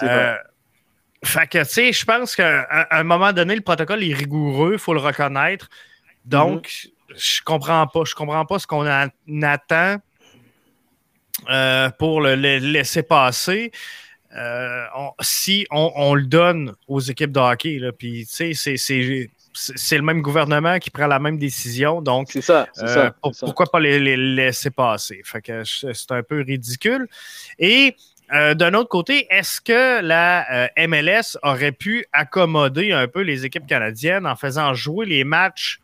Vrai. 0.00 0.36
Fait 1.24 1.46
que, 1.48 1.58
tu 1.58 1.64
sais, 1.64 1.92
je 1.92 2.04
pense 2.04 2.36
qu'à 2.36 2.60
à 2.62 2.98
un 2.98 3.02
moment 3.02 3.32
donné, 3.32 3.54
le 3.56 3.62
protocole 3.62 4.04
est 4.04 4.14
rigoureux, 4.14 4.74
il 4.74 4.78
faut 4.78 4.92
le 4.94 5.00
reconnaître. 5.00 5.68
Donc, 6.24 6.66
Mm-hmm. 6.68 6.90
je 7.16 7.42
comprends 7.42 7.86
pas. 7.86 8.02
Je 8.04 8.14
comprends 8.14 8.44
pas 8.44 8.58
ce 8.58 8.66
qu'on 8.66 8.84
attend 8.86 9.96
euh, 11.50 11.90
pour 11.98 12.20
le, 12.20 12.34
le 12.34 12.58
laisser 12.58 13.02
passer. 13.02 13.70
Euh, 14.36 14.84
on- 14.96 15.12
si 15.20 15.66
on, 15.70 15.92
on 15.96 16.14
le 16.14 16.24
donne 16.26 16.74
aux 16.88 17.00
équipes 17.00 17.32
de 17.32 17.40
hockey, 17.40 17.80
puis, 17.98 18.26
c'est- 18.28 18.52
c'est 18.54 19.96
le 19.96 20.02
même 20.02 20.20
gouvernement 20.20 20.78
qui 20.78 20.90
prend 20.90 21.06
la 21.06 21.18
même 21.18 21.38
décision. 21.38 22.02
Donc, 22.02 22.28
C'est 22.30 22.42
ça, 22.42 22.68
euh, 22.82 22.86
ça, 22.86 23.14
pour- 23.22 23.32
c'est 23.34 23.40
ça. 23.40 23.46
pourquoi 23.46 23.66
pas 23.66 23.80
les, 23.80 23.98
les 23.98 24.16
laisser 24.16 24.70
passer? 24.70 25.22
Fait 25.24 25.40
que 25.40 25.64
je- 25.64 25.92
c'est 25.94 26.12
un 26.12 26.22
peu 26.22 26.42
ridicule. 26.46 27.08
Et 27.58 27.96
euh, 28.34 28.54
d'un 28.54 28.74
autre 28.74 28.88
côté, 28.90 29.26
est-ce 29.30 29.60
que 29.60 30.02
la 30.02 30.64
euh, 30.64 30.68
MLS 30.88 31.38
aurait 31.42 31.72
pu 31.72 32.04
accommoder 32.12 32.92
un 32.92 33.06
peu 33.08 33.22
les 33.22 33.44
équipes 33.46 33.66
canadiennes 33.66 34.26
en 34.26 34.36
faisant 34.36 34.74
jouer 34.74 35.06
les 35.06 35.24
matchs 35.24 35.80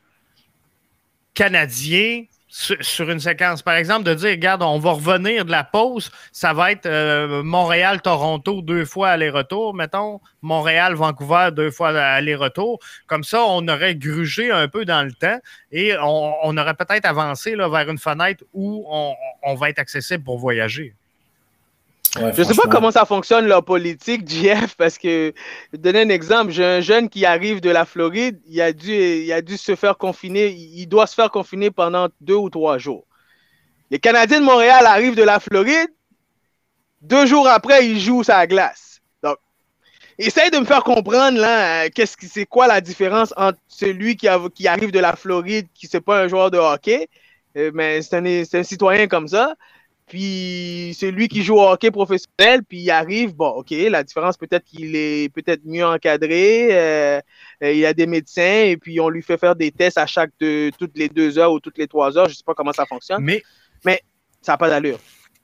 canadiens 1.34 2.24
sur, 2.52 3.10
une 3.10 3.18
séquence? 3.18 3.62
Par 3.62 3.74
exemple, 3.74 4.04
de 4.04 4.14
dire, 4.14 4.30
regarde, 4.30 4.62
on 4.62 4.78
va 4.78 4.92
revenir 4.92 5.44
de 5.44 5.50
la 5.50 5.64
pause, 5.64 6.10
ça 6.32 6.52
va 6.52 6.70
être 6.70 6.86
euh, 6.86 7.42
Montréal-Toronto 7.42 8.60
deux 8.60 8.84
fois 8.84 9.08
aller-retour, 9.10 9.74
mettons, 9.74 10.20
Montréal-Vancouver 10.42 11.48
deux 11.52 11.70
fois 11.70 11.88
aller-retour. 11.98 12.78
Comme 13.06 13.24
ça, 13.24 13.42
on 13.42 13.66
aurait 13.68 13.94
grugé 13.94 14.50
un 14.50 14.68
peu 14.68 14.84
dans 14.84 15.02
le 15.02 15.12
temps 15.12 15.38
et 15.70 15.96
on, 15.98 16.34
on 16.42 16.56
aurait 16.58 16.74
peut-être 16.74 17.06
avancé 17.06 17.56
là, 17.56 17.68
vers 17.68 17.88
une 17.88 17.98
fenêtre 17.98 18.44
où 18.52 18.86
on 19.42 19.54
va 19.54 19.70
être 19.70 19.78
accessible 19.78 20.24
pour 20.24 20.38
voyager. 20.38 20.94
Ouais, 22.16 22.32
Je 22.36 22.42
sais 22.42 22.54
pas 22.54 22.68
comment 22.68 22.90
ça 22.90 23.06
fonctionne 23.06 23.46
leur 23.46 23.64
politique, 23.64 24.28
JF, 24.28 24.74
parce 24.76 24.98
que 24.98 25.32
je 25.72 25.76
vais 25.76 25.78
donner 25.78 26.02
un 26.02 26.08
exemple. 26.10 26.50
J'ai 26.50 26.64
un 26.64 26.80
jeune 26.80 27.08
qui 27.08 27.24
arrive 27.24 27.60
de 27.60 27.70
la 27.70 27.84
Floride, 27.86 28.38
il 28.46 28.60
a 28.60 28.72
dû, 28.72 28.92
il 28.92 29.32
a 29.32 29.40
dû 29.40 29.56
se 29.56 29.74
faire 29.74 29.96
confiner, 29.96 30.48
il 30.48 30.86
doit 30.86 31.06
se 31.06 31.14
faire 31.14 31.30
confiner 31.30 31.70
pendant 31.70 32.08
deux 32.20 32.34
ou 32.34 32.50
trois 32.50 32.76
jours. 32.76 33.06
Les 33.90 33.98
Canadiens 33.98 34.40
de 34.40 34.44
Montréal 34.44 34.84
arrivent 34.86 35.16
de 35.16 35.22
la 35.22 35.40
Floride, 35.40 35.88
deux 37.00 37.26
jours 37.26 37.48
après, 37.48 37.86
ils 37.86 38.00
jouent 38.00 38.22
sa 38.22 38.46
glace. 38.46 39.00
Donc, 39.22 39.36
essaye 40.18 40.50
de 40.50 40.58
me 40.58 40.64
faire 40.64 40.84
comprendre 40.84 41.38
là, 41.38 41.84
euh, 41.84 41.88
qu'est-ce 41.94 42.16
qui, 42.16 42.26
c'est 42.28 42.46
quoi 42.46 42.66
la 42.66 42.80
différence 42.80 43.32
entre 43.36 43.58
celui 43.68 44.16
qui, 44.16 44.28
a- 44.28 44.40
qui 44.54 44.68
arrive 44.68 44.92
de 44.92 45.00
la 45.00 45.16
Floride, 45.16 45.66
qui 45.74 45.86
c'est 45.86 46.00
pas 46.00 46.22
un 46.22 46.28
joueur 46.28 46.50
de 46.50 46.58
hockey, 46.58 47.08
euh, 47.56 47.70
mais 47.74 48.02
c'est 48.02 48.16
un, 48.16 48.44
c'est 48.44 48.58
un 48.58 48.62
citoyen 48.62 49.06
comme 49.08 49.28
ça, 49.28 49.54
puis 50.12 50.94
c'est 50.94 51.10
lui 51.10 51.26
qui 51.26 51.42
joue 51.42 51.54
au 51.54 51.66
hockey 51.70 51.90
professionnel, 51.90 52.60
puis 52.68 52.80
il 52.80 52.90
arrive, 52.90 53.34
bon, 53.34 53.48
ok, 53.48 53.70
la 53.70 54.02
différence 54.02 54.36
peut-être 54.36 54.62
qu'il 54.62 54.94
est 54.94 55.32
peut-être 55.32 55.62
mieux 55.64 55.86
encadré, 55.86 56.68
euh, 56.70 57.18
euh, 57.64 57.72
il 57.72 57.78
y 57.78 57.86
a 57.86 57.94
des 57.94 58.06
médecins, 58.06 58.64
et 58.66 58.76
puis 58.76 59.00
on 59.00 59.08
lui 59.08 59.22
fait 59.22 59.38
faire 59.38 59.56
des 59.56 59.70
tests 59.70 59.96
à 59.96 60.04
chaque 60.04 60.28
deux, 60.38 60.70
toutes 60.78 60.98
les 60.98 61.08
deux 61.08 61.38
heures 61.38 61.50
ou 61.50 61.60
toutes 61.60 61.78
les 61.78 61.86
trois 61.88 62.18
heures, 62.18 62.28
je 62.28 62.34
sais 62.34 62.44
pas 62.44 62.52
comment 62.52 62.74
ça 62.74 62.84
fonctionne, 62.84 63.22
Mais, 63.22 63.42
mais 63.86 64.02
ça 64.42 64.52
n'a 64.52 64.58
pas 64.58 64.68
d'allure. 64.68 64.98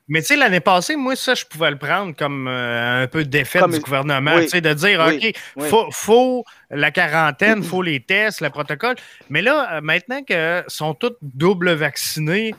Mais 0.06 0.20
tu 0.20 0.26
sais, 0.28 0.36
l'année 0.36 0.60
passée, 0.60 0.96
moi, 0.96 1.16
ça, 1.16 1.34
je 1.34 1.46
pouvais 1.46 1.70
le 1.70 1.78
prendre 1.78 2.14
comme 2.14 2.46
euh, 2.46 3.04
un 3.04 3.06
peu 3.06 3.24
Comme- 3.58 3.72
du 3.72 3.80
gouvernement. 3.80 4.32
oui, 4.36 4.42
Tu 4.44 4.48
sais, 4.50 4.60
de 4.60 4.72
dire, 4.74 5.00
OK, 5.00 5.20
oui. 5.56 5.68
faut, 5.68 5.86
faut 5.90 6.44
la 6.70 6.90
quarantaine, 6.90 7.62
faut 7.62 7.80
les 7.82 8.00
tests, 8.00 8.42
le 8.42 8.50
protocole. 8.50 8.96
Mais 9.30 9.40
là, 9.40 9.80
maintenant 9.82 10.22
que 10.22 10.62
sont 10.66 10.92
tous 10.94 11.12
double 11.22 11.72
vaccinés, 11.72 12.54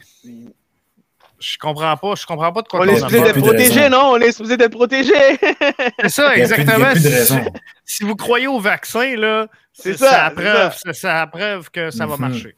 je 1.40 1.58
comprends 1.58 1.96
pas. 1.98 2.14
Je 2.16 2.26
comprends 2.26 2.52
pas 2.52 2.62
de 2.62 2.68
quoi 2.68 2.82
On 2.82 2.84
qu'on 2.86 2.90
est 2.90 2.96
a 2.96 3.08
supposé 3.08 3.22
d'être 3.22 3.40
protégé, 3.42 3.90
non? 3.90 4.12
On 4.12 4.18
est 4.18 4.32
supposé 4.32 4.58
d'être 4.58 4.72
protégé. 4.72 5.14
C'est 6.02 6.10
ça, 6.10 6.36
exactement. 6.36 6.92
plus 6.92 7.04
de 7.04 7.10
Si- 7.10 7.14
raison. 7.16 7.46
Si, 7.86 8.04
vous 8.04 8.16
croyez 8.16 8.48
au 8.48 8.60
vaccin, 8.60 9.16
là, 9.16 9.48
C'est 9.74 9.98
ça, 9.98 10.10
ça, 10.10 10.32
preuve, 10.36 10.72
ça. 10.74 10.80
c'est 10.86 10.94
ça 10.94 11.14
la 11.14 11.28
preuve 11.28 11.70
que 11.72 11.90
ça 11.92 12.06
va 12.06 12.16
Mhm. 12.16 12.22
marcher. 12.22 12.56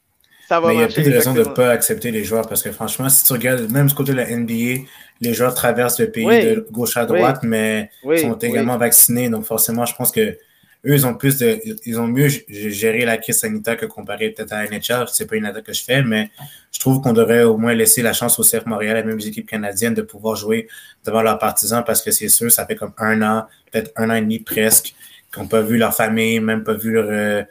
Ça 0.50 0.60
va 0.60 0.68
Mais 0.70 0.74
il 0.74 0.78
n'y 0.80 0.84
a 0.84 0.88
plus 0.88 1.04
de 1.04 1.12
raison 1.12 1.34
de 1.34 1.40
ne 1.40 1.46
pas 1.46 1.70
accepter 1.70 2.12
les 2.12 2.24
joueurs 2.26 2.48
parce 2.50 2.62
que 2.62 2.72
franchement, 2.74 3.08
si 3.08 3.24
tu 3.24 3.32
regardes 3.32 3.72
même 3.72 3.88
du 3.88 3.94
côté 3.94 4.12
de 4.12 4.18
la 4.18 4.30
NBA, 4.30 4.82
les 5.22 5.34
joueurs 5.34 5.54
traversent 5.54 6.00
le 6.02 6.12
pays 6.12 6.26
Oui. 6.26 6.44
de 6.44 6.68
gauche 6.72 6.98
à 6.98 7.06
droite, 7.06 7.40
mais 7.44 7.90
Oui, 8.04 8.20
sont 8.20 8.32
oui. 8.42 8.50
également 8.50 8.78
vaccinés. 8.78 9.30
Donc 9.30 9.46
forcément, 9.46 9.86
je 9.86 9.96
pense 9.96 10.12
que 10.12 10.38
eux, 10.86 10.94
ils 10.96 11.06
ont 11.06 11.14
plus 11.14 11.38
de, 11.38 11.60
ils 11.86 12.00
ont 12.00 12.08
mieux 12.08 12.28
géré 12.50 13.06
la 13.06 13.18
crise 13.18 13.40
sanitaire 13.40 13.78
que 13.78 13.86
comparé 13.86 14.30
peut-être 14.32 14.52
à 14.54 14.64
la 14.64 14.70
NHL. 14.70 15.06
C'est 15.12 15.28
pas 15.28 15.36
une 15.36 15.46
attaque 15.46 15.66
que 15.66 15.74
je 15.74 15.84
fais, 15.84 16.02
mais 16.02 16.32
je 16.72 16.80
trouve 16.80 17.02
qu'on 17.02 17.14
devrait 17.14 17.44
au 17.44 17.58
moins 17.58 17.74
laisser 17.76 18.02
la 18.02 18.14
chance 18.14 18.40
au 18.40 18.44
CF 18.44 18.66
Montréal, 18.66 18.98
et 18.98 19.04
même 19.04 19.18
les 19.18 19.28
équipes 19.28 19.48
canadiennes, 19.50 19.94
de 19.94 20.02
pouvoir 20.02 20.36
jouer 20.36 20.68
devant 21.06 21.22
leurs 21.22 21.38
partisans 21.38 21.84
parce 21.86 22.02
que 22.02 22.10
c'est 22.12 22.30
sûr, 22.30 22.52
ça 22.52 22.66
fait 22.66 22.76
comme 22.76 22.94
un 22.98 23.22
an, 23.22 23.46
peut-être 23.72 23.92
un 23.96 24.10
an 24.10 24.16
et 24.16 24.22
demi 24.22 24.40
presque, 24.40 24.96
qu'ils 25.32 25.42
n'ont 25.42 25.48
pas 25.48 25.62
vu 25.62 25.78
leur 25.78 25.94
famille, 25.96 26.40
même 26.40 26.64
pas 26.64 26.74
vu 26.74 26.92
leur, 26.94 27.06
euh, 27.10 27.44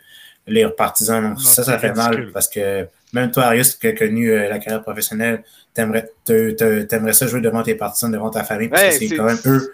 leurs 0.48 0.74
partisans. 0.74 1.22
Donc 1.22 1.38
Non, 1.38 1.44
ça, 1.44 1.62
ça 1.62 1.78
fait 1.78 1.92
mal 1.94 2.30
parce 2.32 2.48
que 2.48 2.86
même 3.12 3.30
toi, 3.30 3.44
Arius, 3.44 3.74
qui 3.76 3.86
a 3.86 3.92
connu 3.92 4.30
euh, 4.32 4.48
la 4.48 4.58
carrière 4.58 4.82
professionnelle, 4.82 5.42
t'aimerais, 5.72 6.10
ça 7.12 7.26
jouer 7.26 7.40
devant 7.40 7.62
tes 7.62 7.74
partisans, 7.76 8.10
devant 8.10 8.30
ta 8.30 8.42
famille, 8.44 8.68
parce 8.68 8.82
Ouais, 8.82 8.88
que 8.90 9.06
c'est- 9.08 9.16
quand 9.16 9.24
même 9.24 9.38
eux, 9.46 9.72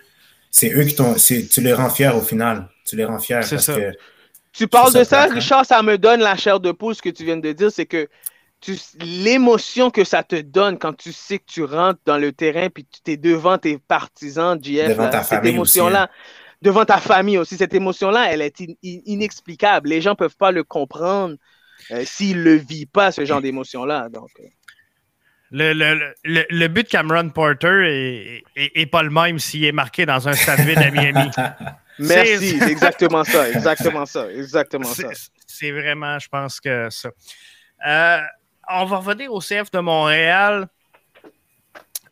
c'est 0.57 0.73
eux 0.73 0.85
qui 0.85 0.95
t'ont, 0.95 1.19
c'est- 1.19 1.49
tu 1.53 1.61
les 1.61 1.75
rends 1.75 1.91
fiers 1.91 2.13
au 2.15 2.23
final. 2.23 2.69
Tu 2.87 2.97
les 2.97 3.05
rends 3.05 3.19
fiers 3.19 3.43
C'est 3.43 3.57
parce 3.57 3.67
ça. 3.67 3.75
que 3.75 3.93
Tu 4.53 4.67
parles 4.67 4.95
de 4.95 5.05
ça. 5.05 5.25
Richard, 5.27 5.67
ça 5.67 5.83
me 5.83 5.99
donne 5.99 6.21
la 6.21 6.35
chair 6.35 6.61
de 6.61 6.73
poule, 6.73 6.95
ce 6.95 7.03
que 7.03 7.11
tu 7.11 7.25
viens 7.25 7.37
de 7.37 7.53
dire, 7.53 7.71
c'est 7.71 7.85
que 7.85 8.09
tu- 8.63 8.79
l'émotion 8.99 9.91
que 9.91 10.03
ça 10.03 10.23
te 10.23 10.37
donne 10.41 10.79
quand 10.79 10.95
tu 10.95 11.13
sais 11.13 11.39
que 11.39 11.45
tu 11.47 11.63
rentres 11.63 12.01
dans 12.07 12.17
le 12.17 12.33
terrain 12.33 12.69
puis 12.71 12.87
tu 13.05 13.13
es 13.13 13.19
devant 13.19 13.59
tes 13.59 13.77
partisans, 13.77 14.59
JF, 14.59 14.89
Devant 14.89 15.03
là, 15.05 15.09
ta 15.11 15.23
cette 15.23 15.39
famille 15.39 15.53
émotion-là, 15.53 16.05
aussi, 16.05 16.11
hein. 16.11 16.57
devant 16.63 16.85
ta 16.87 16.97
famille 16.97 17.37
aussi, 17.37 17.59
cette 17.59 17.75
émotion-là, 17.75 18.33
elle 18.33 18.41
est 18.41 18.59
in- 18.63 18.73
in- 18.83 19.01
inexplicable. 19.05 19.91
Les 19.91 20.01
gens 20.01 20.13
ne 20.13 20.17
peuvent 20.17 20.37
pas 20.39 20.53
le 20.53 20.65
comprendre 20.65 21.37
euh, 21.91 22.03
s'ils 22.07 22.39
ne 22.39 22.43
le 22.45 22.55
vivent 22.55 22.87
pas, 22.87 23.13
ce 23.13 23.27
genre 23.27 23.43
d'émotion-là. 23.43 24.09
Donc, 24.09 24.31
euh, 24.41 24.45
Le, 25.53 25.73
le- 25.73 26.15
le- 26.25 26.47
le 26.51 26.69
but 26.69 26.85
de 26.85 26.89
Cameron 26.89 27.29
Porter 27.31 27.85
est, 27.87 28.45
est- 28.57 28.73
est 28.75 28.87
pas 28.87 29.03
le 29.03 29.11
même 29.11 29.39
s'il 29.39 29.65
est 29.65 29.73
marqué 29.73 30.05
dans 30.05 30.29
un 30.29 30.33
stade 30.33 30.61
vide 30.61 30.79
à 30.79 30.91
Miami. 30.91 31.31
merci, 32.01 32.59
C'est- 32.59 32.71
exactement 32.71 33.23
ça, 33.25 33.49
exactement 33.51 34.07
ça, 34.07 34.31
exactement 34.33 34.85
ça. 34.85 35.09
C'est- 35.15 35.31
C'est 35.47 35.71
vraiment, 35.71 36.19
je 36.19 36.29
pense 36.29 36.61
que 36.61 36.89
ça. 36.91 37.11
Euh, 37.87 38.19
on 38.69 38.85
va 38.87 38.97
revenir 38.97 39.33
au 39.33 39.41
CF 39.41 39.71
de 39.71 39.79
Montréal. 39.79 40.67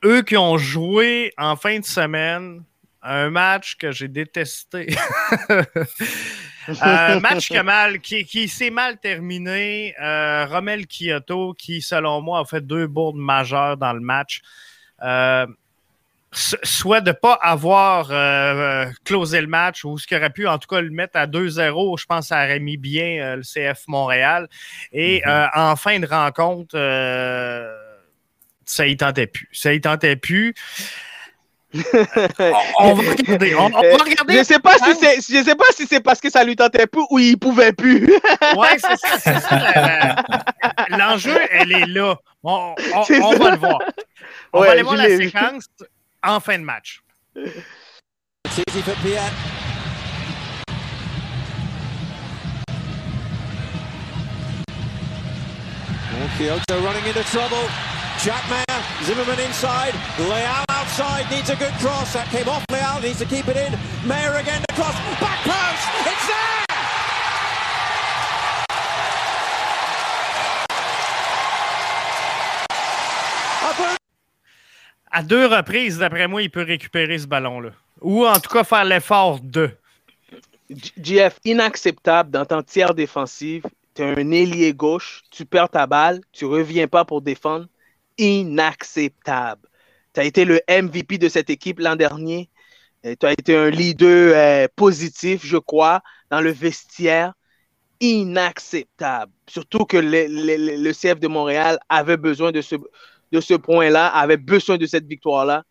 Eux 0.05 0.23
qui 0.23 0.37
ont 0.37 0.57
joué 0.57 1.33
en 1.37 1.57
fin 1.57 1.79
de 1.81 1.85
semaine 1.85 2.63
un 3.03 3.31
match 3.31 3.77
que 3.77 3.91
j'ai 3.91 4.09
détesté. 4.09 4.95
un 6.81 7.21
match 7.21 7.49
qui, 7.49 7.57
a 7.57 7.63
mal- 7.63 8.01
qui, 8.01 8.25
qui 8.25 8.49
s'est 8.49 8.71
mal 8.71 8.99
terminé. 8.99 9.95
Euh, 10.01 10.47
Romel 10.47 10.87
Kyoto, 10.87 11.55
qui, 11.55 11.83
selon 11.83 12.21
moi, 12.21 12.41
a 12.41 12.45
fait 12.45 12.61
deux 12.61 12.87
bourdes 12.87 13.17
majeures 13.17 13.77
dans 13.77 13.93
le 13.93 14.01
match. 14.01 14.41
Euh, 15.03 15.47
soit 16.33 17.01
de 17.01 17.11
ne 17.11 17.15
pas 17.15 17.35
avoir 17.35 18.09
euh, 18.11 18.87
closé 19.05 19.41
le 19.41 19.47
match 19.47 19.85
ou 19.85 19.99
ce 19.99 20.07
qui 20.07 20.17
aurait 20.17 20.31
pu 20.31 20.49
en 20.49 20.59
tout 20.59 20.67
cas 20.67 20.81
le 20.81 20.91
mettre 20.91 21.17
à 21.17 21.27
2-0, 21.29 21.99
je 22.01 22.07
pense 22.07 22.25
que 22.25 22.27
ça 22.29 22.45
aurait 22.45 22.59
mis 22.59 22.77
bien 22.77 23.21
euh, 23.23 23.37
le 23.37 23.43
CF 23.43 23.83
Montréal. 23.87 24.49
Et 24.93 25.23
euh, 25.29 25.47
en 25.55 25.77
fin 25.77 25.99
de 26.01 26.07
rencontre, 26.07 26.75
euh, 26.75 27.73
ça 28.65 28.87
y 28.87 28.97
tentait 28.97 29.29
plus. 29.29 29.49
Ça 29.53 29.73
y 29.75 29.81
tentait 29.81 30.17
plus. 30.17 30.55
On 32.79 32.95
va 32.95 33.11
regarder. 33.11 33.55
On, 33.55 33.65
on 33.67 33.71
va 33.71 33.79
regarder. 34.05 34.39
Je 34.39 34.43
sais 34.45 34.59
pas 34.59 34.75
si 34.79 34.95
c'est, 35.01 35.17
je 35.17 35.43
sais 35.45 35.55
pas 35.55 35.65
si 35.77 35.87
c'est 35.87 36.01
parce 36.01 36.21
que 36.21 36.31
ça 36.31 36.45
lui 36.45 36.57
tentait 36.57 36.87
plus 36.87 37.03
ou 37.11 37.19
il 37.19 37.37
pouvait 37.39 37.73
plus. 37.73 38.07
Ouais, 38.57 38.77
c'est 38.79 38.97
ça. 38.97 39.19
c'est 39.19 39.41
ça, 39.41 39.57
la- 39.59 40.25
la- 40.91 40.97
L'enjeu, 40.99 41.37
elle 41.51 41.73
est 41.73 41.87
là. 41.87 42.17
On, 42.43 42.75
on- 42.95 43.23
on 43.23 43.37
va 43.37 43.51
le 43.53 43.57
voir. 43.57 43.79
On 44.53 44.61
Ouais, 44.61 44.67
va 44.67 44.73
aller 44.73 44.83
voir 44.83 44.97
la 44.97 45.09
séquence 45.17 45.65
en 46.23 46.41
fin 46.41 46.59
de 46.59 46.65
match. 46.65 47.01
It's 47.37 48.59
easy 48.69 48.83
for 48.83 48.95
Piet. 49.03 49.21
Kyoto 56.39 56.81
running 56.83 57.05
into 57.05 57.23
trouble. 57.25 57.69
Jack 58.25 58.49
Mayer, 58.49 58.81
Zimmerman 59.03 59.39
inside. 59.41 59.93
Leal 60.19 60.65
outside, 60.71 61.31
needs 61.31 61.51
a 61.51 61.57
good 61.57 61.75
cross. 61.75 62.15
That 62.15 62.27
came 62.31 62.49
off 62.49 62.65
Leal, 62.71 62.99
needs 63.03 63.19
to 63.19 63.27
keep 63.27 63.49
it 63.49 63.57
in. 63.59 63.79
Mayer 64.09 64.33
again, 64.41 64.63
the 64.67 64.73
cross. 64.73 64.95
Back 65.21 65.45
post! 65.45 65.85
It's 66.09 66.27
there! 66.27 66.65
À 75.13 75.23
deux 75.23 75.45
reprises, 75.45 75.99
d'après 75.99 76.27
moi, 76.27 76.41
il 76.41 76.51
peut 76.51 76.63
récupérer 76.63 77.19
ce 77.19 77.27
ballon-là. 77.27 77.73
Ou 78.01 78.25
en 78.27 78.41
tout 78.41 78.49
cas 78.49 78.65
faire 78.65 78.87
l'effort 78.87 79.39
de. 79.41 79.69
JF, 80.71 81.41
inacceptable 81.45 82.31
dans 82.31 82.47
ton 82.47 82.63
tiers 82.63 82.95
défensive. 82.95 83.65
Tu 83.95 84.01
es 84.01 84.19
un 84.19 84.31
ailier 84.31 84.73
gauche, 84.73 85.21
tu 85.31 85.45
perds 85.45 85.69
ta 85.69 85.87
balle, 85.87 86.23
tu 86.33 86.47
reviens 86.47 86.89
pas 86.89 87.05
pour 87.05 87.21
défendre. 87.21 87.67
Inacceptable. 88.19 89.69
Tu 90.13 90.21
as 90.21 90.25
été 90.25 90.45
le 90.45 90.61
MVP 90.69 91.19
de 91.19 91.29
cette 91.29 91.51
équipe 91.51 91.81
l'an 91.81 91.97
dernier. 91.97 92.49
Tu 93.03 93.27
as 93.27 93.33
été 93.33 93.57
un 93.57 93.71
leader 93.71 94.33
euh, 94.35 94.69
positif, 94.77 95.45
je 95.45 95.57
crois, 95.57 96.01
dans 96.31 96.41
le 96.41 96.51
vestiaire. 96.51 97.35
Inacceptable. 98.01 99.33
Surtout 99.49 99.85
que 99.85 99.97
le, 99.97 100.93
CF 100.93 101.21
de 101.21 101.29
Montréal 101.29 101.79
avait 101.89 102.17
besoin 102.17 102.53
de 102.53 102.61
ce, 102.61 103.55
point-là, 103.55 104.07
avait 104.09 104.37
besoin 104.37 104.79
de 104.79 104.87
cette 104.87 105.07
victoire-là. 105.07 105.65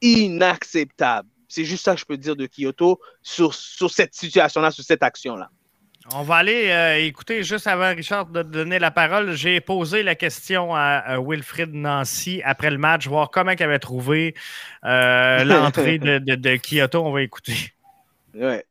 Inacceptable. 0.00 1.28
C'est 1.48 1.64
juste 1.64 1.84
ça 1.84 1.94
que 1.94 2.00
je 2.00 2.06
peux 2.06 2.16
dire 2.16 2.36
de 2.36 2.46
Kyoto 2.46 3.00
sur, 3.22 3.54
sur 3.54 3.90
cette 3.90 4.14
situation-là, 4.14 4.70
sur 4.70 4.84
cette 4.84 5.02
action-là. 5.02 5.50
On 6.14 6.22
va 6.22 6.36
aller 6.36 6.70
euh, 6.70 6.96
écouter 7.04 7.42
juste 7.42 7.66
avant 7.66 7.94
Richard 7.94 8.26
de 8.26 8.42
te 8.42 8.48
donner 8.48 8.78
la 8.78 8.90
parole. 8.90 9.32
J'ai 9.32 9.60
posé 9.60 10.02
la 10.02 10.14
question 10.14 10.74
à, 10.74 10.80
à 10.80 11.20
Wilfrid 11.20 11.74
Nancy 11.74 12.40
après 12.44 12.70
le 12.70 12.78
match, 12.78 13.06
voir 13.06 13.30
comment 13.30 13.50
il 13.50 13.62
avait 13.62 13.78
trouvé 13.78 14.34
euh, 14.84 15.44
l'entrée 15.44 15.98
de, 15.98 16.18
de- 16.18 16.36
de 16.36 16.56
Kyoto. 16.56 17.04
On 17.04 17.12
va 17.12 17.22
écouter. 17.22 17.54
Ouais. 18.34 18.64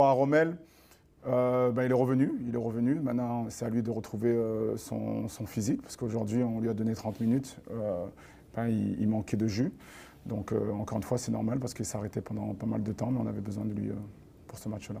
À 0.00 0.12
Rommel, 0.12 0.56
euh, 1.26 1.70
ben, 1.72 1.84
il 1.84 1.90
est 1.90 1.94
revenu. 1.94 2.32
Il 2.48 2.54
est 2.54 2.58
revenu. 2.58 2.96
Maintenant, 2.96 3.46
c'est 3.50 3.66
à 3.66 3.70
lui 3.70 3.82
de 3.82 3.90
retrouver 3.90 4.30
euh, 4.30 4.76
son, 4.76 5.28
son 5.28 5.46
physique 5.46 5.82
parce 5.82 5.96
qu'aujourd'hui, 5.96 6.42
on 6.42 6.60
lui 6.60 6.70
a 6.70 6.74
donné 6.74 6.94
30 6.94 7.20
minutes. 7.20 7.58
Euh, 7.70 8.06
ben, 8.56 8.68
il, 8.68 9.00
il 9.00 9.08
manquait 9.08 9.36
de 9.36 9.48
jus. 9.48 9.72
Donc, 10.26 10.52
euh, 10.52 10.72
encore 10.72 10.98
une 10.98 11.04
fois, 11.04 11.18
c'est 11.18 11.32
normal 11.32 11.60
parce 11.60 11.74
qu'il 11.74 11.84
s'est 11.84 11.98
arrêté 11.98 12.20
pendant 12.22 12.54
pas 12.54 12.66
mal 12.66 12.82
de 12.82 12.92
temps, 12.92 13.10
mais 13.10 13.20
on 13.20 13.26
avait 13.28 13.40
besoin 13.42 13.64
de 13.66 13.74
lui 13.74 13.90
euh, 13.90 13.94
pour 14.48 14.58
ce 14.58 14.68
match-là. 14.68 15.00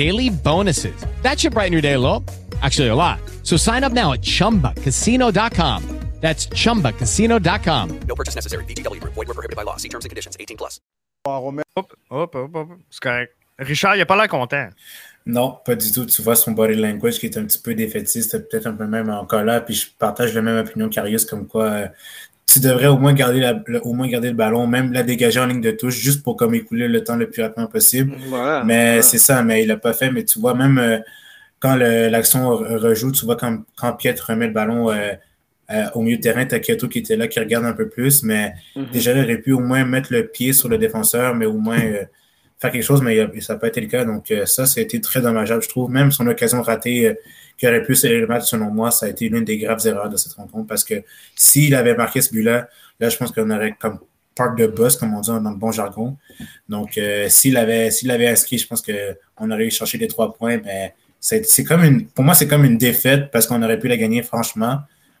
daily 0.01 0.29
bonuses. 0.29 0.99
That 1.21 1.39
should 1.39 1.53
brighten 1.53 1.73
your 1.73 1.81
day 1.81 1.93
a 1.93 1.99
little. 1.99 2.23
Actually, 2.61 2.89
a 2.89 2.95
lot. 2.95 3.19
So 3.43 3.57
sign 3.57 3.83
up 3.83 3.93
now 3.93 4.13
at 4.13 4.21
chumbacasino.com. 4.21 5.81
That's 6.21 6.47
chumbacasino.com. 6.47 7.99
No 8.07 8.15
purchase 8.15 8.35
necessary. 8.35 8.63
VGW 8.65 8.99
Group. 9.01 9.13
Void 9.15 9.27
were 9.27 9.33
prohibited 9.33 9.55
by 9.55 9.63
law. 9.63 9.77
See 9.77 9.89
terms 9.89 10.05
and 10.05 10.11
conditions. 10.11 10.37
18 10.39 10.57
plus. 10.57 10.79
Hop, 11.25 11.55
hop, 12.11 12.35
hop, 12.35 12.55
hop. 12.55 12.69
C'est 12.91 13.01
correct. 13.01 13.33
Richard, 13.57 13.95
il 13.95 14.01
a 14.01 14.05
pas 14.05 14.15
l'air 14.15 14.27
content. 14.27 14.69
Non, 15.25 15.57
pas 15.65 15.75
du 15.75 15.91
tout. 15.91 16.05
Tu 16.05 16.21
vois 16.21 16.35
son 16.35 16.51
body 16.51 16.75
language 16.75 17.19
qui 17.19 17.25
est 17.25 17.37
un 17.37 17.45
petit 17.45 17.59
peu 17.59 17.73
défaitiste, 17.73 18.37
peut-être 18.49 18.67
un 18.67 18.73
peu 18.73 18.85
même 18.85 19.09
en 19.09 19.25
colère. 19.25 19.65
Puis 19.65 19.75
je 19.75 19.87
partage 19.97 20.33
la 20.35 20.41
même 20.41 20.57
opinion 20.57 20.89
qu'Arius, 20.89 21.25
comme 21.25 21.47
quoi 21.47 21.65
euh, 21.65 21.87
tu 22.45 22.59
devrais 22.59 22.87
au 22.87 22.97
moins, 22.97 23.13
garder 23.13 23.39
la- 23.39 23.63
le, 23.65 23.79
au 23.81 23.93
moins 23.93 24.07
garder 24.07 24.29
le 24.29 24.35
ballon, 24.35 24.67
même 24.67 24.91
la 24.91 25.03
dégager 25.03 25.39
en 25.39 25.45
ligne 25.45 25.61
de 25.61 25.71
touche, 25.71 25.95
juste 25.95 26.21
pour 26.23 26.35
comme 26.35 26.53
écouler 26.53 26.87
le 26.89 27.03
temps 27.03 27.15
le 27.15 27.29
plus 27.29 27.41
rapidement 27.41 27.67
possible. 27.67 28.13
Voilà, 28.27 28.63
mais 28.65 28.85
voilà. 28.87 29.01
c'est 29.03 29.17
ça, 29.17 29.41
mais 29.43 29.63
il 29.63 29.67
l'a 29.67 29.77
pas 29.77 29.93
fait. 29.93 30.11
Mais 30.11 30.25
tu 30.25 30.39
vois, 30.39 30.53
même 30.53 30.77
euh, 30.77 30.97
quand 31.59 31.75
l'action 31.75 32.49
re- 32.51 32.75
rejoue, 32.77 33.11
tu 33.11 33.23
vois 33.25 33.37
quand, 33.37 33.59
quand 33.77 33.93
Piet 33.93 34.15
remet 34.27 34.47
le 34.47 34.53
ballon 34.53 34.91
euh, 34.91 35.13
euh, 35.71 35.85
au 35.95 36.01
milieu 36.01 36.17
de 36.17 36.21
terrain, 36.21 36.45
t'as 36.45 36.59
Kyoto 36.59 36.89
qui 36.89 36.99
était 36.99 37.15
là, 37.15 37.27
qui 37.29 37.39
regarde 37.39 37.63
un 37.65 37.73
peu 37.73 37.87
plus, 37.87 38.23
mais 38.23 38.53
Mhm. 38.75 38.85
déjà, 38.91 39.13
il 39.13 39.23
aurait 39.23 39.37
pu 39.37 39.53
au 39.53 39.59
moins 39.59 39.85
mettre 39.85 40.11
le 40.11 40.27
pied 40.27 40.51
sur 40.51 40.67
le 40.67 40.77
défenseur, 40.77 41.33
mais 41.35 41.45
au 41.45 41.53
moins 41.57 41.79
faire 42.59 42.71
quelque 42.71 42.83
chose, 42.83 43.01
mais 43.01 43.15
ça 43.39 43.53
n'a 43.53 43.59
pas 43.59 43.69
été 43.69 43.79
le 43.81 43.87
cas. 43.87 44.03
Donc, 44.03 44.33
ça, 44.45 44.65
ça 44.65 44.79
a 44.79 44.83
été 44.83 44.99
très 44.99 45.21
dommageable, 45.21 45.63
je 45.63 45.69
trouve. 45.69 45.89
Même 45.89 46.11
son 46.11 46.27
occasion 46.27 46.61
ratée 46.61 47.15
qui 47.61 47.67
aurait 47.67 47.83
pu 47.83 47.93
sceller 47.93 48.21
le 48.21 48.25
match, 48.25 48.45
selon 48.45 48.71
moi, 48.71 48.89
ça 48.89 49.05
a 49.05 49.09
été 49.09 49.29
l'une 49.29 49.45
des 49.45 49.59
graves 49.59 49.85
erreurs 49.85 50.09
de 50.09 50.17
cette 50.17 50.33
rencontre 50.33 50.65
parce 50.65 50.83
que 50.83 50.95
s'il 51.35 51.75
avait 51.75 51.93
marqué 51.93 52.19
ce 52.19 52.31
but-là, 52.31 52.67
là, 52.99 53.09
je 53.09 53.15
pense 53.15 53.31
qu'on 53.31 53.51
aurait 53.51 53.75
comme 53.79 53.99
park 54.33 54.57
de 54.57 54.65
boss, 54.65 54.97
comme 54.97 55.13
on 55.13 55.21
dit 55.21 55.29
dans 55.29 55.51
le 55.51 55.57
bon 55.57 55.71
jargon. 55.71 56.17
Donc, 56.67 56.97
euh, 56.97 57.29
s'il 57.29 57.57
avait, 57.57 57.91
avait 58.09 58.27
inscrit, 58.29 58.57
je 58.57 58.65
pense 58.65 58.81
qu'on 58.81 59.51
aurait 59.51 59.67
eu 59.67 59.69
chercher 59.69 59.99
les 59.99 60.07
trois 60.07 60.33
points, 60.33 60.59
mais 60.65 60.95
c'est 61.19 61.63
comme 61.63 61.83
une, 61.83 62.07
pour 62.07 62.25
moi, 62.25 62.33
c'est 62.33 62.47
comme 62.47 62.65
une 62.65 62.79
défaite 62.79 63.29
parce 63.29 63.45
qu'on 63.45 63.61
aurait 63.61 63.77
pu 63.77 63.87
la 63.87 63.97
gagner, 63.97 64.23
franchement. 64.23 64.79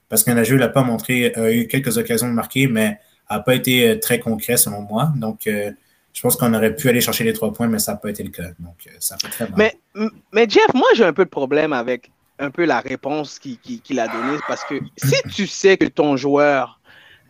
Parce 0.09 0.23
qu'un 0.23 0.41
jeu 0.41 0.55
l'a 0.55 0.69
pas 0.69 0.81
montré, 0.81 1.31
a 1.35 1.51
eu 1.51 1.67
quelques 1.67 1.99
occasions 1.99 2.27
de 2.27 2.33
marquer, 2.33 2.65
mais 2.65 2.97
n'a 3.29 3.39
pas 3.39 3.53
été 3.53 3.87
euh, 3.87 3.99
très 3.99 4.19
concret, 4.19 4.57
selon 4.57 4.81
moi. 4.81 5.13
Donc, 5.15 5.45
euh, 5.45 5.69
je 6.11 6.21
pense 6.21 6.35
qu'on 6.37 6.55
aurait 6.55 6.75
pu 6.75 6.89
aller 6.89 7.01
chercher 7.01 7.23
les 7.23 7.33
trois 7.33 7.53
points, 7.53 7.67
mais 7.67 7.77
ça 7.77 7.91
n'a 7.91 7.99
pas 7.99 8.09
été 8.09 8.23
le 8.23 8.31
cas. 8.31 8.49
Donc, 8.57 8.89
ça 8.97 9.15
fait 9.21 9.29
très 9.29 9.47
mal. 9.47 9.53
Mais, 9.93 10.09
mais 10.33 10.49
Jeff, 10.49 10.73
moi 10.73 10.87
j'ai 10.95 11.05
un 11.05 11.13
peu 11.13 11.23
de 11.23 11.29
problème 11.29 11.71
avec 11.71 12.09
un 12.39 12.51
peu 12.51 12.65
la 12.65 12.79
réponse 12.79 13.39
qu'il 13.39 13.59
qui, 13.59 13.81
qu'il 13.81 13.99
a 13.99 14.07
donnée 14.07 14.39
parce 14.47 14.63
que 14.63 14.79
si 14.97 15.21
tu 15.33 15.47
sais 15.47 15.77
que 15.77 15.85
ton 15.85 16.17
joueur 16.17 16.79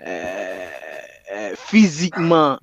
euh, 0.06 0.68
euh, 1.34 1.54
physiquement 1.58 2.58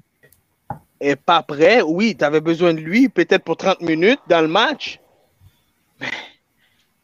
est 1.01 1.17
pas 1.17 1.43
prêt, 1.43 1.83
oui, 1.83 2.17
tu 2.17 2.25
avais 2.25 2.41
besoin 2.41 2.75
de 2.75 2.81
lui 2.81 3.09
peut-être 3.09 3.45
pour 3.45 3.57
30 3.57 3.81
minutes 3.83 4.21
dans 4.29 4.41
le 4.41 4.49
match. 4.49 5.01
Mais, 6.01 6.09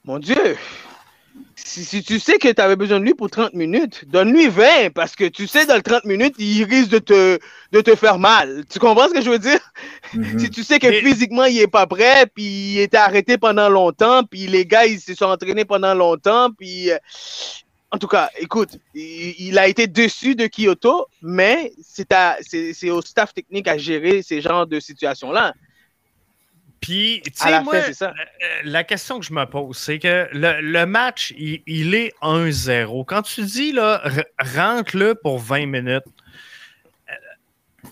mon 0.04 0.18
Dieu, 0.18 0.56
si, 1.56 1.84
si 1.84 2.02
tu 2.02 2.18
sais 2.20 2.38
que 2.38 2.48
tu 2.52 2.60
avais 2.62 2.76
besoin 2.76 3.00
de 3.00 3.04
lui 3.04 3.14
pour 3.14 3.30
30 3.30 3.54
minutes, 3.54 4.04
donne-lui 4.08 4.48
20 4.48 4.90
parce 4.94 5.16
que 5.16 5.24
tu 5.28 5.46
sais 5.46 5.66
dans 5.66 5.76
le 5.76 5.82
30 5.82 6.04
minutes, 6.04 6.34
il 6.38 6.64
risque 6.64 6.90
de 6.90 6.98
te, 6.98 7.38
de 7.72 7.80
te 7.80 7.94
faire 7.96 8.18
mal. 8.18 8.64
Tu 8.70 8.78
comprends 8.78 9.08
ce 9.08 9.14
que 9.14 9.20
je 9.22 9.30
veux 9.30 9.38
dire? 9.38 9.60
Si 10.36 10.50
tu 10.50 10.64
sais 10.64 10.78
que 10.80 10.92
physiquement, 10.92 11.44
il 11.44 11.58
est 11.60 11.66
pas 11.68 11.86
prêt, 11.86 12.26
puis 12.34 12.44
il 12.74 12.80
était 12.80 12.96
arrêté 12.98 13.38
pendant 13.38 13.68
longtemps, 13.68 14.24
puis 14.24 14.46
les 14.48 14.66
gars, 14.66 14.86
ils 14.86 15.00
se 15.00 15.14
sont 15.14 15.26
entraînés 15.26 15.64
pendant 15.64 15.94
longtemps, 15.94 16.50
puis... 16.52 16.90
euh, 16.92 16.98
En 17.90 17.98
tout 17.98 18.08
cas, 18.08 18.30
écoute, 18.38 18.78
il, 18.94 19.34
il 19.38 19.58
a 19.58 19.68
été 19.68 19.86
déçu 19.86 20.34
de 20.34 20.48
Kyoto, 20.48 21.06
mais 21.22 21.72
c'est 21.82 22.12
à- 22.12 22.36
c'est 22.40 22.72
c'est 22.74 22.90
au 22.90 23.00
staff 23.02 23.32
technique 23.32 23.68
à 23.68 23.78
gérer 23.78 24.22
ces 24.22 24.40
genres 24.40 24.66
de 24.66 24.80
situations-là. 24.80 25.54
Puis, 26.84 27.22
tu 27.24 27.32
sais, 27.34 27.50
la 27.50 27.62
moi, 27.62 27.80
fin, 27.80 27.92
ça. 27.92 28.12
la- 28.16 28.70
la 28.70 28.84
question 28.84 29.18
que 29.18 29.24
je 29.24 29.32
me 29.32 29.44
pose, 29.46 29.76
c'est 29.76 29.98
que 29.98 30.28
le, 30.32 30.60
le 30.60 30.84
match, 30.86 31.32
il, 31.38 31.62
il 31.66 31.94
est 31.94 32.12
1-0. 32.22 33.04
Quand 33.06 33.22
tu 33.22 33.42
dis, 33.42 33.72
là, 33.72 34.02
rentre-le 34.38 35.14
pour 35.14 35.38
20 35.38 35.66
minutes, 35.66 36.02
euh, 37.08 37.88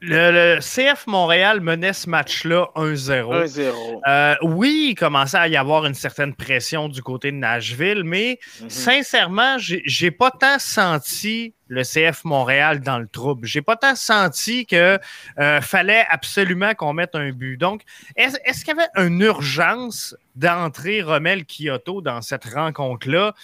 le, 0.00 0.30
le 0.56 0.60
CF 0.60 1.06
Montréal 1.06 1.60
menait 1.60 1.92
ce 1.92 2.08
match-là 2.10 2.68
1-0. 2.76 3.44
1-0. 3.44 4.00
Euh, 4.06 4.34
oui, 4.42 4.88
il 4.90 4.94
commençait 4.94 5.38
à 5.38 5.48
y 5.48 5.56
avoir 5.56 5.86
une 5.86 5.94
certaine 5.94 6.34
pression 6.34 6.88
du 6.88 7.02
côté 7.02 7.30
de 7.32 7.36
Nashville, 7.36 8.02
mais 8.04 8.38
Mhm. 8.60 8.70
sincèrement, 8.70 9.58
j'ai 9.58 9.82
j'ai 9.86 10.10
pas 10.10 10.30
tant 10.30 10.58
senti 10.58 11.54
le 11.68 11.82
CF 11.82 12.24
Montréal 12.24 12.80
dans 12.80 12.98
le 12.98 13.08
trouble. 13.08 13.46
J'ai 13.46 13.62
pas 13.62 13.76
tant 13.76 13.94
senti 13.94 14.66
que 14.66 14.98
euh, 15.38 15.60
fallait 15.60 16.06
absolument 16.08 16.74
qu'on 16.74 16.92
mette 16.92 17.14
un 17.14 17.30
but. 17.30 17.56
Donc, 17.56 17.82
est-ce 18.16 18.64
qu'il 18.64 18.76
y 18.76 18.78
avait 18.78 19.06
une 19.06 19.20
urgence 19.20 20.16
d'entrer 20.34 21.02
Romel 21.02 21.44
Kyoto 21.44 22.00
dans 22.00 22.22
cette 22.22 22.44
rencontre-là? 22.44 23.34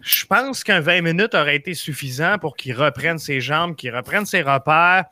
Je 0.00 0.24
pense 0.26 0.62
qu'un 0.62 0.80
20 0.80 1.00
minutes 1.02 1.34
aurait 1.34 1.56
été 1.56 1.74
suffisant 1.74 2.38
pour 2.38 2.56
qu'il 2.56 2.74
reprenne 2.74 3.18
ses 3.18 3.40
jambes, 3.40 3.74
qu'il 3.74 3.94
reprenne 3.94 4.26
ses 4.26 4.42
repères. 4.42 5.06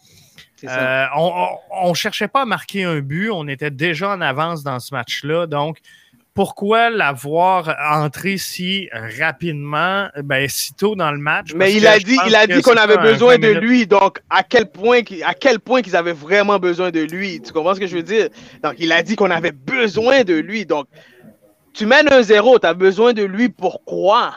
Euh, 0.65 1.07
on 1.15 1.91
ne 1.91 1.95
cherchait 1.95 2.29
pas 2.29 2.43
à 2.43 2.45
marquer 2.47 2.85
un 2.85 3.01
but, 3.01 3.31
on 3.31 3.47
était 3.49 3.71
déjà 3.71 4.11
en 4.11 4.21
avance 4.21 4.63
dans 4.63 4.79
ce 4.79 4.95
match-là. 4.95 5.47
Donc, 5.47 5.79
pourquoi 6.37 6.91
l'avoir 6.91 7.75
entré 7.91 8.37
si 8.37 8.89
rapidement, 9.19 10.09
ben, 10.23 10.47
si 10.49 10.75
tôt 10.75 10.95
dans 10.95 11.11
le 11.11 11.19
match? 11.19 11.55
Mais 11.55 11.73
il 11.73 11.87
a 11.87 11.99
dit, 11.99 12.17
il 12.27 12.35
a 12.37 12.47
dit 12.47 12.61
qu'on 12.61 12.77
avait 12.77 12.99
besoin 12.99 13.33
20 13.33 13.39
de 13.39 13.47
minutes. 13.49 13.63
lui. 13.63 13.87
Donc, 13.87 14.21
à 14.29 14.43
quel 14.43 14.71
point, 14.71 15.03
qu'il- 15.03 15.25
à 15.25 15.33
quel 15.33 15.59
point 15.59 15.81
qu'ils 15.81 15.97
avaient 15.97 16.13
vraiment 16.13 16.59
besoin 16.59 16.91
de 16.91 17.01
lui? 17.01 17.41
Tu 17.41 17.53
comprends 17.53 17.75
ce 17.75 17.81
que 17.81 17.87
je 17.87 17.97
veux 17.97 18.03
dire? 18.03 18.29
Donc, 18.63 18.75
il 18.79 18.93
a 18.93 19.03
dit 19.03 19.17
qu'on 19.17 19.31
avait 19.31 19.51
besoin 19.51 20.25
de 20.25 20.35
lui. 20.35 20.67
Donc, 20.67 20.87
tu 21.73 21.87
mènes 21.87 22.13
un 22.13 22.23
zéro, 22.23 22.59
tu 22.59 22.67
as 22.67 22.75
besoin 22.75 23.15
de 23.15 23.25
lui. 23.25 23.49
Pourquoi? 23.49 24.35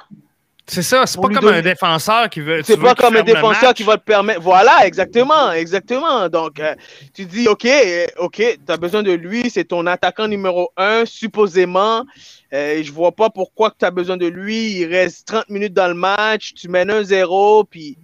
C'est 0.70 0.84
ça, 0.84 1.06
c'est 1.06 1.20
pas 1.20 1.28
comme 1.28 1.40
donner- 1.40 1.58
un 1.58 1.62
défenseur 1.62 2.30
qui 2.30 2.42
veut. 2.42 2.62
C'est 2.64 2.78
pas 2.78 2.94
comme 2.94 3.16
un 3.16 3.24
défenseur 3.24 3.74
qui 3.74 3.84
va 3.84 3.98
te 3.98 4.04
permettre. 4.04 4.42
Voilà, 4.42 4.86
exactement, 4.86 5.52
exactement. 5.52 6.30
Donc, 6.30 6.60
euh, 6.60 6.76
tu 7.14 7.26
dis, 7.26 7.48
OK, 7.48 7.66
euh, 7.66 8.06
OK, 8.18 8.36
tu 8.36 8.58
as 8.72 8.78
besoin 8.78 9.02
de 9.02 9.12
lui, 9.12 9.50
c'est 9.50 9.64
ton 9.64 9.86
attaquant 9.88 10.28
numéro 10.28 10.72
un, 10.78 11.06
supposément. 11.06 12.06
Euh, 12.54 12.82
je 12.84 12.92
vois 12.92 13.12
pas 13.12 13.30
pourquoi 13.30 13.74
tu 13.78 13.84
as 13.84 13.92
besoin 13.92 14.18
de 14.18 14.28
lui. 14.28 14.80
Il 14.80 14.86
reste 14.86 15.28
30 15.28 15.50
minutes 15.50 15.74
dans 15.74 15.88
le 15.88 15.96
match, 15.96 16.54
tu 16.54 16.70
mènes 16.70 16.92
un 16.92 17.04
0 17.04 17.64
puis 17.64 17.98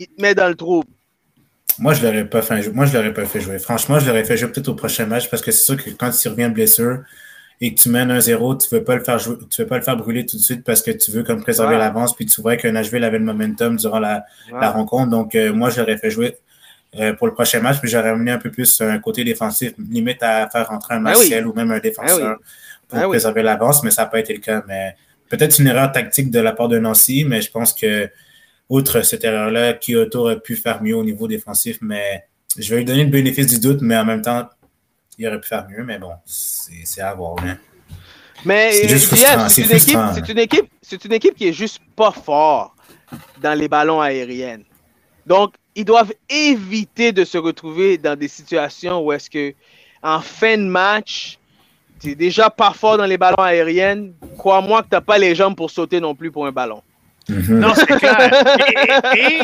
il 0.00 0.08
te 0.08 0.20
met 0.20 0.34
dans 0.34 0.48
le 0.48 0.54
trou. 0.54 0.82
Moi, 1.78 1.94
je 1.94 2.02
l'aurais 2.04 2.24
pas 2.24 2.42
fait. 2.42 2.72
Moi, 2.72 2.86
je 2.86 2.94
l'aurais 2.96 3.12
pas 3.14 3.24
fait 3.24 3.40
jouer. 3.40 3.58
Franchement, 3.58 3.98
je 3.98 4.06
l'aurais 4.06 4.24
fait 4.24 4.36
jouer 4.36 4.50
peut-être 4.50 4.68
au 4.68 4.74
prochain 4.74 5.06
match 5.06 5.28
parce 5.28 5.42
que 5.42 5.50
c'est 5.50 5.64
sûr 5.64 5.76
que 5.76 5.90
quand 5.90 6.10
tu 6.10 6.28
reviens 6.28 6.48
de 6.48 6.54
blessure 6.54 6.98
et 7.60 7.74
que 7.74 7.80
tu 7.80 7.88
mènes 7.88 8.10
un 8.10 8.20
0 8.20 8.56
tu 8.56 8.68
veux 8.74 8.82
pas 8.84 8.96
le 8.96 9.04
faire 9.04 9.18
jouer, 9.18 9.36
tu 9.50 9.62
veux 9.62 9.68
pas 9.68 9.76
le 9.78 9.82
faire 9.82 9.96
brûler 9.96 10.26
tout 10.26 10.36
de 10.36 10.42
suite 10.42 10.64
parce 10.64 10.82
que 10.82 10.90
tu 10.90 11.10
veux 11.10 11.22
comme 11.22 11.42
préserver 11.42 11.74
Ouais. 11.74 11.78
l'avance 11.80 12.14
puis 12.14 12.26
tu 12.26 12.40
vois 12.42 12.56
que 12.56 12.66
Nashville 12.68 13.04
avait 13.04 13.18
le 13.18 13.24
momentum 13.24 13.76
durant 13.76 13.98
la, 14.00 14.24
Ouais. 14.52 14.58
la 14.60 14.70
rencontre. 14.70 15.10
Donc, 15.10 15.34
euh, 15.34 15.52
moi, 15.52 15.70
je 15.70 15.80
l'aurais 15.80 15.96
fait 15.98 16.10
jouer 16.10 16.36
euh, 16.98 17.12
pour 17.14 17.26
le 17.26 17.32
prochain 17.34 17.60
match 17.60 17.78
puis 17.80 17.88
j'aurais 17.90 18.10
amené 18.10 18.30
un 18.32 18.38
peu 18.38 18.50
plus 18.50 18.80
un 18.80 18.98
côté 18.98 19.24
défensif, 19.24 19.72
limite 19.90 20.22
à 20.22 20.48
faire 20.50 20.68
rentrer 20.68 20.94
un 20.94 21.00
Ben 21.00 21.10
oui. 21.12 21.16
Martial 21.18 21.46
ou 21.46 21.52
même 21.54 21.70
un 21.70 21.78
défenseur 21.80 22.18
Ben 22.18 22.28
oui. 22.30 22.44
pour 22.88 22.98
Ben 22.98 23.04
oui. 23.06 23.10
préserver 23.10 23.42
l'avance, 23.42 23.82
mais 23.84 23.90
ça 23.90 24.02
n'a 24.02 24.08
pas 24.08 24.18
été 24.20 24.32
le 24.32 24.40
cas. 24.40 24.62
Mais 24.68 24.94
peut-être 25.28 25.58
une 25.58 25.66
erreur 25.68 25.90
tactique 25.92 26.30
de 26.30 26.40
la 26.40 26.52
part 26.52 26.68
de 26.68 26.78
Nancy, 26.78 27.24
mais 27.24 27.40
je 27.40 27.50
pense 27.50 27.72
que 27.72 28.08
outre 28.68 29.02
cette 29.02 29.24
erreur-là, 29.24 29.74
Kyoto 29.74 30.20
aurait 30.20 30.40
pu 30.40 30.56
faire 30.56 30.82
mieux 30.82 30.96
au 30.96 31.04
niveau 31.04 31.28
défensif, 31.28 31.78
mais 31.80 32.24
je 32.58 32.70
vais 32.70 32.78
lui 32.78 32.84
donner 32.84 33.04
le 33.04 33.10
bénéfice 33.10 33.46
du 33.48 33.58
doute, 33.60 33.80
mais 33.82 33.96
en 33.96 34.04
même 34.04 34.22
temps, 34.22 34.48
il 35.18 35.26
aurait 35.28 35.40
pu 35.40 35.48
faire 35.48 35.66
mieux, 35.68 35.84
mais 35.84 35.98
bon, 35.98 36.12
c'est 36.24 37.00
à 37.00 37.14
voir. 37.14 37.36
hein. 37.44 37.56
Mais 38.44 38.72
C'est 38.72 38.84
euh, 38.84 38.88
c'est 39.48 39.62
une, 39.62 39.68
équipe- 39.76 39.96
une 40.28 40.38
équipe, 40.38 40.70
une 41.06 41.12
équipe 41.12 41.34
qui 41.34 41.48
est 41.48 41.52
juste 41.52 41.80
pas 41.96 42.10
fort 42.10 42.74
dans 43.40 43.58
les 43.58 43.68
ballons 43.68 44.00
aériens. 44.00 44.60
Donc, 45.26 45.54
ils 45.74 45.84
doivent 45.84 46.12
éviter 46.28 47.12
de 47.12 47.24
se 47.24 47.38
retrouver 47.38 47.96
dans 47.96 48.18
des 48.18 48.28
situations 48.28 49.00
où 49.00 49.12
est-ce 49.12 49.30
que 49.30 49.54
en 50.02 50.20
fin 50.20 50.58
de 50.58 50.64
match, 50.64 51.38
tu 52.00 52.10
es 52.10 52.14
déjà 52.14 52.50
pas 52.50 52.72
fort 52.72 52.98
dans 52.98 53.06
les 53.06 53.16
ballons 53.16 53.38
aériens. 53.42 54.08
Crois-moi 54.36 54.82
que 54.82 54.88
tu 54.88 54.94
n'as 54.94 55.00
pas 55.00 55.16
les 55.16 55.34
jambes 55.34 55.56
pour 55.56 55.70
sauter 55.70 55.98
non 56.00 56.14
plus 56.14 56.30
pour 56.30 56.44
un 56.46 56.52
ballon. 56.52 56.82
Non, 57.28 57.72
c'est 57.74 57.86
clair. 57.86 58.18
Et, 59.16 59.36
et 59.36 59.40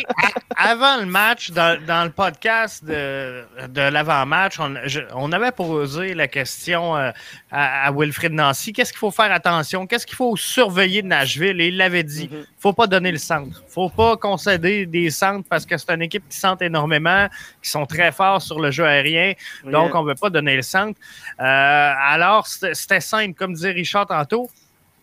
avant 0.56 0.98
le 0.98 1.06
match, 1.06 1.50
dans, 1.50 1.80
dans 1.86 2.04
le 2.04 2.10
podcast 2.10 2.84
de, 2.84 3.44
de 3.68 3.80
l'avant-match, 3.80 4.58
on, 4.60 4.74
on 5.14 5.32
avait 5.32 5.52
posé 5.52 6.14
la 6.14 6.28
question 6.28 6.96
euh, 6.96 7.10
à, 7.50 7.86
à 7.86 7.92
Wilfrid 7.92 8.32
Nancy 8.32 8.72
qu'est-ce 8.72 8.92
qu'il 8.92 8.98
faut 8.98 9.10
faire 9.10 9.32
attention? 9.32 9.86
Qu'est-ce 9.86 10.06
qu'il 10.06 10.16
faut 10.16 10.36
surveiller 10.36 11.02
de 11.02 11.06
Nashville? 11.08 11.60
Et 11.60 11.68
il 11.68 11.76
l'avait 11.76 12.02
dit 12.02 12.30
faut 12.58 12.72
pas 12.72 12.86
donner 12.86 13.12
le 13.12 13.18
centre. 13.18 13.62
faut 13.68 13.88
pas 13.88 14.16
concéder 14.16 14.86
des 14.86 15.10
centres 15.10 15.46
parce 15.48 15.64
que 15.64 15.76
c'est 15.76 15.92
une 15.92 16.02
équipe 16.02 16.28
qui 16.28 16.36
sent 16.36 16.56
énormément, 16.60 17.26
qui 17.62 17.70
sont 17.70 17.86
très 17.86 18.12
forts 18.12 18.42
sur 18.42 18.60
le 18.60 18.70
jeu 18.70 18.84
aérien. 18.84 19.32
Donc, 19.64 19.94
on 19.94 20.02
ne 20.02 20.08
veut 20.08 20.14
pas 20.14 20.30
donner 20.30 20.56
le 20.56 20.62
centre. 20.62 20.98
Euh, 21.40 21.42
alors, 21.44 22.46
c'était 22.46 23.00
simple, 23.00 23.34
comme 23.34 23.54
disait 23.54 23.70
Richard 23.70 24.06
tantôt 24.06 24.50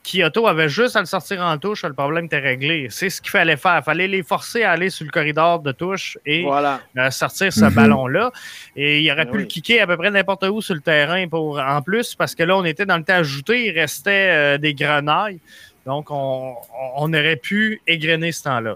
Kyoto 0.10 0.48
avait 0.48 0.70
juste 0.70 0.96
à 0.96 1.02
le 1.02 1.06
sortir 1.06 1.42
en 1.42 1.58
touche, 1.58 1.84
le 1.84 1.94
problème 1.94 2.26
était 2.26 2.40
réglé. 2.40 2.88
C'est 2.90 3.10
ce 3.10 3.22
qu'il 3.22 3.32
fallait 3.32 3.58
faire. 3.58 3.78
Il 3.82 3.84
fallait 3.84 4.08
les 4.08 4.24
forcer 4.24 4.64
à 4.64 4.72
aller 4.72 4.90
sur 4.90 5.06
le 5.06 5.12
corridor 5.12 5.60
de 5.60 5.72
touche 5.74 6.18
et 6.26 6.44
Voilà. 6.44 6.80
euh, 6.98 7.10
sortir 7.12 7.52
ce 7.52 7.66
Mhm. 7.66 7.74
ballon-là. 7.74 8.32
Et 8.76 9.02
il 9.02 9.12
aurait 9.12 9.26
Ben 9.26 9.32
pu 9.32 9.38
oui. 9.38 9.44
le 9.44 9.48
kicker 9.50 9.82
à 9.82 9.88
peu 9.88 9.98
près 9.98 10.10
n'importe 10.12 10.44
où 10.46 10.62
sur 10.62 10.76
le 10.76 10.82
terrain 10.82 11.28
pour, 11.28 11.60
en 11.60 11.82
plus, 11.82 12.16
parce 12.16 12.34
que 12.36 12.44
là, 12.44 12.56
on 12.58 12.64
était 12.64 12.86
dans 12.86 12.98
le 12.98 13.04
temps 13.04 13.16
ajouté, 13.16 13.66
il 13.66 13.72
restait 13.78 14.30
euh, 14.30 14.58
des 14.58 14.74
grenailles. 14.74 15.40
Donc, 15.86 16.10
on, 16.12 16.54
on 16.96 17.14
aurait 17.14 17.36
pu 17.38 17.82
égrener 17.86 18.32
ce 18.32 18.44
temps-là. 18.44 18.76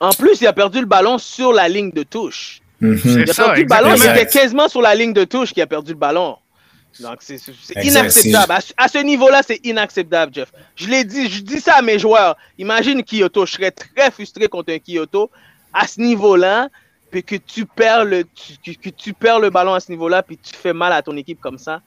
En 0.00 0.10
plus, 0.10 0.40
il 0.40 0.46
a 0.46 0.52
perdu 0.52 0.80
le 0.80 0.86
ballon 0.86 1.18
sur 1.18 1.52
la 1.52 1.68
ligne 1.68 1.90
de 1.92 2.02
touche. 2.02 2.60
Mhm. 2.80 2.98
C'est 2.98 3.08
Il 3.10 3.30
a 3.30 3.32
ça, 3.32 3.44
perdu 3.46 3.62
le 3.62 3.66
ballon, 3.68 3.94
il 3.96 4.02
était 4.04 4.26
quasiment 4.26 4.68
sur 4.68 4.80
la 4.82 4.94
ligne 4.94 5.12
de 5.12 5.24
touche 5.24 5.52
qu'il 5.52 5.62
a 5.62 5.66
perdu 5.66 5.92
le 5.92 5.98
ballon. 5.98 6.36
Donc, 7.00 7.18
c'est 7.20 7.38
inacceptable. 7.84 8.52
À, 8.52 8.60
ce- 8.60 8.72
à 8.76 8.88
ce 8.88 8.98
niveau-là, 8.98 9.42
c'est 9.46 9.60
inacceptable, 9.64 10.32
Jeff. 10.34 10.50
Je 10.76 10.88
l'ai 10.88 11.04
dit, 11.04 11.28
je 11.28 11.42
dis 11.42 11.60
ça 11.60 11.74
à 11.76 11.82
mes 11.82 11.98
joueurs. 11.98 12.36
Imagine 12.58 13.02
Kyoto. 13.04 13.46
Je 13.46 13.52
serais 13.52 13.70
très 13.70 14.10
frustré 14.10 14.48
contre 14.48 14.72
un 14.72 14.78
Kyoto 14.78 15.30
à 15.72 15.86
ce 15.86 16.00
niveau-là, 16.00 16.68
puis 17.10 17.22
que 17.22 17.36
tu 17.36 17.64
perds 17.66 18.04
le, 18.04 18.24
tu- 18.24 18.74
que, 18.76 18.78
que 18.78 18.90
tu 18.90 19.12
perds 19.12 19.38
le 19.40 19.50
ballon 19.50 19.74
à 19.74 19.80
ce 19.80 19.90
niveau-là, 19.90 20.22
puis 20.22 20.36
tu 20.38 20.54
fais 20.54 20.72
mal 20.72 20.92
à 20.92 21.02
ton 21.02 21.16
équipe 21.16 21.40
comme 21.40 21.58
ça. 21.58 21.80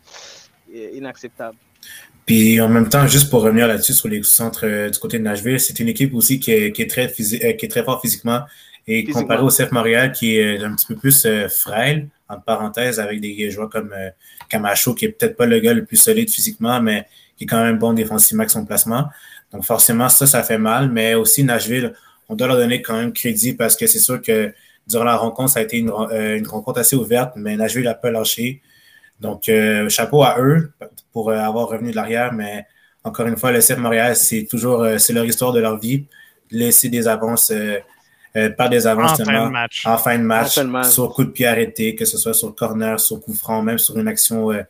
Inacceptable. 0.74 1.56
Puis 2.26 2.62
en 2.62 2.70
même 2.70 2.88
temps, 2.88 3.08
juste 3.08 3.30
pour 3.30 3.42
revenir 3.42 3.68
là-dessus 3.68 3.94
sur 3.94 4.08
les 4.08 4.22
centres 4.24 4.66
euh, 4.66 4.90
du 4.90 4.98
côté 5.00 5.18
de 5.18 5.24
Nashville, 5.24 5.60
c'est 5.60 5.80
une 5.80 5.90
équipe 5.90 6.14
aussi 6.14 6.40
qui 6.40 6.52
est, 6.52 6.72
qui 6.72 6.84
est 6.84 6.88
très 6.90 7.08
euh, 7.08 7.54
qui 7.54 7.66
est 7.66 7.70
très 7.70 7.84
fort 7.84 8.00
physiquement 8.02 8.42
et 8.88 9.04
comparé 9.06 9.42
au 9.44 9.50
CF 9.50 9.72
Montréal 9.72 10.12
qui 10.12 10.38
est 10.38 10.64
un 10.64 10.74
petit 10.76 10.88
peu 10.88 10.96
plus 10.96 11.26
euh, 11.26 11.48
frêle 11.48 12.08
entre 12.28 12.44
parenthèses 12.44 13.00
avec 13.00 13.22
des 13.22 13.52
joueurs 13.52 13.70
comme 13.70 13.94
euh, 13.94 14.10
Camacho 14.50 14.94
qui 14.94 15.06
est 15.06 15.10
peut-être 15.10 15.38
pas 15.38 15.46
le 15.46 15.60
gars 15.60 15.74
le 15.74 15.86
plus 15.86 15.98
solide 15.98 16.30
physiquement 16.30 16.82
mais 16.82 17.06
qui 17.38 17.44
est 17.44 17.48
quand 17.48 17.64
même 17.64 17.78
bon 17.78 17.94
défensivement 17.94 18.42
avec 18.42 18.52
son 18.52 18.66
placement. 18.66 19.06
Donc 19.52 19.64
forcément 19.66 20.10
ça 20.10 20.26
ça 20.28 20.44
fait 20.44 20.58
mal, 20.58 20.90
mais 20.90 21.14
aussi 21.16 21.44
Nashville, 21.44 21.94
on 22.30 22.36
doit 22.36 22.48
leur 22.48 22.58
donner 22.58 22.82
quand 22.82 22.96
même 22.98 23.14
crédit 23.14 23.54
parce 23.54 23.76
que 23.76 23.86
c'est 23.88 24.00
sûr 24.00 24.22
que 24.22 24.54
durant 24.88 25.04
la 25.04 25.16
rencontre 25.16 25.52
ça 25.52 25.60
a 25.60 25.64
été 25.64 25.78
une, 25.78 25.90
ren- 25.90 26.10
euh, 26.12 26.38
une 26.38 26.48
rencontre 26.48 26.80
assez 26.80 26.96
ouverte, 26.96 27.34
mais 27.36 27.56
Nashville 27.56 27.88
a 27.88 27.94
pas 27.94 28.10
lâché. 28.12 28.62
Donc, 29.20 29.50
euh, 29.50 29.88
chapeau 29.90 30.24
à 30.24 30.38
eux 30.40 30.72
pour 31.14 31.30
euh, 31.30 31.38
avoir 31.38 31.68
revenu 31.68 31.92
de 31.92 31.96
l'arrière, 31.96 32.34
mais 32.34 32.66
encore 33.04 33.28
une 33.28 33.38
fois, 33.38 33.52
le 33.52 33.60
CF 33.60 33.78
Montréal, 33.78 34.16
c'est 34.16 34.48
toujours 34.50 34.82
euh, 34.82 34.98
c'est 34.98 35.14
leur 35.14 35.26
histoire 35.26 35.52
de 35.54 35.60
leur 35.60 35.78
vie. 35.80 36.06
Laisser 36.50 36.90
des 36.90 37.08
avances, 37.08 37.52
euh, 38.36 38.50
pas 38.50 38.70
des 38.70 38.88
avances 38.88 39.20
En 39.20 39.26
fin 39.26 39.46
de 39.46 39.52
match. 39.52 39.86
en 39.86 39.98
fin 39.98 40.18
de 40.18 40.24
match, 40.24 40.48
En 40.48 40.62
fin 40.62 40.66
de 40.66 40.70
match. 40.70 40.88
sur 40.88 41.14
coup 41.14 41.26
de 41.26 41.32
pied 41.32 41.48
arrêté, 41.48 41.96
que 41.96 42.06
ce 42.06 42.18
soit 42.18 42.34
sur 42.34 42.56
corner, 42.56 43.00
sur 43.00 43.20
coup 43.20 43.34
franc, 43.34 43.62
même 43.62 43.78
sur 43.78 43.98
une 43.98 44.08
action 44.08 44.52
euh, 44.52 44.62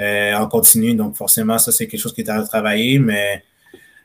euh, 0.00 0.34
en 0.34 0.46
continu. 0.46 0.94
Donc, 0.94 1.16
forcément, 1.16 1.58
ça, 1.58 1.72
c'est 1.72 1.86
quelque 1.86 2.00
chose 2.00 2.12
qui 2.12 2.20
est 2.20 2.28
à 2.28 2.42
travailler, 2.42 2.98
mais 2.98 3.42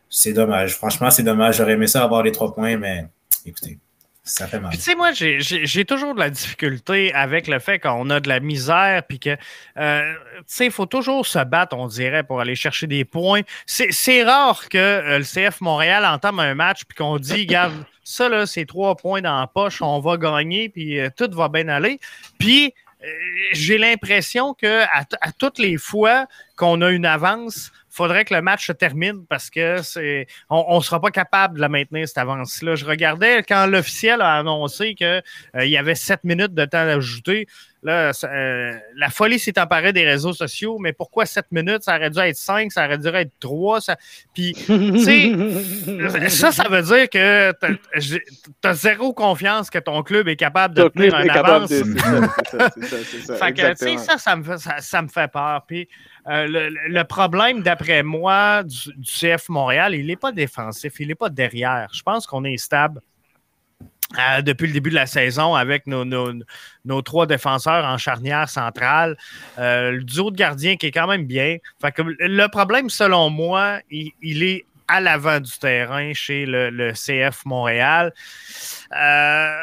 c'est 0.09 0.33
dommage. 0.33 0.75
Franchement, 0.75 1.11
c'est 1.11 1.23
dommage. 1.23 1.57
J'aurais 1.57 1.73
aimé 1.73 1.87
ça 1.87 2.03
avoir 2.03 2.23
les 2.23 2.31
trois 2.31 2.53
points, 2.53 2.77
mais 2.77 3.05
écoutez, 3.45 3.77
ça 4.23 4.47
fait 4.47 4.59
mal. 4.59 4.71
Tu 4.71 4.79
sais, 4.79 4.95
moi, 4.95 5.11
j'ai- 5.11 5.85
toujours 5.85 6.15
de 6.15 6.19
la 6.19 6.29
difficulté 6.29 7.13
avec 7.13 7.47
le 7.47 7.59
fait 7.59 7.77
qu'on 7.79 8.09
a 8.09 8.19
de 8.21 8.29
la 8.29 8.39
misère, 8.39 9.03
puis 9.07 9.19
que, 9.19 9.35
euh, 9.77 10.13
tu 10.37 10.43
sais, 10.47 10.65
il 10.67 10.71
faut 10.71 10.85
toujours 10.85 11.27
se 11.27 11.39
battre, 11.43 11.75
on 11.75 11.87
dirait, 11.87 12.23
pour 12.23 12.39
aller 12.39 12.55
chercher 12.55 12.87
des 12.87 13.03
points. 13.03 13.41
C'est 13.65 14.23
rare 14.23 14.69
que 14.69 14.77
euh, 14.77 15.17
le 15.19 15.25
CF 15.25 15.59
Montréal 15.59 16.05
entame 16.05 16.39
un 16.39 16.55
match, 16.55 16.83
puis 16.87 16.95
qu'on 16.97 17.17
dit, 17.17 17.41
regarde, 17.41 17.73
ça, 18.03 18.29
là, 18.29 18.45
c'est 18.45 18.65
trois 18.65 18.95
points 18.95 19.21
dans 19.21 19.39
la 19.41 19.47
poche, 19.47 19.81
on 19.81 19.99
va 19.99 20.15
gagner, 20.17 20.69
puis 20.69 20.99
euh, 20.99 21.09
tout 21.15 21.29
va 21.31 21.49
bien 21.49 21.67
aller. 21.67 21.99
Puis, 22.39 22.73
j'ai 23.51 23.77
l'impression 23.77 24.53
que 24.53 24.83
à 24.83 25.31
toutes 25.37 25.59
les 25.59 25.75
fois 25.75 26.25
qu'on 26.55 26.81
a 26.81 26.89
une 26.89 27.05
avance, 27.05 27.69
faudrait 27.93 28.25
que 28.25 28.33
le 28.33 28.41
match 28.41 28.65
se 28.65 28.71
termine 28.71 29.25
parce 29.29 29.49
que 29.49 29.81
c'est 29.83 30.27
on 30.49 30.77
ne 30.77 30.81
sera 30.83 30.99
pas 30.99 31.11
capable 31.11 31.55
de 31.55 31.61
la 31.61 31.69
maintenir, 31.69 32.07
cette 32.07 32.17
avance-là. 32.17 32.75
Je 32.75 32.85
regardais 32.85 33.43
quand 33.43 33.67
l'officiel 33.67 34.21
a 34.21 34.35
annoncé 34.37 34.95
qu'il 34.95 35.21
y 35.55 35.77
avait 35.77 35.95
sept 35.95 36.23
minutes 36.23 36.53
de 36.53 36.65
temps 36.65 36.79
à 36.79 36.95
ajouter. 36.95 37.47
Là, 37.85 38.11
euh, 38.23 38.73
la 38.95 39.09
folie 39.09 39.37
s'est 39.39 39.59
emparée 39.59 39.91
des 39.91 40.05
réseaux 40.05 40.31
sociaux, 40.31 40.77
mais 40.79 40.93
pourquoi 40.93 41.25
sept 41.25 41.47
minutes? 41.51 41.83
Ça 41.83 41.97
aurait 41.97 42.09
dû 42.09 42.19
être 42.19 42.37
cinq, 42.37 42.71
ça 42.71 42.85
aurait 42.85 42.97
dû 42.97 43.07
être 43.09 43.31
trois. 43.41 43.81
Ça... 43.81 43.97
Puis, 44.33 44.53
tu 44.53 44.99
sais, 44.99 46.29
ça, 46.29 46.53
ça 46.53 46.69
veut 46.69 46.81
dire 46.81 47.09
que 47.09 47.51
tu 47.99 48.21
as 48.63 48.73
zéro 48.73 49.13
confiance 49.13 49.69
que 49.69 49.79
ton 49.79 50.01
club 50.01 50.29
est 50.29 50.37
capable 50.37 50.75
de 50.75 50.83
Ton 50.83 50.89
tenir 50.91 51.11
capable 51.25 51.49
avance. 51.49 51.69
de- 51.69 51.83
c'est 51.83 52.87
c'est 52.87 53.75
c'est 53.75 53.97
ça, 53.97 54.17
ça 54.17 54.35
me 54.37 54.43
fait, 54.43 54.57
ça, 54.57 54.75
ça 54.79 55.01
me 55.01 55.09
fait 55.09 55.29
peur. 55.29 55.63
Puis, 55.67 55.89
euh, 56.27 56.69
le, 56.87 57.03
problème, 57.03 57.61
d'après 57.61 58.03
moi, 58.03 58.63
du, 58.63 58.77
CF 59.03 59.49
Montréal, 59.49 59.93
il 59.95 60.07
n'est 60.07 60.15
pas 60.15 60.31
défensif, 60.31 60.99
il 60.99 61.07
n'est 61.09 61.15
pas 61.15 61.29
derrière. 61.29 61.89
Je 61.93 62.01
pense 62.01 62.25
qu'on 62.25 62.43
est 62.43 62.57
stable. 62.57 63.01
euh, 64.19 64.41
depuis 64.41 64.67
le 64.67 64.73
début 64.73 64.89
de 64.89 64.95
la 64.95 65.05
saison 65.05 65.55
avec 65.55 65.87
nos, 65.87 67.01
trois 67.01 67.25
défenseurs 67.25 67.85
en 67.85 67.97
charnière 67.97 68.47
centrale. 68.49 69.17
Euh, 69.57 69.91
le 69.91 70.03
duo 70.03 70.31
de 70.31 70.35
gardiens 70.35 70.75
qui 70.75 70.87
est 70.87 70.91
quand 70.91 71.07
même 71.07 71.25
bien. 71.25 71.57
Le 71.97 72.47
problème, 72.47 72.89
selon 72.89 73.29
moi, 73.29 73.79
il, 73.89 74.11
il 74.21 74.43
est 74.43 74.65
à 74.87 75.01
l'avant 75.01 75.39
du 75.39 75.51
terrain 75.57 76.13
chez 76.13 76.45
le, 76.45 76.69
le 76.69 76.93
CF 76.93 77.45
Montréal. 77.45 78.13
Euh, 78.95 79.55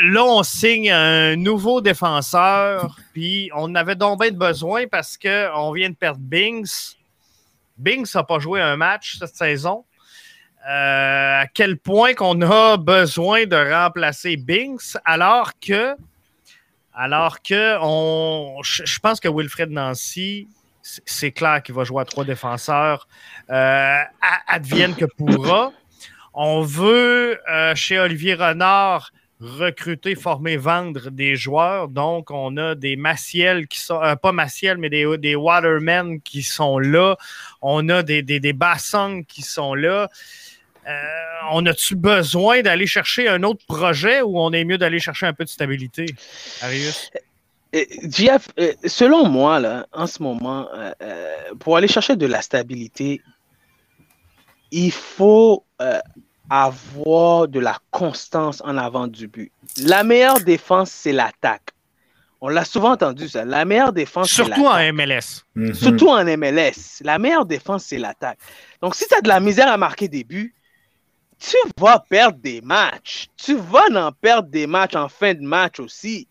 là, 0.00 0.24
on 0.24 0.42
signe 0.42 0.90
un 0.90 1.36
nouveau 1.36 1.80
défenseur, 1.80 2.96
puis 3.12 3.50
on 3.54 3.74
avait 3.74 3.94
donc 3.94 4.22
de 4.22 4.30
besoin 4.30 4.86
parce 4.86 5.16
qu'on 5.16 5.72
vient 5.72 5.90
de 5.90 5.94
perdre 5.94 6.20
Bings. 6.20 6.94
Bings 7.76 8.10
n'a 8.14 8.22
pas 8.22 8.38
joué 8.38 8.60
un 8.60 8.76
match 8.76 9.16
cette 9.18 9.34
saison. 9.34 9.84
Euh, 10.68 11.40
à 11.40 11.46
quel 11.52 11.76
point 11.76 12.14
qu'on 12.14 12.40
a 12.42 12.76
besoin 12.76 13.46
de 13.46 13.56
remplacer 13.56 14.36
Binks 14.36 14.96
alors 15.04 15.50
que 15.58 15.96
alors 16.94 17.42
que 17.42 17.76
je 18.62 18.98
pense 19.00 19.18
que 19.18 19.28
Wilfred 19.28 19.70
Nancy, 19.70 20.46
c'est 20.82 21.32
clair 21.32 21.62
qu'il 21.62 21.74
va 21.74 21.84
jouer 21.84 22.02
à 22.02 22.04
trois 22.04 22.24
défenseurs, 22.24 23.08
euh, 23.50 23.98
advienne 24.46 24.94
que 24.94 25.06
pourra. 25.06 25.72
On 26.34 26.62
veut, 26.62 27.40
euh, 27.50 27.74
chez 27.74 27.98
Olivier 27.98 28.34
Renard, 28.34 29.10
recruter, 29.42 30.14
former, 30.14 30.56
vendre 30.56 31.10
des 31.10 31.36
joueurs. 31.36 31.88
Donc, 31.88 32.30
on 32.30 32.56
a 32.56 32.74
des 32.74 32.96
Maciel 32.96 33.66
qui 33.66 33.80
sont, 33.80 34.00
euh, 34.00 34.14
pas 34.14 34.32
Maciel, 34.32 34.78
mais 34.78 34.88
des, 34.88 35.18
des 35.18 35.34
Watermen 35.34 36.20
qui 36.20 36.42
sont 36.42 36.78
là. 36.78 37.16
On 37.60 37.88
a 37.88 38.02
des, 38.02 38.22
des, 38.22 38.40
des 38.40 38.56
qui 39.26 39.42
sont 39.42 39.74
là. 39.74 40.08
Euh, 40.88 41.02
on 41.52 41.66
a-tu 41.66 41.96
besoin 41.96 42.62
d'aller 42.62 42.86
chercher 42.86 43.28
un 43.28 43.42
autre 43.42 43.64
projet 43.66 44.22
ou 44.22 44.38
on 44.38 44.52
est 44.52 44.64
mieux 44.64 44.78
d'aller 44.78 44.98
chercher 44.98 45.26
un 45.26 45.32
peu 45.32 45.44
de 45.44 45.48
stabilité, 45.48 46.06
Arius? 46.60 47.10
Euh, 47.74 47.84
Jeff, 48.08 48.48
selon 48.84 49.28
moi, 49.28 49.86
en 49.92 50.06
ce 50.06 50.22
moment, 50.22 50.68
pour 51.60 51.76
aller 51.76 51.88
chercher 51.88 52.16
de 52.16 52.26
la 52.26 52.42
stabilité, 52.42 53.22
il 54.70 54.92
faut 54.92 55.64
avoir 56.52 57.48
de 57.48 57.58
la 57.60 57.78
constance 57.90 58.60
en 58.64 58.76
avant 58.76 59.06
du 59.06 59.26
but. 59.26 59.50
La 59.78 60.04
meilleure 60.04 60.40
défense, 60.40 60.90
c'est 60.90 61.12
l'attaque. 61.12 61.70
On 62.42 62.48
l'a 62.48 62.64
souvent 62.64 62.90
entendu, 62.92 63.28
ça. 63.28 63.44
La 63.44 63.64
meilleure 63.64 63.92
défense, 63.92 64.28
c'est 64.28 64.44
Surtout 64.44 64.66
en. 64.66 64.92
MLS. 64.92 65.44
Mhm. 65.54 65.72
Surtout 65.74 66.08
en 66.08 66.24
MLS. 66.24 67.00
La 67.02 67.18
meilleure 67.18 67.46
défense, 67.46 67.84
c'est 67.84 67.98
l'attaque. 67.98 68.38
Donc, 68.82 68.94
si 68.94 69.06
tu 69.08 69.14
as 69.14 69.20
de 69.22 69.28
la 69.28 69.40
misère 69.40 69.68
à 69.72 69.76
marquer 69.78 70.08
des 70.08 70.24
buts, 70.24 70.54
tu 71.38 71.56
vas 71.78 71.98
perdre 72.06 72.38
des 72.38 72.60
matchs. 72.60 73.28
Tu 73.36 73.56
vas 73.56 73.86
en 73.94 74.12
perdre 74.12 74.48
des 74.50 74.66
matchs 74.66 74.94
en 74.94 75.08
fin 75.08 75.32
de 75.34 75.40
match 75.42 75.80
aussi. 75.80 76.28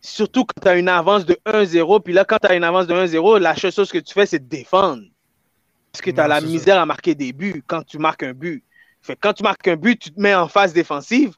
Surtout 0.00 0.44
quand 0.44 0.60
tu 0.62 0.68
as 0.68 0.76
une 0.76 0.88
avance 0.88 1.26
de 1.26 1.36
1-0. 1.44 2.00
Puis 2.02 2.12
là, 2.14 2.24
quand 2.24 2.38
tu 2.40 2.46
as 2.48 2.54
une 2.54 2.64
avance 2.64 2.86
de 2.86 2.94
1-0, 2.94 3.38
la 3.38 3.54
seule 3.54 3.72
chose 3.72 3.92
que 3.92 3.98
tu 3.98 4.14
fais, 4.14 4.26
c'est 4.26 4.38
de 4.40 4.48
défendre. 4.48 5.02
Parce 5.92 6.00
que 6.02 6.10
tu 6.10 6.18
as 6.20 6.22
Non, 6.24 6.28
la 6.30 6.40
ça. 6.40 6.46
misère 6.46 6.80
à 6.80 6.86
marquer 6.86 7.14
des 7.14 7.32
buts 7.34 7.62
quand 7.66 7.82
tu 7.84 7.98
marques 7.98 8.22
un 8.22 8.32
but. 8.32 8.64
Fait 9.02 9.16
quand 9.16 9.32
tu 9.32 9.42
marques 9.42 9.66
un 9.68 9.76
but, 9.76 9.98
tu 9.98 10.10
te 10.12 10.20
mets 10.20 10.34
en 10.34 10.48
phase 10.48 10.72
défensive. 10.72 11.34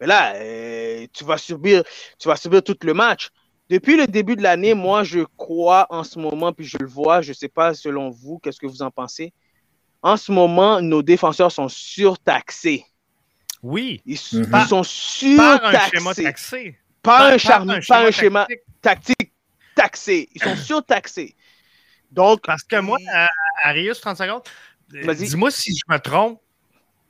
Mais 0.00 0.06
là, 0.06 0.34
euh, 0.34 1.06
tu, 1.12 1.24
vas 1.24 1.38
subir, 1.38 1.82
tu 2.18 2.28
vas 2.28 2.36
subir 2.36 2.62
tout 2.62 2.76
le 2.82 2.94
match. 2.94 3.30
Depuis 3.70 3.96
le 3.96 4.06
début 4.06 4.36
de 4.36 4.42
l'année, 4.42 4.74
moi, 4.74 5.04
je 5.04 5.20
crois 5.36 5.86
en 5.90 6.02
ce 6.04 6.18
moment, 6.18 6.52
puis 6.52 6.66
je 6.66 6.76
le 6.78 6.86
vois, 6.86 7.22
je 7.22 7.30
ne 7.30 7.34
sais 7.34 7.48
pas 7.48 7.72
selon 7.74 8.10
vous, 8.10 8.38
qu'est-ce 8.38 8.58
que 8.60 8.66
vous 8.66 8.82
en 8.82 8.90
pensez. 8.90 9.32
En 10.02 10.16
ce 10.18 10.32
moment, 10.32 10.82
nos 10.82 11.02
défenseurs 11.02 11.50
sont 11.52 11.68
surtaxés. 11.68 12.84
Oui. 13.62 14.02
Ils, 14.04 14.18
Mhm. 14.32 14.50
ils 14.62 14.66
sont 14.68 14.82
Par 15.36 15.64
un 15.64 15.88
schéma 15.88 16.12
surtaxés. 16.14 16.22
taxé. 16.24 16.78
Par, 17.00 17.18
Par- 17.18 17.26
un, 17.26 17.30
par 17.30 17.38
charme- 17.40 17.70
un 17.70 17.80
par 17.80 17.98
un 18.02 18.10
schéma 18.10 18.46
schéma 18.46 18.46
tactique 18.82 19.32
taxé. 19.74 20.28
Ils 20.34 20.42
sont 20.42 20.56
surtaxés. 20.56 21.34
Donc, 22.10 22.40
Parce 22.44 22.62
que 22.64 22.76
moi, 22.80 22.98
à- 23.12 23.28
Arius, 23.64 24.00
30 24.00 24.18
secondes, 24.18 24.42
Vas-y. 24.90 25.26
dis-moi 25.28 25.50
si 25.50 25.72
je 25.74 25.82
me 25.92 25.98
trompe, 25.98 26.40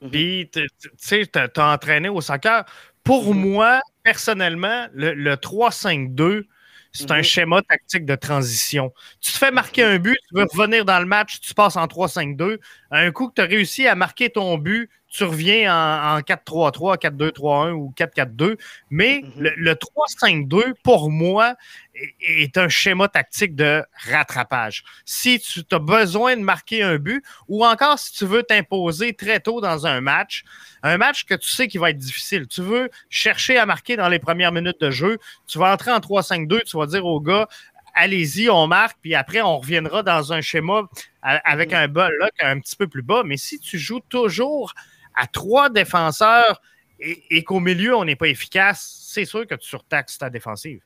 Mhm. 0.02 0.10
puis 0.10 0.50
tu 0.52 0.66
sais, 0.98 1.26
t'as 1.26 1.72
entraîné 1.74 2.08
au 2.08 2.20
soccer. 2.20 2.64
Pour 3.04 3.34
Mhm. 3.34 3.40
moi, 3.52 3.80
personnellement, 4.02 4.86
le, 4.94 5.14
le 5.14 5.36
3-5-2, 5.36 6.46
c'est 6.92 7.10
un 7.10 7.22
schéma 7.22 7.60
tactique 7.62 8.04
de 8.06 8.14
transition. 8.14 8.92
Tu 9.20 9.32
te 9.32 9.36
fais 9.38 9.50
marquer 9.50 9.82
un 9.84 9.98
but, 9.98 10.16
tu 10.28 10.34
veux 10.36 10.44
revenir 10.52 10.84
dans 10.84 11.00
le 11.00 11.06
match, 11.06 11.40
tu 11.40 11.52
passes 11.54 11.76
en 11.76 11.86
3-5-2. 11.88 12.60
Un 12.90 13.10
coup 13.10 13.28
que 13.28 13.34
tu 13.34 13.42
as 13.42 13.46
réussi 13.46 13.86
à 13.88 13.94
marquer 13.96 14.30
ton 14.30 14.56
but, 14.58 14.88
tu 15.16 15.22
reviens 15.24 15.72
en, 15.72 16.16
en 16.16 16.20
4-3-3, 16.22 16.98
4-2-3-1 16.98 17.70
ou 17.72 17.92
4-4-2. 17.96 18.56
Mais 18.90 19.22
le, 19.38 19.52
le 19.56 19.74
3-5-2, 19.74 20.74
pour 20.82 21.08
moi, 21.10 21.54
est- 21.94 22.42
est 22.42 22.58
un 22.58 22.68
schéma 22.68 23.06
tactique 23.06 23.54
de 23.54 23.84
rattrapage. 24.10 24.82
Si 25.04 25.38
tu 25.38 25.62
as 25.70 25.78
besoin 25.78 26.36
de 26.36 26.42
marquer 26.42 26.82
un 26.82 26.96
but, 26.96 27.24
ou 27.46 27.64
encore 27.64 27.98
si 27.98 28.12
tu 28.12 28.26
veux 28.26 28.42
t'imposer 28.42 29.14
très 29.14 29.38
tôt 29.38 29.60
dans 29.60 29.86
un 29.86 30.00
match, 30.00 30.42
un 30.82 30.96
match 30.96 31.24
que 31.24 31.34
tu 31.34 31.48
sais 31.50 31.68
qui 31.68 31.78
va 31.78 31.90
être 31.90 31.98
difficile, 31.98 32.48
tu 32.48 32.62
veux 32.62 32.90
chercher 33.08 33.56
à 33.56 33.66
marquer 33.66 33.96
dans 33.96 34.08
les 34.08 34.18
premières 34.18 34.50
minutes 34.50 34.80
de 34.80 34.90
jeu, 34.90 35.18
tu 35.46 35.58
vas 35.60 35.72
entrer 35.72 35.92
en 35.92 36.00
3-5-2, 36.00 36.62
tu 36.64 36.76
vas 36.76 36.86
dire 36.86 37.06
au 37.06 37.20
gars, 37.20 37.46
allez-y, 37.94 38.50
on 38.50 38.66
marque, 38.66 38.96
puis 39.00 39.14
après, 39.14 39.40
on 39.40 39.58
reviendra 39.58 40.02
dans 40.02 40.32
un 40.32 40.40
schéma 40.40 40.82
avec 41.22 41.72
un 41.72 41.86
bas 41.86 42.08
là, 42.18 42.28
un 42.42 42.58
petit 42.58 42.74
peu 42.74 42.88
plus 42.88 43.02
bas. 43.02 43.22
Mais 43.24 43.36
si 43.36 43.60
tu 43.60 43.78
joues 43.78 44.00
toujours 44.08 44.74
à 45.14 45.26
trois 45.26 45.70
défenseurs 45.70 46.60
et, 46.98 47.42
qu'au 47.44 47.60
milieu, 47.60 47.94
on 47.96 48.04
n'est 48.04 48.16
pas 48.16 48.28
efficace, 48.28 49.08
c'est 49.08 49.24
sûr 49.24 49.46
que 49.46 49.54
tu 49.54 49.68
surtaxes 49.68 50.18
ta 50.18 50.30
défensive. 50.30 50.80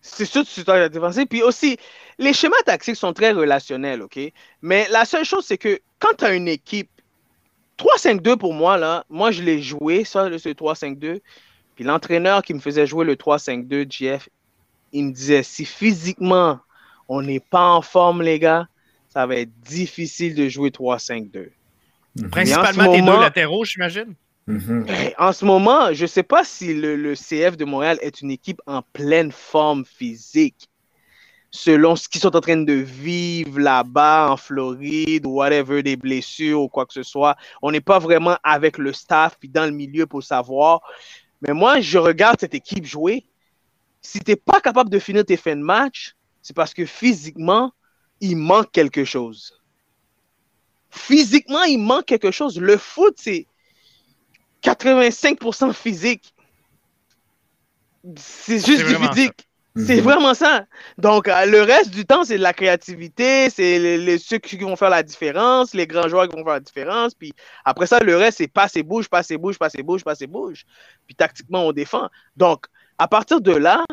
C'est 0.00 0.24
sûr 0.24 0.42
que 0.42 0.48
tu 0.48 0.62
dois 0.62 0.78
la 0.78 0.88
défensive. 0.88 1.26
Puis 1.26 1.42
aussi, 1.42 1.76
les 2.18 2.32
schémas 2.32 2.56
tactiques 2.64 2.96
sont 2.96 3.12
très 3.12 3.32
relationnels, 3.32 4.02
OK? 4.02 4.18
Mais 4.62 4.86
la 4.90 5.04
seule 5.04 5.24
chose, 5.24 5.44
c'est 5.44 5.58
que 5.58 5.80
quand 5.98 6.14
tu 6.18 6.24
as 6.24 6.34
une 6.34 6.48
équipe, 6.48 6.90
3-5-2 7.78 8.36
pour 8.36 8.54
moi, 8.54 9.04
moi, 9.08 9.30
je 9.30 9.42
l'ai 9.42 9.62
joué, 9.62 10.04
ça, 10.04 10.28
ce 10.38 10.48
3-5-2. 10.48 11.20
Puis 11.74 11.84
l'entraîneur 11.84 12.42
qui 12.42 12.54
me 12.54 12.60
faisait 12.60 12.86
jouer 12.86 13.04
le 13.04 13.14
3-5-2, 13.14 13.86
GF, 13.88 14.28
il 14.92 15.06
me 15.06 15.12
disait 15.12 15.42
si 15.42 15.64
physiquement 15.64 16.60
on 17.08 17.22
n'est 17.22 17.40
pas 17.40 17.70
en 17.70 17.82
forme, 17.82 18.22
les 18.22 18.38
gars, 18.38 18.68
ça 19.08 19.26
va 19.26 19.36
être 19.36 19.52
difficile 19.60 20.34
de 20.34 20.48
jouer 20.48 20.70
3-5-2. 20.70 21.50
Principalement 22.30 22.82
Mais 22.84 22.88
en 22.88 22.92
ce 22.92 22.96
tes 22.96 23.00
deux 23.00 23.04
moment- 23.10 23.20
latéraux, 23.20 23.64
j'imagine. 23.64 24.14
Eh, 24.48 25.14
En 25.18 25.32
ce 25.32 25.44
moment, 25.44 25.92
je 25.92 26.02
ne 26.02 26.06
sais 26.06 26.22
pas 26.22 26.42
si 26.42 26.72
le, 26.72 26.96
le 26.96 27.14
CF 27.14 27.56
de 27.56 27.64
Montréal 27.66 27.98
est 28.00 28.22
une 28.22 28.30
équipe 28.30 28.60
en 28.66 28.80
pleine 28.94 29.30
forme 29.30 29.84
physique. 29.84 30.68
Selon 31.50 31.96
ce 31.96 32.08
qu'ils 32.08 32.20
sont 32.20 32.34
en 32.36 32.40
train 32.40 32.56
de 32.56 32.72
vivre 32.72 33.58
là-bas 33.58 34.30
en 34.30 34.36
Floride 34.36 35.26
ou 35.26 35.30
whatever, 35.36 35.82
des 35.82 35.96
blessures 35.96 36.60
ou 36.62 36.68
quoi 36.68 36.84
que 36.86 36.92
ce 36.94 37.02
soit. 37.02 37.36
On 37.62 37.70
n'est 37.70 37.80
pas 37.82 37.98
vraiment 37.98 38.36
avec 38.42 38.78
le 38.78 38.92
staff 38.92 39.36
puis 39.38 39.48
dans 39.48 39.64
le 39.64 39.70
milieu 39.72 40.06
pour 40.06 40.22
savoir. 40.22 40.80
Mais 41.40 41.52
moi, 41.54 41.80
je 41.80 41.98
regarde 41.98 42.38
cette 42.40 42.54
équipe 42.54 42.84
jouer. 42.84 43.26
Si 44.02 44.18
tu 44.20 44.30
n'es 44.30 44.36
pas 44.36 44.60
capable 44.60 44.90
de 44.90 44.98
finir 44.98 45.24
tes 45.24 45.36
fins 45.36 45.56
de 45.56 45.62
match, 45.62 46.14
c'est 46.42 46.54
parce 46.54 46.72
que 46.74 46.84
physiquement, 46.86 47.72
il 48.20 48.36
manque 48.36 48.70
quelque 48.72 49.04
chose. 49.04 49.57
Physiquement, 50.90 51.62
il 51.64 51.78
manque 51.78 52.06
quelque 52.06 52.30
chose. 52.30 52.58
Le 52.58 52.76
foot, 52.76 53.14
c'est 53.18 53.46
85% 54.62 55.72
physique. 55.72 56.34
C'est 58.16 58.64
juste 58.64 58.84
du 58.86 58.94
physique. 59.12 59.48
C'est 59.86 60.00
vraiment 60.00 60.34
ça. 60.34 60.64
Donc, 60.96 61.28
euh, 61.28 61.44
le 61.44 61.62
reste 61.62 61.90
du 61.90 62.04
temps, 62.04 62.24
c'est 62.24 62.36
de 62.38 62.42
la 62.42 62.52
créativité, 62.52 63.48
c'est 63.48 63.78
les, 63.78 63.96
les- 63.96 64.18
ceux 64.18 64.38
qui 64.38 64.56
vont 64.56 64.74
faire 64.74 64.90
la 64.90 65.04
différence, 65.04 65.72
les 65.72 65.86
grands 65.86 66.08
joueurs 66.08 66.28
qui 66.28 66.34
vont 66.36 66.42
faire 66.42 66.54
la 66.54 66.60
différence. 66.60 67.14
Puis 67.14 67.32
après 67.64 67.86
ça, 67.86 68.00
le 68.00 68.16
reste, 68.16 68.38
c'est 68.38 68.48
passe 68.48 68.74
et 68.76 68.82
bouge, 68.82 69.08
passe 69.08 69.30
et 69.30 69.36
bouge, 69.36 69.56
passe 69.56 69.76
et 69.76 69.82
bouge, 69.84 70.02
passe 70.02 70.20
et 70.22 70.26
bouge. 70.26 70.64
Puis 71.06 71.14
tactiquement, 71.14 71.64
on 71.66 71.72
défend. 71.72 72.08
Donc, 72.36 72.66
à 72.98 73.06
partir 73.06 73.40
de 73.40 73.52
là, 73.52 73.84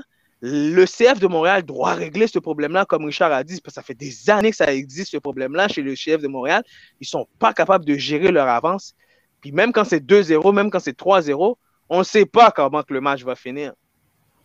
le 0.48 0.86
CF 0.86 1.20
de 1.20 1.26
Montréal 1.26 1.64
doit 1.64 1.96
régler 1.96 2.28
ce 2.28 2.38
problème-là, 2.38 2.86
comme 2.86 3.06
Richard 3.06 3.32
a 3.32 3.44
dit, 3.44 3.60
parce 3.62 3.74
que 3.74 3.82
ça 3.82 3.84
fait 3.84 3.96
des 3.96 4.30
années 4.30 4.52
que 4.52 4.56
ça 4.58 4.72
existe, 4.72 5.12
ce 5.12 5.18
problème-là, 5.18 5.68
chez 5.68 5.82
le 5.82 5.96
CF 5.96 6.22
de 6.22 6.28
Montréal. 6.28 6.62
Ils 7.02 7.08
sont 7.08 7.28
pas 7.40 7.52
capables 7.52 7.84
de 7.84 7.96
gérer 7.96 8.32
leur 8.32 8.48
avance. 8.48 8.94
Puis 9.42 9.52
même 9.52 9.72
quand 9.72 9.86
c'est 9.86 10.06
2-0, 10.06 10.54
même 10.54 10.70
quand 10.70 10.80
c'est 10.80 10.96
3-0, 10.98 11.56
on 11.90 12.00
ne 12.00 12.04
sait 12.04 12.26
pas 12.28 12.52
comment 12.52 12.84
que 12.84 12.94
le 12.94 13.02
match 13.02 13.24
va 13.24 13.36
finir. 13.36 13.74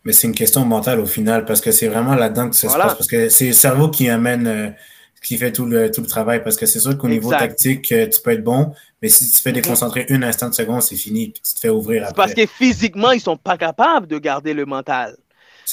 Mais 0.03 0.13
c'est 0.13 0.25
une 0.27 0.33
question 0.33 0.65
mentale 0.65 0.99
au 0.99 1.05
final, 1.05 1.45
parce 1.45 1.61
que 1.61 1.71
c'est 1.71 1.87
vraiment 1.87 2.15
là-dedans 2.15 2.49
que 2.49 2.55
ça 2.55 2.67
Voilà. 2.67 2.85
se 2.85 2.87
passe. 2.89 2.97
Parce 2.97 3.07
que 3.07 3.29
c'est 3.29 3.47
le 3.47 3.53
cerveau 3.53 3.89
qui 3.89 4.09
amène, 4.09 4.47
euh, 4.47 4.69
qui 5.21 5.37
fait 5.37 5.51
tout 5.51 5.65
le, 5.67 5.91
tout 5.91 6.01
le 6.01 6.07
travail. 6.07 6.43
Parce 6.43 6.55
que 6.55 6.65
c'est 6.65 6.79
sûr 6.79 6.97
qu'au 6.97 7.09
niveau 7.09 7.29
tactique, 7.29 7.91
euh, 7.91 8.07
tu 8.07 8.19
peux 8.21 8.31
être 8.31 8.43
bon, 8.43 8.73
mais 9.03 9.09
si 9.09 9.25
tu 9.29 9.37
te 9.37 9.41
fais 9.43 9.51
déconcentrer 9.51 10.07
un 10.09 10.23
instant 10.23 10.49
de 10.49 10.55
seconde, 10.55 10.81
c'est 10.81 10.95
fini, 10.95 11.29
puis 11.29 11.41
tu 11.45 11.53
te 11.53 11.59
fais 11.59 11.69
ouvrir 11.69 12.03
après. 12.05 12.15
parce 12.15 12.33
que 12.33 12.47
physiquement, 12.47 13.11
ils 13.11 13.21
sont 13.21 13.37
pas 13.37 13.57
capables 13.57 14.07
de 14.07 14.17
garder 14.17 14.55
le 14.55 14.65
mental. 14.65 15.15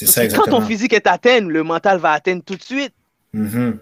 C'est 0.05 0.29
ça, 0.29 0.37
quand 0.37 0.49
ton 0.49 0.61
physique 0.61 0.93
est 0.93 1.07
atteint, 1.07 1.41
le 1.41 1.63
mental 1.63 1.97
va 1.99 2.11
atteindre 2.11 2.43
tout 2.43 2.55
de 2.55 2.63
suite. 2.63 2.93
Mhm. 3.33 3.79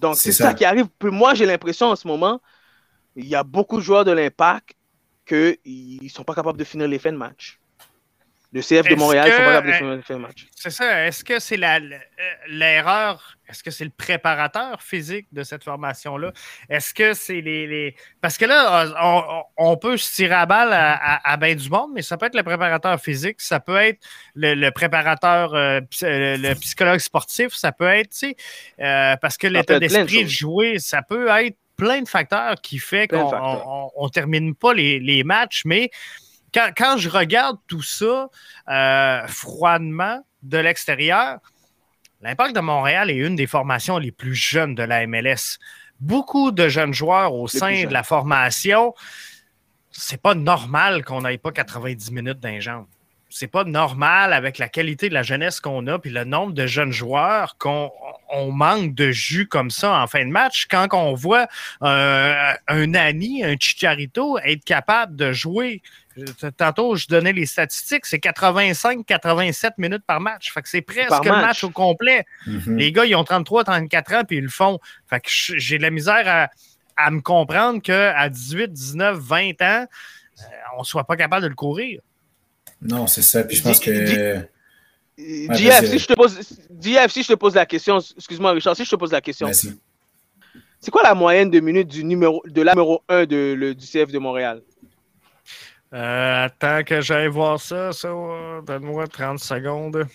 Donc, 0.00 0.16
C'est 0.16 0.32
ça. 0.32 0.48
ça. 0.48 0.54
qui 0.54 0.64
arrive. 0.64 0.86
Moi, 1.02 1.34
j'ai 1.34 1.46
l'impression 1.46 1.86
en 1.86 1.96
ce 1.96 2.06
moment, 2.06 2.40
il 3.14 3.26
y 3.26 3.34
a 3.34 3.42
beaucoup 3.42 3.76
de 3.78 3.82
joueurs 3.82 4.04
de 4.04 4.12
l'impact 4.12 4.74
qu'ils 5.26 5.58
ne 6.02 6.08
sont 6.08 6.22
pas 6.24 6.34
capables 6.34 6.58
de 6.58 6.64
finir 6.64 6.86
les 6.86 6.98
fins 6.98 7.12
de 7.12 7.16
match. 7.16 7.58
Le 8.52 8.62
CF 8.62 8.88
de 8.88 8.94
Montréal, 8.94 9.30
sont 9.30 9.36
pas 9.36 9.44
capables 9.44 9.66
de 9.66 9.72
les 9.96 10.02
fins 10.02 10.14
de 10.14 10.20
match. 10.20 10.46
C'est 10.54 10.70
ça. 10.70 11.06
Est-ce 11.06 11.24
que 11.24 11.38
c'est 11.38 11.62
euh, 11.62 11.78
l'erreur? 12.48 13.36
Est-ce 13.48 13.62
que 13.62 13.70
c'est 13.70 13.84
le 13.84 13.90
préparateur 13.90 14.80
physique 14.82 15.26
de 15.32 15.42
cette 15.42 15.62
formation-là? 15.62 16.32
Est-ce 16.68 16.94
que 16.94 17.14
c'est 17.14 17.40
les, 17.40 17.66
les- 17.66 17.96
Parce 18.20 18.38
que 18.38 18.44
là, 18.44 18.92
on, 19.02 19.42
on- 19.56 19.76
peut 19.76 19.96
se 19.96 20.12
tirer 20.14 20.34
à 20.34 20.46
balle 20.46 20.72
à, 20.72 20.94
à, 20.94 21.32
à 21.32 21.36
ben 21.36 21.54
du 21.56 21.68
monde, 21.68 21.90
mais 21.94 22.02
ça 22.02 22.16
peut 22.16 22.26
être 22.26 22.34
le 22.34 22.42
préparateur 22.42 22.98
physique, 23.00 23.40
ça 23.40 23.60
peut 23.60 23.76
être 23.76 24.00
le, 24.34 24.54
le 24.54 24.70
préparateur, 24.70 25.54
euh, 25.54 25.80
euh, 26.02 26.36
le 26.38 26.54
psychologue 26.54 26.98
sportif, 26.98 27.52
ça 27.54 27.72
peut 27.72 27.86
être, 27.88 28.10
tu 28.10 28.16
sais, 28.18 28.36
euh, 28.80 29.16
parce 29.20 29.36
que 29.36 29.46
l'état 29.48 29.78
d'esprit 29.80 30.24
de 30.24 30.28
jouer, 30.30 30.78
ça 30.78 31.02
peut 31.02 31.28
être 31.28 31.56
plein 31.76 32.00
de 32.00 32.08
facteurs 32.08 32.54
qui 32.62 32.78
fait 32.78 33.06
qu'on 33.06 33.90
on 33.96 34.08
termine 34.08 34.54
pas 34.54 34.72
les, 34.72 34.98
les 34.98 35.24
matchs, 35.24 35.62
mais 35.66 35.90
quand, 36.52 36.70
quand 36.76 36.96
je 36.96 37.08
regarde 37.08 37.58
tout 37.66 37.82
ça 37.82 38.28
euh, 38.68 39.26
froidement 39.26 40.24
de 40.42 40.58
l'extérieur, 40.58 41.38
l'Impact 42.22 42.54
de 42.54 42.60
Montréal 42.60 43.10
est 43.10 43.16
une 43.16 43.36
des 43.36 43.46
formations 43.46 43.98
les 43.98 44.12
plus 44.12 44.34
jeunes 44.34 44.74
de 44.74 44.82
la 44.82 45.06
MLS. 45.06 45.58
Beaucoup 46.00 46.52
de 46.52 46.68
jeunes 46.68 46.94
joueurs 46.94 47.34
au 47.34 47.48
sein 47.48 47.84
de 47.84 47.92
la 47.92 48.02
formation. 48.02 48.94
C'est 49.90 50.20
pas 50.20 50.34
normal 50.34 51.04
qu'on 51.04 51.22
n'aille 51.22 51.38
pas 51.38 51.52
90 51.52 52.12
minutes 52.12 52.40
d'un 52.40 52.60
jambes. 52.60 52.86
C'est 53.28 53.48
pas 53.48 53.64
normal 53.64 54.32
avec 54.32 54.58
la 54.58 54.68
qualité 54.68 55.08
de 55.08 55.14
la 55.14 55.22
jeunesse 55.22 55.60
qu'on 55.60 55.86
a 55.88 55.98
puis 55.98 56.10
le 56.10 56.24
nombre 56.24 56.52
de 56.52 56.66
jeunes 56.66 56.92
joueurs 56.92 57.56
qu'on 57.58 57.90
on 58.30 58.50
manque 58.50 58.94
de 58.94 59.10
jus 59.10 59.46
comme 59.46 59.70
ça 59.70 60.00
en 60.00 60.06
fin 60.06 60.24
de 60.24 60.30
match. 60.30 60.66
Quand 60.70 60.88
on 60.92 61.14
voit 61.14 61.46
euh, 61.82 62.52
un 62.68 62.86
Nani, 62.86 63.44
un 63.44 63.56
Chicharito 63.58 64.38
être 64.38 64.64
capable 64.64 65.16
de 65.16 65.32
jouer 65.32 65.82
Tantôt, 66.56 66.96
je 66.96 67.06
donnais 67.08 67.32
les 67.32 67.46
statistiques, 67.46 68.06
c'est 68.06 68.18
85-87 68.18 69.72
minutes 69.78 70.04
par 70.06 70.20
match. 70.20 70.52
Fait 70.52 70.62
que 70.62 70.68
c'est 70.68 70.80
presque 70.82 71.08
Par 71.10 71.22
le 71.24 71.30
match. 71.30 71.42
match 71.42 71.64
au 71.64 71.70
complet. 71.70 72.24
Mhm. 72.46 72.76
Les 72.76 72.92
gars, 72.92 73.04
ils 73.04 73.14
ont 73.14 73.22
33-34 73.24 74.14
ans, 74.14 74.22
puis 74.26 74.38
ils 74.38 74.42
le 74.44 74.48
font. 74.48 74.78
Fait 75.08 75.20
que 75.20 75.28
j'ai 75.28 75.78
de 75.78 75.82
la 75.82 75.90
misère 75.90 76.24
à, 76.26 76.48
à 76.96 77.10
me 77.10 77.20
comprendre 77.20 77.82
qu'à 77.82 78.28
18, 78.28 78.72
19, 78.72 79.18
20 79.18 79.62
ans, 79.62 79.86
euh, 79.86 80.42
on 80.76 80.80
ne 80.80 80.84
soit 80.84 81.04
pas 81.04 81.16
capable 81.16 81.42
de 81.42 81.48
le 81.48 81.54
courir. 81.54 82.00
Non, 82.82 83.06
c'est 83.06 83.22
ça. 83.22 83.44
Puis 83.44 83.56
je 83.56 83.62
pense 83.62 83.80
que. 83.80 84.36
Ouais, 85.18 85.56
JF, 85.56 85.86
si 85.86 85.98
je 85.98 86.06
te 86.06 86.12
pose, 86.12 86.38
JF, 86.80 87.10
si 87.10 87.22
je 87.22 87.28
te 87.28 87.34
pose 87.34 87.54
la 87.54 87.64
question, 87.64 87.98
excuse-moi 87.98 88.52
Richard, 88.52 88.76
si 88.76 88.84
je 88.84 88.90
te 88.90 88.96
pose 88.96 89.12
la 89.12 89.22
question, 89.22 89.46
c'est 90.78 90.90
quoi 90.90 91.02
la 91.02 91.14
moyenne 91.14 91.50
de 91.50 91.58
minutes 91.58 91.88
du 91.88 92.04
numéro, 92.04 92.42
de 92.46 92.60
la 92.60 92.72
numéro 92.72 93.02
1 93.08 93.24
de, 93.24 93.54
le- 93.58 93.74
du 93.74 93.86
CF 93.86 94.12
de 94.12 94.18
Montréal? 94.18 94.60
Euh, 95.94 96.44
attends 96.46 96.82
que 96.84 97.00
j'aille 97.00 97.28
voir 97.28 97.60
ça, 97.60 97.92
ça. 97.92 98.08
euh, 98.08 98.60
Donne-moi 98.62 99.06
30 99.06 99.38
secondes. 99.38 100.06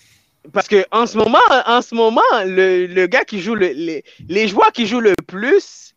Parce 0.53 0.67
que 0.67 0.85
en 0.91 1.05
ce 1.05 1.17
moment, 1.17 1.39
en 1.65 1.81
ce 1.81 1.93
moment, 1.95 2.21
le, 2.45 2.87
le 2.87 3.07
gars 3.07 3.23
qui 3.23 3.41
joue 3.41 3.55
le, 3.55 3.67
les, 3.67 4.03
les 4.27 4.47
joueurs 4.47 4.71
qui 4.71 4.87
jouent 4.87 4.99
le 5.01 5.13
plus, 5.27 5.93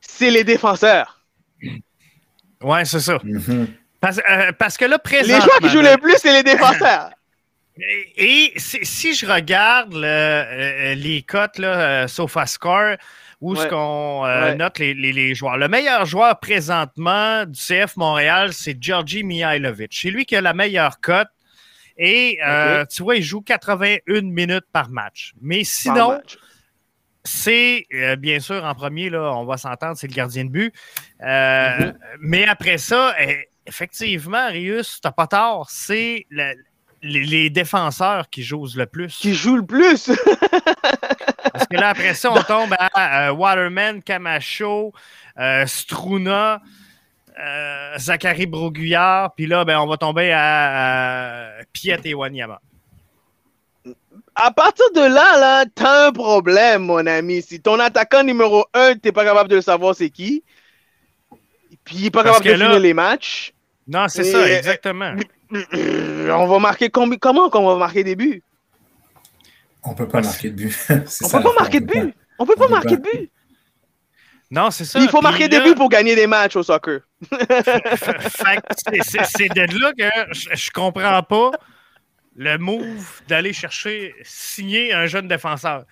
c'est 0.00 0.30
les 0.30 0.44
défenseurs. 0.44 1.20
Ouais, 2.62 2.84
c'est 2.84 3.00
ça. 3.00 3.18
Mhm. 3.22 3.68
Parce, 4.00 4.20
euh, 4.30 4.52
parce 4.58 4.76
que 4.76 4.84
là, 4.84 4.96
Les 4.96 4.98
présentement... 5.02 5.40
joueurs 5.44 5.58
qui 5.60 5.68
jouent 5.70 5.80
le 5.82 5.98
plus, 5.98 6.14
c'est 6.18 6.32
les 6.32 6.42
défenseurs. 6.42 7.10
Et, 7.76 8.52
et 8.52 8.52
si, 8.60 8.86
si 8.86 9.14
je 9.16 9.26
regarde 9.26 9.94
le- 9.94 10.04
euh, 10.04 10.94
les 10.94 11.22
cotes, 11.22 11.58
là, 11.58 12.04
euh, 12.04 12.06
SofaScore, 12.06 12.94
où 13.44 13.54
est-ce 13.54 13.62
Ouais. 13.64 13.68
qu'on 13.68 14.24
euh, 14.24 14.44
Ouais. 14.50 14.54
note 14.56 14.78
les, 14.78 14.94
les- 14.94 15.12
les 15.12 15.34
joueurs, 15.34 15.56
le 15.58 15.68
meilleur 15.68 16.06
joueur 16.06 16.40
présentement 16.40 17.44
du 17.44 17.58
CF 17.58 17.96
Montréal, 17.96 18.52
c'est 18.52 18.76
Georgi 18.82 19.22
Mihailovic. 19.22 19.92
C'est 19.92 20.10
lui 20.10 20.24
qui 20.24 20.34
a 20.36 20.40
la 20.40 20.54
meilleure 20.54 21.00
cote. 21.00 21.28
Et 21.96 22.38
euh, 22.44 22.84
tu 22.86 23.02
vois, 23.04 23.16
il 23.16 23.22
joue 23.22 23.40
81 23.40 24.22
minutes 24.22 24.64
par 24.72 24.88
match. 24.90 25.32
Mais 25.40 25.62
sinon, 25.62 26.20
c'est 27.22 27.86
euh, 27.94 28.16
bien 28.16 28.40
sûr 28.40 28.64
en 28.64 28.74
premier, 28.74 29.10
là, 29.10 29.32
on 29.36 29.44
va 29.44 29.56
s'entendre, 29.56 29.96
c'est 29.96 30.08
le 30.08 30.14
gardien 30.14 30.44
de 30.44 30.50
but. 30.50 30.74
Mm-hmm. 31.20 31.94
Mais 32.20 32.46
après 32.46 32.78
ça, 32.78 33.14
eh, 33.20 33.48
effectivement, 33.66 34.48
Rius, 34.48 35.00
t'as 35.02 35.12
pas 35.12 35.26
tort, 35.26 35.68
c'est 35.70 36.26
le- 36.30 36.54
les, 37.02 37.20
les 37.24 37.50
défenseurs 37.50 38.28
qui 38.30 38.42
jouent 38.42 38.66
le 38.76 38.86
plus. 38.86 39.14
Qui 39.16 39.34
jouent 39.34 39.56
le 39.58 39.66
plus. 39.66 40.10
Parce 41.52 41.66
que 41.66 41.76
là, 41.76 41.88
après 41.90 42.14
ça, 42.14 42.32
on 42.32 42.42
tombe 42.42 42.74
à 42.78 43.28
euh, 43.28 43.32
Waterman, 43.32 44.02
Camacho, 44.02 44.92
euh, 45.38 45.66
Struna, 45.66 46.60
euh, 47.38 47.98
Zachary 47.98 48.46
Broguillard, 48.46 49.34
puis 49.34 49.46
là, 49.46 49.64
ben, 49.64 49.78
on 49.78 49.86
va 49.86 49.96
tomber 49.96 50.32
à, 50.32 51.58
à 51.58 51.64
Piet 51.72 52.00
et 52.04 52.14
Wanyama. 52.14 52.60
À 54.36 54.50
partir 54.50 54.84
de 54.94 55.00
là, 55.00 55.38
là, 55.38 55.64
t'as 55.74 56.08
un 56.08 56.12
problème, 56.12 56.82
mon 56.86 57.06
ami. 57.06 57.42
Si 57.42 57.60
ton 57.60 57.78
attaquant 57.78 58.22
numéro 58.24 58.64
1, 58.74 58.96
t'es 58.96 59.12
pas 59.12 59.24
capable 59.24 59.48
de 59.48 59.56
le 59.56 59.62
savoir 59.62 59.94
c'est 59.94 60.10
qui, 60.10 60.42
puis 61.84 61.96
il 61.98 62.06
est 62.06 62.10
pas 62.10 62.22
Parce 62.24 62.38
capable 62.38 62.54
de 62.56 62.60
là- 62.60 62.66
finir 62.70 62.80
les 62.80 62.94
matchs. 62.94 63.52
Non, 63.86 64.08
c'est 64.08 64.26
Et- 64.26 64.32
ça, 64.32 64.48
exactement. 64.50 65.14
On 65.52 66.46
va 66.46 66.58
marquer 66.58 66.88
combi- 66.88 67.18
comment 67.18 67.50
qu'on 67.50 67.66
va 67.66 67.76
marquer 67.76 68.02
des 68.02 68.16
buts? 68.16 68.42
On 69.84 69.94
peut 69.94 70.08
pas 70.08 70.20
marquer 70.22 70.50
de 70.50 70.56
but. 70.64 70.76
On 71.22 71.28
peut 71.28 71.42
pas 71.42 71.52
marquer 71.58 71.80
de 71.80 71.86
buts. 71.86 72.14
On 72.38 72.46
peut 72.46 72.56
pas 72.56 72.68
marquer 72.68 72.96
de 72.96 73.02
buts. 73.02 73.30
Non, 74.50 74.70
c'est 74.70 74.84
ça. 74.84 74.98
Il 75.00 75.08
faut 75.08 75.18
Puis 75.18 75.22
marquer 75.28 75.48
des 75.48 75.60
buts 75.60 75.74
pour 75.74 75.88
gagner 75.88 76.14
des 76.14 76.26
matchs 76.26 76.56
au 76.56 76.62
soccer. 76.62 77.00
C'est- 77.30 77.38
de 79.48 79.80
là 79.80 79.92
que 79.96 80.34
je, 80.34 80.48
je 80.54 80.70
comprends 80.70 81.22
pas 81.22 81.50
le 82.36 82.56
move 82.58 83.22
d'aller 83.28 83.52
chercher, 83.52 84.14
signer 84.22 84.92
un 84.92 85.06
jeune 85.06 85.28
défenseur. 85.28 85.84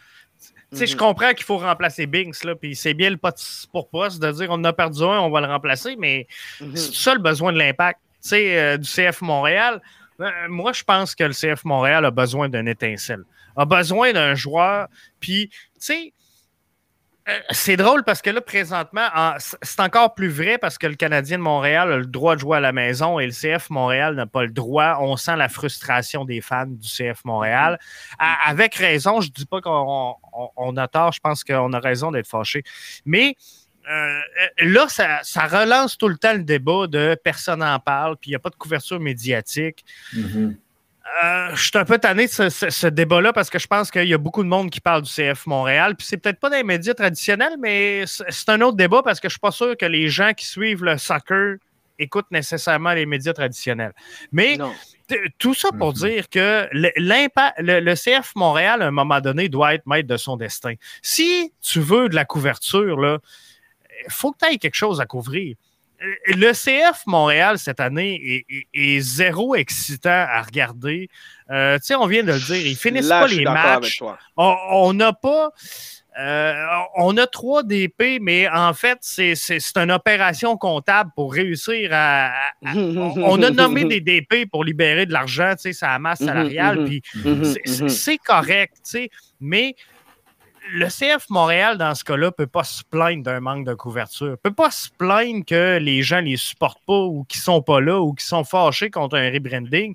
Tu 0.71 0.79
sais, 0.79 0.87
je 0.87 0.95
Mhm. 0.95 0.99
comprends 1.01 1.33
qu'il 1.35 1.45
faut 1.45 1.59
remplacer 1.59 2.07
Binks, 2.07 2.45
là, 2.45 2.55
puis 2.55 2.75
c'est 2.75 2.95
bien 2.95 3.11
le 3.11 3.17
poste 3.19 3.69
pour 3.73 3.91
poste 3.91 4.23
de 4.23 4.33
dire 4.33 4.49
on 4.51 4.55
en 4.55 4.65
a 4.65 4.73
perdu 4.73 5.03
un, 5.03 5.21
on 5.21 5.31
va 5.31 5.41
le 5.41 5.47
remplacer, 5.47 5.97
mais 5.97 6.27
Mhm. 6.61 6.77
c'est 6.77 6.95
ça 6.95 7.15
le 7.15 7.21
besoin 7.21 7.53
de 7.53 7.59
l'impact, 7.59 8.01
tu 8.23 8.29
sais, 8.31 8.59
euh, 8.59 8.77
du 8.79 8.89
CF 8.89 9.21
Montréal. 9.21 9.83
Euh, 10.21 10.31
moi, 10.49 10.73
je 10.73 10.83
pense 10.83 11.15
que 11.15 11.25
le 11.25 11.33
CF 11.33 11.65
Montréal 11.65 12.05
a 12.07 12.11
besoin 12.11 12.49
d'une 12.49 12.69
étincelle, 12.69 13.23
a 13.57 13.65
besoin 13.65 14.13
d'un 14.13 14.35
joueur, 14.35 14.89
puis, 15.21 15.49
tu 15.51 15.57
sais, 15.79 16.15
euh, 17.29 17.39
c'est 17.51 17.77
drôle 17.77 18.03
parce 18.03 18.21
que 18.21 18.31
là, 18.31 18.41
présentement, 18.41 19.07
c'est 19.39 19.79
encore 19.79 20.13
plus 20.17 20.29
vrai 20.29 20.59
parce 20.59 20.77
que 20.77 20.89
le 20.89 20.97
Canadien 20.97 21.39
de 21.39 21.43
Montréal 21.45 21.93
a 21.93 21.97
le 21.99 22.07
droit 22.07 22.35
de 22.35 22.41
jouer 22.41 22.57
à 22.57 22.61
la 22.61 22.73
maison 22.73 23.21
et 23.21 23.27
le 23.27 23.31
CF 23.33 23.71
Montréal 23.71 24.17
n'a 24.17 24.27
pas 24.27 24.43
le 24.43 24.51
droit. 24.51 24.99
On 25.01 25.17
sent 25.17 25.37
la 25.37 25.49
frustration 25.49 26.25
des 26.25 26.41
fans 26.41 26.67
du 26.67 26.89
CF 26.89 27.25
Montréal. 27.25 27.79
Avec 28.19 28.75
raison, 28.75 29.21
je 29.21 29.29
ne 29.29 29.33
dis 29.35 29.47
pas 29.47 29.61
qu'on 29.61 30.17
on- 30.33 30.49
on 30.57 30.77
a 30.77 30.89
tort, 30.89 31.13
je 31.13 31.21
pense 31.21 31.45
qu'on 31.45 31.73
a 31.73 31.79
raison 31.79 32.11
d'être 32.11 32.27
fâché. 32.27 32.65
Mais 33.05 33.37
euh, 33.89 34.21
là, 34.59 34.87
ça, 34.89 35.47
relance 35.47 35.97
tout 35.99 36.09
le 36.09 36.17
temps 36.17 36.33
le 36.33 36.43
débat 36.43 36.89
de 36.89 37.17
personne 37.23 37.61
n'en 37.61 37.79
parle, 37.79 38.17
puis 38.17 38.31
il 38.31 38.33
n'y 38.33 38.37
a 38.37 38.41
pas 38.41 38.51
de 38.51 38.57
couverture 38.57 38.99
médiatique. 38.99 39.85
Mhm. 40.13 40.57
Euh, 41.25 41.51
je 41.55 41.63
suis 41.69 41.77
un 41.79 41.85
peu 41.85 41.99
tanné 41.99 42.27
de 42.27 42.31
ce, 42.31 42.49
ce- 42.49 42.71
ce 42.71 42.87
débat-là 42.87 43.33
parce 43.33 43.51
que 43.51 43.59
je 43.59 43.67
pense 43.67 43.91
qu'il 43.91 44.05
y 44.09 44.15
a 44.15 44.19
beaucoup 44.19 44.43
de 44.43 44.49
monde 44.49 44.71
qui 44.71 44.81
parle 44.81 45.03
du 45.03 45.11
CF 45.11 45.47
Montréal. 45.47 45.97
Puis 45.97 46.07
c'est 46.07 46.17
peut-être 46.17 46.39
pas 46.39 46.49
dans 46.49 46.57
les 46.57 46.63
médias 46.63 46.95
traditionnels, 46.95 47.55
mais 47.59 48.05
c'est 48.07 48.49
un 48.49 48.61
autre 48.61 48.77
débat 48.77 49.03
parce 49.03 49.19
que 49.21 49.29
je 49.29 49.33
suis 49.35 49.41
pas 49.41 49.51
sûr 49.51 49.77
que 49.77 49.87
les 49.87 50.09
gens 50.09 50.33
qui 50.33 50.47
suivent 50.47 50.85
le 50.85 50.97
soccer 50.99 51.57
écoutent 51.99 52.31
nécessairement 52.31 52.93
les 52.93 53.05
médias 53.07 53.33
traditionnels. 53.33 53.93
Mais 54.31 54.57
tout 55.39 55.55
ça 55.55 55.69
pour 55.79 55.93
dire 55.93 56.29
que 56.31 56.69
le- 56.73 56.93
l'impact, 56.97 57.57
le, 57.59 57.81
le 57.81 57.95
CF 57.95 58.33
Montréal, 58.37 58.81
à 58.83 58.87
un 58.87 58.91
moment 58.93 59.21
donné, 59.21 59.49
doit 59.49 59.75
être 59.75 59.87
maître 59.87 60.09
de 60.09 60.17
son 60.17 60.37
destin. 60.37 60.75
Si 61.03 61.53
tu 61.61 61.81
veux 61.81 62.09
de 62.09 62.15
la 62.15 62.25
couverture, 62.25 62.99
là, 63.01 63.19
il 64.07 64.11
faut 64.13 64.33
que 64.33 64.39
tu 64.47 64.53
aies 64.55 64.59
quelque 64.59 64.75
chose 64.77 65.01
à 65.01 65.07
couvrir. 65.07 65.57
Le 66.27 66.53
CF 66.53 67.03
Montréal 67.07 67.59
cette 67.59 67.81
année 67.81 68.21
est, 68.49 68.55
est- 68.55 68.97
est 68.97 69.01
zéro 69.01 69.55
excitant 69.55 70.11
à 70.29 70.43
regarder. 70.43 71.09
Euh, 71.51 71.79
tu 71.79 71.87
sais, 71.87 71.95
on 71.95 72.07
vient 72.07 72.23
de 72.23 72.33
le 72.33 72.39
dire, 72.39 72.67
ils 72.67 72.77
finissent 72.77 73.09
Là, 73.09 73.21
pas 73.21 73.27
les 73.29 73.45
matchs. 73.45 74.01
On 74.37 74.93
n'a 74.95 75.13
pas. 75.13 75.51
euh, 76.19 76.55
on 76.97 77.17
a 77.17 77.27
trois 77.27 77.63
DP, 77.63 78.19
mais 78.21 78.49
en 78.49 78.75
fait, 78.75 78.99
c'est 79.01 79.35
une 79.77 79.91
opération 79.93 80.57
comptable 80.57 81.11
pour 81.17 81.33
réussir 81.33 81.91
à. 81.93 82.33
on, 82.75 83.15
on 83.23 83.43
a 83.43 83.51
nommé 83.51 83.85
des 83.85 84.01
DP 84.01 84.47
pour 84.51 84.65
libérer 84.65 85.07
de 85.07 85.13
l'argent, 85.13 85.53
tu 85.55 85.63
sais, 85.63 85.73
sa 85.73 85.99
masse 85.99 86.21
Mhm, 86.21 86.27
salariale, 86.27 86.79
mhm, 86.81 86.85
puis 86.87 87.03
mhm. 87.25 87.89
c'est 87.89 88.19
correct, 88.19 88.75
tu 88.85 88.91
sais, 88.91 89.11
mais 89.41 89.75
le 90.73 90.87
CF 90.89 91.29
Montréal, 91.31 91.77
dans 91.79 91.95
ce 91.95 92.03
cas-là, 92.05 92.33
peut 92.33 92.47
pas 92.47 92.65
se 92.65 92.83
plaindre 92.83 93.23
d'un 93.23 93.41
manque 93.41 93.67
de 93.67 93.75
couverture. 93.75 94.37
peut 94.43 94.53
pas 94.53 94.71
se 94.71 94.89
plaindre 94.97 95.45
que 95.45 95.79
les 95.79 96.03
gens 96.03 96.21
les 96.21 96.37
supportent 96.37 96.83
pas 96.87 96.99
ou 97.01 97.25
qu'ils 97.25 97.41
sont 97.41 97.63
pas 97.63 97.81
là 97.81 98.01
ou 98.01 98.15
qu'ils 98.15 98.27
sont 98.27 98.45
fâchés 98.45 98.91
contre 98.91 99.17
un 99.17 99.31
rebranding 99.31 99.95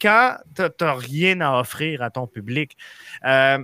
quand 0.00 0.36
tu 0.56 0.62
n'as 0.80 0.94
rien 0.94 1.40
à 1.40 1.60
offrir 1.60 2.02
à 2.02 2.10
ton 2.10 2.26
public. 2.26 2.76
Euh, 3.24 3.58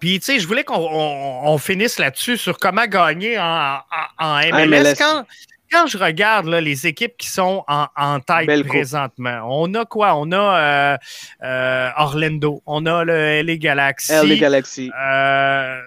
puis, 0.00 0.18
tu 0.20 0.24
sais, 0.24 0.40
je 0.40 0.46
voulais 0.48 0.64
qu'on 0.64 0.74
on- 0.76 1.48
on 1.48 1.58
finisse 1.58 1.98
là-dessus 1.98 2.38
sur 2.38 2.58
comment 2.58 2.86
gagner 2.86 3.38
en, 3.38 3.44
en- 3.76 3.80
en 4.26 4.38
MLS. 4.40 4.66
MLS. 4.68 4.94
Quand, 4.98 5.26
quand 5.72 5.86
je 5.86 5.96
regarde 5.98 6.46
là, 6.46 6.60
les 6.60 6.86
équipes 6.86 7.16
qui 7.16 7.28
sont 7.28 7.64
en, 7.66 7.86
en 7.96 8.20
tête 8.20 8.46
Belle 8.46 8.62
coupe. 8.62 8.68
présentement, 8.72 9.40
on 9.48 9.72
a 9.74 9.84
quoi? 9.84 10.14
On 10.16 10.30
a 10.32 10.36
euh, 10.60 10.96
euh, 11.42 11.88
Orlando, 11.96 12.62
on 12.66 12.84
a 12.86 13.04
le 13.04 13.42
LA 13.42 13.56
Galaxy. 13.56 14.12
LA 14.12 14.36
Galaxy. 14.36 14.90
Euh, 15.02 15.80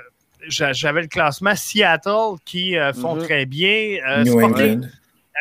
j'a- 0.48 0.74
J'avais 0.74 1.02
le 1.02 1.08
classement 1.08 1.56
Seattle 1.56 2.38
qui 2.46 2.78
euh, 2.78 2.94
font 2.94 3.16
Mhm. 3.16 3.24
très 3.24 3.46
bien. 3.46 3.98
Euh, 4.08 4.24
New 4.24 4.40
Sporting- 4.40 4.74
England. 4.78 4.88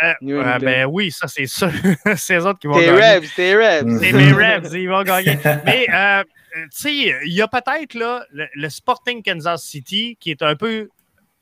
euh, 0.02 0.12
New 0.22 0.36
euh, 0.36 0.40
England. 0.42 0.58
ben 0.60 0.86
oui, 0.86 1.10
ça 1.10 1.26
c'est 1.28 1.46
sûr. 1.46 1.70
c'est 2.16 2.36
eux 2.36 2.46
autres 2.46 2.58
qui 2.60 2.66
vont 2.66 2.74
gagner. 2.78 2.90
rêves, 2.90 3.30
tes 3.34 3.54
rêves. 3.56 3.98
C'est 4.00 4.12
mes 4.12 4.32
rêves, 4.32 4.68
ils 4.74 4.88
vont 4.88 5.02
gagner. 5.02 5.38
Mais, 5.64 5.86
tu 6.54 6.68
sais, 6.70 6.94
il 7.26 7.32
y 7.32 7.42
a 7.42 7.48
peut-être 7.48 7.94
le 7.94 8.68
Sporting 8.68 9.22
Kansas 9.22 9.62
City 9.62 10.16
qui 10.20 10.30
est 10.30 10.42
un 10.42 10.54
peu 10.54 10.88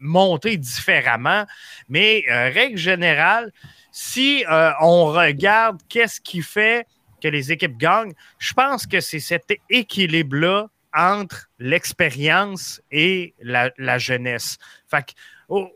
monté 0.03 0.57
différemment, 0.57 1.47
mais 1.89 2.25
euh, 2.31 2.51
règle 2.51 2.77
générale, 2.77 3.53
si 3.91 4.45
euh, 4.51 4.73
on 4.81 5.07
regarde 5.07 5.81
qu'est-ce 5.89 6.21
qui 6.21 6.43
fait 6.43 6.87
que 7.23 7.29
les 7.29 7.53
équipes 7.53 7.79
gagnent, 7.79 8.15
je 8.39 8.53
pense 8.53 8.87
que 8.87 9.01
c'est 9.01 9.21
cet 9.21 9.51
équilibre-là 9.71 10.67
entre 10.95 11.49
l'expérience 11.59 12.83
et 12.91 13.35
la, 13.41 13.99
jeunesse. 13.99 14.59
Oh, 15.49 15.71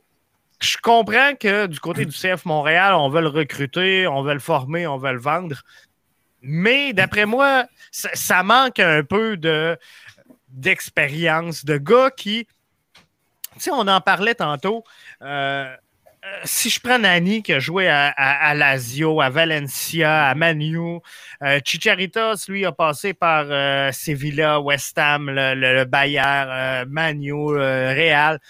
je 0.61 0.77
comprends 0.83 1.35
que 1.39 1.67
du 1.67 1.81
côté 1.81 2.05
du 2.05 2.13
CF 2.13 2.45
Montréal, 2.45 2.95
on 2.95 3.09
veut 3.09 3.21
le 3.21 3.29
recruter, 3.29 4.07
on 4.07 4.23
veut 4.23 4.35
le 4.35 4.41
former, 4.41 4.87
on 4.87 4.99
veut 4.99 5.13
le 5.13 5.21
vendre. 5.21 5.63
Mais 6.43 6.93
d'après 6.93 7.27
moi, 7.27 7.67
ça, 7.91 8.43
manque 8.43 8.79
un 8.79 9.03
peu 9.03 9.37
de 9.37 9.79
d'expérience, 10.49 11.65
de 11.65 11.77
gars 11.77 12.11
qui. 12.11 12.47
Sais, 13.59 13.71
on 13.73 13.87
en 13.89 14.01
parlait 14.01 14.35
tantôt. 14.35 14.85
euh, 15.23 15.75
euh, 16.25 16.41
si 16.45 16.71
je 16.71 16.81
prends 16.81 16.99
Nani 16.99 17.43
qui 17.43 17.53
a 17.53 17.61
joué 17.61 17.89
à, 17.89 18.55
Lazio, 18.55 19.21
à 19.21 19.31
Valencia, 19.31 20.27
à 20.29 20.35
Manu, 20.35 20.99
euh, 21.43 21.61
Chicharitos, 21.65 22.35
lui, 22.49 22.65
a 22.67 22.73
passé 22.73 23.15
par 23.15 23.47
euh, 23.49 23.93
Sevilla, 23.93 24.61
West 24.61 24.99
Ham, 24.99 25.31
le, 25.31 25.55
le, 25.55 25.85
Bayern, 25.85 26.89
Manu, 26.89 27.33
Real. 27.57 28.41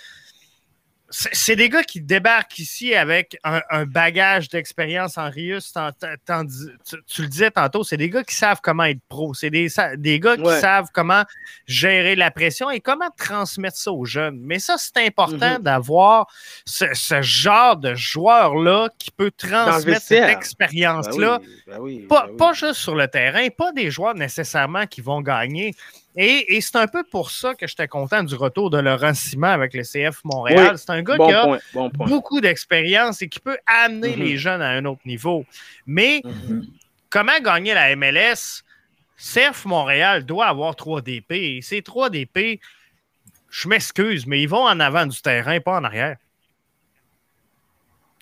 C'est 1.32 1.56
des 1.56 1.70
gars 1.70 1.82
qui 1.82 2.02
débarquent 2.02 2.58
ici 2.58 2.94
avec 2.94 3.38
un, 3.42 3.62
un 3.70 3.86
bagage 3.86 4.48
d'expérience 4.50 5.16
en 5.16 5.30
Rius. 5.30 5.72
tu, 5.72 6.96
tu 7.06 7.22
le 7.22 7.28
disais 7.28 7.50
tantôt, 7.50 7.84
c'est 7.84 7.96
des 7.96 8.10
gars 8.10 8.22
qui 8.22 8.34
savent 8.34 8.60
comment 8.62 8.84
être 8.84 9.00
pro. 9.08 9.32
C'est 9.32 9.48
des, 9.48 9.68
des 9.96 10.20
gars 10.20 10.36
qui 10.36 10.42
Ouais. 10.42 10.60
savent 10.60 10.88
comment 10.92 11.22
gérer 11.66 12.16
la 12.16 12.30
pression 12.30 12.70
et 12.70 12.80
comment 12.80 13.08
transmettre 13.16 13.76
ça 13.78 13.92
aux 13.92 14.04
jeunes. 14.04 14.38
Mais 14.42 14.58
ça, 14.58 14.76
c'est 14.78 15.06
important 15.06 15.54
Mhm. 15.56 15.62
d'avoir 15.62 16.26
ce, 16.66 16.84
ce 16.92 17.22
genre 17.22 17.76
de 17.78 17.94
joueur-là 17.94 18.90
qui 18.98 19.10
peut 19.10 19.30
transmettre 19.30 20.02
cette 20.02 20.28
expérience-là. 20.28 21.38
Ben 21.38 21.44
oui, 21.46 21.62
ben 21.66 21.78
oui, 21.80 22.06
pas, 22.06 22.24
ben 22.26 22.32
oui. 22.32 22.36
pas 22.36 22.52
juste 22.52 22.74
sur 22.80 22.94
le 22.94 23.08
terrain, 23.08 23.48
pas 23.56 23.72
des 23.72 23.90
joueurs 23.90 24.14
nécessairement 24.14 24.86
qui 24.86 25.00
vont 25.00 25.22
gagner. 25.22 25.74
Et, 26.16 26.56
et 26.56 26.60
c'est 26.62 26.76
un 26.76 26.86
peu 26.86 27.04
pour 27.04 27.30
ça 27.30 27.54
que 27.54 27.66
j'étais 27.66 27.88
content 27.88 28.22
du 28.22 28.34
retour 28.34 28.70
de 28.70 28.78
Laurent 28.78 29.12
Simon 29.12 29.48
avec 29.48 29.74
le 29.74 29.82
CF 29.82 30.24
Montréal. 30.24 30.70
Oui, 30.72 30.78
C'est 30.78 30.90
un 30.90 31.02
gars 31.02 31.16
bon 31.18 31.26
qui 31.28 31.32
a 31.34 31.44
point, 31.44 31.58
bon 31.74 31.90
point. 31.90 32.06
beaucoup 32.06 32.40
d'expérience 32.40 33.20
et 33.20 33.28
qui 33.28 33.38
peut 33.38 33.58
amener 33.66 34.16
Mhm. 34.16 34.22
les 34.22 34.36
jeunes 34.38 34.62
à 34.62 34.70
un 34.70 34.84
autre 34.86 35.02
niveau. 35.04 35.44
Mais 35.86 36.22
Mhm. 36.24 36.66
comment 37.10 37.38
gagner 37.42 37.74
la 37.74 37.90
MLS? 37.94 38.62
CF 39.18 39.64
Montréal 39.66 40.24
doit 40.24 40.46
avoir 40.46 40.74
3 40.74 41.02
DP. 41.02 41.32
Et 41.58 41.60
ces 41.62 41.82
3 41.82 42.08
DP, 42.10 42.60
je 43.50 43.68
m'excuse, 43.68 44.26
mais 44.26 44.40
ils 44.42 44.48
vont 44.48 44.64
en 44.66 44.80
avant 44.80 45.04
du 45.06 45.20
terrain, 45.20 45.60
pas 45.60 45.78
en 45.78 45.84
arrière. 45.84 46.16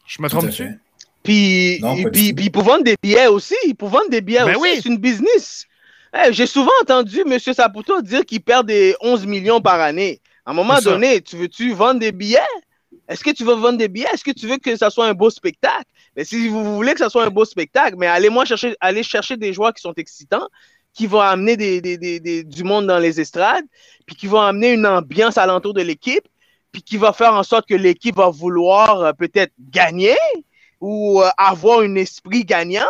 Je 0.07 0.21
me 0.21 0.29
trompe-tu? 0.29 0.79
Puis, 1.23 1.81
puis, 2.13 2.35
puis 2.35 2.51
pour 2.51 2.63
vendre 2.65 2.85
des 2.85 2.97
billets 3.03 3.29
aussi, 3.29 3.55
pour 3.79 3.89
vendre 3.89 4.11
des 4.11 4.21
billets 4.21 4.45
Ben 4.45 4.57
aussi, 4.57 4.61
oui. 4.61 4.81
c'est 4.83 4.89
une 4.89 4.99
business. 4.99 5.67
Eh, 6.15 6.33
J'ai 6.33 6.47
souvent 6.47 6.71
entendu 6.83 7.21
M. 7.27 7.39
Saputo 7.39 8.01
dire 8.03 8.25
qu'il 8.25 8.41
perd 8.43 8.67
des 8.67 8.95
11 9.01 9.27
millions 9.27 9.61
par 9.61 9.81
année. 9.81 10.21
À 10.47 10.51
un 10.51 10.55
moment 10.55 10.75
donné, 10.93 11.21
tu 11.21 11.37
veux-tu 11.37 11.73
vendre 11.73 12.01
des 12.01 12.13
billets? 12.13 12.39
Est-ce 13.09 13.25
que 13.25 13.31
tu 13.31 13.45
veux 13.45 13.55
vendre 13.55 13.79
des 13.79 13.89
billets? 13.89 14.07
Est-ce 14.13 14.25
que 14.25 14.31
tu 14.31 14.47
veux 14.47 14.59
que 14.59 14.77
ça 14.77 14.91
soit 14.91 15.07
un 15.07 15.15
beau 15.15 15.31
spectacle? 15.31 15.85
Mais 16.17 16.25
si 16.25 16.49
vous 16.49 16.75
voulez 16.77 16.93
que 16.93 17.01
ça 17.01 17.09
soit 17.11 17.25
un 17.25 17.31
beau 17.31 17.45
spectacle, 17.45 17.97
mais 17.99 18.07
allez-moi 18.07 18.45
chercher, 18.45 18.77
allez 18.81 19.03
chercher 19.03 19.37
des 19.37 19.53
joueurs 19.53 19.73
qui 19.75 19.81
sont 19.83 19.93
excitants, 19.97 20.47
qui 20.93 21.07
vont 21.09 21.21
amener 21.21 21.57
des, 21.57 21.81
des- 21.81 21.99
des- 21.99 22.21
des- 22.21 22.45
du 22.45 22.63
monde 22.63 22.87
dans 22.87 22.99
les 23.01 23.21
estrades, 23.21 23.65
puis 24.07 24.15
qui 24.15 24.27
vont 24.29 24.41
amener 24.41 24.73
une 24.75 24.87
ambiance 24.87 25.37
alentour 25.39 25.75
de 25.75 25.83
l'équipe, 25.83 26.25
puis 26.71 26.83
qui 26.83 26.97
va 26.97 27.13
faire 27.13 27.35
en 27.35 27.43
sorte 27.43 27.67
que 27.69 27.75
l'équipe 27.75 28.15
va 28.17 28.29
vouloir 28.31 29.01
euh, 29.01 29.13
peut-être 29.13 29.53
gagner 29.71 30.17
ou 30.81 31.21
euh, 31.23 31.29
avoir 31.37 31.81
un 31.81 31.95
esprit 31.97 32.45
gagnant 32.45 32.87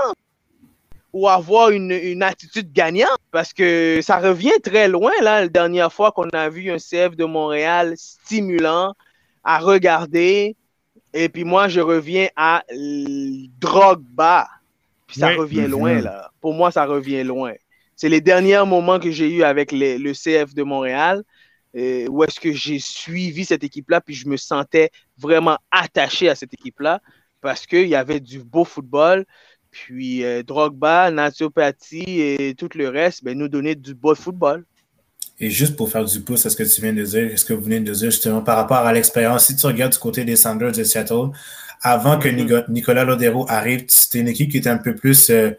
ou 1.14 1.28
avoir 1.28 1.70
une, 1.70 1.92
une 1.92 2.22
attitude 2.24 2.72
gagnante 2.72 3.20
parce 3.30 3.52
que 3.52 4.00
ça 4.02 4.18
revient 4.18 4.58
très 4.62 4.88
loin 4.88 5.12
là 5.22 5.42
la 5.42 5.48
dernière 5.48 5.92
fois 5.92 6.10
qu'on 6.12 6.28
a 6.30 6.48
vu 6.48 6.70
un 6.72 6.78
CF 6.78 7.14
de 7.16 7.24
Montréal 7.24 7.94
stimulant 7.96 8.92
à 9.44 9.58
regarder 9.60 10.56
et 11.12 11.28
puis 11.28 11.44
moi 11.44 11.68
je 11.68 11.80
reviens 11.80 12.28
à 12.34 12.64
Drogba 13.60 14.48
puis 15.06 15.20
ça 15.20 15.28
Oui. 15.28 15.36
revient 15.36 15.68
loin 15.68 16.00
là 16.00 16.30
pour 16.40 16.52
moi 16.52 16.70
ça 16.70 16.84
revient 16.84 17.22
loin 17.22 17.52
c'est 17.96 18.08
les 18.08 18.20
derniers 18.20 18.64
moments 18.66 18.98
que 18.98 19.10
j'ai 19.12 19.30
eu 19.30 19.44
avec 19.44 19.70
les- 19.70 19.98
le 19.98 20.12
CF 20.14 20.52
de 20.54 20.62
Montréal 20.64 21.22
euh, 21.76 22.06
où 22.08 22.22
est-ce 22.24 22.38
que 22.40 22.52
j'ai 22.52 22.78
suivi 22.78 23.44
cette 23.44 23.64
équipe-là, 23.64 24.00
puis 24.00 24.14
je 24.14 24.28
me 24.28 24.36
sentais 24.36 24.90
vraiment 25.18 25.58
attaché 25.72 26.28
à 26.28 26.36
cette 26.36 26.54
équipe-là 26.54 27.00
parce 27.40 27.66
qu'il 27.66 27.88
y 27.88 27.96
avait 27.96 28.20
du 28.20 28.38
beau 28.44 28.64
football. 28.64 29.24
Puis 29.74 30.24
euh, 30.24 30.42
Drogba, 30.44 31.10
Naturopathy 31.10 32.04
et 32.20 32.54
tout 32.56 32.68
le 32.76 32.88
reste 32.88 33.24
ben, 33.24 33.36
nous 33.36 33.48
donnaient 33.48 33.74
du 33.74 33.92
beau 33.94 34.14
football. 34.14 34.64
Et 35.40 35.50
juste 35.50 35.74
pour 35.76 35.90
faire 35.90 36.04
du 36.04 36.20
pouce 36.20 36.46
à 36.46 36.50
ce 36.50 36.56
que 36.56 36.62
tu 36.62 36.80
viens 36.80 36.92
de 36.92 37.02
dire, 37.02 37.36
ce 37.38 37.44
que 37.44 37.52
vous 37.54 37.62
venez 37.62 37.80
de 37.80 37.92
dire 37.92 38.10
justement 38.10 38.40
par 38.40 38.56
rapport 38.56 38.76
à 38.78 38.92
l'expérience, 38.92 39.46
si 39.46 39.56
tu 39.56 39.66
regardes 39.66 39.92
du 39.92 39.98
côté 39.98 40.24
des 40.24 40.36
Sanders 40.36 40.70
de 40.72 40.84
Seattle, 40.84 41.30
avant 41.82 42.18
que 42.20 42.28
Nico- 42.28 42.62
Nicolas 42.68 43.04
Lodero 43.04 43.44
arrive, 43.48 43.84
c'était 43.88 44.20
une 44.20 44.28
équipe 44.28 44.50
qui 44.52 44.58
était 44.58 44.70
un 44.70 44.78
peu 44.78 44.94
plus 44.94 45.30
euh, 45.30 45.50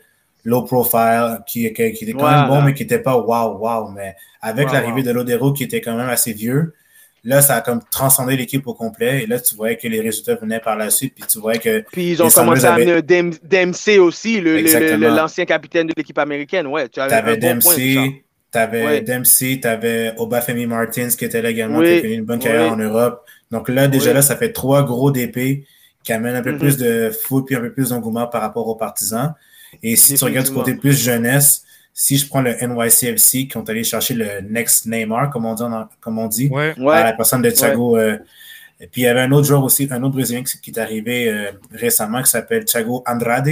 low 0.45 0.61
profile, 0.63 1.39
qui, 1.45 1.71
qui, 1.73 1.91
qui 1.91 2.03
était 2.05 2.13
quand 2.13 2.31
même 2.31 2.47
bon, 2.47 2.61
mais 2.61 2.73
qui 2.73 2.83
n'était 2.83 2.99
pas 2.99 3.17
wow, 3.17 3.57
wow. 3.59 3.89
Mais 3.91 4.15
avec 4.41 4.67
Wow, 4.67 4.73
l'arrivée 4.73 5.01
wow. 5.01 5.07
de 5.07 5.11
Lodero, 5.11 5.51
qui 5.53 5.63
était 5.65 5.81
quand 5.81 5.95
même 5.97 6.09
assez 6.09 6.31
vieux, 6.31 6.73
là, 7.25 7.41
ça 7.41 7.55
a 7.55 7.61
comme 7.61 7.81
transcendé 7.91 8.37
l'équipe 8.37 8.65
au 8.67 8.73
complet. 8.73 9.23
Et 9.23 9.25
là, 9.27 9.39
tu 9.39 9.55
voyais 9.55 9.75
que 9.77 9.87
les 9.87 9.99
résultats 9.99 10.35
venaient 10.35 10.59
par 10.61 10.77
la 10.77 10.89
suite, 10.89 11.13
puis 11.15 11.25
tu 11.27 11.39
voyais 11.39 11.59
que. 11.59 11.83
Puis 11.91 12.11
ils 12.11 12.23
ont 12.23 12.29
commencé 12.29 12.63
à 12.65 12.75
amener 12.75 13.01
Dempsey 13.43 13.97
aussi, 13.99 14.39
l'ancien 14.41 15.45
capitaine 15.45 15.87
de 15.87 15.93
l'équipe 15.97 16.17
américaine. 16.17 16.67
Ouais, 16.67 16.87
tu 16.87 16.99
avais 16.99 17.19
Richard. 17.33 17.37
Dempsey, 17.55 18.23
t'avais 18.51 18.85
Ouais. 18.85 19.01
Dempsey, 19.01 19.59
t'avais 19.59 20.13
Obafemi 20.17 20.65
Martins 20.65 21.09
qui 21.09 21.25
était 21.25 21.41
là 21.41 21.49
également, 21.49 21.79
Oui, 21.79 21.85
qui 21.87 21.97
a 21.97 22.01
connu 22.01 22.13
une 22.13 22.23
bonne 22.25 22.39
carrière 22.39 22.67
oui. 22.67 22.69
en 22.69 22.77
Europe. 22.77 23.25
Donc 23.51 23.67
là, 23.69 23.87
déjà 23.87 24.09
Oui. 24.11 24.13
là, 24.15 24.21
ça 24.21 24.37
fait 24.37 24.53
trois 24.53 24.83
gros 24.83 25.11
DP 25.11 25.65
qui 26.03 26.13
amènent 26.13 26.35
un 26.35 26.41
peu 26.41 26.51
Mhm. 26.53 26.59
plus 26.59 26.77
de 26.77 27.09
foot 27.09 27.45
puis 27.47 27.55
un 27.55 27.59
peu 27.61 27.73
plus 27.73 27.89
d'engouement 27.89 28.27
par 28.27 28.41
rapport 28.41 28.67
aux 28.67 28.75
partisans. 28.75 29.33
Et 29.83 29.95
si 29.97 30.13
tu 30.13 30.23
regardes 30.23 30.47
du 30.47 30.53
côté 30.53 30.75
plus 30.75 30.97
jeunesse, 30.97 31.63
si 31.97 32.17
je 32.17 32.27
prends 32.27 32.41
le 32.41 32.53
NYCFC 32.61 33.47
qui 33.47 33.55
ont 33.55 33.63
allé 33.63 33.85
chercher 33.85 34.13
le 34.15 34.41
next 34.41 34.85
Neymar, 34.85 35.29
comme 35.29 35.45
on 35.45 35.53
dit, 35.53 35.63
en- 35.63 35.87
comme 36.01 36.19
on 36.19 36.27
dit 36.27 36.49
Ouais. 36.49 36.75
à 36.91 37.03
la 37.05 37.13
personne 37.13 37.41
de 37.41 37.49
Thiago. 37.49 37.97
euh, 37.97 38.17
et 38.81 38.87
puis 38.87 39.03
il 39.03 39.05
y 39.05 39.07
avait 39.07 39.21
un 39.21 39.31
autre 39.31 39.47
joueur 39.47 39.63
aussi, 39.63 39.87
un 39.89 40.03
autre 40.03 40.13
Brésilien 40.15 40.43
qui, 40.43 40.59
qui 40.59 40.71
est 40.71 40.77
arrivé 40.79 41.29
euh, 41.29 41.51
récemment 41.71 42.21
qui 42.21 42.29
s'appelle 42.29 42.65
Thiago 42.65 43.01
Andrade. 43.07 43.49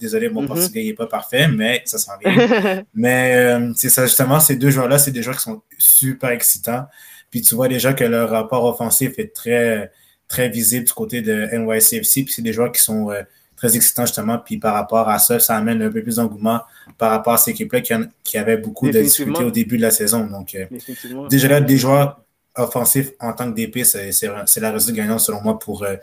Désolé, 0.00 0.30
mon 0.30 0.40
Mhm. 0.40 0.48
portugais 0.48 0.82
n'est 0.84 0.94
pas 0.94 1.06
parfait, 1.06 1.46
mais 1.48 1.82
ça 1.84 1.98
s'en 1.98 2.12
vient. 2.18 2.32
mais 2.94 3.34
euh, 3.36 3.72
c'est 3.76 3.90
ça, 3.90 4.06
justement, 4.06 4.40
ces 4.40 4.56
deux 4.56 4.70
joueurs-là, 4.70 4.96
c'est 4.98 5.10
des 5.10 5.22
joueurs 5.22 5.36
qui 5.36 5.42
sont 5.42 5.60
super 5.76 6.30
excitants. 6.30 6.86
Puis 7.30 7.42
tu 7.42 7.54
vois 7.54 7.68
déjà 7.68 7.92
que 7.92 8.04
leur 8.04 8.30
rapport 8.30 8.64
offensif 8.64 9.12
est 9.18 9.34
très, 9.34 9.90
très 10.28 10.48
visible 10.48 10.86
du 10.86 10.92
côté 10.94 11.20
de 11.20 11.48
NYCFC. 11.52 12.24
Puis 12.24 12.32
c'est 12.32 12.40
des 12.42 12.54
joueurs 12.54 12.72
qui 12.72 12.82
sont 12.82 13.10
euh, 13.10 13.20
très 13.56 13.76
excitants, 13.76 14.06
justement. 14.06 14.38
Puis 14.38 14.56
par 14.56 14.72
rapport 14.72 15.10
à 15.10 15.18
ça, 15.18 15.38
ça 15.38 15.56
amène 15.56 15.82
un 15.82 15.90
peu 15.90 16.02
plus 16.02 16.16
d'engouement 16.16 16.62
par 16.98 17.10
rapport 17.10 17.32
à 17.34 17.36
cette 17.36 17.54
équipe-là 17.54 17.80
qui, 17.80 17.94
en- 17.94 18.04
qui 18.24 18.38
avait 18.38 18.56
beaucoup 18.56 18.88
de 18.90 19.00
difficultés 19.00 19.44
au 19.44 19.50
début 19.50 19.76
de 19.76 19.82
la 19.82 19.90
saison. 19.90 20.26
Donc, 20.26 20.54
euh, 20.54 20.66
déjà 21.28 21.48
là, 21.48 21.60
des 21.60 21.76
joueurs 21.78 22.20
offensifs 22.56 23.10
en 23.20 23.32
tant 23.32 23.50
que 23.50 23.56
DP, 23.56 23.84
c'est 23.84 24.60
la 24.60 24.72
recette 24.72 24.94
gagnante 24.94 25.20
selon 25.20 25.40
moi 25.42 25.58
pour 25.58 25.82
euh, 25.84 25.96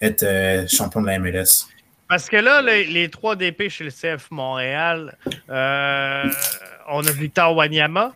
être 0.00 0.22
euh, 0.22 0.66
champion 0.66 1.02
de 1.02 1.06
la 1.06 1.18
MLS. 1.18 1.66
Parce 2.08 2.28
que 2.28 2.36
là, 2.36 2.60
les, 2.62 2.84
les 2.86 3.08
trois 3.08 3.36
DP 3.36 3.68
chez 3.68 3.84
le 3.84 3.90
CF 3.90 4.30
Montréal, 4.30 5.16
euh, 5.48 6.24
on 6.88 7.06
a 7.06 7.10
Victor 7.12 7.54
Wanyama, 7.54 8.12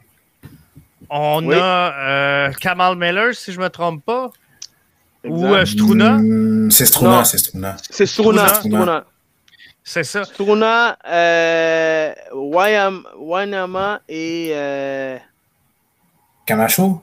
on 1.10 1.44
Oui. 1.46 1.54
a 1.54 2.48
euh, 2.48 2.52
Kamal 2.60 2.96
Miller, 2.96 3.34
si 3.34 3.52
je 3.52 3.58
ne 3.58 3.64
me 3.64 3.68
trompe 3.70 4.04
pas, 4.04 4.30
ou 5.24 5.46
euh, 5.46 5.64
Struna. 5.64 6.14
Hmm, 6.18 6.70
c'est 6.70 6.86
Struna, 6.86 7.24
c'est 7.24 7.38
Struna. 7.38 7.76
C'est 7.88 8.06
Struna. 8.06 8.48
Struna. 8.48 8.54
Struna. 8.80 9.04
C'est 9.87 10.03
ça. 10.05 10.24
Struna, 10.24 10.97
euh, 11.07 12.14
Wayam- 12.32 13.05
et. 14.09 14.51
euh, 14.55 15.18
Camacho? 16.47 17.03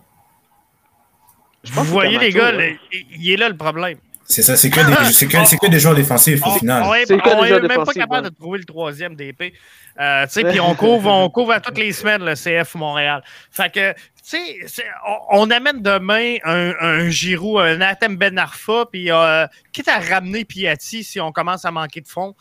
je 1.63 1.71
Vous 1.73 1.83
voyez, 1.83 2.17
les 2.17 2.31
gars, 2.31 2.51
ouais. 2.55 2.71
le- 2.91 2.99
il 3.17 3.31
est 3.31 3.37
là 3.37 3.49
le 3.49 3.55
problème. 3.57 3.97
C'est 4.25 4.41
ça, 4.41 4.55
c'est 4.55 4.69
que, 4.69 4.79
des- 4.79 5.11
c'est 5.13 5.27
que, 5.27 5.45
c'est 5.45 5.57
que 5.57 5.67
des 5.67 5.79
joueurs 5.79 5.93
défensifs 5.93 6.41
au 6.45 6.49
On- 6.49 6.57
final. 6.57 6.83
On 6.85 6.93
est, 6.95 7.05
C'est 7.05 7.17
quoi 7.19 7.35
on 7.35 7.43
déjà 7.43 7.57
est 7.57 7.61
même 7.67 7.83
pas 7.83 7.93
capable 7.93 8.23
ouais. 8.25 8.29
de 8.31 8.35
trouver 8.35 8.59
le 8.59 8.65
troisième 8.65 9.15
DP. 9.15 9.53
Euh, 9.99 10.25
tu 10.25 10.31
sais, 10.31 10.43
puis 10.45 10.59
on 10.59 10.73
couvre, 10.73 11.09
on 11.11 11.29
couvre 11.29 11.51
à 11.51 11.59
toutes 11.59 11.77
les 11.77 11.91
semaines 11.91 12.23
le 12.23 12.33
CF 12.35 12.75
Montréal. 12.75 13.21
Fait 13.51 13.71
que, 13.71 13.91
tu 13.93 14.39
sais, 14.65 14.85
on, 15.31 15.41
on 15.41 15.51
amène 15.51 15.81
demain 15.81 16.37
un, 16.45 16.73
un 16.79 17.09
Giroud, 17.09 17.59
un 17.61 17.81
Atem 17.81 18.15
Ben 18.15 18.37
Arfa, 18.39 18.85
puis 18.91 19.11
euh, 19.11 19.45
quitte 19.73 19.89
à 19.89 19.99
ramener 19.99 20.45
Piatti 20.45 21.03
si 21.03 21.19
on 21.19 21.31
commence 21.31 21.65
à 21.65 21.71
manquer 21.71 22.01
de 22.01 22.07
fond. 22.07 22.33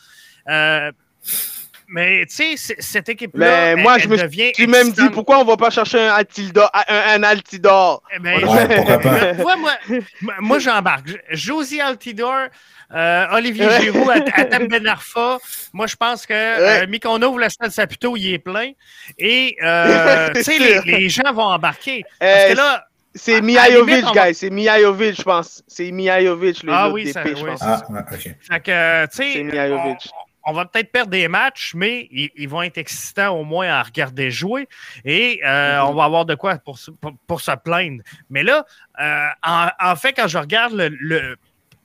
Euh, 0.48 0.90
mais 1.92 2.24
tu 2.26 2.56
sais, 2.56 2.76
cette 2.78 3.08
équipe-là, 3.08 3.46
elle- 3.72 3.78
moi, 3.78 3.98
je 3.98 4.04
elle 4.04 4.10
me 4.10 4.16
devient 4.16 4.52
suis 4.54 4.66
même 4.68 4.92
dit 4.92 5.08
pourquoi 5.10 5.40
on 5.40 5.44
va 5.44 5.56
pas 5.56 5.70
chercher 5.70 5.98
un 6.00 6.12
Altidor, 6.12 6.70
un, 6.72 7.16
un 7.16 7.22
Altidor? 7.24 8.02
Eh 8.14 8.18
ben, 8.20 8.44
Ouais, 8.44 8.76
pourquoi 8.76 8.98
pas? 8.98 9.34
moi, 9.56 9.72
moi, 10.38 10.58
j'embarque. 10.60 11.08
Josie 11.30 11.80
Altidor, 11.80 12.46
euh, 12.94 13.26
Olivier. 13.32 13.68
Giroud, 13.80 14.08
At- 14.08 14.24
Atem 14.40 14.68
Ben 14.68 14.86
Arfa. 14.86 15.38
Moi, 15.72 15.88
je 15.88 15.96
pense 15.96 16.26
que 16.26 16.32
Ouais. 16.32 16.82
euh, 16.84 16.86
mis 16.86 17.00
qu'on 17.00 17.20
ouvre 17.22 17.40
le 17.40 17.48
stade 17.48 17.72
Saputo, 17.72 18.16
il 18.16 18.34
est 18.34 18.38
plein. 18.38 18.70
Et, 19.18 19.56
euh, 19.62 20.30
tu 20.34 20.44
sais, 20.44 20.58
les, 20.60 20.80
les 20.82 21.08
gens 21.08 21.32
vont 21.32 21.42
embarquer. 21.42 22.04
Parce 22.20 22.32
Euh, 22.44 22.50
que 22.52 22.56
là, 22.56 22.86
C'est 23.16 23.34
la 23.34 23.40
Mihajovic, 23.40 24.04
va- 24.04 24.28
guys. 24.28 24.34
C'est 24.36 24.50
Mihajovic, 24.50 25.16
je 25.16 25.22
pense. 25.22 25.64
C'est 25.66 25.90
Mihajovic, 25.90 26.62
le 26.62 26.72
Ah 26.72 26.88
oui, 26.88 27.04
DP, 27.06 27.12
ça- 27.14 27.24
je 27.26 27.32
oui, 27.42 27.50
pense. 27.50 27.60
Ah, 27.62 27.82
fait 28.08 28.60
que, 28.60 29.06
tu 29.06 29.16
sais, 29.16 29.32
C'est 29.32 29.42
on, 30.44 30.52
va 30.52 30.64
peut-être 30.64 30.90
perdre 30.92 31.10
des 31.10 31.28
matchs, 31.28 31.74
mais 31.74 32.08
ils, 32.10 32.30
ils 32.36 32.48
vont 32.48 32.62
être 32.62 32.78
excitants 32.78 33.36
au 33.38 33.44
moins 33.44 33.68
à 33.68 33.82
regarder 33.82 34.30
jouer. 34.30 34.68
Et 35.04 35.40
euh, 35.44 35.80
Mhm. 35.82 35.88
on 35.88 35.94
va 35.94 36.04
avoir 36.04 36.24
de 36.24 36.34
quoi 36.34 36.56
pour, 36.58 36.78
se- 36.78 36.90
pour, 36.90 37.12
pour 37.26 37.40
se 37.40 37.52
plaindre. 37.62 38.02
Mais 38.30 38.42
là, 38.42 38.64
euh, 39.00 39.26
en, 39.44 39.68
en 39.80 39.96
fait, 39.96 40.12
quand 40.14 40.28
je 40.28 40.38
regarde 40.38 40.72
le, 40.74 40.88
le- 40.88 41.36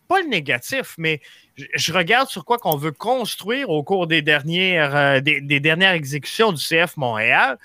pas 0.08 0.22
le 0.22 0.28
négatif, 0.28 0.94
mais 0.98 1.20
je, 1.58 1.66
je 1.74 1.92
regarde 1.94 2.28
sur 2.30 2.46
quoi 2.46 2.58
qu'on 2.60 2.78
veut 2.78 2.92
construire 2.92 3.70
au 3.70 3.84
cours 3.84 4.06
des 4.08 4.22
dernières, 4.22 4.96
euh, 4.96 5.20
des, 5.20 5.42
des 5.42 5.60
dernières 5.60 5.94
exécutions 5.94 6.52
du 6.52 6.62
CF 6.62 6.96
Montréal. 6.98 7.58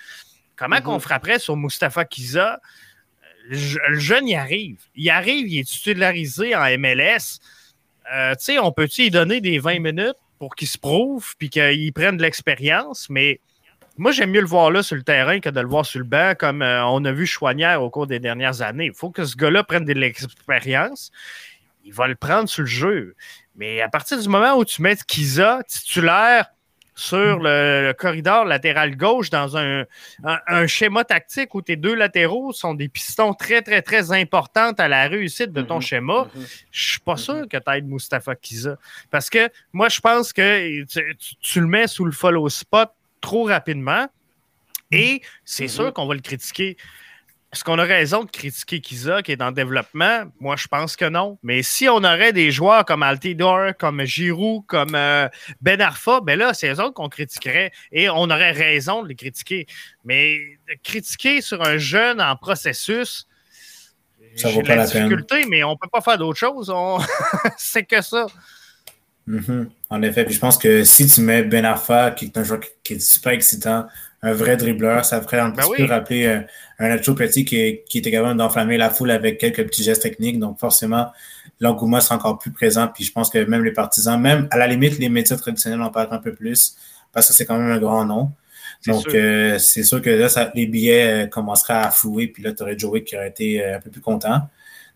Comment 0.57 0.76
Mhm. 0.76 0.82
qu'on 0.82 0.99
frapperait 1.01 1.38
sur 1.38 1.57
Mustapha 1.57 2.05
Kiza? 2.05 2.59
Je- 3.51 3.78
le 3.88 3.99
jeune 3.99 4.28
y 4.28 4.36
arrive. 4.36 4.78
Il 4.95 5.09
arrive, 5.11 5.49
il 5.49 5.59
est 5.61 5.64
titularisé 5.68 6.55
en 6.55 6.64
MLS. 6.78 7.41
Euh, 8.12 8.32
tu 8.34 8.45
sais, 8.45 8.59
on 8.59 8.70
peut-tu 8.72 9.03
lui 9.03 9.11
donner 9.11 9.41
des 9.41 9.59
20 9.59 9.78
minutes? 9.80 10.16
Pour 10.41 10.57
qu'il 10.57 10.66
se 10.66 10.78
prouve 10.78 11.36
puis 11.38 11.51
qu'il 11.51 11.93
prenne 11.93 12.16
de 12.16 12.22
l'expérience, 12.22 13.09
mais 13.11 13.41
moi, 13.99 14.12
j'aime 14.12 14.30
mieux 14.30 14.41
le 14.41 14.47
voir 14.47 14.70
là 14.70 14.82
sur 14.82 14.97
le 14.97 15.03
terrain 15.03 15.41
que 15.41 15.51
de 15.51 15.61
le 15.61 15.68
voir 15.68 15.84
sur 15.84 15.99
le 15.99 16.07
banc, 16.07 16.32
comme 16.38 16.62
euh, 16.62 16.82
on 16.86 17.05
a 17.05 17.12
vu 17.12 17.26
Chouanière 17.26 17.82
au 17.82 17.91
cours 17.91 18.07
des 18.07 18.18
dernières 18.18 18.62
années. 18.62 18.86
Il 18.86 18.95
faut 18.95 19.11
que 19.11 19.26
ce 19.26 19.36
gars-là 19.36 19.62
prenne 19.62 19.84
de 19.84 19.93
l'expérience. 19.93 21.11
Il 21.84 21.93
va 21.93 22.09
le 22.09 22.14
prendre 22.14 22.49
sur 22.49 22.62
le 22.62 22.66
jeu. 22.66 23.14
Mais 23.57 23.82
à 23.82 23.91
partir 23.91 24.18
du 24.18 24.26
moment 24.26 24.57
où 24.57 24.64
tu 24.64 24.80
mets 24.80 24.97
Kiza 24.97 25.61
titulaire 25.68 26.47
sur 26.95 27.38
le, 27.38 27.86
le 27.86 27.93
corridor 27.95 28.45
latéral 28.45 28.96
gauche 28.96 29.30
dans 29.30 29.57
un, 29.57 29.83
un- 30.25 30.38
un 30.46 30.67
schéma 30.67 31.04
tactique 31.04 31.54
où 31.54 31.62
tes 31.62 31.76
deux 31.76 31.95
latéraux 31.95 32.53
sont 32.53 32.75
des 32.75 32.88
pistons 32.88 33.33
très, 33.33 33.62
très, 33.62 33.80
très 33.83 34.12
importants 34.12 34.72
à 34.76 34.88
la 34.88 35.08
réussite 35.08 35.53
de 35.53 35.62
ton 35.62 35.80
schéma, 35.80 36.29
je 36.71 36.91
suis 36.91 37.00
pas 37.00 37.17
sûr 37.17 37.49
que 37.49 37.57
tu 37.57 37.71
aides 37.72 37.87
Mustapha 37.88 38.34
Kiza. 38.34 38.76
Parce 39.11 39.30
que 39.30 39.49
moi, 39.72 39.88
je 39.88 40.00
pense 40.00 40.33
que 40.33 40.83
tu, 40.84 41.17
tu- 41.17 41.34
tu 41.41 41.61
le 41.61 41.67
mets 41.67 41.87
sous 41.87 42.04
le 42.04 42.12
follow 42.12 42.49
spot 42.49 42.91
trop 43.21 43.45
rapidement 43.45 44.07
et 44.91 45.22
c'est 45.45 45.68
sûr 45.68 45.92
qu'on 45.92 46.07
va 46.07 46.14
le 46.14 46.21
critiquer. 46.21 46.76
Est-ce 47.52 47.64
qu'on 47.64 47.80
a 47.80 47.84
raison 47.84 48.22
de 48.22 48.30
critiquer 48.30 48.80
Kiza 48.80 49.22
qui 49.22 49.32
est 49.32 49.42
en 49.42 49.50
développement? 49.50 50.22
Moi, 50.38 50.54
je 50.54 50.68
pense 50.68 50.94
que 50.94 51.06
non. 51.06 51.36
Mais 51.42 51.64
si 51.64 51.88
on 51.88 51.96
aurait 51.96 52.32
des 52.32 52.52
joueurs 52.52 52.84
comme 52.84 53.02
Altidor, 53.02 53.72
comme 53.76 54.04
Giroud, 54.04 54.64
comme 54.66 54.94
euh, 54.94 55.28
Ben 55.60 55.80
Arfa, 55.80 56.20
ben 56.20 56.38
là, 56.38 56.54
c'est 56.54 56.72
eux 56.72 56.80
autres 56.80 56.94
qu'on 56.94 57.08
critiquerait 57.08 57.72
et 57.90 58.08
on 58.08 58.30
aurait 58.30 58.52
raison 58.52 59.02
de 59.02 59.08
les 59.08 59.16
critiquer. 59.16 59.66
Mais 60.04 60.38
critiquer 60.84 61.40
sur 61.40 61.60
un 61.62 61.76
jeune 61.76 62.20
en 62.20 62.36
processus, 62.36 63.26
ça 64.36 64.48
vaut 64.50 64.62
pas 64.62 64.76
la 64.76 64.84
la 64.84 64.90
peine. 64.90 65.08
difficulté, 65.08 65.44
mais 65.48 65.64
on 65.64 65.76
peut 65.76 65.88
pas 65.92 66.00
faire 66.02 66.18
d'autre 66.18 66.38
chose. 66.38 66.70
On... 66.70 67.00
c'est 67.56 67.82
que 67.82 68.00
ça. 68.00 68.26
Mhm. 69.26 69.70
En 69.90 70.02
effet, 70.02 70.24
puis 70.24 70.34
je 70.34 70.40
pense 70.40 70.56
que 70.56 70.84
si 70.84 71.08
tu 71.08 71.20
mets 71.20 71.42
Ben 71.42 71.64
Arfa, 71.64 72.12
qui 72.12 72.26
est 72.26 72.38
un 72.38 72.44
joueur 72.44 72.60
qui 72.84 72.94
est 72.94 73.00
super 73.00 73.32
excitant, 73.32 73.86
un 74.22 74.33
vrai 74.33 74.57
dribbleur, 74.57 75.05
ça 75.05 75.21
ferait 75.22 75.38
un 75.38 75.49
Ben 75.49 75.57
petit 75.63 75.71
oui. 75.71 75.76
peu 75.79 75.84
rappeler 75.87 76.26
euh, 76.26 76.41
un 76.79 76.88
Nacho 76.88 77.14
Petit 77.14 77.45
qui, 77.45 77.80
qui 77.88 77.99
était 77.99 78.11
capable 78.11 78.37
d'enflammer 78.38 78.76
la 78.76 78.91
foule 78.91 79.11
avec 79.11 79.38
quelques 79.38 79.64
petits 79.64 79.83
gestes 79.83 80.03
techniques. 80.03 80.38
Donc 80.38 80.59
forcément, 80.59 81.11
l'engouement 81.59 82.01
sera 82.01 82.17
encore 82.17 82.38
plus 82.38 82.51
présent. 82.51 82.88
Puis 82.88 83.05
je 83.05 83.13
pense 83.13 83.30
que 83.30 83.38
même 83.38 83.64
les 83.64 83.72
partisans, 83.72 84.21
même 84.21 84.47
à 84.51 84.59
la 84.59 84.67
limite, 84.67 84.99
les 84.99 85.09
médias 85.09 85.37
traditionnels 85.37 85.80
en 85.80 85.91
parlent 85.91 86.09
un 86.11 86.18
peu 86.18 86.34
plus 86.34 86.76
parce 87.13 87.29
que 87.29 87.33
c'est 87.33 87.47
quand 87.47 87.59
même 87.59 87.71
un 87.71 87.79
grand 87.79 88.05
nom. 88.05 88.30
Donc 88.87 89.09
euh, 89.14 89.59
c'est 89.59 89.83
sûr 89.83 90.01
que 90.03 90.11
là, 90.11 90.29
ça- 90.29 90.51
les 90.55 90.67
billets 90.67 91.25
euh, 91.25 91.26
commenceraient 91.26 91.75
à 91.75 91.87
afflouer. 91.88 92.29
Puis 92.29 92.42
là, 92.42 92.53
tu 92.53 92.63
aurais 92.63 92.79
Joey 92.79 93.03
qui 93.05 93.17
aurait 93.17 93.29
été 93.29 93.64
un 93.64 93.80
peu 93.80 93.91
plus 93.91 94.01
content. 94.01 94.42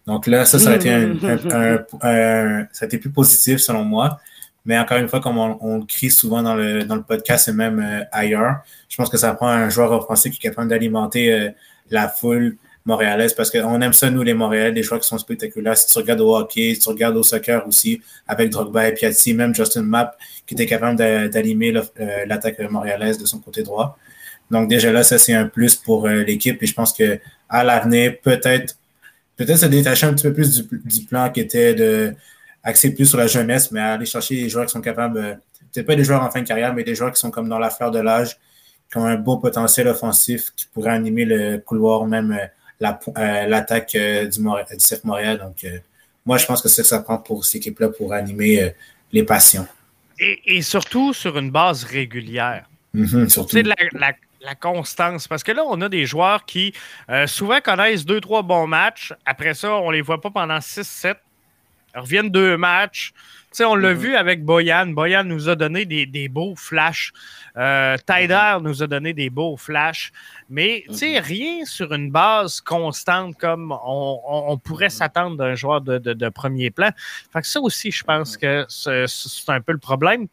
Donc 0.07 0.27
là, 0.27 0.45
ça, 0.45 0.59
ça 0.59 0.67
aurait 0.69 0.77
été 0.77 0.91
un, 0.91 1.13
un- 1.23 1.39
un- 1.51 1.85
un- 2.03 2.67
ça 2.73 2.85
a 2.85 2.87
été 2.87 2.99
plus 2.99 3.11
positif 3.11 3.59
selon 3.59 3.85
moi. 3.85 4.21
Mais 4.65 4.79
encore 4.79 4.99
une 4.99 5.09
fois, 5.09 5.21
comme 5.21 5.39
on, 5.39 5.79
le 5.79 5.85
crie 5.85 6.11
souvent 6.11 6.43
dans 6.43 6.55
le, 6.55 6.85
dans 6.85 6.97
le 6.97 7.03
podcast 7.03 7.49
et 7.49 7.53
même 7.53 7.81
euh, 7.81 8.05
ailleurs, 8.13 8.57
je 8.89 8.97
pense 8.97 9.11
que 9.11 9.19
ça 9.19 9.35
prend 9.35 9.49
un 9.49 9.69
joueur 9.69 9.93
offensif 9.93 10.33
qui 10.33 10.39
est 10.39 10.51
capable 10.51 10.69
d'alimenter 10.69 11.33
euh, 11.33 11.51
la 11.91 12.09
foule 12.09 12.57
montréalaise 12.87 13.35
parce 13.35 13.51
qu'on 13.51 13.81
aime 13.81 13.93
ça, 13.93 14.11
nous, 14.11 14.23
les 14.23 14.35
Montréalais, 14.35 14.73
des 14.73 14.83
joueurs 14.83 15.01
qui 15.01 15.09
sont 15.09 15.19
spectaculaires. 15.19 15.77
Si 15.77 15.87
tu 15.87 15.99
regardes 15.99 16.21
au 16.21 16.37
hockey, 16.37 16.75
si 16.75 16.81
tu 16.81 16.89
regardes 16.89 17.17
au 17.17 17.23
soccer 17.23 17.67
aussi, 17.67 18.01
avec 18.27 18.51
Drogba 18.51 18.89
et 18.89 18.95
Piatti, 18.95 19.35
même 19.35 19.55
Justin 19.55 19.83
Mapp, 19.83 20.17
qui 20.47 20.55
était 20.55 20.67
capable 20.67 20.97
d'a- 20.97 21.29
d'animer 21.29 21.75
euh, 21.77 22.25
l'attaque 22.27 22.59
montréalaise 22.71 23.19
de 23.19 23.27
son 23.27 23.39
côté 23.39 23.63
droit. 23.63 23.99
Donc 24.51 24.69
déjà 24.69 24.93
là, 24.93 25.03
ça, 25.03 25.19
c'est 25.19 25.35
un 25.35 25.47
plus 25.47 25.77
pour 25.77 26.07
euh, 26.07 26.23
l'équipe 26.23 26.63
et 26.63 26.67
je 26.67 26.75
pense 26.75 26.93
que 26.93 27.19
à 27.49 27.65
l'avenir, 27.65 28.17
peut-être 28.23 28.77
peut-être 29.37 29.59
se 29.59 29.67
détacher 29.67 30.07
un 30.07 30.13
petit 30.15 30.25
peu 30.25 30.33
plus 30.33 30.63
du, 30.63 30.81
du 30.85 31.07
plan 31.07 31.31
qui 31.31 31.41
était 31.41 31.75
de 31.75 32.15
axer 32.65 32.95
plus 32.95 33.07
sur 33.07 33.19
la 33.19 33.27
jeunesse, 33.27 33.71
mais 33.71 33.81
aller 33.81 34.07
chercher 34.07 34.37
des 34.37 34.49
joueurs 34.49 34.67
qui 34.67 34.73
sont 34.73 34.81
capables, 34.81 35.19
euh, 35.19 35.35
peut-être 35.73 35.87
pas 35.87 35.95
des 35.97 36.05
joueurs 36.05 36.23
en 36.23 36.31
fin 36.31 36.41
de 36.43 36.47
carrière, 36.49 36.75
mais 36.75 36.83
des 36.83 36.95
joueurs 36.95 37.13
qui 37.13 37.21
sont 37.21 37.31
comme 37.31 37.49
dans 37.49 37.59
la 37.59 37.71
fleur 37.71 37.91
de 37.91 38.01
l'âge, 38.01 38.37
qui 38.91 38.99
ont 38.99 39.07
un 39.07 39.17
beau 39.17 39.37
potentiel 39.39 39.87
offensif, 39.89 40.51
qui 40.57 40.67
pourraient 40.67 40.91
animer 40.93 41.25
le 41.25 41.59
couloir, 41.59 42.07
même 42.07 42.33
euh, 42.33 42.47
la- 42.81 42.99
euh, 43.19 43.47
l'attaque 43.47 43.93
du, 43.93 44.29
du 44.29 44.77
CF 44.79 45.05
Montréal. 45.05 45.39
Donc, 45.39 45.63
euh, 45.65 45.79
moi, 46.27 46.39
je 46.39 46.47
pense 46.47 46.63
que 46.63 46.69
c'est 46.69 46.77
ce 46.77 46.83
que 46.83 46.89
ça 46.89 47.01
prend 47.01 47.19
pour 47.19 47.45
cette 47.45 47.57
équipe-là 47.57 47.91
pour 47.91 48.13
animer 48.15 48.63
euh, 48.63 48.71
les 49.13 49.23
passions. 49.25 49.67
Et, 50.19 50.57
et 50.57 50.63
surtout 50.63 51.13
sur 51.13 51.37
une 51.39 51.51
base 51.51 51.85
régulière. 51.85 52.67
Surtout. 53.29 53.57
sais, 53.57 53.63
la, 53.63 53.75
la- 53.93 54.13
la 54.41 54.55
constance. 54.55 55.27
Parce 55.27 55.43
que 55.43 55.53
là, 55.53 55.63
on 55.67 55.81
a 55.81 55.89
des 55.89 56.05
joueurs 56.05 56.45
qui 56.45 56.75
souvent 57.27 57.61
connaissent 57.63 58.05
deux, 58.05 58.21
trois 58.21 58.43
bons 58.43 58.67
matchs. 58.67 59.13
Après 59.25 59.55
ça, 59.55 59.75
on 59.77 59.91
les 59.91 60.03
voit 60.03 60.21
pas 60.21 60.31
pendant 60.31 60.59
6-7. 60.59 61.15
Ils 61.15 61.17
reviennent 61.95 62.31
deux 62.31 62.57
matchs. 62.57 63.13
On 63.61 63.77
l'a 63.77 63.93
vu 63.95 64.17
avec 64.17 64.45
Boyan. 64.45 64.87
Boyan 64.89 65.23
nous 65.23 65.49
a 65.49 65.55
donné 65.55 65.85
des, 65.85 66.07
des 66.07 66.29
beaux 66.29 66.57
flashs. 66.57 67.13
Euh, 67.57 67.97
Tyder 68.05 68.57
nous 68.61 68.83
a 68.83 68.89
donné 68.89 69.13
des 69.13 69.31
beaux 69.31 69.57
flashs. 69.57 70.11
Mais, 70.51 70.83
sais, 70.91 71.21
rien 71.21 71.65
sur 71.65 71.93
une 71.95 72.11
base 72.11 72.61
constante 72.61 73.37
comme 73.39 73.71
on, 73.71 74.21
on- 74.27 74.45
on 74.53 74.59
pourrait 74.59 74.91
s'attendre 74.91 75.37
d'un 75.37 75.55
joueur 75.55 75.81
de, 75.83 75.99
de- 75.99 76.15
de 76.15 76.29
premier 76.31 76.71
plan. 76.73 76.91
Fait 77.33 77.43
que 77.43 77.47
ça 77.47 77.61
aussi, 77.61 77.93
je 77.93 78.03
pense 78.03 78.37
que 78.37 78.67
c'est 78.69 79.05
un 79.49 79.61
peu 79.61 79.71
le 79.73 79.79
problème. 79.79 80.27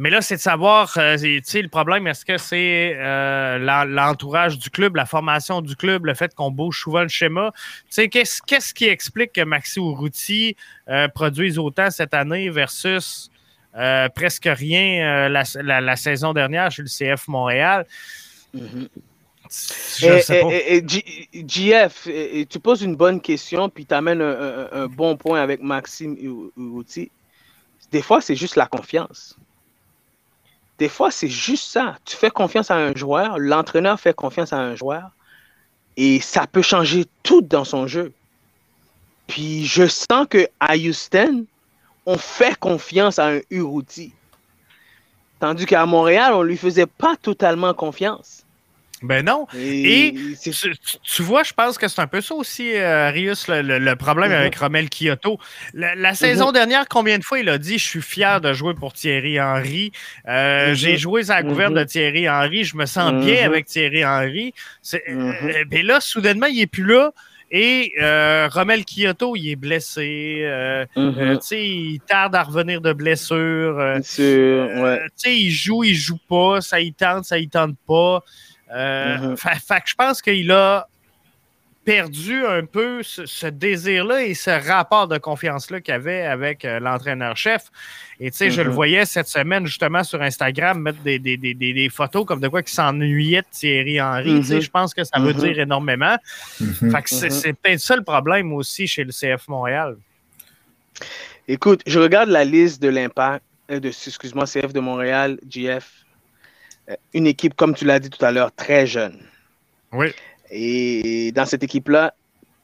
Mais 0.00 0.10
là, 0.10 0.22
c'est 0.22 0.36
de 0.36 0.40
savoir, 0.40 0.92
euh, 0.96 1.16
tu 1.18 1.40
sais, 1.42 1.60
le 1.60 1.68
problème, 1.68 2.06
est-ce 2.06 2.24
que 2.24 2.38
c'est 2.38 2.94
euh, 2.96 3.58
l'en- 3.58 3.84
l'entourage 3.84 4.56
du 4.56 4.70
club, 4.70 4.94
la 4.94 5.06
formation 5.06 5.60
du 5.60 5.74
club, 5.74 6.06
le 6.06 6.14
fait 6.14 6.32
qu'on 6.36 6.52
bouge 6.52 6.80
souvent 6.80 7.02
le 7.02 7.08
schéma? 7.08 7.50
Tu 7.54 7.86
sais, 7.90 8.08
qu'est-ce 8.08 8.72
qui 8.72 8.86
explique 8.86 9.32
que 9.32 9.40
Maxi 9.42 9.80
Urruti 9.80 10.56
euh, 10.88 11.08
produise 11.08 11.58
autant 11.58 11.90
cette 11.90 12.14
année 12.14 12.48
versus 12.48 13.28
euh, 13.76 14.08
presque 14.08 14.48
rien 14.50 15.28
la, 15.28 15.42
la- 15.62 15.80
la 15.80 15.96
saison 15.96 16.32
dernière 16.32 16.70
chez 16.70 16.82
le 16.82 16.88
CF 16.88 17.26
Montréal? 17.28 17.84
Je 18.54 20.06
Et- 20.06 20.20
sais 20.20 20.40
pas. 20.40 20.48
et- 20.52 20.56
et- 20.56 20.76
et 20.76 20.84
J- 20.86 21.28
JF, 21.46 22.06
et- 22.06 22.40
et 22.40 22.46
tu 22.46 22.60
poses 22.60 22.82
une 22.82 22.96
bonne 22.96 23.20
question, 23.20 23.68
puis 23.68 23.84
tu 23.86 23.94
amènes 23.94 24.20
un, 24.22 24.30
un- 24.40 24.68
un 24.82 24.86
bon 24.86 25.16
point 25.16 25.40
avec 25.42 25.60
Maxime 25.62 26.16
Outi. 26.56 27.10
Des 27.90 28.02
fois, 28.02 28.20
c'est 28.20 28.36
juste 28.36 28.56
la 28.56 28.66
confiance. 28.66 29.36
Des 30.78 30.88
fois, 30.88 31.10
c'est 31.10 31.28
juste 31.28 31.70
ça. 31.70 31.96
Tu 32.04 32.16
fais 32.16 32.30
confiance 32.30 32.70
à 32.70 32.76
un 32.76 32.94
joueur, 32.94 33.38
l'entraîneur 33.38 33.98
fait 33.98 34.14
confiance 34.14 34.52
à 34.52 34.58
un 34.58 34.76
joueur, 34.76 35.10
et 35.96 36.20
ça 36.20 36.46
peut 36.46 36.62
changer 36.62 37.06
tout 37.22 37.42
dans 37.42 37.64
son 37.64 37.86
jeu. 37.86 38.12
Puis 39.26 39.66
je 39.66 39.86
sens 39.86 40.26
que 40.30 40.48
à 40.60 40.76
Houston, 40.76 41.44
on 42.06 42.16
fait 42.16 42.58
confiance 42.58 43.18
à 43.18 43.28
un 43.28 43.40
Uruti. 43.50 44.12
Tandis 45.40 45.66
qu'à 45.66 45.84
Montréal, 45.86 46.32
on 46.32 46.42
lui 46.42 46.56
faisait 46.56 46.86
pas 46.86 47.16
totalement 47.16 47.74
confiance. 47.74 48.44
Ben 49.02 49.24
non. 49.24 49.46
Et, 49.56 50.12
tu, 50.42 50.50
tu- 50.50 50.72
tu 51.02 51.22
vois, 51.22 51.42
je 51.44 51.52
pense 51.52 51.78
que 51.78 51.86
c'est 51.88 52.00
un 52.00 52.06
peu 52.06 52.20
ça 52.20 52.34
aussi, 52.34 52.74
euh, 52.74 53.10
Rius, 53.10 53.46
le, 53.48 53.62
le- 53.62 53.78
le 53.78 53.96
problème 53.96 54.30
Mhm. 54.30 54.36
avec 54.38 54.56
Romel 54.56 54.88
Kyoto. 54.90 55.38
La, 55.74 55.94
la 55.94 56.14
saison 56.14 56.48
Mhm. 56.48 56.52
dernière, 56.52 56.88
combien 56.88 57.18
de 57.18 57.24
fois 57.24 57.38
il 57.38 57.48
a 57.48 57.58
dit 57.58 57.78
Je 57.78 57.84
suis 57.86 58.02
fier 58.02 58.40
de 58.40 58.52
jouer 58.52 58.74
pour 58.74 58.92
Thierry 58.92 59.40
Henry? 59.40 59.92
Euh, 60.28 60.70
Mhm. 60.70 60.74
J'ai 60.74 60.96
joué 60.96 61.30
à 61.30 61.34
la 61.36 61.42
gouverne 61.44 61.74
de 61.74 61.84
Thierry 61.84 62.28
Henry. 62.28 62.64
Je 62.64 62.76
me 62.76 62.86
sens 62.86 63.12
bien 63.24 63.44
avec 63.44 63.66
Thierry 63.66 64.04
Henry. 64.04 64.52
Euh, 65.08 65.32
ben 65.68 65.86
là, 65.86 66.00
soudainement, 66.00 66.46
il 66.46 66.58
n'est 66.58 66.66
plus 66.66 66.84
là. 66.84 67.12
Et 67.50 67.92
euh, 68.02 68.46
Romel 68.52 68.84
Kyoto, 68.84 69.34
il 69.34 69.50
est 69.52 69.56
blessé. 69.56 70.40
euh, 70.42 70.84
tu 70.94 71.36
sais, 71.40 71.66
il 71.66 71.98
tarde 72.06 72.34
à 72.34 72.42
revenir 72.42 72.82
de 72.82 72.92
blessure. 72.92 73.96
Sûr, 74.02 74.68
ouais. 74.82 74.98
tu 75.04 75.10
sais, 75.16 75.34
il 75.38 75.50
joue, 75.50 75.82
il 75.82 75.94
joue 75.94 76.18
pas, 76.28 76.60
ça 76.60 76.78
y 76.78 76.92
tente, 76.92 77.24
ça 77.24 77.38
y 77.38 77.48
tente 77.48 77.74
pas. 77.86 78.22
Euh, 78.74 79.18
Mhm. 79.18 79.36
fait, 79.36 79.54
fait 79.66 79.80
que 79.80 79.88
je 79.88 79.94
pense 79.94 80.20
qu'il 80.22 80.50
a 80.52 80.86
perdu 81.84 82.44
un 82.44 82.66
peu 82.66 83.02
ce, 83.02 83.24
ce 83.24 83.46
désir-là 83.46 84.22
et 84.24 84.34
ce 84.34 84.50
rapport 84.50 85.08
de 85.08 85.16
confiance-là 85.16 85.80
qu'il 85.80 85.94
avait 85.94 86.20
avec 86.26 86.66
euh, 86.66 86.78
l'entraîneur-chef. 86.80 87.62
Et 88.20 88.30
tu 88.30 88.36
sais, 88.36 88.50
je 88.50 88.60
le 88.60 88.68
Mhm. 88.68 88.74
voyais 88.74 89.04
cette 89.06 89.28
semaine 89.28 89.64
justement 89.64 90.04
sur 90.04 90.20
Instagram 90.20 90.78
mettre 90.82 90.98
des, 91.00 91.18
des- 91.18 91.38
des- 91.38 91.54
des- 91.54 91.72
des 91.72 91.88
photos 91.88 92.26
comme 92.26 92.40
de 92.40 92.48
quoi 92.48 92.62
qu'il 92.62 92.74
s'ennuyait 92.74 93.40
de 93.40 93.46
Thierry 93.50 94.02
Henry. 94.02 94.40
Tu 94.40 94.44
sais, 94.48 94.54
Mhm. 94.56 94.60
Je 94.60 94.70
pense 94.70 94.92
que 94.92 95.02
ça 95.02 95.18
veut 95.18 95.32
dire 95.32 95.58
énormément. 95.58 96.16
Fait 96.58 97.02
que 97.02 97.08
c'est 97.08 97.30
c'est 97.30 97.54
peut-être 97.54 97.80
ça 97.80 97.96
le 97.96 98.04
problème 98.04 98.52
aussi 98.52 98.86
chez 98.86 99.04
le 99.04 99.12
CF 99.12 99.48
Montréal. 99.48 99.96
Écoute, 101.46 101.80
je 101.86 101.98
regarde 101.98 102.28
la 102.28 102.44
liste 102.44 102.82
de 102.82 102.88
l'impact, 102.88 103.42
euh, 103.70 103.80
de, 103.80 103.88
excuse-moi, 103.88 104.44
CF 104.46 104.72
de 104.74 104.80
Montréal, 104.80 105.38
GF. 105.48 105.90
Euh, 106.90 106.96
Une 107.14 107.26
équipe, 107.26 107.54
comme 107.54 107.74
tu 107.74 107.84
l'as 107.84 107.98
dit 107.98 108.10
tout 108.10 108.24
à 108.24 108.32
l'heure, 108.32 108.52
très 108.52 108.86
jeune. 108.86 109.18
Oui. 109.92 110.08
Et 110.50 111.32
dans 111.32 111.46
cette 111.46 111.62
équipe-là, 111.62 112.14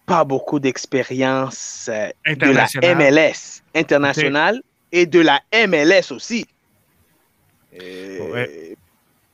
pas 0.07 0.25
beaucoup 0.25 0.59
d'expérience 0.59 1.89
euh, 1.93 2.11
de 2.27 2.51
la. 2.51 2.67
MLS 2.95 3.63
internationale 3.75 4.63
et 4.93 5.07
de 5.07 5.21
la 5.21 5.41
MLS 5.67 6.13
aussi. 6.13 6.47
Euh, 7.81 8.31
Ouais. 8.33 8.77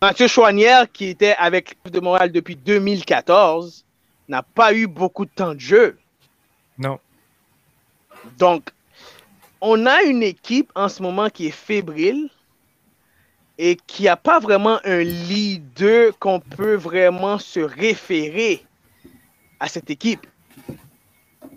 Mathieu 0.03 0.29
Chouanière, 0.29 0.91
qui 0.91 1.07
était 1.07 1.35
avec 1.39 1.71
l'équipe 1.71 1.91
de 1.93 2.01
Montréal 2.01 2.33
depuis 2.33 2.57
2014, 2.57 3.85
n'a 4.29 4.43
pas 4.43 4.73
eu 4.73 4.87
beaucoup 4.87 5.27
de 5.27 5.31
temps 5.31 5.55
de 5.55 5.61
jeu. 5.61 5.99
Non. 6.79 6.99
Donc, 8.39 8.71
on 9.61 9.85
a 9.85 10.03
une 10.03 10.23
équipe 10.23 10.73
en 10.75 10.89
ce 10.89 11.03
moment 11.03 11.29
qui 11.29 11.49
est 11.49 11.51
fébrile 11.51 12.31
et 13.63 13.77
qui 13.87 14.05
n'a 14.05 14.17
pas 14.17 14.41
vraiment 14.41 14.79
un 14.85 15.01
leader 15.01 16.19
qu'on 16.19 16.41
peut 16.41 16.77
vraiment 16.77 17.37
se 17.37 17.61
référer 17.61 18.65
à 19.61 19.69
cette 19.69 19.91
équipe. 19.91 20.27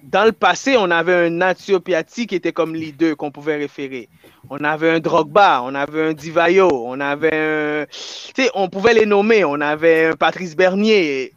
Dans 0.03 0.25
le 0.25 0.33
passé, 0.33 0.75
on 0.77 0.91
avait 0.91 1.27
un 1.27 1.29
Natio 1.29 1.79
Piatti 1.79 2.27
qui 2.27 2.35
était 2.35 2.51
comme 2.51 2.75
leader 2.75 3.15
qu'on 3.15 3.31
pouvait 3.31 3.55
référer. 3.55 4.09
On 4.49 4.61
avait 4.65 4.89
un 4.89 4.99
Drogba, 4.99 5.61
on 5.63 5.73
avait 5.75 6.09
un 6.09 6.13
Divayo, 6.13 6.67
on 6.73 6.99
avait 6.99 7.31
un... 7.33 7.85
Tu 7.85 8.43
sais, 8.43 8.49
on 8.53 8.67
pouvait 8.67 8.95
les 8.95 9.05
nommer. 9.05 9.45
On 9.45 9.61
avait 9.61 10.07
un 10.07 10.15
Patrice 10.17 10.57
Bernier. 10.57 11.31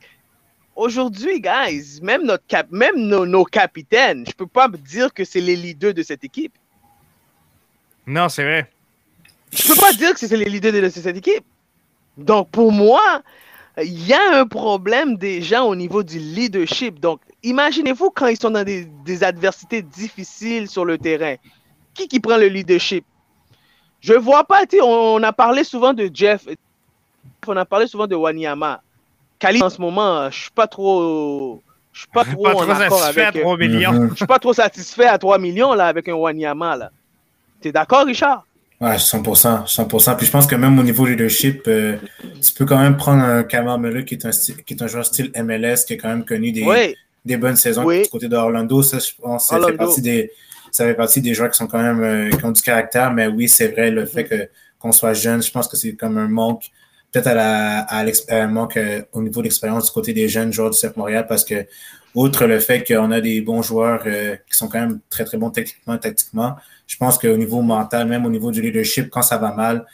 Aujourd'hui, 0.75 1.41
guys, 1.41 2.01
même, 2.03 2.25
notre 2.25 2.45
cap... 2.49 2.67
même 2.73 2.97
nos, 2.97 3.25
nos 3.25 3.45
capitaines, 3.45 4.25
je 4.27 4.33
peux 4.33 4.49
pas 4.49 4.69
dire 4.69 5.15
que 5.15 5.25
c'est 5.25 5.41
les 5.41 5.55
leaders 5.55 5.95
de 5.95 6.03
cette 6.03 6.25
équipe. 6.25 6.55
Non, 8.05 8.29
c'est 8.29 8.43
vrai. 8.43 8.69
Je 9.53 9.67
peux 9.67 9.81
pas 9.81 9.93
dire 9.93 10.13
que 10.13 10.19
c'est 10.19 10.37
les 10.37 10.47
leaders 10.47 10.73
de 10.73 10.89
cette 10.89 11.17
équipe. 11.17 11.45
Donc, 12.17 12.51
pour 12.51 12.73
moi, 12.73 13.23
il 13.83 14.07
y 14.07 14.13
a 14.13 14.39
un 14.41 14.47
problème 14.47 15.17
déjà 15.17 15.63
au 15.63 15.75
niveau 15.77 16.03
du 16.03 16.19
leadership. 16.19 16.99
Donc, 17.01 17.21
imaginez-vous 17.43 18.11
quand 18.11 18.27
ils 18.27 18.39
sont 18.41 18.51
dans 18.51 18.65
des, 18.65 18.87
des 19.05 19.23
adversités 19.23 19.83
difficiles 19.83 20.69
sur 20.69 20.85
le 20.85 20.99
terrain. 20.99 21.37
Qui 21.95 22.09
qui 22.09 22.21
prend 22.21 22.37
le 22.37 22.49
leadership? 22.49 23.05
Je 24.01 24.15
vois 24.15 24.45
pas, 24.45 24.63
on, 24.83 24.87
on 25.19 25.23
a 25.23 25.33
parlé 25.33 25.65
souvent 25.65 25.93
de 25.93 26.11
Jeff, 26.13 26.47
on 27.47 27.57
a 27.57 27.65
parlé 27.65 27.87
souvent 27.87 28.07
de 28.07 28.15
Wanyama. 28.15 28.83
Kali, 29.39 29.63
en 29.63 29.71
ce 29.71 29.81
moment, 29.81 30.31
je 30.31 30.43
suis 30.43 30.51
pas 30.51 30.67
trop, 30.67 31.63
je 31.93 32.01
suis 32.01 32.09
pas 32.09 32.25
trop, 32.25 32.43
Pas 32.45 32.89
satisfait 32.89 33.23
à 33.23 33.29
avec. 33.29 33.43
3 33.43 33.57
millions. 33.57 34.09
Je 34.11 34.15
suis 34.15 34.27
pas 34.27 34.39
trop 34.39 34.53
satisfait 34.53 35.07
à 35.07 35.19
3 35.19 35.39
millions 35.39 35.75
là, 35.75 35.87
avec 35.89 36.09
un 36.09 36.15
Wanyama. 36.15 36.77
là. 36.77 36.91
T'es 37.61 37.73
d'accord, 37.73 38.07
Richard? 38.07 38.47
Ouais, 38.81 38.97
100%, 38.99 39.65
100%. 39.67 40.17
Puis 40.17 40.27
je 40.27 40.31
pense 40.31 40.47
que 40.47 40.55
même 40.55 40.79
au 40.79 40.83
niveau 40.83 41.07
leadership, 41.07 41.63
euh, 41.67 41.97
tu 42.43 42.53
peux 42.53 42.67
quand 42.67 42.79
même 42.79 42.97
prendre 42.99 43.23
un 43.23 43.43
Kamar 43.43 43.79
qui 44.07 44.15
est 44.15 44.27
un, 44.27 44.33
style- 44.33 44.63
qui 44.65 44.75
est 44.75 44.83
un 44.83 44.87
joueur 44.87 45.07
style 45.07 45.31
MLS 45.43 45.85
qui 45.87 45.95
a 45.95 45.97
quand 45.97 46.09
même 46.09 46.25
connu 46.27 46.53
des, 46.53 46.63
Oui. 46.65 46.95
des 47.25 47.39
bonnes 47.39 47.57
saisons 47.57 47.85
Oui. 47.85 48.03
du 48.03 48.09
côté 48.11 48.29
d'Orlando. 48.29 48.83
Ça, 48.83 48.99
je 48.99 49.11
pense, 49.21 49.49
ça 49.49 49.59
fait, 49.67 49.73
partie 49.73 50.03
des, 50.03 50.31
ça 50.71 50.85
fait 50.85 50.95
partie 50.95 51.23
des 51.23 51.33
joueurs 51.33 51.51
qui 51.51 51.57
sont 51.57 51.67
quand 51.67 51.81
même 51.83 52.03
euh, 52.03 52.31
qui 52.31 52.45
ont 52.45 52.53
du 52.53 52.61
caractère. 52.61 53.13
Mais 53.15 53.29
oui, 53.29 53.49
c'est 53.49 53.69
vrai, 53.69 53.91
le 53.91 54.05
fait 54.05 54.25
que 54.25 54.49
qu'on 54.79 54.93
soit 54.93 55.15
jeune, 55.15 55.43
je 55.43 55.51
pense 55.51 55.69
que 55.69 55.77
c'est 55.79 55.95
comme 55.95 56.19
un 56.19 56.29
manque, 56.29 56.65
peut-être 57.13 57.29
à 57.29 57.35
la, 57.35 57.79
à 57.81 58.05
l'exp- 58.05 58.31
un 58.31 58.47
manque 58.47 58.77
euh, 58.77 59.01
au 59.13 59.23
niveau 59.23 59.41
de 59.41 59.45
l'expérience 59.45 59.87
du 59.87 59.91
côté 59.91 60.13
des 60.13 60.29
jeunes 60.29 60.53
joueurs 60.53 60.69
du 60.71 60.77
CF 60.79 60.95
Montréal 60.97 61.25
parce 61.27 61.45
que, 61.45 61.65
outre 62.17 62.47
le 62.47 62.59
fait 62.59 62.83
qu'on 62.83 63.13
a 63.13 63.21
des 63.21 63.43
bons 63.43 63.63
joueurs 63.63 64.03
euh, 64.07 64.37
qui 64.51 64.57
sont 64.57 64.69
quand 64.69 64.81
même 64.81 65.01
très, 65.11 65.25
très 65.25 65.37
bons 65.37 65.51
techniquement, 65.51 65.99
tactiquement, 65.99 66.57
je 66.87 66.97
pense 66.97 67.19
qu'au 67.19 67.37
niveau 67.37 67.61
mental, 67.61 68.09
même 68.09 68.25
au 68.25 68.31
niveau 68.31 68.51
du 68.51 68.63
leadership, 68.63 69.11
quand 69.11 69.23
ça 69.23 69.37
va 69.37 69.53
mal, 69.53 69.85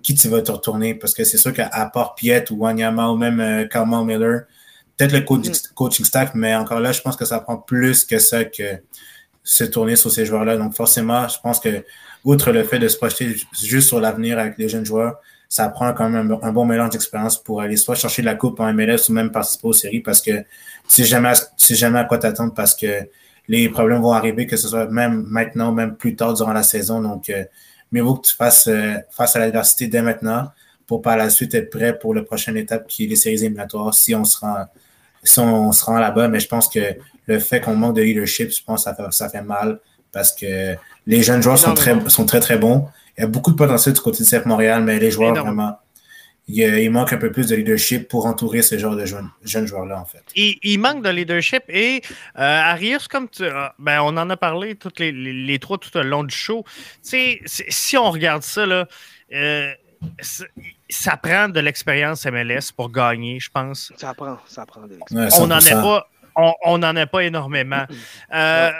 qui 0.00 0.14
tu 0.14 0.28
vas 0.28 0.42
te 0.42 0.52
retourner? 0.52 0.94
Parce 0.94 1.12
que 1.12 1.24
c'est 1.24 1.38
sûr 1.38 1.52
qu'à 1.52 1.68
part 1.92 2.14
Piet 2.14 2.44
ou 2.50 2.58
Wanyama 2.58 3.10
ou 3.10 3.16
même 3.16 3.40
euh, 3.40 3.66
Kalmar 3.66 4.04
Miller, 4.04 4.42
peut-être 4.96 5.12
le 5.12 5.20
coaching, 5.22 5.54
coaching 5.74 6.04
staff, 6.04 6.30
mais 6.34 6.54
encore 6.54 6.80
là, 6.80 6.92
je 6.92 7.00
pense 7.00 7.16
que 7.16 7.24
ça 7.24 7.40
prend 7.40 7.56
plus 7.56 8.04
que 8.04 8.18
ça 8.18 8.44
que 8.44 8.80
se 9.42 9.64
tourner 9.64 9.96
sur 9.96 10.10
ces 10.12 10.24
joueurs-là. 10.24 10.56
Donc 10.56 10.74
forcément, 10.74 11.26
je 11.26 11.38
pense 11.42 11.58
que, 11.58 11.84
outre 12.24 12.52
le 12.52 12.62
fait 12.62 12.78
de 12.78 12.86
se 12.86 12.96
projeter 12.96 13.34
juste 13.60 13.88
sur 13.88 14.00
l'avenir 14.00 14.38
avec 14.38 14.56
les 14.56 14.68
jeunes 14.68 14.84
joueurs, 14.84 15.16
ça 15.54 15.68
prend 15.68 15.92
quand 15.92 16.08
même 16.08 16.30
un, 16.42 16.48
un 16.48 16.52
bon 16.52 16.64
mélange 16.64 16.90
d'expérience 16.90 17.36
pour 17.36 17.60
aller 17.60 17.76
soit 17.76 17.94
chercher 17.94 18.22
la 18.22 18.34
coupe 18.34 18.58
en 18.60 18.72
MLS 18.72 19.08
ou 19.10 19.12
même 19.12 19.30
participer 19.30 19.68
aux 19.68 19.72
séries 19.74 20.00
parce 20.00 20.20
que 20.22 20.30
tu 20.40 20.44
sais 20.88 21.04
jamais, 21.04 21.28
à- 21.28 21.34
tu 21.36 21.66
sais 21.66 21.74
jamais 21.74 21.98
à 21.98 22.04
quoi 22.04 22.16
t'attendre 22.18 22.54
parce 22.54 22.74
que 22.74 22.86
les 23.48 23.68
problèmes 23.68 24.00
vont 24.00 24.12
arriver, 24.12 24.46
que 24.46 24.56
ce 24.56 24.66
soit 24.68 24.86
même 24.86 25.24
maintenant, 25.28 25.70
même 25.72 25.94
plus 25.96 26.16
tard 26.16 26.32
durant 26.32 26.54
la 26.54 26.62
saison. 26.62 27.02
Donc, 27.02 27.28
euh, 27.28 27.44
mieux 27.90 28.00
vaut 28.02 28.14
que 28.16 28.28
tu 28.28 28.34
fasses 28.34 28.66
euh, 28.68 28.94
face 29.10 29.36
à 29.36 29.40
l'adversité 29.40 29.88
dès 29.88 30.00
maintenant 30.00 30.50
pour 30.86 31.02
par 31.02 31.16
la 31.18 31.28
suite 31.28 31.54
être 31.54 31.68
prêt 31.70 31.98
pour 31.98 32.14
la 32.14 32.22
prochaine 32.22 32.56
étape 32.56 32.86
qui 32.86 33.04
est 33.04 33.08
les 33.08 33.16
séries 33.16 33.36
éliminatoires 33.44 33.92
si 33.92 34.14
on 34.14 34.24
se 34.24 34.38
rend, 34.38 34.64
si 35.22 35.38
on 35.38 35.70
se 35.72 35.84
rend 35.84 35.98
là-bas. 35.98 36.28
Mais 36.28 36.40
je 36.40 36.48
pense 36.48 36.66
que 36.68 36.80
le 37.26 37.38
fait 37.38 37.60
qu'on 37.60 37.76
manque 37.76 37.96
de 37.96 38.02
leadership, 38.02 38.50
je 38.50 38.62
pense 38.64 38.84
que 38.84 38.90
ça 38.90 38.94
fait, 38.94 39.12
ça 39.12 39.28
fait 39.28 39.42
mal 39.42 39.78
parce 40.12 40.32
que 40.32 40.76
les 41.06 41.22
jeunes 41.22 41.42
joueurs 41.42 41.58
sont 41.58 41.74
très, 41.74 41.94
sont 42.08 42.24
très, 42.24 42.40
très 42.40 42.56
bons. 42.56 42.88
Il 43.18 43.20
y 43.20 43.24
a 43.24 43.26
beaucoup 43.26 43.50
de 43.52 43.56
potentiel 43.56 43.94
du 43.94 44.00
côté 44.00 44.24
de 44.24 44.28
CF 44.28 44.46
Montréal, 44.46 44.82
mais 44.82 44.98
les 44.98 45.10
joueurs, 45.10 45.34
vraiment, 45.34 45.78
il, 46.48 46.90
manque 46.90 47.12
un 47.12 47.18
peu 47.18 47.30
plus 47.30 47.46
de 47.48 47.54
leadership 47.56 48.08
pour 48.08 48.26
entourer 48.26 48.62
ce 48.62 48.76
genre 48.78 48.96
de 48.96 49.04
jeunes, 49.06 49.30
jeunes 49.44 49.66
joueurs-là, 49.66 50.00
en 50.00 50.04
fait. 50.04 50.22
Il, 50.34 50.56
il 50.62 50.78
manque 50.78 51.04
de 51.04 51.10
leadership 51.10 51.62
et 51.68 52.02
euh, 52.38 52.40
Arius, 52.40 53.06
comme 53.08 53.28
tu, 53.28 53.44
euh, 53.44 53.66
ben, 53.78 54.00
on 54.02 54.16
en 54.16 54.28
a 54.30 54.36
parlé 54.36 54.74
toutes 54.74 54.98
les, 54.98 55.12
les- 55.12 55.32
les 55.32 55.58
trois 55.58 55.78
tout 55.78 55.96
au 55.96 56.02
long 56.02 56.24
du 56.24 56.34
show. 56.34 56.64
Tu 56.66 56.80
sais, 57.02 57.40
c'est- 57.44 57.66
si 57.70 57.96
on 57.96 58.10
regarde 58.10 58.42
ça, 58.42 58.66
là, 58.66 58.86
euh, 59.32 59.72
ça 60.88 61.16
prend 61.16 61.48
de 61.48 61.60
l'expérience 61.60 62.26
MLS 62.26 62.72
pour 62.76 62.90
gagner, 62.90 63.38
je 63.40 63.50
pense. 63.50 63.92
Ça 63.96 64.12
prend, 64.14 64.38
ça 64.46 64.66
prend 64.66 64.82
de 64.82 64.94
Ouais, 65.12 65.28
on 65.38 65.46
n'en 65.46 65.58
100%. 65.60 65.78
a 65.78 65.82
pas, 65.82 66.08
on, 66.34 66.52
on 66.64 66.78
n'en 66.78 66.96
a 66.96 67.06
pas 67.06 67.20
énormément. 67.24 67.84
Euh, 68.34 68.70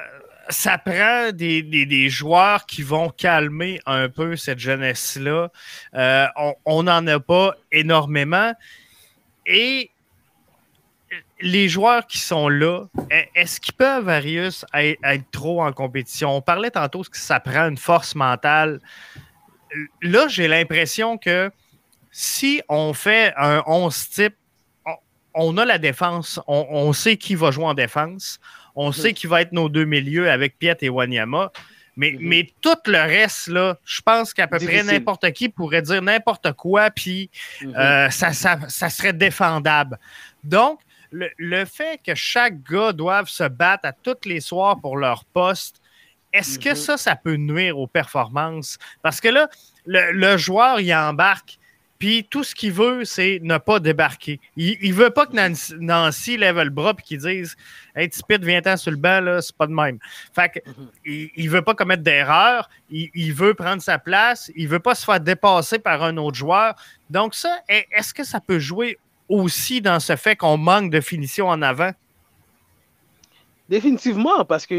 Ça 0.53 0.77
prend 0.77 1.33
des, 1.33 1.63
des- 1.63 2.09
joueurs 2.11 2.67
qui 2.67 2.83
vont 2.83 3.09
calmer 3.09 3.81
un 3.87 4.09
peu 4.09 4.37
cette 4.37 4.59
jeunesse-là. 4.59 5.51
Euh, 5.95 6.27
on 6.67 6.83
n'en 6.83 7.07
a 7.07 7.19
pas 7.19 7.55
énormément. 7.73 8.53
Et 9.47 9.91
les 11.41 11.69
joueurs 11.69 12.07
qui 12.07 12.19
sont 12.19 12.49
là, 12.49 12.85
e- 13.11 13.25
est-ce 13.35 13.61
qu'ils 13.61 13.75
peuvent, 13.75 14.09
Arius, 14.09 14.65
être, 14.75 15.31
trop 15.31 15.63
en 15.63 15.73
compétition? 15.73 16.37
On 16.37 16.43
parlait 16.43 16.71
tantôt 16.71 17.03
que 17.03 17.17
ça 17.17 17.41
prend 17.41 17.69
une 17.69 17.79
force 17.79 18.15
mentale. 18.15 18.81
Là, 20.03 20.29
j'ai 20.29 20.49
l'impression 20.49 21.17
que 21.17 21.51
si 22.11 22.61
on 22.69 22.93
fait 22.93 23.33
un 23.39 23.63
11 23.67 24.09
type, 24.11 24.35
on, 25.35 25.57
a 25.57 25.65
la 25.65 25.79
défense, 25.79 26.39
on 26.47 26.93
sait 26.93 27.17
qui 27.17 27.35
va 27.37 27.51
jouer 27.51 27.65
en 27.65 27.73
défense, 27.73 28.39
on 28.75 28.93
sait 28.93 29.13
qui 29.13 29.27
va 29.27 29.43
être 29.43 29.53
nos 29.53 29.69
deux 29.69 29.85
milieux 29.85 30.31
avec 30.31 30.59
Piet 30.59 30.77
et 30.81 30.89
Wanyama. 30.89 31.53
Mais, 31.95 32.17
mais 32.21 32.49
tout 32.63 32.71
le 32.87 32.99
reste, 32.99 33.49
là, 33.49 33.77
je 33.85 34.01
pense 34.01 34.33
qu'à 34.33 34.47
peu 34.47 34.57
près 34.67 34.77
n'importe 34.95 35.31
qui 35.33 35.51
pourrait 35.51 35.83
dire 35.83 36.01
n'importe 36.01 36.53
quoi, 36.55 36.91
puis 36.91 37.29
euh, 37.77 38.09
ça, 38.09 38.33
ça- 38.33 38.69
ça 38.69 38.89
serait 38.89 39.13
défendable. 39.13 39.99
Donc, 40.43 40.81
le, 41.11 41.29
le 41.37 41.67
fait 41.67 42.01
que 42.03 42.15
chaque 42.15 42.63
gars 42.63 42.93
doive 42.95 43.29
se 43.29 43.45
battre 43.47 43.85
à 43.87 43.93
tous 43.93 44.17
les 44.25 44.41
soirs 44.41 44.81
pour 44.81 44.97
leur 44.97 45.27
poste, 45.27 45.83
est-ce 46.33 46.59
que 46.59 46.75
ça, 46.75 46.97
ça 46.97 47.15
peut 47.15 47.37
nuire 47.37 47.77
aux 47.79 47.87
performances? 47.87 48.79
Parce 49.03 49.21
que 49.21 49.29
là, 49.29 49.49
le, 49.85 50.13
le 50.13 50.39
joueur, 50.39 50.81
il 50.81 50.95
embarque, 50.95 51.59
puis 52.03 52.27
tout 52.29 52.43
ce 52.43 52.53
qu'il 52.53 52.73
veut, 52.73 53.05
c'est 53.05 53.39
ne 53.45 53.59
pas 53.59 53.79
débarquer. 53.79 54.41
Il, 54.57 54.77
il 54.83 54.93
veut 54.93 55.11
pas 55.11 55.25
que 55.25 55.37
Nancy, 55.37 55.73
Nancy 55.79 56.37
lève 56.37 56.61
le 56.61 56.69
bras 56.69 56.95
et 56.99 57.01
qu'il 57.03 57.19
dise 57.19 57.55
Hey, 57.95 58.11
Tipit, 58.11 58.39
viens-t'en 58.41 58.77
sur 58.77 58.91
le 58.91 58.97
banc, 58.97 59.21
là, 59.21 59.41
c'est 59.41 59.55
pas 59.55 59.69
de 59.69 59.73
même. 59.73 60.01
Fait 60.35 60.49
que, 60.49 60.59
il, 61.07 61.31
il 61.37 61.49
veut 61.49 61.63
pas 61.63 61.75
commettre 61.77 62.03
d'erreur, 62.03 62.69
il, 62.91 63.09
il 63.15 63.33
veut 63.33 63.55
prendre 63.55 63.81
sa 63.81 64.01
place, 64.01 64.51
il 64.57 64.67
veut 64.67 64.81
pas 64.81 64.97
se 64.97 65.05
faire 65.05 65.21
dépasser 65.21 65.79
par 65.79 66.03
un 66.03 66.17
autre 66.17 66.37
joueur. 66.37 66.75
Donc, 67.09 67.37
ça, 67.37 67.57
est- 67.69 67.87
est-ce 67.93 68.13
que 68.13 68.25
ça 68.25 68.41
peut 68.41 68.59
jouer 68.59 68.99
aussi 69.29 69.81
dans 69.81 70.01
ce 70.01 70.17
fait 70.17 70.35
qu'on 70.35 70.57
manque 70.57 70.91
de 70.91 71.01
finition 71.01 71.47
en 71.51 71.63
avant? 71.63 71.93
Définitivement, 73.69 74.45
parce 74.45 74.67
que 74.67 74.75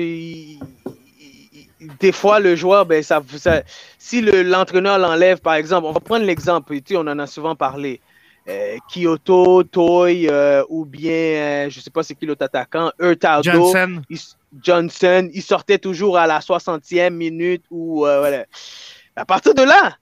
des 1.99 2.11
fois, 2.11 2.39
le 2.39 2.55
joueur, 2.55 2.85
ben, 2.85 3.01
ça, 3.03 3.21
ça- 3.37 3.63
si 3.97 4.21
le- 4.21 4.43
l'entraîneur 4.43 4.97
l'enlève, 4.97 5.39
par 5.39 5.55
exemple, 5.55 5.87
on 5.87 5.91
va 5.91 5.99
prendre 5.99 6.25
l'exemple, 6.25 6.75
tu 6.77 6.93
sais, 6.93 6.97
on 6.97 7.01
en 7.01 7.19
a 7.19 7.27
souvent 7.27 7.55
parlé. 7.55 8.01
Euh, 8.49 8.77
Kyoto, 8.89 9.63
Toy, 9.63 10.27
euh, 10.29 10.63
ou 10.67 10.83
bien, 10.85 11.11
euh, 11.65 11.69
je 11.69 11.79
sais 11.79 11.89
pas 11.89 12.03
c'est 12.03 12.13
qui 12.13 12.25
l'autre 12.25 12.43
attaquant, 12.43 12.91
Hurtado, 12.99 13.41
Johnson. 13.43 14.01
il- 14.09 14.19
Johnson, 14.61 15.29
il 15.33 15.41
sortait 15.41 15.77
toujours 15.77 16.17
à 16.17 16.27
la 16.27 16.41
60e 16.41 17.15
minute 17.15 17.63
ou 17.71 17.99
voilà. 17.99 18.45
À 19.15 19.25
partir 19.25 19.53
de 19.53 19.61
là, 19.63 19.95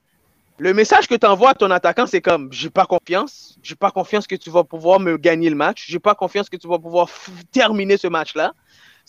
le 0.58 0.74
message 0.74 1.08
que 1.08 1.14
tu 1.14 1.26
envoies 1.26 1.50
à 1.50 1.54
ton 1.54 1.70
attaquant, 1.70 2.06
c'est 2.06 2.20
comme 2.20 2.52
j'ai 2.52 2.70
pas 2.70 2.86
confiance, 2.86 3.56
j'ai 3.62 3.74
pas 3.74 3.90
confiance 3.90 4.26
que 4.26 4.36
tu 4.36 4.50
vas 4.50 4.64
pouvoir 4.64 5.00
me 5.00 5.16
gagner 5.16 5.50
le 5.50 5.56
match, 5.56 5.86
j'ai 5.88 5.98
pas 5.98 6.14
confiance 6.14 6.48
que 6.48 6.56
tu 6.56 6.68
vas 6.68 6.78
pouvoir 6.78 7.08
terminer 7.52 7.96
ce 7.96 8.06
match-là. 8.06 8.52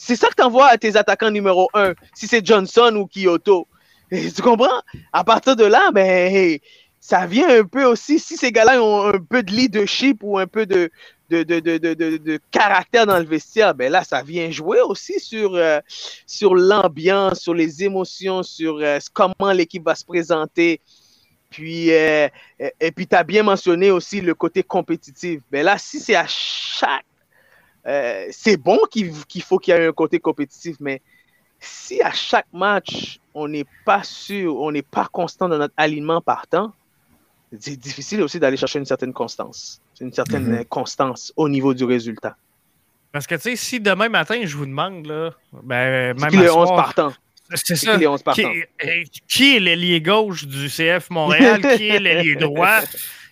C'est 0.06 0.18
ça 0.18 0.28
que 0.28 0.36
tu 0.36 0.44
envoies 0.44 0.68
à 0.68 0.78
tes 0.78 0.98
attaquants 0.98 1.32
numéro 1.32 1.70
un, 1.74 1.94
si 2.14 2.28
c'est 2.28 2.46
Johnson 2.46 2.94
ou 2.98 3.08
Kyoto. 3.08 3.68
Et 4.12 4.30
tu 4.36 4.42
comprends? 4.42 4.82
À 5.14 5.24
partir 5.24 5.56
de 5.56 5.64
là, 5.64 5.92
ben, 5.94 6.60
ça 7.00 7.26
vient 7.26 7.62
un 7.62 7.64
peu 7.64 7.86
aussi, 7.86 8.20
si 8.20 8.36
ces 8.36 8.52
gars-là 8.52 8.84
ont 8.84 9.08
un 9.08 9.20
peu 9.20 9.44
de 9.44 9.52
leadership 9.52 10.18
ou 10.22 10.38
un 10.38 10.46
peu 10.46 10.66
de, 10.66 10.92
de, 11.30 11.44
de, 11.44 11.78
de, 12.18 12.40
caractère 12.52 13.06
dans 13.06 13.18
le 13.18 13.24
vestiaire, 13.24 13.74
ben 13.74 13.90
là, 13.90 14.04
ça 14.04 14.22
vient 14.22 14.52
jouer 14.52 14.82
aussi 14.82 15.22
sur, 15.22 15.56
euh, 15.56 15.80
sur 16.28 16.54
l'ambiance, 16.54 17.40
sur 17.40 17.54
les 17.54 17.82
émotions, 17.82 18.44
sur 18.44 18.80
euh, 18.82 19.00
comment 19.14 19.54
l'équipe 19.54 19.86
va 19.86 19.96
se 19.96 20.04
présenter. 20.04 20.82
Puis, 21.50 21.94
euh, 21.94 22.28
et, 22.60 22.74
et 22.82 22.92
puis 22.92 23.08
tu 23.08 23.16
as 23.16 23.24
bien 23.24 23.44
mentionné 23.44 23.90
aussi 23.90 24.20
le 24.20 24.34
côté 24.34 24.64
compétitif. 24.64 25.40
Ben 25.50 25.64
là, 25.64 25.78
si 25.78 26.02
c'est 26.02 26.16
à 26.16 26.26
chaque. 26.28 27.06
Euh, 27.88 28.28
c'est 28.32 28.58
bon 28.58 28.80
qu'il 28.92 29.14
faut 29.44 29.58
qu'il 29.60 29.74
y 29.74 29.78
ait 29.78 29.88
un 29.88 29.92
côté 29.92 30.20
compétitif, 30.20 30.78
mais 30.80 31.02
si 31.60 32.02
à 32.02 32.12
chaque 32.12 32.48
match, 32.54 33.20
on 33.34 33.48
n'est 33.48 33.66
pas 33.86 34.04
sûr, 34.04 34.58
on 34.60 34.72
n'est 34.72 34.82
pas 34.82 35.08
constant 35.12 35.48
dans 35.50 35.58
notre 35.58 35.74
alignement 35.78 36.22
partant, 36.22 36.74
c'est 37.60 37.78
difficile 37.78 38.22
aussi 38.22 38.40
d'aller 38.40 38.58
chercher 38.58 38.80
une 38.80 38.86
certaine 38.86 39.14
constance. 39.14 39.80
Une 40.02 40.12
certaine 40.12 40.50
Mhm. 40.60 40.66
constance 40.66 41.32
au 41.36 41.48
niveau 41.48 41.74
du 41.74 41.84
résultat. 41.84 42.36
Parce 43.12 43.28
que, 43.28 43.36
tu 43.36 43.42
sais, 43.42 43.56
si 43.56 43.80
demain 43.80 44.10
matin, 44.10 44.42
je 44.44 44.58
vous 44.58 44.66
demande, 44.66 45.06
là, 45.06 45.32
ben, 45.62 46.18
même 46.20 46.30
qui 46.32 46.38
à 46.38 46.42
le 46.42 46.52
11 46.52 46.68
soir- 46.68 46.76
partant? 46.76 47.14
C'est 47.54 47.76
ça. 47.76 47.94
qui 47.94 48.00
les 48.00 48.08
11 48.08 48.20
Qui, 48.22 48.24
partants? 48.24 48.54
euh, 48.84 49.04
qui 49.28 49.56
est 49.56 49.60
l'ailier 49.60 50.02
gauche 50.02 50.46
du 50.48 50.68
CF 50.68 51.10
Montréal? 51.12 51.62
qui 51.78 51.90
est 51.90 52.00
l'ailier 52.00 52.36
droit? 52.36 52.80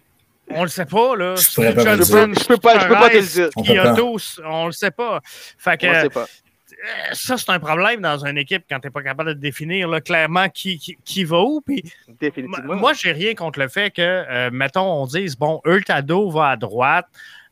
On 0.50 0.64
le 0.64 0.70
sait 0.70 0.86
pas, 0.86 1.16
là. 1.16 1.36
Je 1.36 1.54
pourrais 1.54 1.74
pas 1.74 1.96
le. 1.96 2.04
Je 2.04 2.46
peux 2.46 2.58
pas- 2.58 2.80
je 2.80 2.88
peux 2.88 2.94
pas 2.94 3.10
te 3.10 3.16
le 3.18 3.22
dire. 3.22 3.50
On 3.56 3.64
Kyoto, 3.64 4.18
on 4.46 4.66
le 4.68 4.72
sait 4.72 4.92
pas. 4.92 5.22
Fait 5.58 5.78
que, 5.80 5.88
On 5.88 6.02
sait 6.02 6.10
pas. 6.10 6.24
euh, 6.26 7.14
ça, 7.14 7.38
c'est 7.38 7.50
un 7.52 7.60
problème 7.60 8.02
dans 8.02 8.26
une 8.26 8.38
équipe 8.38 8.64
quand 8.70 8.80
tu 8.80 8.88
n'es 8.88 8.92
pas 8.92 9.02
capable 9.04 9.30
de 9.36 9.40
définir 9.40 9.88
là, 9.88 10.02
clairement 10.02 10.50
qui, 10.50 10.78
qui, 10.78 10.98
qui 11.06 11.24
va 11.24 11.40
où. 11.42 11.62
Puis, 11.62 11.84
Définitivement. 12.20 12.76
moi, 12.76 12.92
j'ai 12.94 13.12
rien 13.14 13.34
contre 13.34 13.60
le 13.60 13.68
fait 13.70 13.92
que, 13.92 14.02
euh, 14.02 14.50
mettons, 14.52 14.92
on 15.02 15.06
dise, 15.06 15.38
bon, 15.38 15.62
Hurtado 15.66 16.30
va 16.32 16.50
à 16.50 16.56
droite 16.58 17.06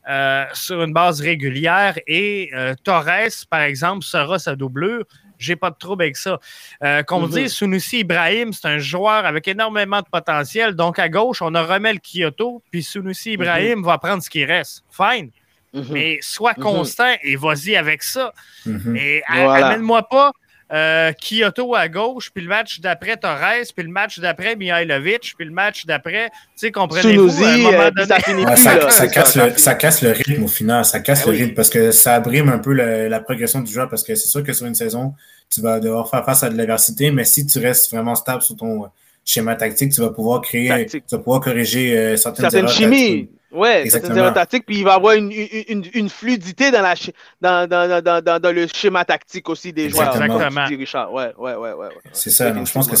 euh, 0.08 0.44
sur 0.54 0.82
une 0.82 0.92
base 0.92 1.20
régulière 1.20 1.98
et 2.06 2.50
euh, 2.54 2.74
Torres, 2.84 3.06
par 3.48 3.60
exemple, 3.60 4.04
sera 4.04 4.38
sa 4.38 4.56
doublure. 4.56 5.04
J'ai 5.40 5.56
pas 5.56 5.70
de 5.70 5.76
trouble 5.76 6.02
avec 6.04 6.16
ça. 6.16 6.38
Euh, 6.84 7.02
Qu'on 7.02 7.20
me 7.20 7.26
Mhm. 7.26 7.32
dise, 7.32 7.52
Sunusi 7.54 8.00
Ibrahim, 8.00 8.52
c'est 8.52 8.68
un 8.68 8.78
joueur 8.78 9.24
avec 9.24 9.48
énormément 9.48 10.00
de 10.00 10.06
potentiel. 10.10 10.74
Donc, 10.74 10.98
à 10.98 11.08
gauche, 11.08 11.40
on 11.42 11.54
a 11.54 11.62
remet 11.62 11.94
le 11.94 11.98
Kyoto, 11.98 12.62
puis 12.70 12.82
Sunusi 12.82 13.32
Ibrahim 13.32 13.82
va 13.82 13.96
prendre 13.98 14.22
ce 14.22 14.28
qui 14.30 14.44
reste. 14.44 14.84
Fine. 14.90 15.30
Mais 15.72 16.18
sois 16.20 16.54
Mhm. 16.56 16.62
constant 16.62 17.14
et 17.22 17.36
vas-y 17.36 17.74
avec 17.76 18.02
ça. 18.02 18.32
Mhm. 18.66 18.96
Et 18.96 19.22
Voilà. 19.28 19.66
amène-moi 19.68 20.02
pas 20.08 20.32
euh, 20.72 21.12
Kyoto 21.12 21.74
à 21.74 21.88
gauche, 21.88 22.30
puis 22.32 22.42
le 22.44 22.48
match 22.48 22.80
d'après 22.80 23.16
Torres, 23.16 23.64
puis 23.74 23.84
le 23.84 23.90
match 23.92 24.18
d'après 24.20 24.54
Mihailovic, 24.56 25.34
puis 25.36 25.46
le 25.46 25.52
match 25.52 25.84
d'après, 25.86 26.30
tu 26.30 26.36
sais, 26.56 26.70
comprenez-vous, 26.70 27.28
Sunusi, 27.30 27.44
à 27.44 27.48
un 27.48 27.56
moment 27.58 27.78
puis 27.94 28.06
donné... 28.06 28.06
ça 28.06 28.20
finit 28.20 28.44
Ouais, 28.44 28.54
plus, 28.54 28.62
ça, 28.62 28.74
là. 28.76 28.90
ça 28.90 28.90
C'est 28.90 29.10
casse 29.14 29.32
ça, 29.32 29.44
le, 29.46 29.50
ça 29.52 29.58
ça 29.58 29.74
casse 29.74 30.02
le 30.02 30.10
rythme 30.12 30.44
au 30.44 30.48
final, 30.48 30.84
ça 30.84 31.00
casse 31.00 31.22
Ah 31.24 31.26
le 31.30 31.32
oui. 31.32 31.42
rythme 31.44 31.54
parce 31.54 31.70
que 31.70 31.90
ça 31.90 32.20
brime 32.20 32.48
un 32.48 32.58
peu 32.58 32.72
le- 32.72 33.08
la 33.08 33.20
progression 33.20 33.60
du 33.60 33.72
joueur 33.72 33.88
parce 33.88 34.02
que 34.04 34.14
c'est 34.14 34.28
sûr 34.28 34.42
que 34.44 34.52
sur 34.52 34.66
une 34.66 34.74
saison, 34.74 35.14
tu 35.52 35.60
vas 35.60 35.80
devoir 35.80 36.08
faire 36.08 36.24
face 36.24 36.42
à 36.44 36.50
de 36.50 36.56
l'adversité, 36.56 37.10
mais 37.10 37.24
si 37.24 37.44
tu 37.46 37.58
restes 37.58 37.92
vraiment 37.92 38.14
stable 38.14 38.42
sur 38.42 38.56
ton 38.56 38.84
euh, 38.84 38.86
schéma 39.24 39.54
tactique, 39.56 39.92
tu 39.92 40.00
vas 40.00 40.10
pouvoir 40.10 40.40
créer, 40.40 40.68
Tactique. 40.68 41.04
tu 41.06 41.14
vas 41.16 41.22
pouvoir 41.22 41.40
corriger 41.40 41.96
euh, 41.96 42.16
certaines, 42.16 42.42
certaines 42.50 42.60
erreurs 42.64 42.72
chimies. 42.74 43.20
tactiques. 43.20 43.30
Ouais, 43.52 43.90
certaines 43.90 44.16
erreurs 44.16 44.34
tactiques, 44.34 44.64
puis 44.64 44.78
il 44.78 44.84
va 44.84 44.92
y 44.92 44.94
avoir 44.94 45.14
une, 45.14 45.32
une, 45.32 46.08
fluidité 46.08 46.70
dans, 46.70 46.82
la, 46.82 46.94
ch- 46.94 47.10
dans, 47.40 47.68
dans, 47.68 48.00
dans, 48.00 48.22
dans, 48.22 48.40
dans 48.40 48.54
le 48.54 48.66
schéma 48.72 49.04
tactique 49.04 49.48
aussi 49.48 49.72
des 49.72 49.88
joueurs. 49.88 50.14
Exactement. 50.14 50.38
comme 50.38 50.58
Richard. 50.78 51.12
Ouais, 51.12 51.32
ouais, 51.36 51.54
ouais, 51.56 51.72
ouais. 51.72 51.86
ouais. 51.86 51.88
C'est 52.12 52.30
ça, 52.30 52.52
donc 52.52 52.68
je 52.68 52.72
pense 52.72 52.88
que 52.88 52.96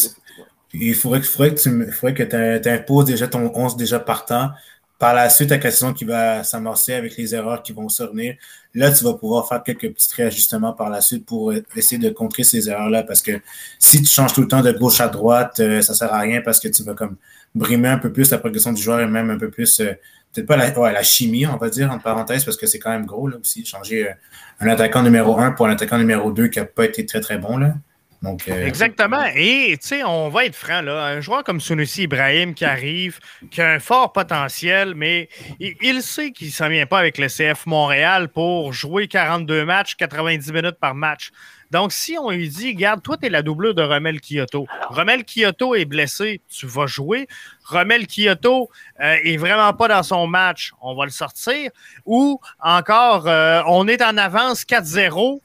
il 0.72 0.94
faudrait, 0.94 1.20
que- 1.20 1.26
faudrait 1.26 1.54
que 1.54 1.60
tu 1.60 1.92
faudrait 1.92 2.14
que 2.14 2.58
tu 2.60 2.68
imposes 2.68 3.04
déjà 3.04 3.28
ton 3.28 3.50
11 3.54 3.76
déjà 3.76 4.00
partant. 4.00 4.50
Par 4.98 5.14
la 5.14 5.30
suite, 5.30 5.50
avec 5.50 5.64
la 5.64 5.70
saison 5.70 5.92
qui 5.94 6.04
va 6.04 6.42
s'amorcer 6.44 6.94
avec 6.94 7.16
les 7.16 7.34
erreurs 7.34 7.62
qui 7.62 7.72
vont 7.72 7.88
survenir, 7.88 8.34
là, 8.74 8.92
tu 8.92 9.04
vas 9.04 9.14
pouvoir 9.14 9.48
faire 9.48 9.62
quelques 9.62 9.92
petits 9.92 10.14
réajustements 10.14 10.72
par 10.72 10.90
la 10.90 11.00
suite 11.00 11.26
pour 11.26 11.52
essayer 11.76 11.98
de 12.00 12.10
contrer 12.10 12.44
ces 12.44 12.68
erreurs-là. 12.68 13.02
Parce 13.02 13.22
que 13.22 13.32
si 13.78 14.02
tu 14.02 14.08
changes 14.08 14.32
tout 14.32 14.42
le 14.42 14.48
temps 14.48 14.62
de 14.62 14.72
gauche 14.72 15.00
à 15.00 15.08
droite, 15.08 15.60
euh, 15.60 15.82
ça 15.82 15.94
sert 15.94 16.12
à 16.12 16.20
rien 16.20 16.40
parce 16.42 16.60
que 16.60 16.68
tu 16.68 16.82
vas 16.82 16.94
comme 16.94 17.16
brimer 17.54 17.88
un 17.88 17.98
peu 17.98 18.12
plus 18.12 18.30
la 18.30 18.38
progression 18.38 18.72
du 18.72 18.82
joueur 18.82 19.00
et 19.00 19.06
même 19.06 19.30
un 19.30 19.38
peu 19.38 19.50
plus, 19.50 19.80
euh, 19.80 19.92
peut-être 20.32 20.46
pas 20.46 20.56
la, 20.56 20.78
ouais, 20.78 20.92
la 20.92 21.02
chimie, 21.02 21.46
on 21.46 21.56
va 21.56 21.68
dire, 21.68 21.90
entre 21.90 22.04
parenthèses, 22.04 22.44
parce 22.44 22.56
que 22.56 22.66
c'est 22.66 22.78
quand 22.78 22.90
même 22.90 23.06
gros, 23.06 23.28
là 23.28 23.36
aussi, 23.40 23.64
changer 23.64 24.08
euh, 24.08 24.12
un 24.60 24.68
attaquant 24.68 25.02
numéro 25.02 25.38
1 25.38 25.52
pour 25.52 25.66
un 25.66 25.72
attaquant 25.72 25.98
numéro 25.98 26.30
2 26.30 26.48
qui 26.48 26.58
n'a 26.60 26.64
pas 26.64 26.84
été 26.84 27.04
très, 27.06 27.20
très 27.20 27.38
bon, 27.38 27.56
là. 27.56 27.74
Euh, 28.22 28.66
Exactement. 28.66 29.24
Et, 29.34 29.78
tu 29.80 29.88
sais, 29.88 30.04
on 30.04 30.28
va 30.28 30.44
être 30.44 30.54
franc, 30.54 30.82
là. 30.82 31.06
Un 31.06 31.20
joueur 31.20 31.42
comme 31.42 31.60
Sunusi 31.60 32.02
Ibrahim 32.02 32.54
qui 32.54 32.66
arrive, 32.66 33.18
qui 33.50 33.62
a 33.62 33.70
un 33.70 33.78
fort 33.78 34.12
potentiel, 34.12 34.94
mais 34.94 35.28
il, 35.58 36.02
sait 36.02 36.30
qu'il 36.32 36.48
ne 36.48 36.52
s'en 36.52 36.68
vient 36.68 36.86
pas 36.86 36.98
avec 36.98 37.16
le 37.16 37.28
CF 37.28 37.64
Montréal 37.66 38.28
pour 38.28 38.72
jouer 38.74 39.08
42 39.08 39.64
matchs, 39.64 39.94
90 39.94 40.52
minutes 40.52 40.78
par 40.78 40.94
match. 40.94 41.30
Donc, 41.70 41.92
si 41.92 42.18
on 42.18 42.30
lui 42.30 42.48
dit, 42.48 42.72
regarde, 42.72 43.00
toi, 43.00 43.16
tu 43.16 43.26
es 43.26 43.30
la 43.30 43.42
doublure 43.42 43.74
de 43.74 43.82
Romel 43.82 44.20
Kyoto. 44.20 44.66
Romel 44.88 45.24
Kyoto 45.24 45.74
est 45.74 45.84
blessé, 45.84 46.42
tu 46.48 46.66
vas 46.66 46.86
jouer. 46.86 47.28
Romel 47.64 48.06
Kyoto 48.06 48.68
euh, 49.00 49.16
est 49.24 49.36
vraiment 49.36 49.72
pas 49.72 49.86
dans 49.86 50.02
son 50.02 50.26
match, 50.26 50.72
on 50.82 50.96
va 50.96 51.04
le 51.04 51.12
sortir. 51.12 51.70
Ou 52.04 52.40
encore, 52.58 53.28
euh, 53.28 53.62
on 53.66 53.86
est 53.86 54.02
en 54.02 54.16
avance 54.18 54.64
4-0, 54.64 55.40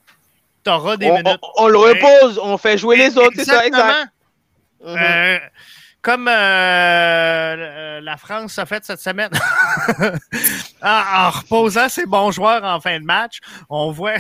des 0.98 1.10
On, 1.10 1.18
minutes. 1.18 1.40
on- 1.58 1.64
on 1.64 1.68
le 1.68 1.78
repose, 1.78 2.40
on 2.42 2.58
fait 2.58 2.78
jouer 2.78 2.98
les 2.98 3.18
autres, 3.18 3.34
c'est 3.36 3.46
ça, 3.46 3.66
Exactement. 3.66 3.92
exact. 3.94 4.12
Mhm. 4.84 4.98
Euh, 5.00 5.40
comme 6.02 6.28
euh, 6.28 8.00
la 8.02 8.18
France 8.18 8.60
a 8.60 8.66
fait 8.68 8.84
cette 8.86 9.00
semaine, 9.00 9.32
en, 10.82 10.88
en 10.88 11.30
reposant 11.32 11.90
ses 11.90 12.06
bons 12.06 12.30
joueurs 12.32 12.64
en 12.64 12.80
fin 12.80 13.00
de 13.00 13.06
match, 13.06 13.40
on 13.70 13.92
voit. 13.92 14.14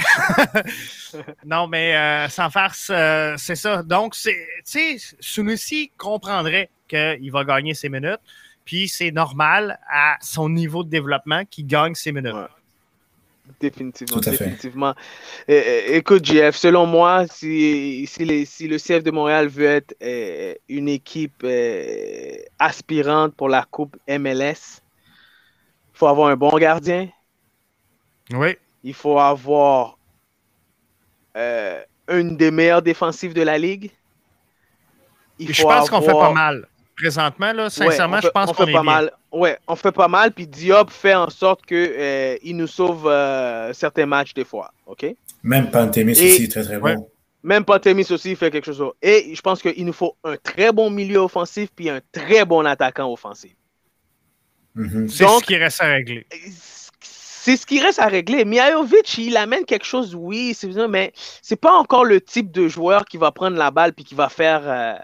non, 1.46 1.68
mais 1.68 1.96
euh, 1.96 2.30
sans 2.30 2.50
farce, 2.50 2.88
euh, 2.90 3.36
c'est 3.38 3.56
ça. 3.56 3.84
Donc, 3.84 4.16
tu 4.16 4.32
sais, 4.64 4.98
Sunusi 5.20 5.92
comprendrait 5.98 6.70
qu'il 6.88 7.32
va 7.32 7.44
gagner 7.44 7.74
ses 7.76 7.90
minutes, 7.90 8.20
puis 8.64 8.88
c'est 8.88 9.12
normal 9.12 9.80
à 9.88 10.16
son 10.22 10.50
niveau 10.50 10.84
de 10.84 10.90
développement 10.90 11.44
qu'il 11.46 11.68
gagne 11.68 11.94
ses 11.96 12.12
minutes. 12.12 12.34
Définitivement, 13.60 14.20
Tout 14.20 14.30
à 14.30 14.32
fait. 14.34 14.46
définitivement. 14.46 14.96
Écoute, 15.48 16.26
JF, 16.26 16.56
selon 16.56 16.86
moi, 16.86 17.26
si, 17.28 18.06
si, 18.08 18.26
les- 18.26 18.46
si 18.46 18.68
le 18.68 18.78
CF 18.78 19.04
de 19.04 19.12
Montréal 19.12 19.48
veut 19.48 19.66
être 19.66 19.96
euh, 20.02 20.54
une 20.68 20.90
équipe 20.90 21.44
euh, 21.44 22.36
aspirante 22.60 23.34
pour 23.36 23.48
la 23.50 23.64
Coupe 23.64 23.96
MLS, 24.08 24.82
il 25.94 25.98
faut 25.98 26.08
avoir 26.08 26.30
un 26.30 26.36
bon 26.36 26.50
gardien, 26.58 27.08
Oui. 28.34 28.58
il 28.84 28.94
faut 28.94 29.20
avoir 29.20 29.98
euh, 31.38 31.82
une 32.10 32.36
des 32.38 32.52
meilleures 32.52 32.82
défensives 32.82 33.34
de 33.34 33.42
la 33.42 33.58
Ligue. 33.58 33.92
Il 35.40 35.54
Je 35.54 35.62
pense 35.64 35.90
qu'on 35.90 36.02
fait 36.02 36.12
pas 36.12 36.32
mal. 36.34 36.68
Présentement, 36.98 37.52
là, 37.54 37.70
sincèrement, 37.70 38.18
fait- 38.22 38.28
je 38.28 38.32
pense 38.32 38.50
on 38.50 38.54
qu'on 38.54 38.64
fait 38.66 38.72
est 38.72 38.74
pas 38.74 38.82
bien. 38.82 38.92
mal. 38.92 39.12
Ouais, 39.32 39.58
on 39.68 39.76
fait 39.76 39.92
pas 39.92 40.08
mal. 40.08 40.32
Puis 40.32 40.48
Diop 40.48 40.90
fait 40.90 41.14
en 41.14 41.30
sorte 41.30 41.66
que 41.66 41.76
euh, 41.76 42.38
il 42.42 42.56
nous 42.56 42.68
sauve 42.68 43.08
euh, 43.08 43.74
certains 43.74 44.06
matchs 44.06 44.34
des 44.34 44.46
fois. 44.46 44.72
OK? 44.86 45.06
même 45.44 45.70
Pantémis 45.70 46.14
aussi, 46.14 46.48
très, 46.50 46.64
très 46.64 46.80
bon. 46.80 47.10
Même 47.44 47.64
Pantémis 47.66 48.10
aussi 48.12 48.32
il 48.32 48.36
fait 48.36 48.50
quelque 48.50 48.72
chose. 48.72 48.94
Et 49.02 49.36
je 49.36 49.42
pense 49.42 49.62
qu'il 49.62 49.86
nous 49.86 49.94
faut 49.94 50.16
un 50.24 50.38
très 50.38 50.72
bon 50.72 50.90
milieu 50.90 51.20
offensif 51.20 51.70
puis 51.76 51.90
un 51.90 52.00
très 52.12 52.46
bon 52.46 52.66
attaquant 52.66 53.12
offensif. 53.12 53.54
Mhm. 54.74 55.08
C'est 55.10 55.26
Donc- 55.26 55.42
ce 55.42 55.46
qui 55.48 55.56
reste 55.58 55.82
à 55.82 55.86
régler. 55.88 56.26
C'est 57.00 57.58
ce 57.58 57.66
qui 57.68 57.80
reste 57.80 58.00
à 58.00 58.08
régler. 58.08 58.44
Mihailovic, 58.44 59.20
il 59.20 59.38
amène 59.38 59.66
quelque 59.66 59.86
chose, 59.86 60.16
oui, 60.16 60.56
c'est 60.56 60.68
mais 60.88 61.14
c'est 61.44 61.56
pas 61.56 61.74
encore 61.74 62.04
le 62.04 62.20
type 62.20 62.52
de 62.52 62.68
joueur 62.68 63.06
qui 63.06 63.18
va 63.18 63.32
prendre 63.32 63.56
la 63.58 63.70
balle 63.70 63.94
puis 63.94 64.04
qui 64.04 64.16
va 64.16 64.30
faire 64.30 64.62
euh, 64.66 64.96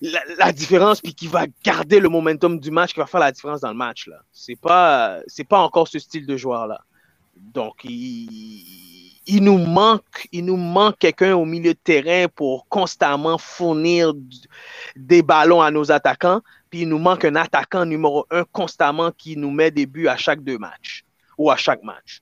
la, 0.00 0.20
la 0.38 0.52
différence 0.52 1.00
puis 1.00 1.14
qui 1.14 1.26
va 1.26 1.46
garder 1.64 2.00
le 2.00 2.08
momentum 2.08 2.58
du 2.58 2.70
match, 2.70 2.92
qui 2.94 3.00
va 3.00 3.06
faire 3.06 3.20
la 3.20 3.32
différence 3.32 3.60
dans 3.60 3.68
le 3.70 3.74
match 3.76 4.06
là. 4.06 4.16
C'est 4.32 4.58
pas 4.60 5.20
c'est 5.26 5.44
pas 5.48 5.60
encore 5.60 5.88
ce 5.88 5.98
style 5.98 6.26
de 6.26 6.36
joueur 6.36 6.66
là. 6.66 6.80
Donc 7.36 7.84
il, 7.84 8.28
il 9.26 9.42
nous 9.42 9.58
manque 9.58 10.28
il 10.32 10.44
nous 10.44 10.56
manque 10.56 10.98
quelqu'un 10.98 11.34
au 11.34 11.44
milieu 11.44 11.74
de 11.74 11.78
terrain 11.82 12.26
pour 12.28 12.66
constamment 12.68 13.38
fournir 13.38 14.12
des 14.96 15.22
ballons 15.22 15.62
à 15.62 15.70
nos 15.70 15.90
attaquants. 15.92 16.40
Puis 16.70 16.82
il 16.82 16.88
nous 16.88 16.98
manque 16.98 17.24
un 17.24 17.34
attaquant 17.36 17.84
numéro 17.84 18.26
un 18.30 18.44
constamment 18.44 19.10
qui 19.10 19.36
nous 19.36 19.50
met 19.50 19.70
des 19.70 19.86
buts 19.86 20.06
à 20.08 20.16
chaque 20.16 20.42
deux 20.42 20.58
matchs 20.58 21.04
ou 21.36 21.50
à 21.50 21.56
chaque 21.56 21.82
match. 21.82 22.20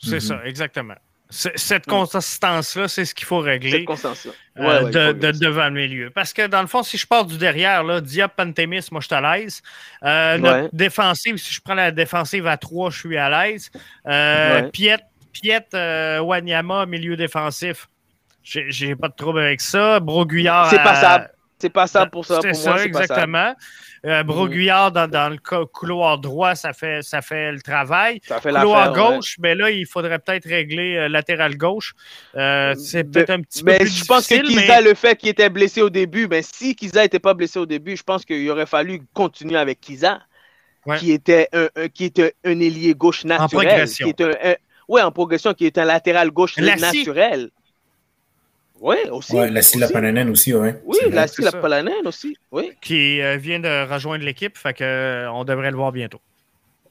C'est 0.00 0.14
Mhm. 0.16 0.20
ça, 0.20 0.44
exactement. 0.44 0.94
Cette 1.30 1.84
consistance-là, 1.86 2.88
c'est 2.88 3.04
ce 3.04 3.14
qu'il 3.14 3.26
faut 3.26 3.40
régler 3.40 3.70
Cette 3.70 3.84
constance-là. 3.84 4.32
euh, 4.58 4.62
Ouais, 4.62 4.84
ouais, 4.84 5.14
de, 5.14 5.30
devant 5.32 5.64
le 5.66 5.72
milieu. 5.72 6.08
Parce 6.10 6.32
que 6.32 6.46
dans 6.46 6.62
le 6.62 6.66
fond, 6.66 6.82
si 6.82 6.96
je 6.96 7.06
pars 7.06 7.26
du 7.26 7.36
derrière, 7.36 7.84
là, 7.84 8.00
Diop, 8.00 8.32
Pantémis, 8.34 8.86
moi, 8.90 9.00
je 9.02 9.06
suis 9.06 9.14
à 9.14 9.20
l'aise. 9.36 9.60
Euh, 10.04 10.38
Ouais. 10.38 10.68
défensive, 10.72 11.36
si 11.36 11.52
je 11.52 11.60
prends 11.60 11.74
la 11.74 11.90
défensive 11.90 12.46
à 12.46 12.56
3, 12.56 12.90
je 12.90 12.98
suis 12.98 13.18
à 13.18 13.28
l'aise. 13.28 13.70
Euh, 14.06 14.62
Ouais. 14.62 14.70
Piet, 14.70 14.98
Piet 15.32 15.66
euh, 15.74 16.20
Wanyama, 16.20 16.86
milieu 16.86 17.14
défensif. 17.16 17.88
J'ai 18.42 18.96
pas 18.96 19.08
de 19.08 19.14
trouble 19.14 19.40
avec 19.40 19.60
ça. 19.60 20.00
Broguillard. 20.00 20.70
C'est 20.70 20.82
passable. 20.82 21.30
C'est 21.60 21.70
pour 21.70 21.88
ça. 21.88 22.02
c'est 22.04 22.10
Pour 22.10 22.24
ça, 22.24 22.34
moi, 22.34 22.42
c'est 22.78 22.88
passable. 22.88 22.88
exactement. 22.88 23.54
Euh, 24.06 24.22
Broguillard 24.22 24.92
dans, 24.92 25.08
dans 25.10 25.28
le 25.28 25.38
cou- 25.38 25.66
couloir 25.66 26.18
droit, 26.18 26.54
ça 26.54 26.72
fait, 26.72 27.02
ça 27.02 27.20
fait 27.20 27.50
le 27.50 27.60
travail. 27.60 28.20
Ça 28.24 28.40
fait 28.40 28.50
couloir 28.52 28.92
ouais. 28.92 28.96
gauche, 29.16 29.36
mais 29.40 29.56
là, 29.56 29.70
il 29.72 29.86
faudrait 29.86 30.20
peut-être 30.20 30.48
régler 30.48 30.96
euh, 30.96 31.08
latéral 31.08 31.56
gauche. 31.56 31.94
Euh, 32.36 32.74
c'est 32.76 33.02
peut-être 33.02 33.30
un 33.30 33.40
petit 33.40 33.64
peu 33.64 33.72
Mais 33.72 33.78
plus 33.78 33.98
je 33.98 34.04
pense 34.04 34.28
que 34.28 34.34
Kiza, 34.40 34.60
mais 34.76 34.82
le 34.82 34.94
fait 34.94 35.16
qu'il 35.16 35.28
était 35.30 35.50
blessé 35.50 35.82
au 35.82 35.90
début, 35.90 36.28
ben 36.28 36.44
si 36.44 36.76
Kiza 36.76 37.02
n'était 37.02 37.18
pas 37.18 37.34
blessé 37.34 37.58
au 37.58 37.66
début, 37.66 37.96
je 37.96 38.04
pense 38.04 38.24
qu'il 38.24 38.48
aurait 38.50 38.66
fallu 38.66 39.02
continuer 39.14 39.56
avec 39.56 39.80
Kiza, 39.80 40.20
Ouais. 40.86 40.96
qui 40.98 41.10
était 41.12 41.48
un, 41.52 41.68
un- 41.74 41.88
qui 41.88 42.04
était 42.04 42.34
un 42.44 42.60
ailier 42.60 42.94
gauche 42.94 43.24
naturel. 43.24 43.66
progression. 43.66 44.06
Qui 44.12 44.22
est 44.22 44.24
un, 44.24 44.50
un- 44.52 44.56
ouais, 44.86 45.02
en 45.02 45.10
progression, 45.10 45.52
qui 45.54 45.66
est 45.66 45.76
un 45.76 45.84
latéral 45.84 46.30
gauche 46.30 46.56
Lassie. 46.56 47.00
naturel. 47.00 47.50
Oui, 48.80 48.96
aussi. 49.10 49.34
Ouais, 49.34 49.50
la 49.50 49.62
Silla 49.62 49.86
aussi. 49.86 49.92
Pananen 49.92 50.30
aussi, 50.30 50.54
ouais. 50.54 50.80
Oui, 50.84 50.98
la 51.10 51.26
c'est 51.26 51.42
la 51.42 51.50
ça. 51.50 51.58
Palanen 51.58 52.06
aussi. 52.06 52.36
Oui, 52.52 52.72
qui 52.80 53.20
euh, 53.20 53.36
vient 53.36 53.58
de 53.58 53.92
rejoindre 53.92 54.24
l'équipe, 54.24 54.56
fait 54.56 54.72
que 54.74 54.84
euh, 54.84 55.32
on 55.32 55.44
devrait 55.44 55.70
le 55.70 55.76
voir 55.76 55.90
bientôt. 55.92 56.20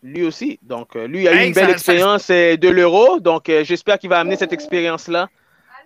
lui 0.04 0.24
aussi. 0.24 0.60
Donc, 0.62 0.96
euh, 0.96 1.08
lui 1.08 1.22
il 1.24 1.28
a 1.28 1.34
eu 1.34 1.38
Hey, 1.38 1.48
une 1.48 1.54
belle 1.54 1.66
ça- 1.68 1.72
expérience 1.72 2.28
de 2.30 2.70
l'Euro. 2.70 3.20
Donc, 3.20 3.50
euh, 3.50 3.64
j'espère 3.64 3.98
qu'il 4.00 4.10
va 4.10 4.20
amener 4.20 4.36
cette 4.36 4.54
expérience-là 4.54 5.30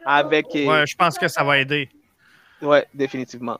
avec. 0.05 0.45
euh, 0.55 0.65
Ouais, 0.65 0.83
je 0.87 0.95
pense 0.95 1.17
que 1.17 1.27
ça 1.27 1.43
va 1.43 1.59
aider. 1.59 1.89
ouais, 2.61 2.85
définitivement. 2.93 3.57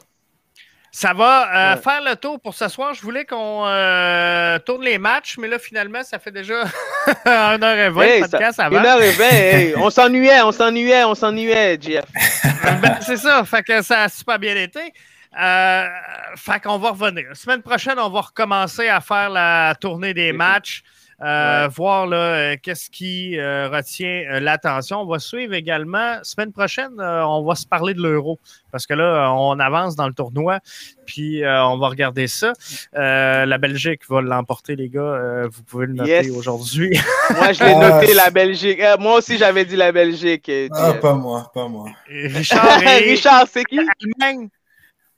Ça 0.94 1.14
va 1.14 1.72
euh, 1.72 1.76
Ouais. 1.76 1.82
faire 1.82 2.02
le 2.02 2.16
tour 2.18 2.40
pour 2.42 2.54
ce 2.54 2.68
soir. 2.68 2.94
Je 2.94 3.02
voulais 3.02 3.24
qu'on 3.24 3.64
euh, 3.66 4.60
tourne 4.60 4.84
les 4.84 4.98
matchs, 4.98 5.38
mais 5.38 5.48
là, 5.48 5.58
finalement, 5.58 6.04
ça 6.04 6.20
fait 6.20 6.32
déjà 6.32 6.64
1h20 7.26 8.02
Hey, 8.04 8.22
podcast 8.22 8.58
ça, 8.58 8.66
avant. 8.66 8.78
une 8.80 8.86
heure 8.86 9.02
et 9.02 9.12
vingt, 9.12 9.30
hey, 9.32 9.74
on 9.78 9.90
s'ennuyait, 9.90 10.42
on 10.42 10.52
s'ennuyait, 10.52 11.04
on 11.06 11.16
s'ennuyait, 11.16 11.78
Jeff. 11.82 12.06
Ben, 12.82 12.98
c'est 13.02 13.18
ça, 13.18 13.44
fait 13.46 13.64
que 13.64 13.82
ça 13.82 14.04
a 14.04 14.10
super 14.10 14.38
bien 14.38 14.56
été. 14.56 14.94
Euh, 15.40 15.88
fait 16.36 16.60
qu'on 16.62 16.78
va 16.78 16.90
revenir. 16.92 17.30
La 17.30 17.36
semaine 17.36 17.62
prochaine, 17.62 17.98
on 17.98 18.10
va 18.10 18.22
recommencer 18.22 18.88
à 18.90 19.00
faire 19.02 19.30
la 19.30 19.74
tournée 19.80 20.14
des 20.14 20.32
matchs. 20.34 20.84
Euh, 21.24 21.68
voir 21.76 22.08
là, 22.08 22.18
euh, 22.18 22.56
qu'est-ce 22.62 22.90
qui 22.90 23.38
euh, 23.38 23.70
retient 23.70 24.24
euh, 24.32 24.40
l'attention. 24.40 25.02
On 25.02 25.06
va 25.06 25.20
suivre 25.20 25.54
également, 25.54 26.16
semaine 26.24 26.52
prochaine, 26.52 27.00
euh, 27.00 27.26
on 27.26 27.44
va 27.44 27.56
se 27.56 27.66
parler 27.68 27.94
de 27.94 28.02
l'euro. 28.02 28.40
Parce 28.72 28.86
que 28.88 28.94
là, 28.94 29.32
on 29.34 29.60
avance 29.60 29.96
dans 29.96 30.08
le 30.08 30.14
tournoi, 30.14 30.60
puis 31.06 31.44
euh, 31.44 31.64
on 31.66 31.78
va 31.78 31.90
regarder 31.90 32.28
ça. 32.28 32.54
Euh, 32.96 33.46
la 33.46 33.58
Belgique 33.58 34.02
va 34.10 34.22
l'emporter, 34.22 34.76
les 34.76 34.88
gars. 34.90 35.02
Euh, 35.02 35.48
vous 35.52 35.64
pouvez 35.64 35.86
le 35.88 35.94
noter 35.94 36.12
Yes. 36.24 36.30
aujourd'hui. 36.32 36.98
Moi, 37.36 37.52
je 37.54 37.64
l'ai 37.64 37.74
Ah, 37.76 37.90
noté, 38.00 38.14
la 38.14 38.30
Belgique. 38.30 38.80
Euh, 38.80 38.98
moi 38.98 39.18
aussi, 39.18 39.38
j'avais 39.38 39.66
dit 39.66 39.76
la 39.76 39.92
Belgique. 39.92 40.50
Ah, 40.74 40.94
pas 40.94 41.14
moi, 41.14 41.52
pas 41.54 41.68
moi. 41.68 41.90
Richard, 42.10 42.82
et- 42.84 43.12
Richard, 43.12 43.46
c'est 43.52 43.64
qui? 43.66 43.80
Allemagne. 44.22 44.50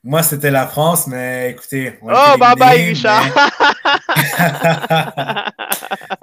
Moi, 0.06 0.22
c'était 0.22 0.52
la 0.52 0.68
France, 0.68 1.08
mais 1.08 1.52
écoutez. 1.52 1.98
on 2.02 2.12
Oh, 2.12 2.38
bye 2.38 2.56
bye, 2.58 2.88
Richard. 2.90 3.24
Mais... 4.18 4.26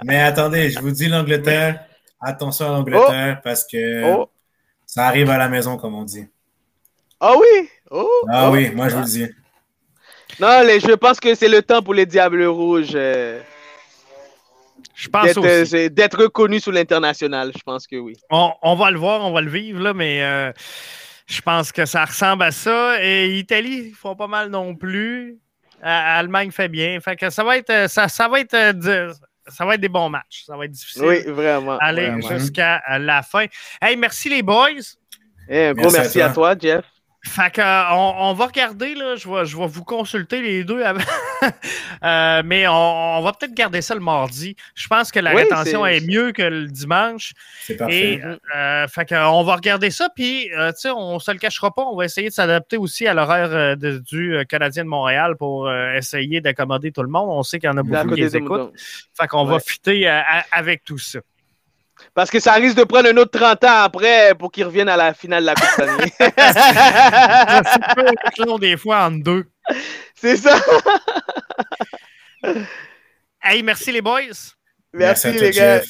mais 0.04 0.20
attendez, 0.20 0.70
je 0.70 0.78
vous 0.80 0.90
dis 0.90 1.08
l'Angleterre. 1.08 1.84
Attention 2.20 2.66
à 2.66 2.70
l'Angleterre 2.70 3.40
parce 3.42 3.64
que 3.66 4.04
Oh. 4.04 4.30
ça 4.86 5.06
arrive 5.06 5.30
à 5.30 5.38
la 5.38 5.48
maison, 5.48 5.76
comme 5.78 5.94
on 5.94 6.04
dit. 6.04 6.26
Ah 7.18 7.32
oui? 7.38 7.68
Oh, 7.90 8.08
Ah 8.28 8.48
oh. 8.48 8.52
oui, 8.52 8.70
moi, 8.74 8.88
je 8.88 8.94
vous 8.96 9.02
le 9.02 9.06
dis. 9.06 9.28
Non, 10.38 10.62
les, 10.66 10.80
je 10.80 10.92
pense 10.92 11.18
que 11.20 11.34
c'est 11.34 11.48
le 11.48 11.62
temps 11.62 11.82
pour 11.82 11.92
les 11.94 12.06
Diables 12.06 12.44
Rouges 12.44 12.92
euh, 12.94 13.40
Je 14.94 15.08
pense 15.08 15.24
d'être 15.24 15.38
aussi. 15.38 15.76
euh, 15.76 16.22
reconnus 16.24 16.62
sur 16.62 16.72
l'international. 16.72 17.52
Je 17.54 17.62
pense 17.62 17.86
que 17.86 17.96
oui. 17.96 18.14
On, 18.30 18.52
on 18.62 18.74
va 18.76 18.90
le 18.90 18.98
voir, 18.98 19.22
on 19.22 19.32
va 19.32 19.40
le 19.40 19.50
vivre, 19.50 19.80
là, 19.82 19.92
mais 19.94 20.22
euh, 20.22 20.52
je 21.26 21.40
pense 21.42 21.72
que 21.72 21.84
ça 21.86 22.04
ressemble 22.04 22.42
à 22.44 22.52
ça. 22.52 23.02
Et 23.02 23.38
Italie, 23.38 23.88
ils 23.88 23.94
font 23.94 24.14
pas 24.14 24.28
mal 24.28 24.48
non 24.50 24.74
plus. 24.74 25.38
Allemagne 25.82 26.50
fait 26.50 26.68
bien. 26.68 27.00
Fait 27.00 27.16
que 27.16 27.30
ça 27.30 27.42
va 27.44 27.56
être, 27.56 27.70
euh, 27.70 27.88
ça, 27.88 28.08
ça 28.08 28.28
va 28.28 28.40
être, 28.40 28.54
euh, 28.54 29.12
ça 29.50 29.64
va 29.64 29.74
être 29.74 29.80
des 29.80 29.88
bons 29.88 30.08
matchs. 30.08 30.44
Ça 30.46 30.56
va 30.56 30.64
être 30.64 30.70
difficile. 30.70 31.02
Oui, 31.04 31.22
vraiment. 31.26 31.76
Aller 31.78 32.12
jusqu'à 32.22 32.82
euh, 32.90 32.98
la 32.98 33.22
fin. 33.22 33.46
Hey, 33.80 33.96
merci 33.96 34.28
les 34.28 34.42
boys. 34.42 34.68
Eh, 35.48 35.66
un 35.66 35.74
gros 35.74 35.90
merci, 35.90 36.20
à, 36.20 36.30
toi, 36.30 36.54
Jeff. 36.58 36.84
Fait 37.22 37.52
que, 37.52 37.60
euh, 37.60 37.90
on, 37.92 38.14
on 38.30 38.32
va 38.32 38.46
regarder, 38.46 38.94
là, 38.94 39.14
je 39.16 39.28
vais, 39.28 39.44
je 39.44 39.56
vais 39.56 39.66
vous 39.66 39.84
consulter 39.84 40.40
les 40.40 40.64
deux. 40.64 40.82
avant. 40.82 41.00
Euh, 42.02 42.42
mais 42.46 42.66
on, 42.66 42.72
on 43.18 43.20
va 43.20 43.32
peut-être 43.34 43.52
garder 43.52 43.82
ça 43.82 43.94
le 43.94 44.00
mardi. 44.00 44.56
Je 44.74 44.86
pense 44.88 45.10
que 45.12 45.20
la 45.20 45.34
Oui, 45.34 45.42
rétention 45.42 45.84
est 45.84 46.00
mieux 46.06 46.32
que 46.32 46.40
le 46.40 46.66
dimanche. 46.66 47.34
C'est 47.60 47.76
parfait. 47.76 48.12
Et 48.14 48.22
euh, 48.56 48.88
fait 48.88 49.04
que, 49.04 49.14
on 49.14 49.42
va 49.42 49.56
regarder 49.56 49.90
ça, 49.90 50.08
puis 50.14 50.50
euh, 50.54 50.70
tu 50.72 50.80
sais, 50.80 50.90
on 50.90 51.18
se 51.18 51.30
le 51.30 51.36
cachera 51.36 51.74
pas, 51.74 51.82
on 51.82 51.96
va 51.96 52.06
essayer 52.06 52.28
de 52.30 52.32
s'adapter 52.32 52.78
aussi 52.78 53.06
à 53.06 53.12
l'horaire 53.12 53.50
euh, 53.52 53.74
du 53.76 54.34
euh, 54.34 54.44
Canadien 54.44 54.84
de 54.84 54.88
Montréal 54.88 55.36
pour 55.38 55.66
euh, 55.68 55.92
essayer 55.94 56.40
d'accommoder 56.40 56.90
tout 56.90 57.02
le 57.02 57.10
monde. 57.10 57.28
On 57.28 57.42
sait 57.42 57.58
qu'il 57.58 57.68
y 57.68 57.72
en 57.72 57.76
a 57.76 57.82
beaucoup 57.82 58.14
qui 58.14 58.20
les 58.22 58.34
écoutent. 58.36 58.72
Fait 59.14 59.26
qu'on 59.26 59.44
va 59.44 59.58
fitter 59.60 60.08
euh, 60.08 60.20
avec 60.52 60.84
tout 60.84 60.96
ça. 60.98 61.18
Parce 62.14 62.30
que 62.30 62.40
ça 62.40 62.52
risque 62.54 62.76
de 62.76 62.84
prendre 62.84 63.08
un 63.08 63.16
autre 63.16 63.38
30 63.38 63.64
ans 63.64 63.82
après 63.84 64.34
pour 64.34 64.50
qu'ils 64.50 64.64
reviennent 64.64 64.88
à 64.88 64.96
la 64.96 65.14
finale 65.14 65.42
de 65.42 65.46
la 65.46 65.54
Coupe 65.54 65.68
Stanley. 65.68 66.12
C'est 68.36 68.44
long 68.44 68.58
des 68.58 68.76
fois 68.76 69.04
en 69.06 69.12
deux. 69.12 69.46
C'est 70.14 70.36
ça. 70.36 70.58
Hey, 73.42 73.62
merci 73.62 73.92
les 73.92 74.02
boys. 74.02 74.20
Merci, 74.92 75.32
les 75.32 75.50
gars. 75.50 75.80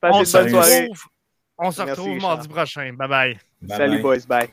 Passez 0.00 0.16
On 0.16 0.20
une 0.20 0.26
se 0.26 0.38
bonne 0.38 0.50
soirée. 0.50 0.80
retrouve, 0.82 1.04
on 1.58 1.70
se 1.70 1.82
Merci, 1.82 2.00
retrouve 2.00 2.20
mardi 2.22 2.48
prochain. 2.48 2.92
Bye 2.94 3.08
bye. 3.08 3.38
Bye 3.62 3.76
Salut, 3.78 3.92
bye. 3.94 4.02
boys. 4.02 4.26
Bye. 4.28 4.48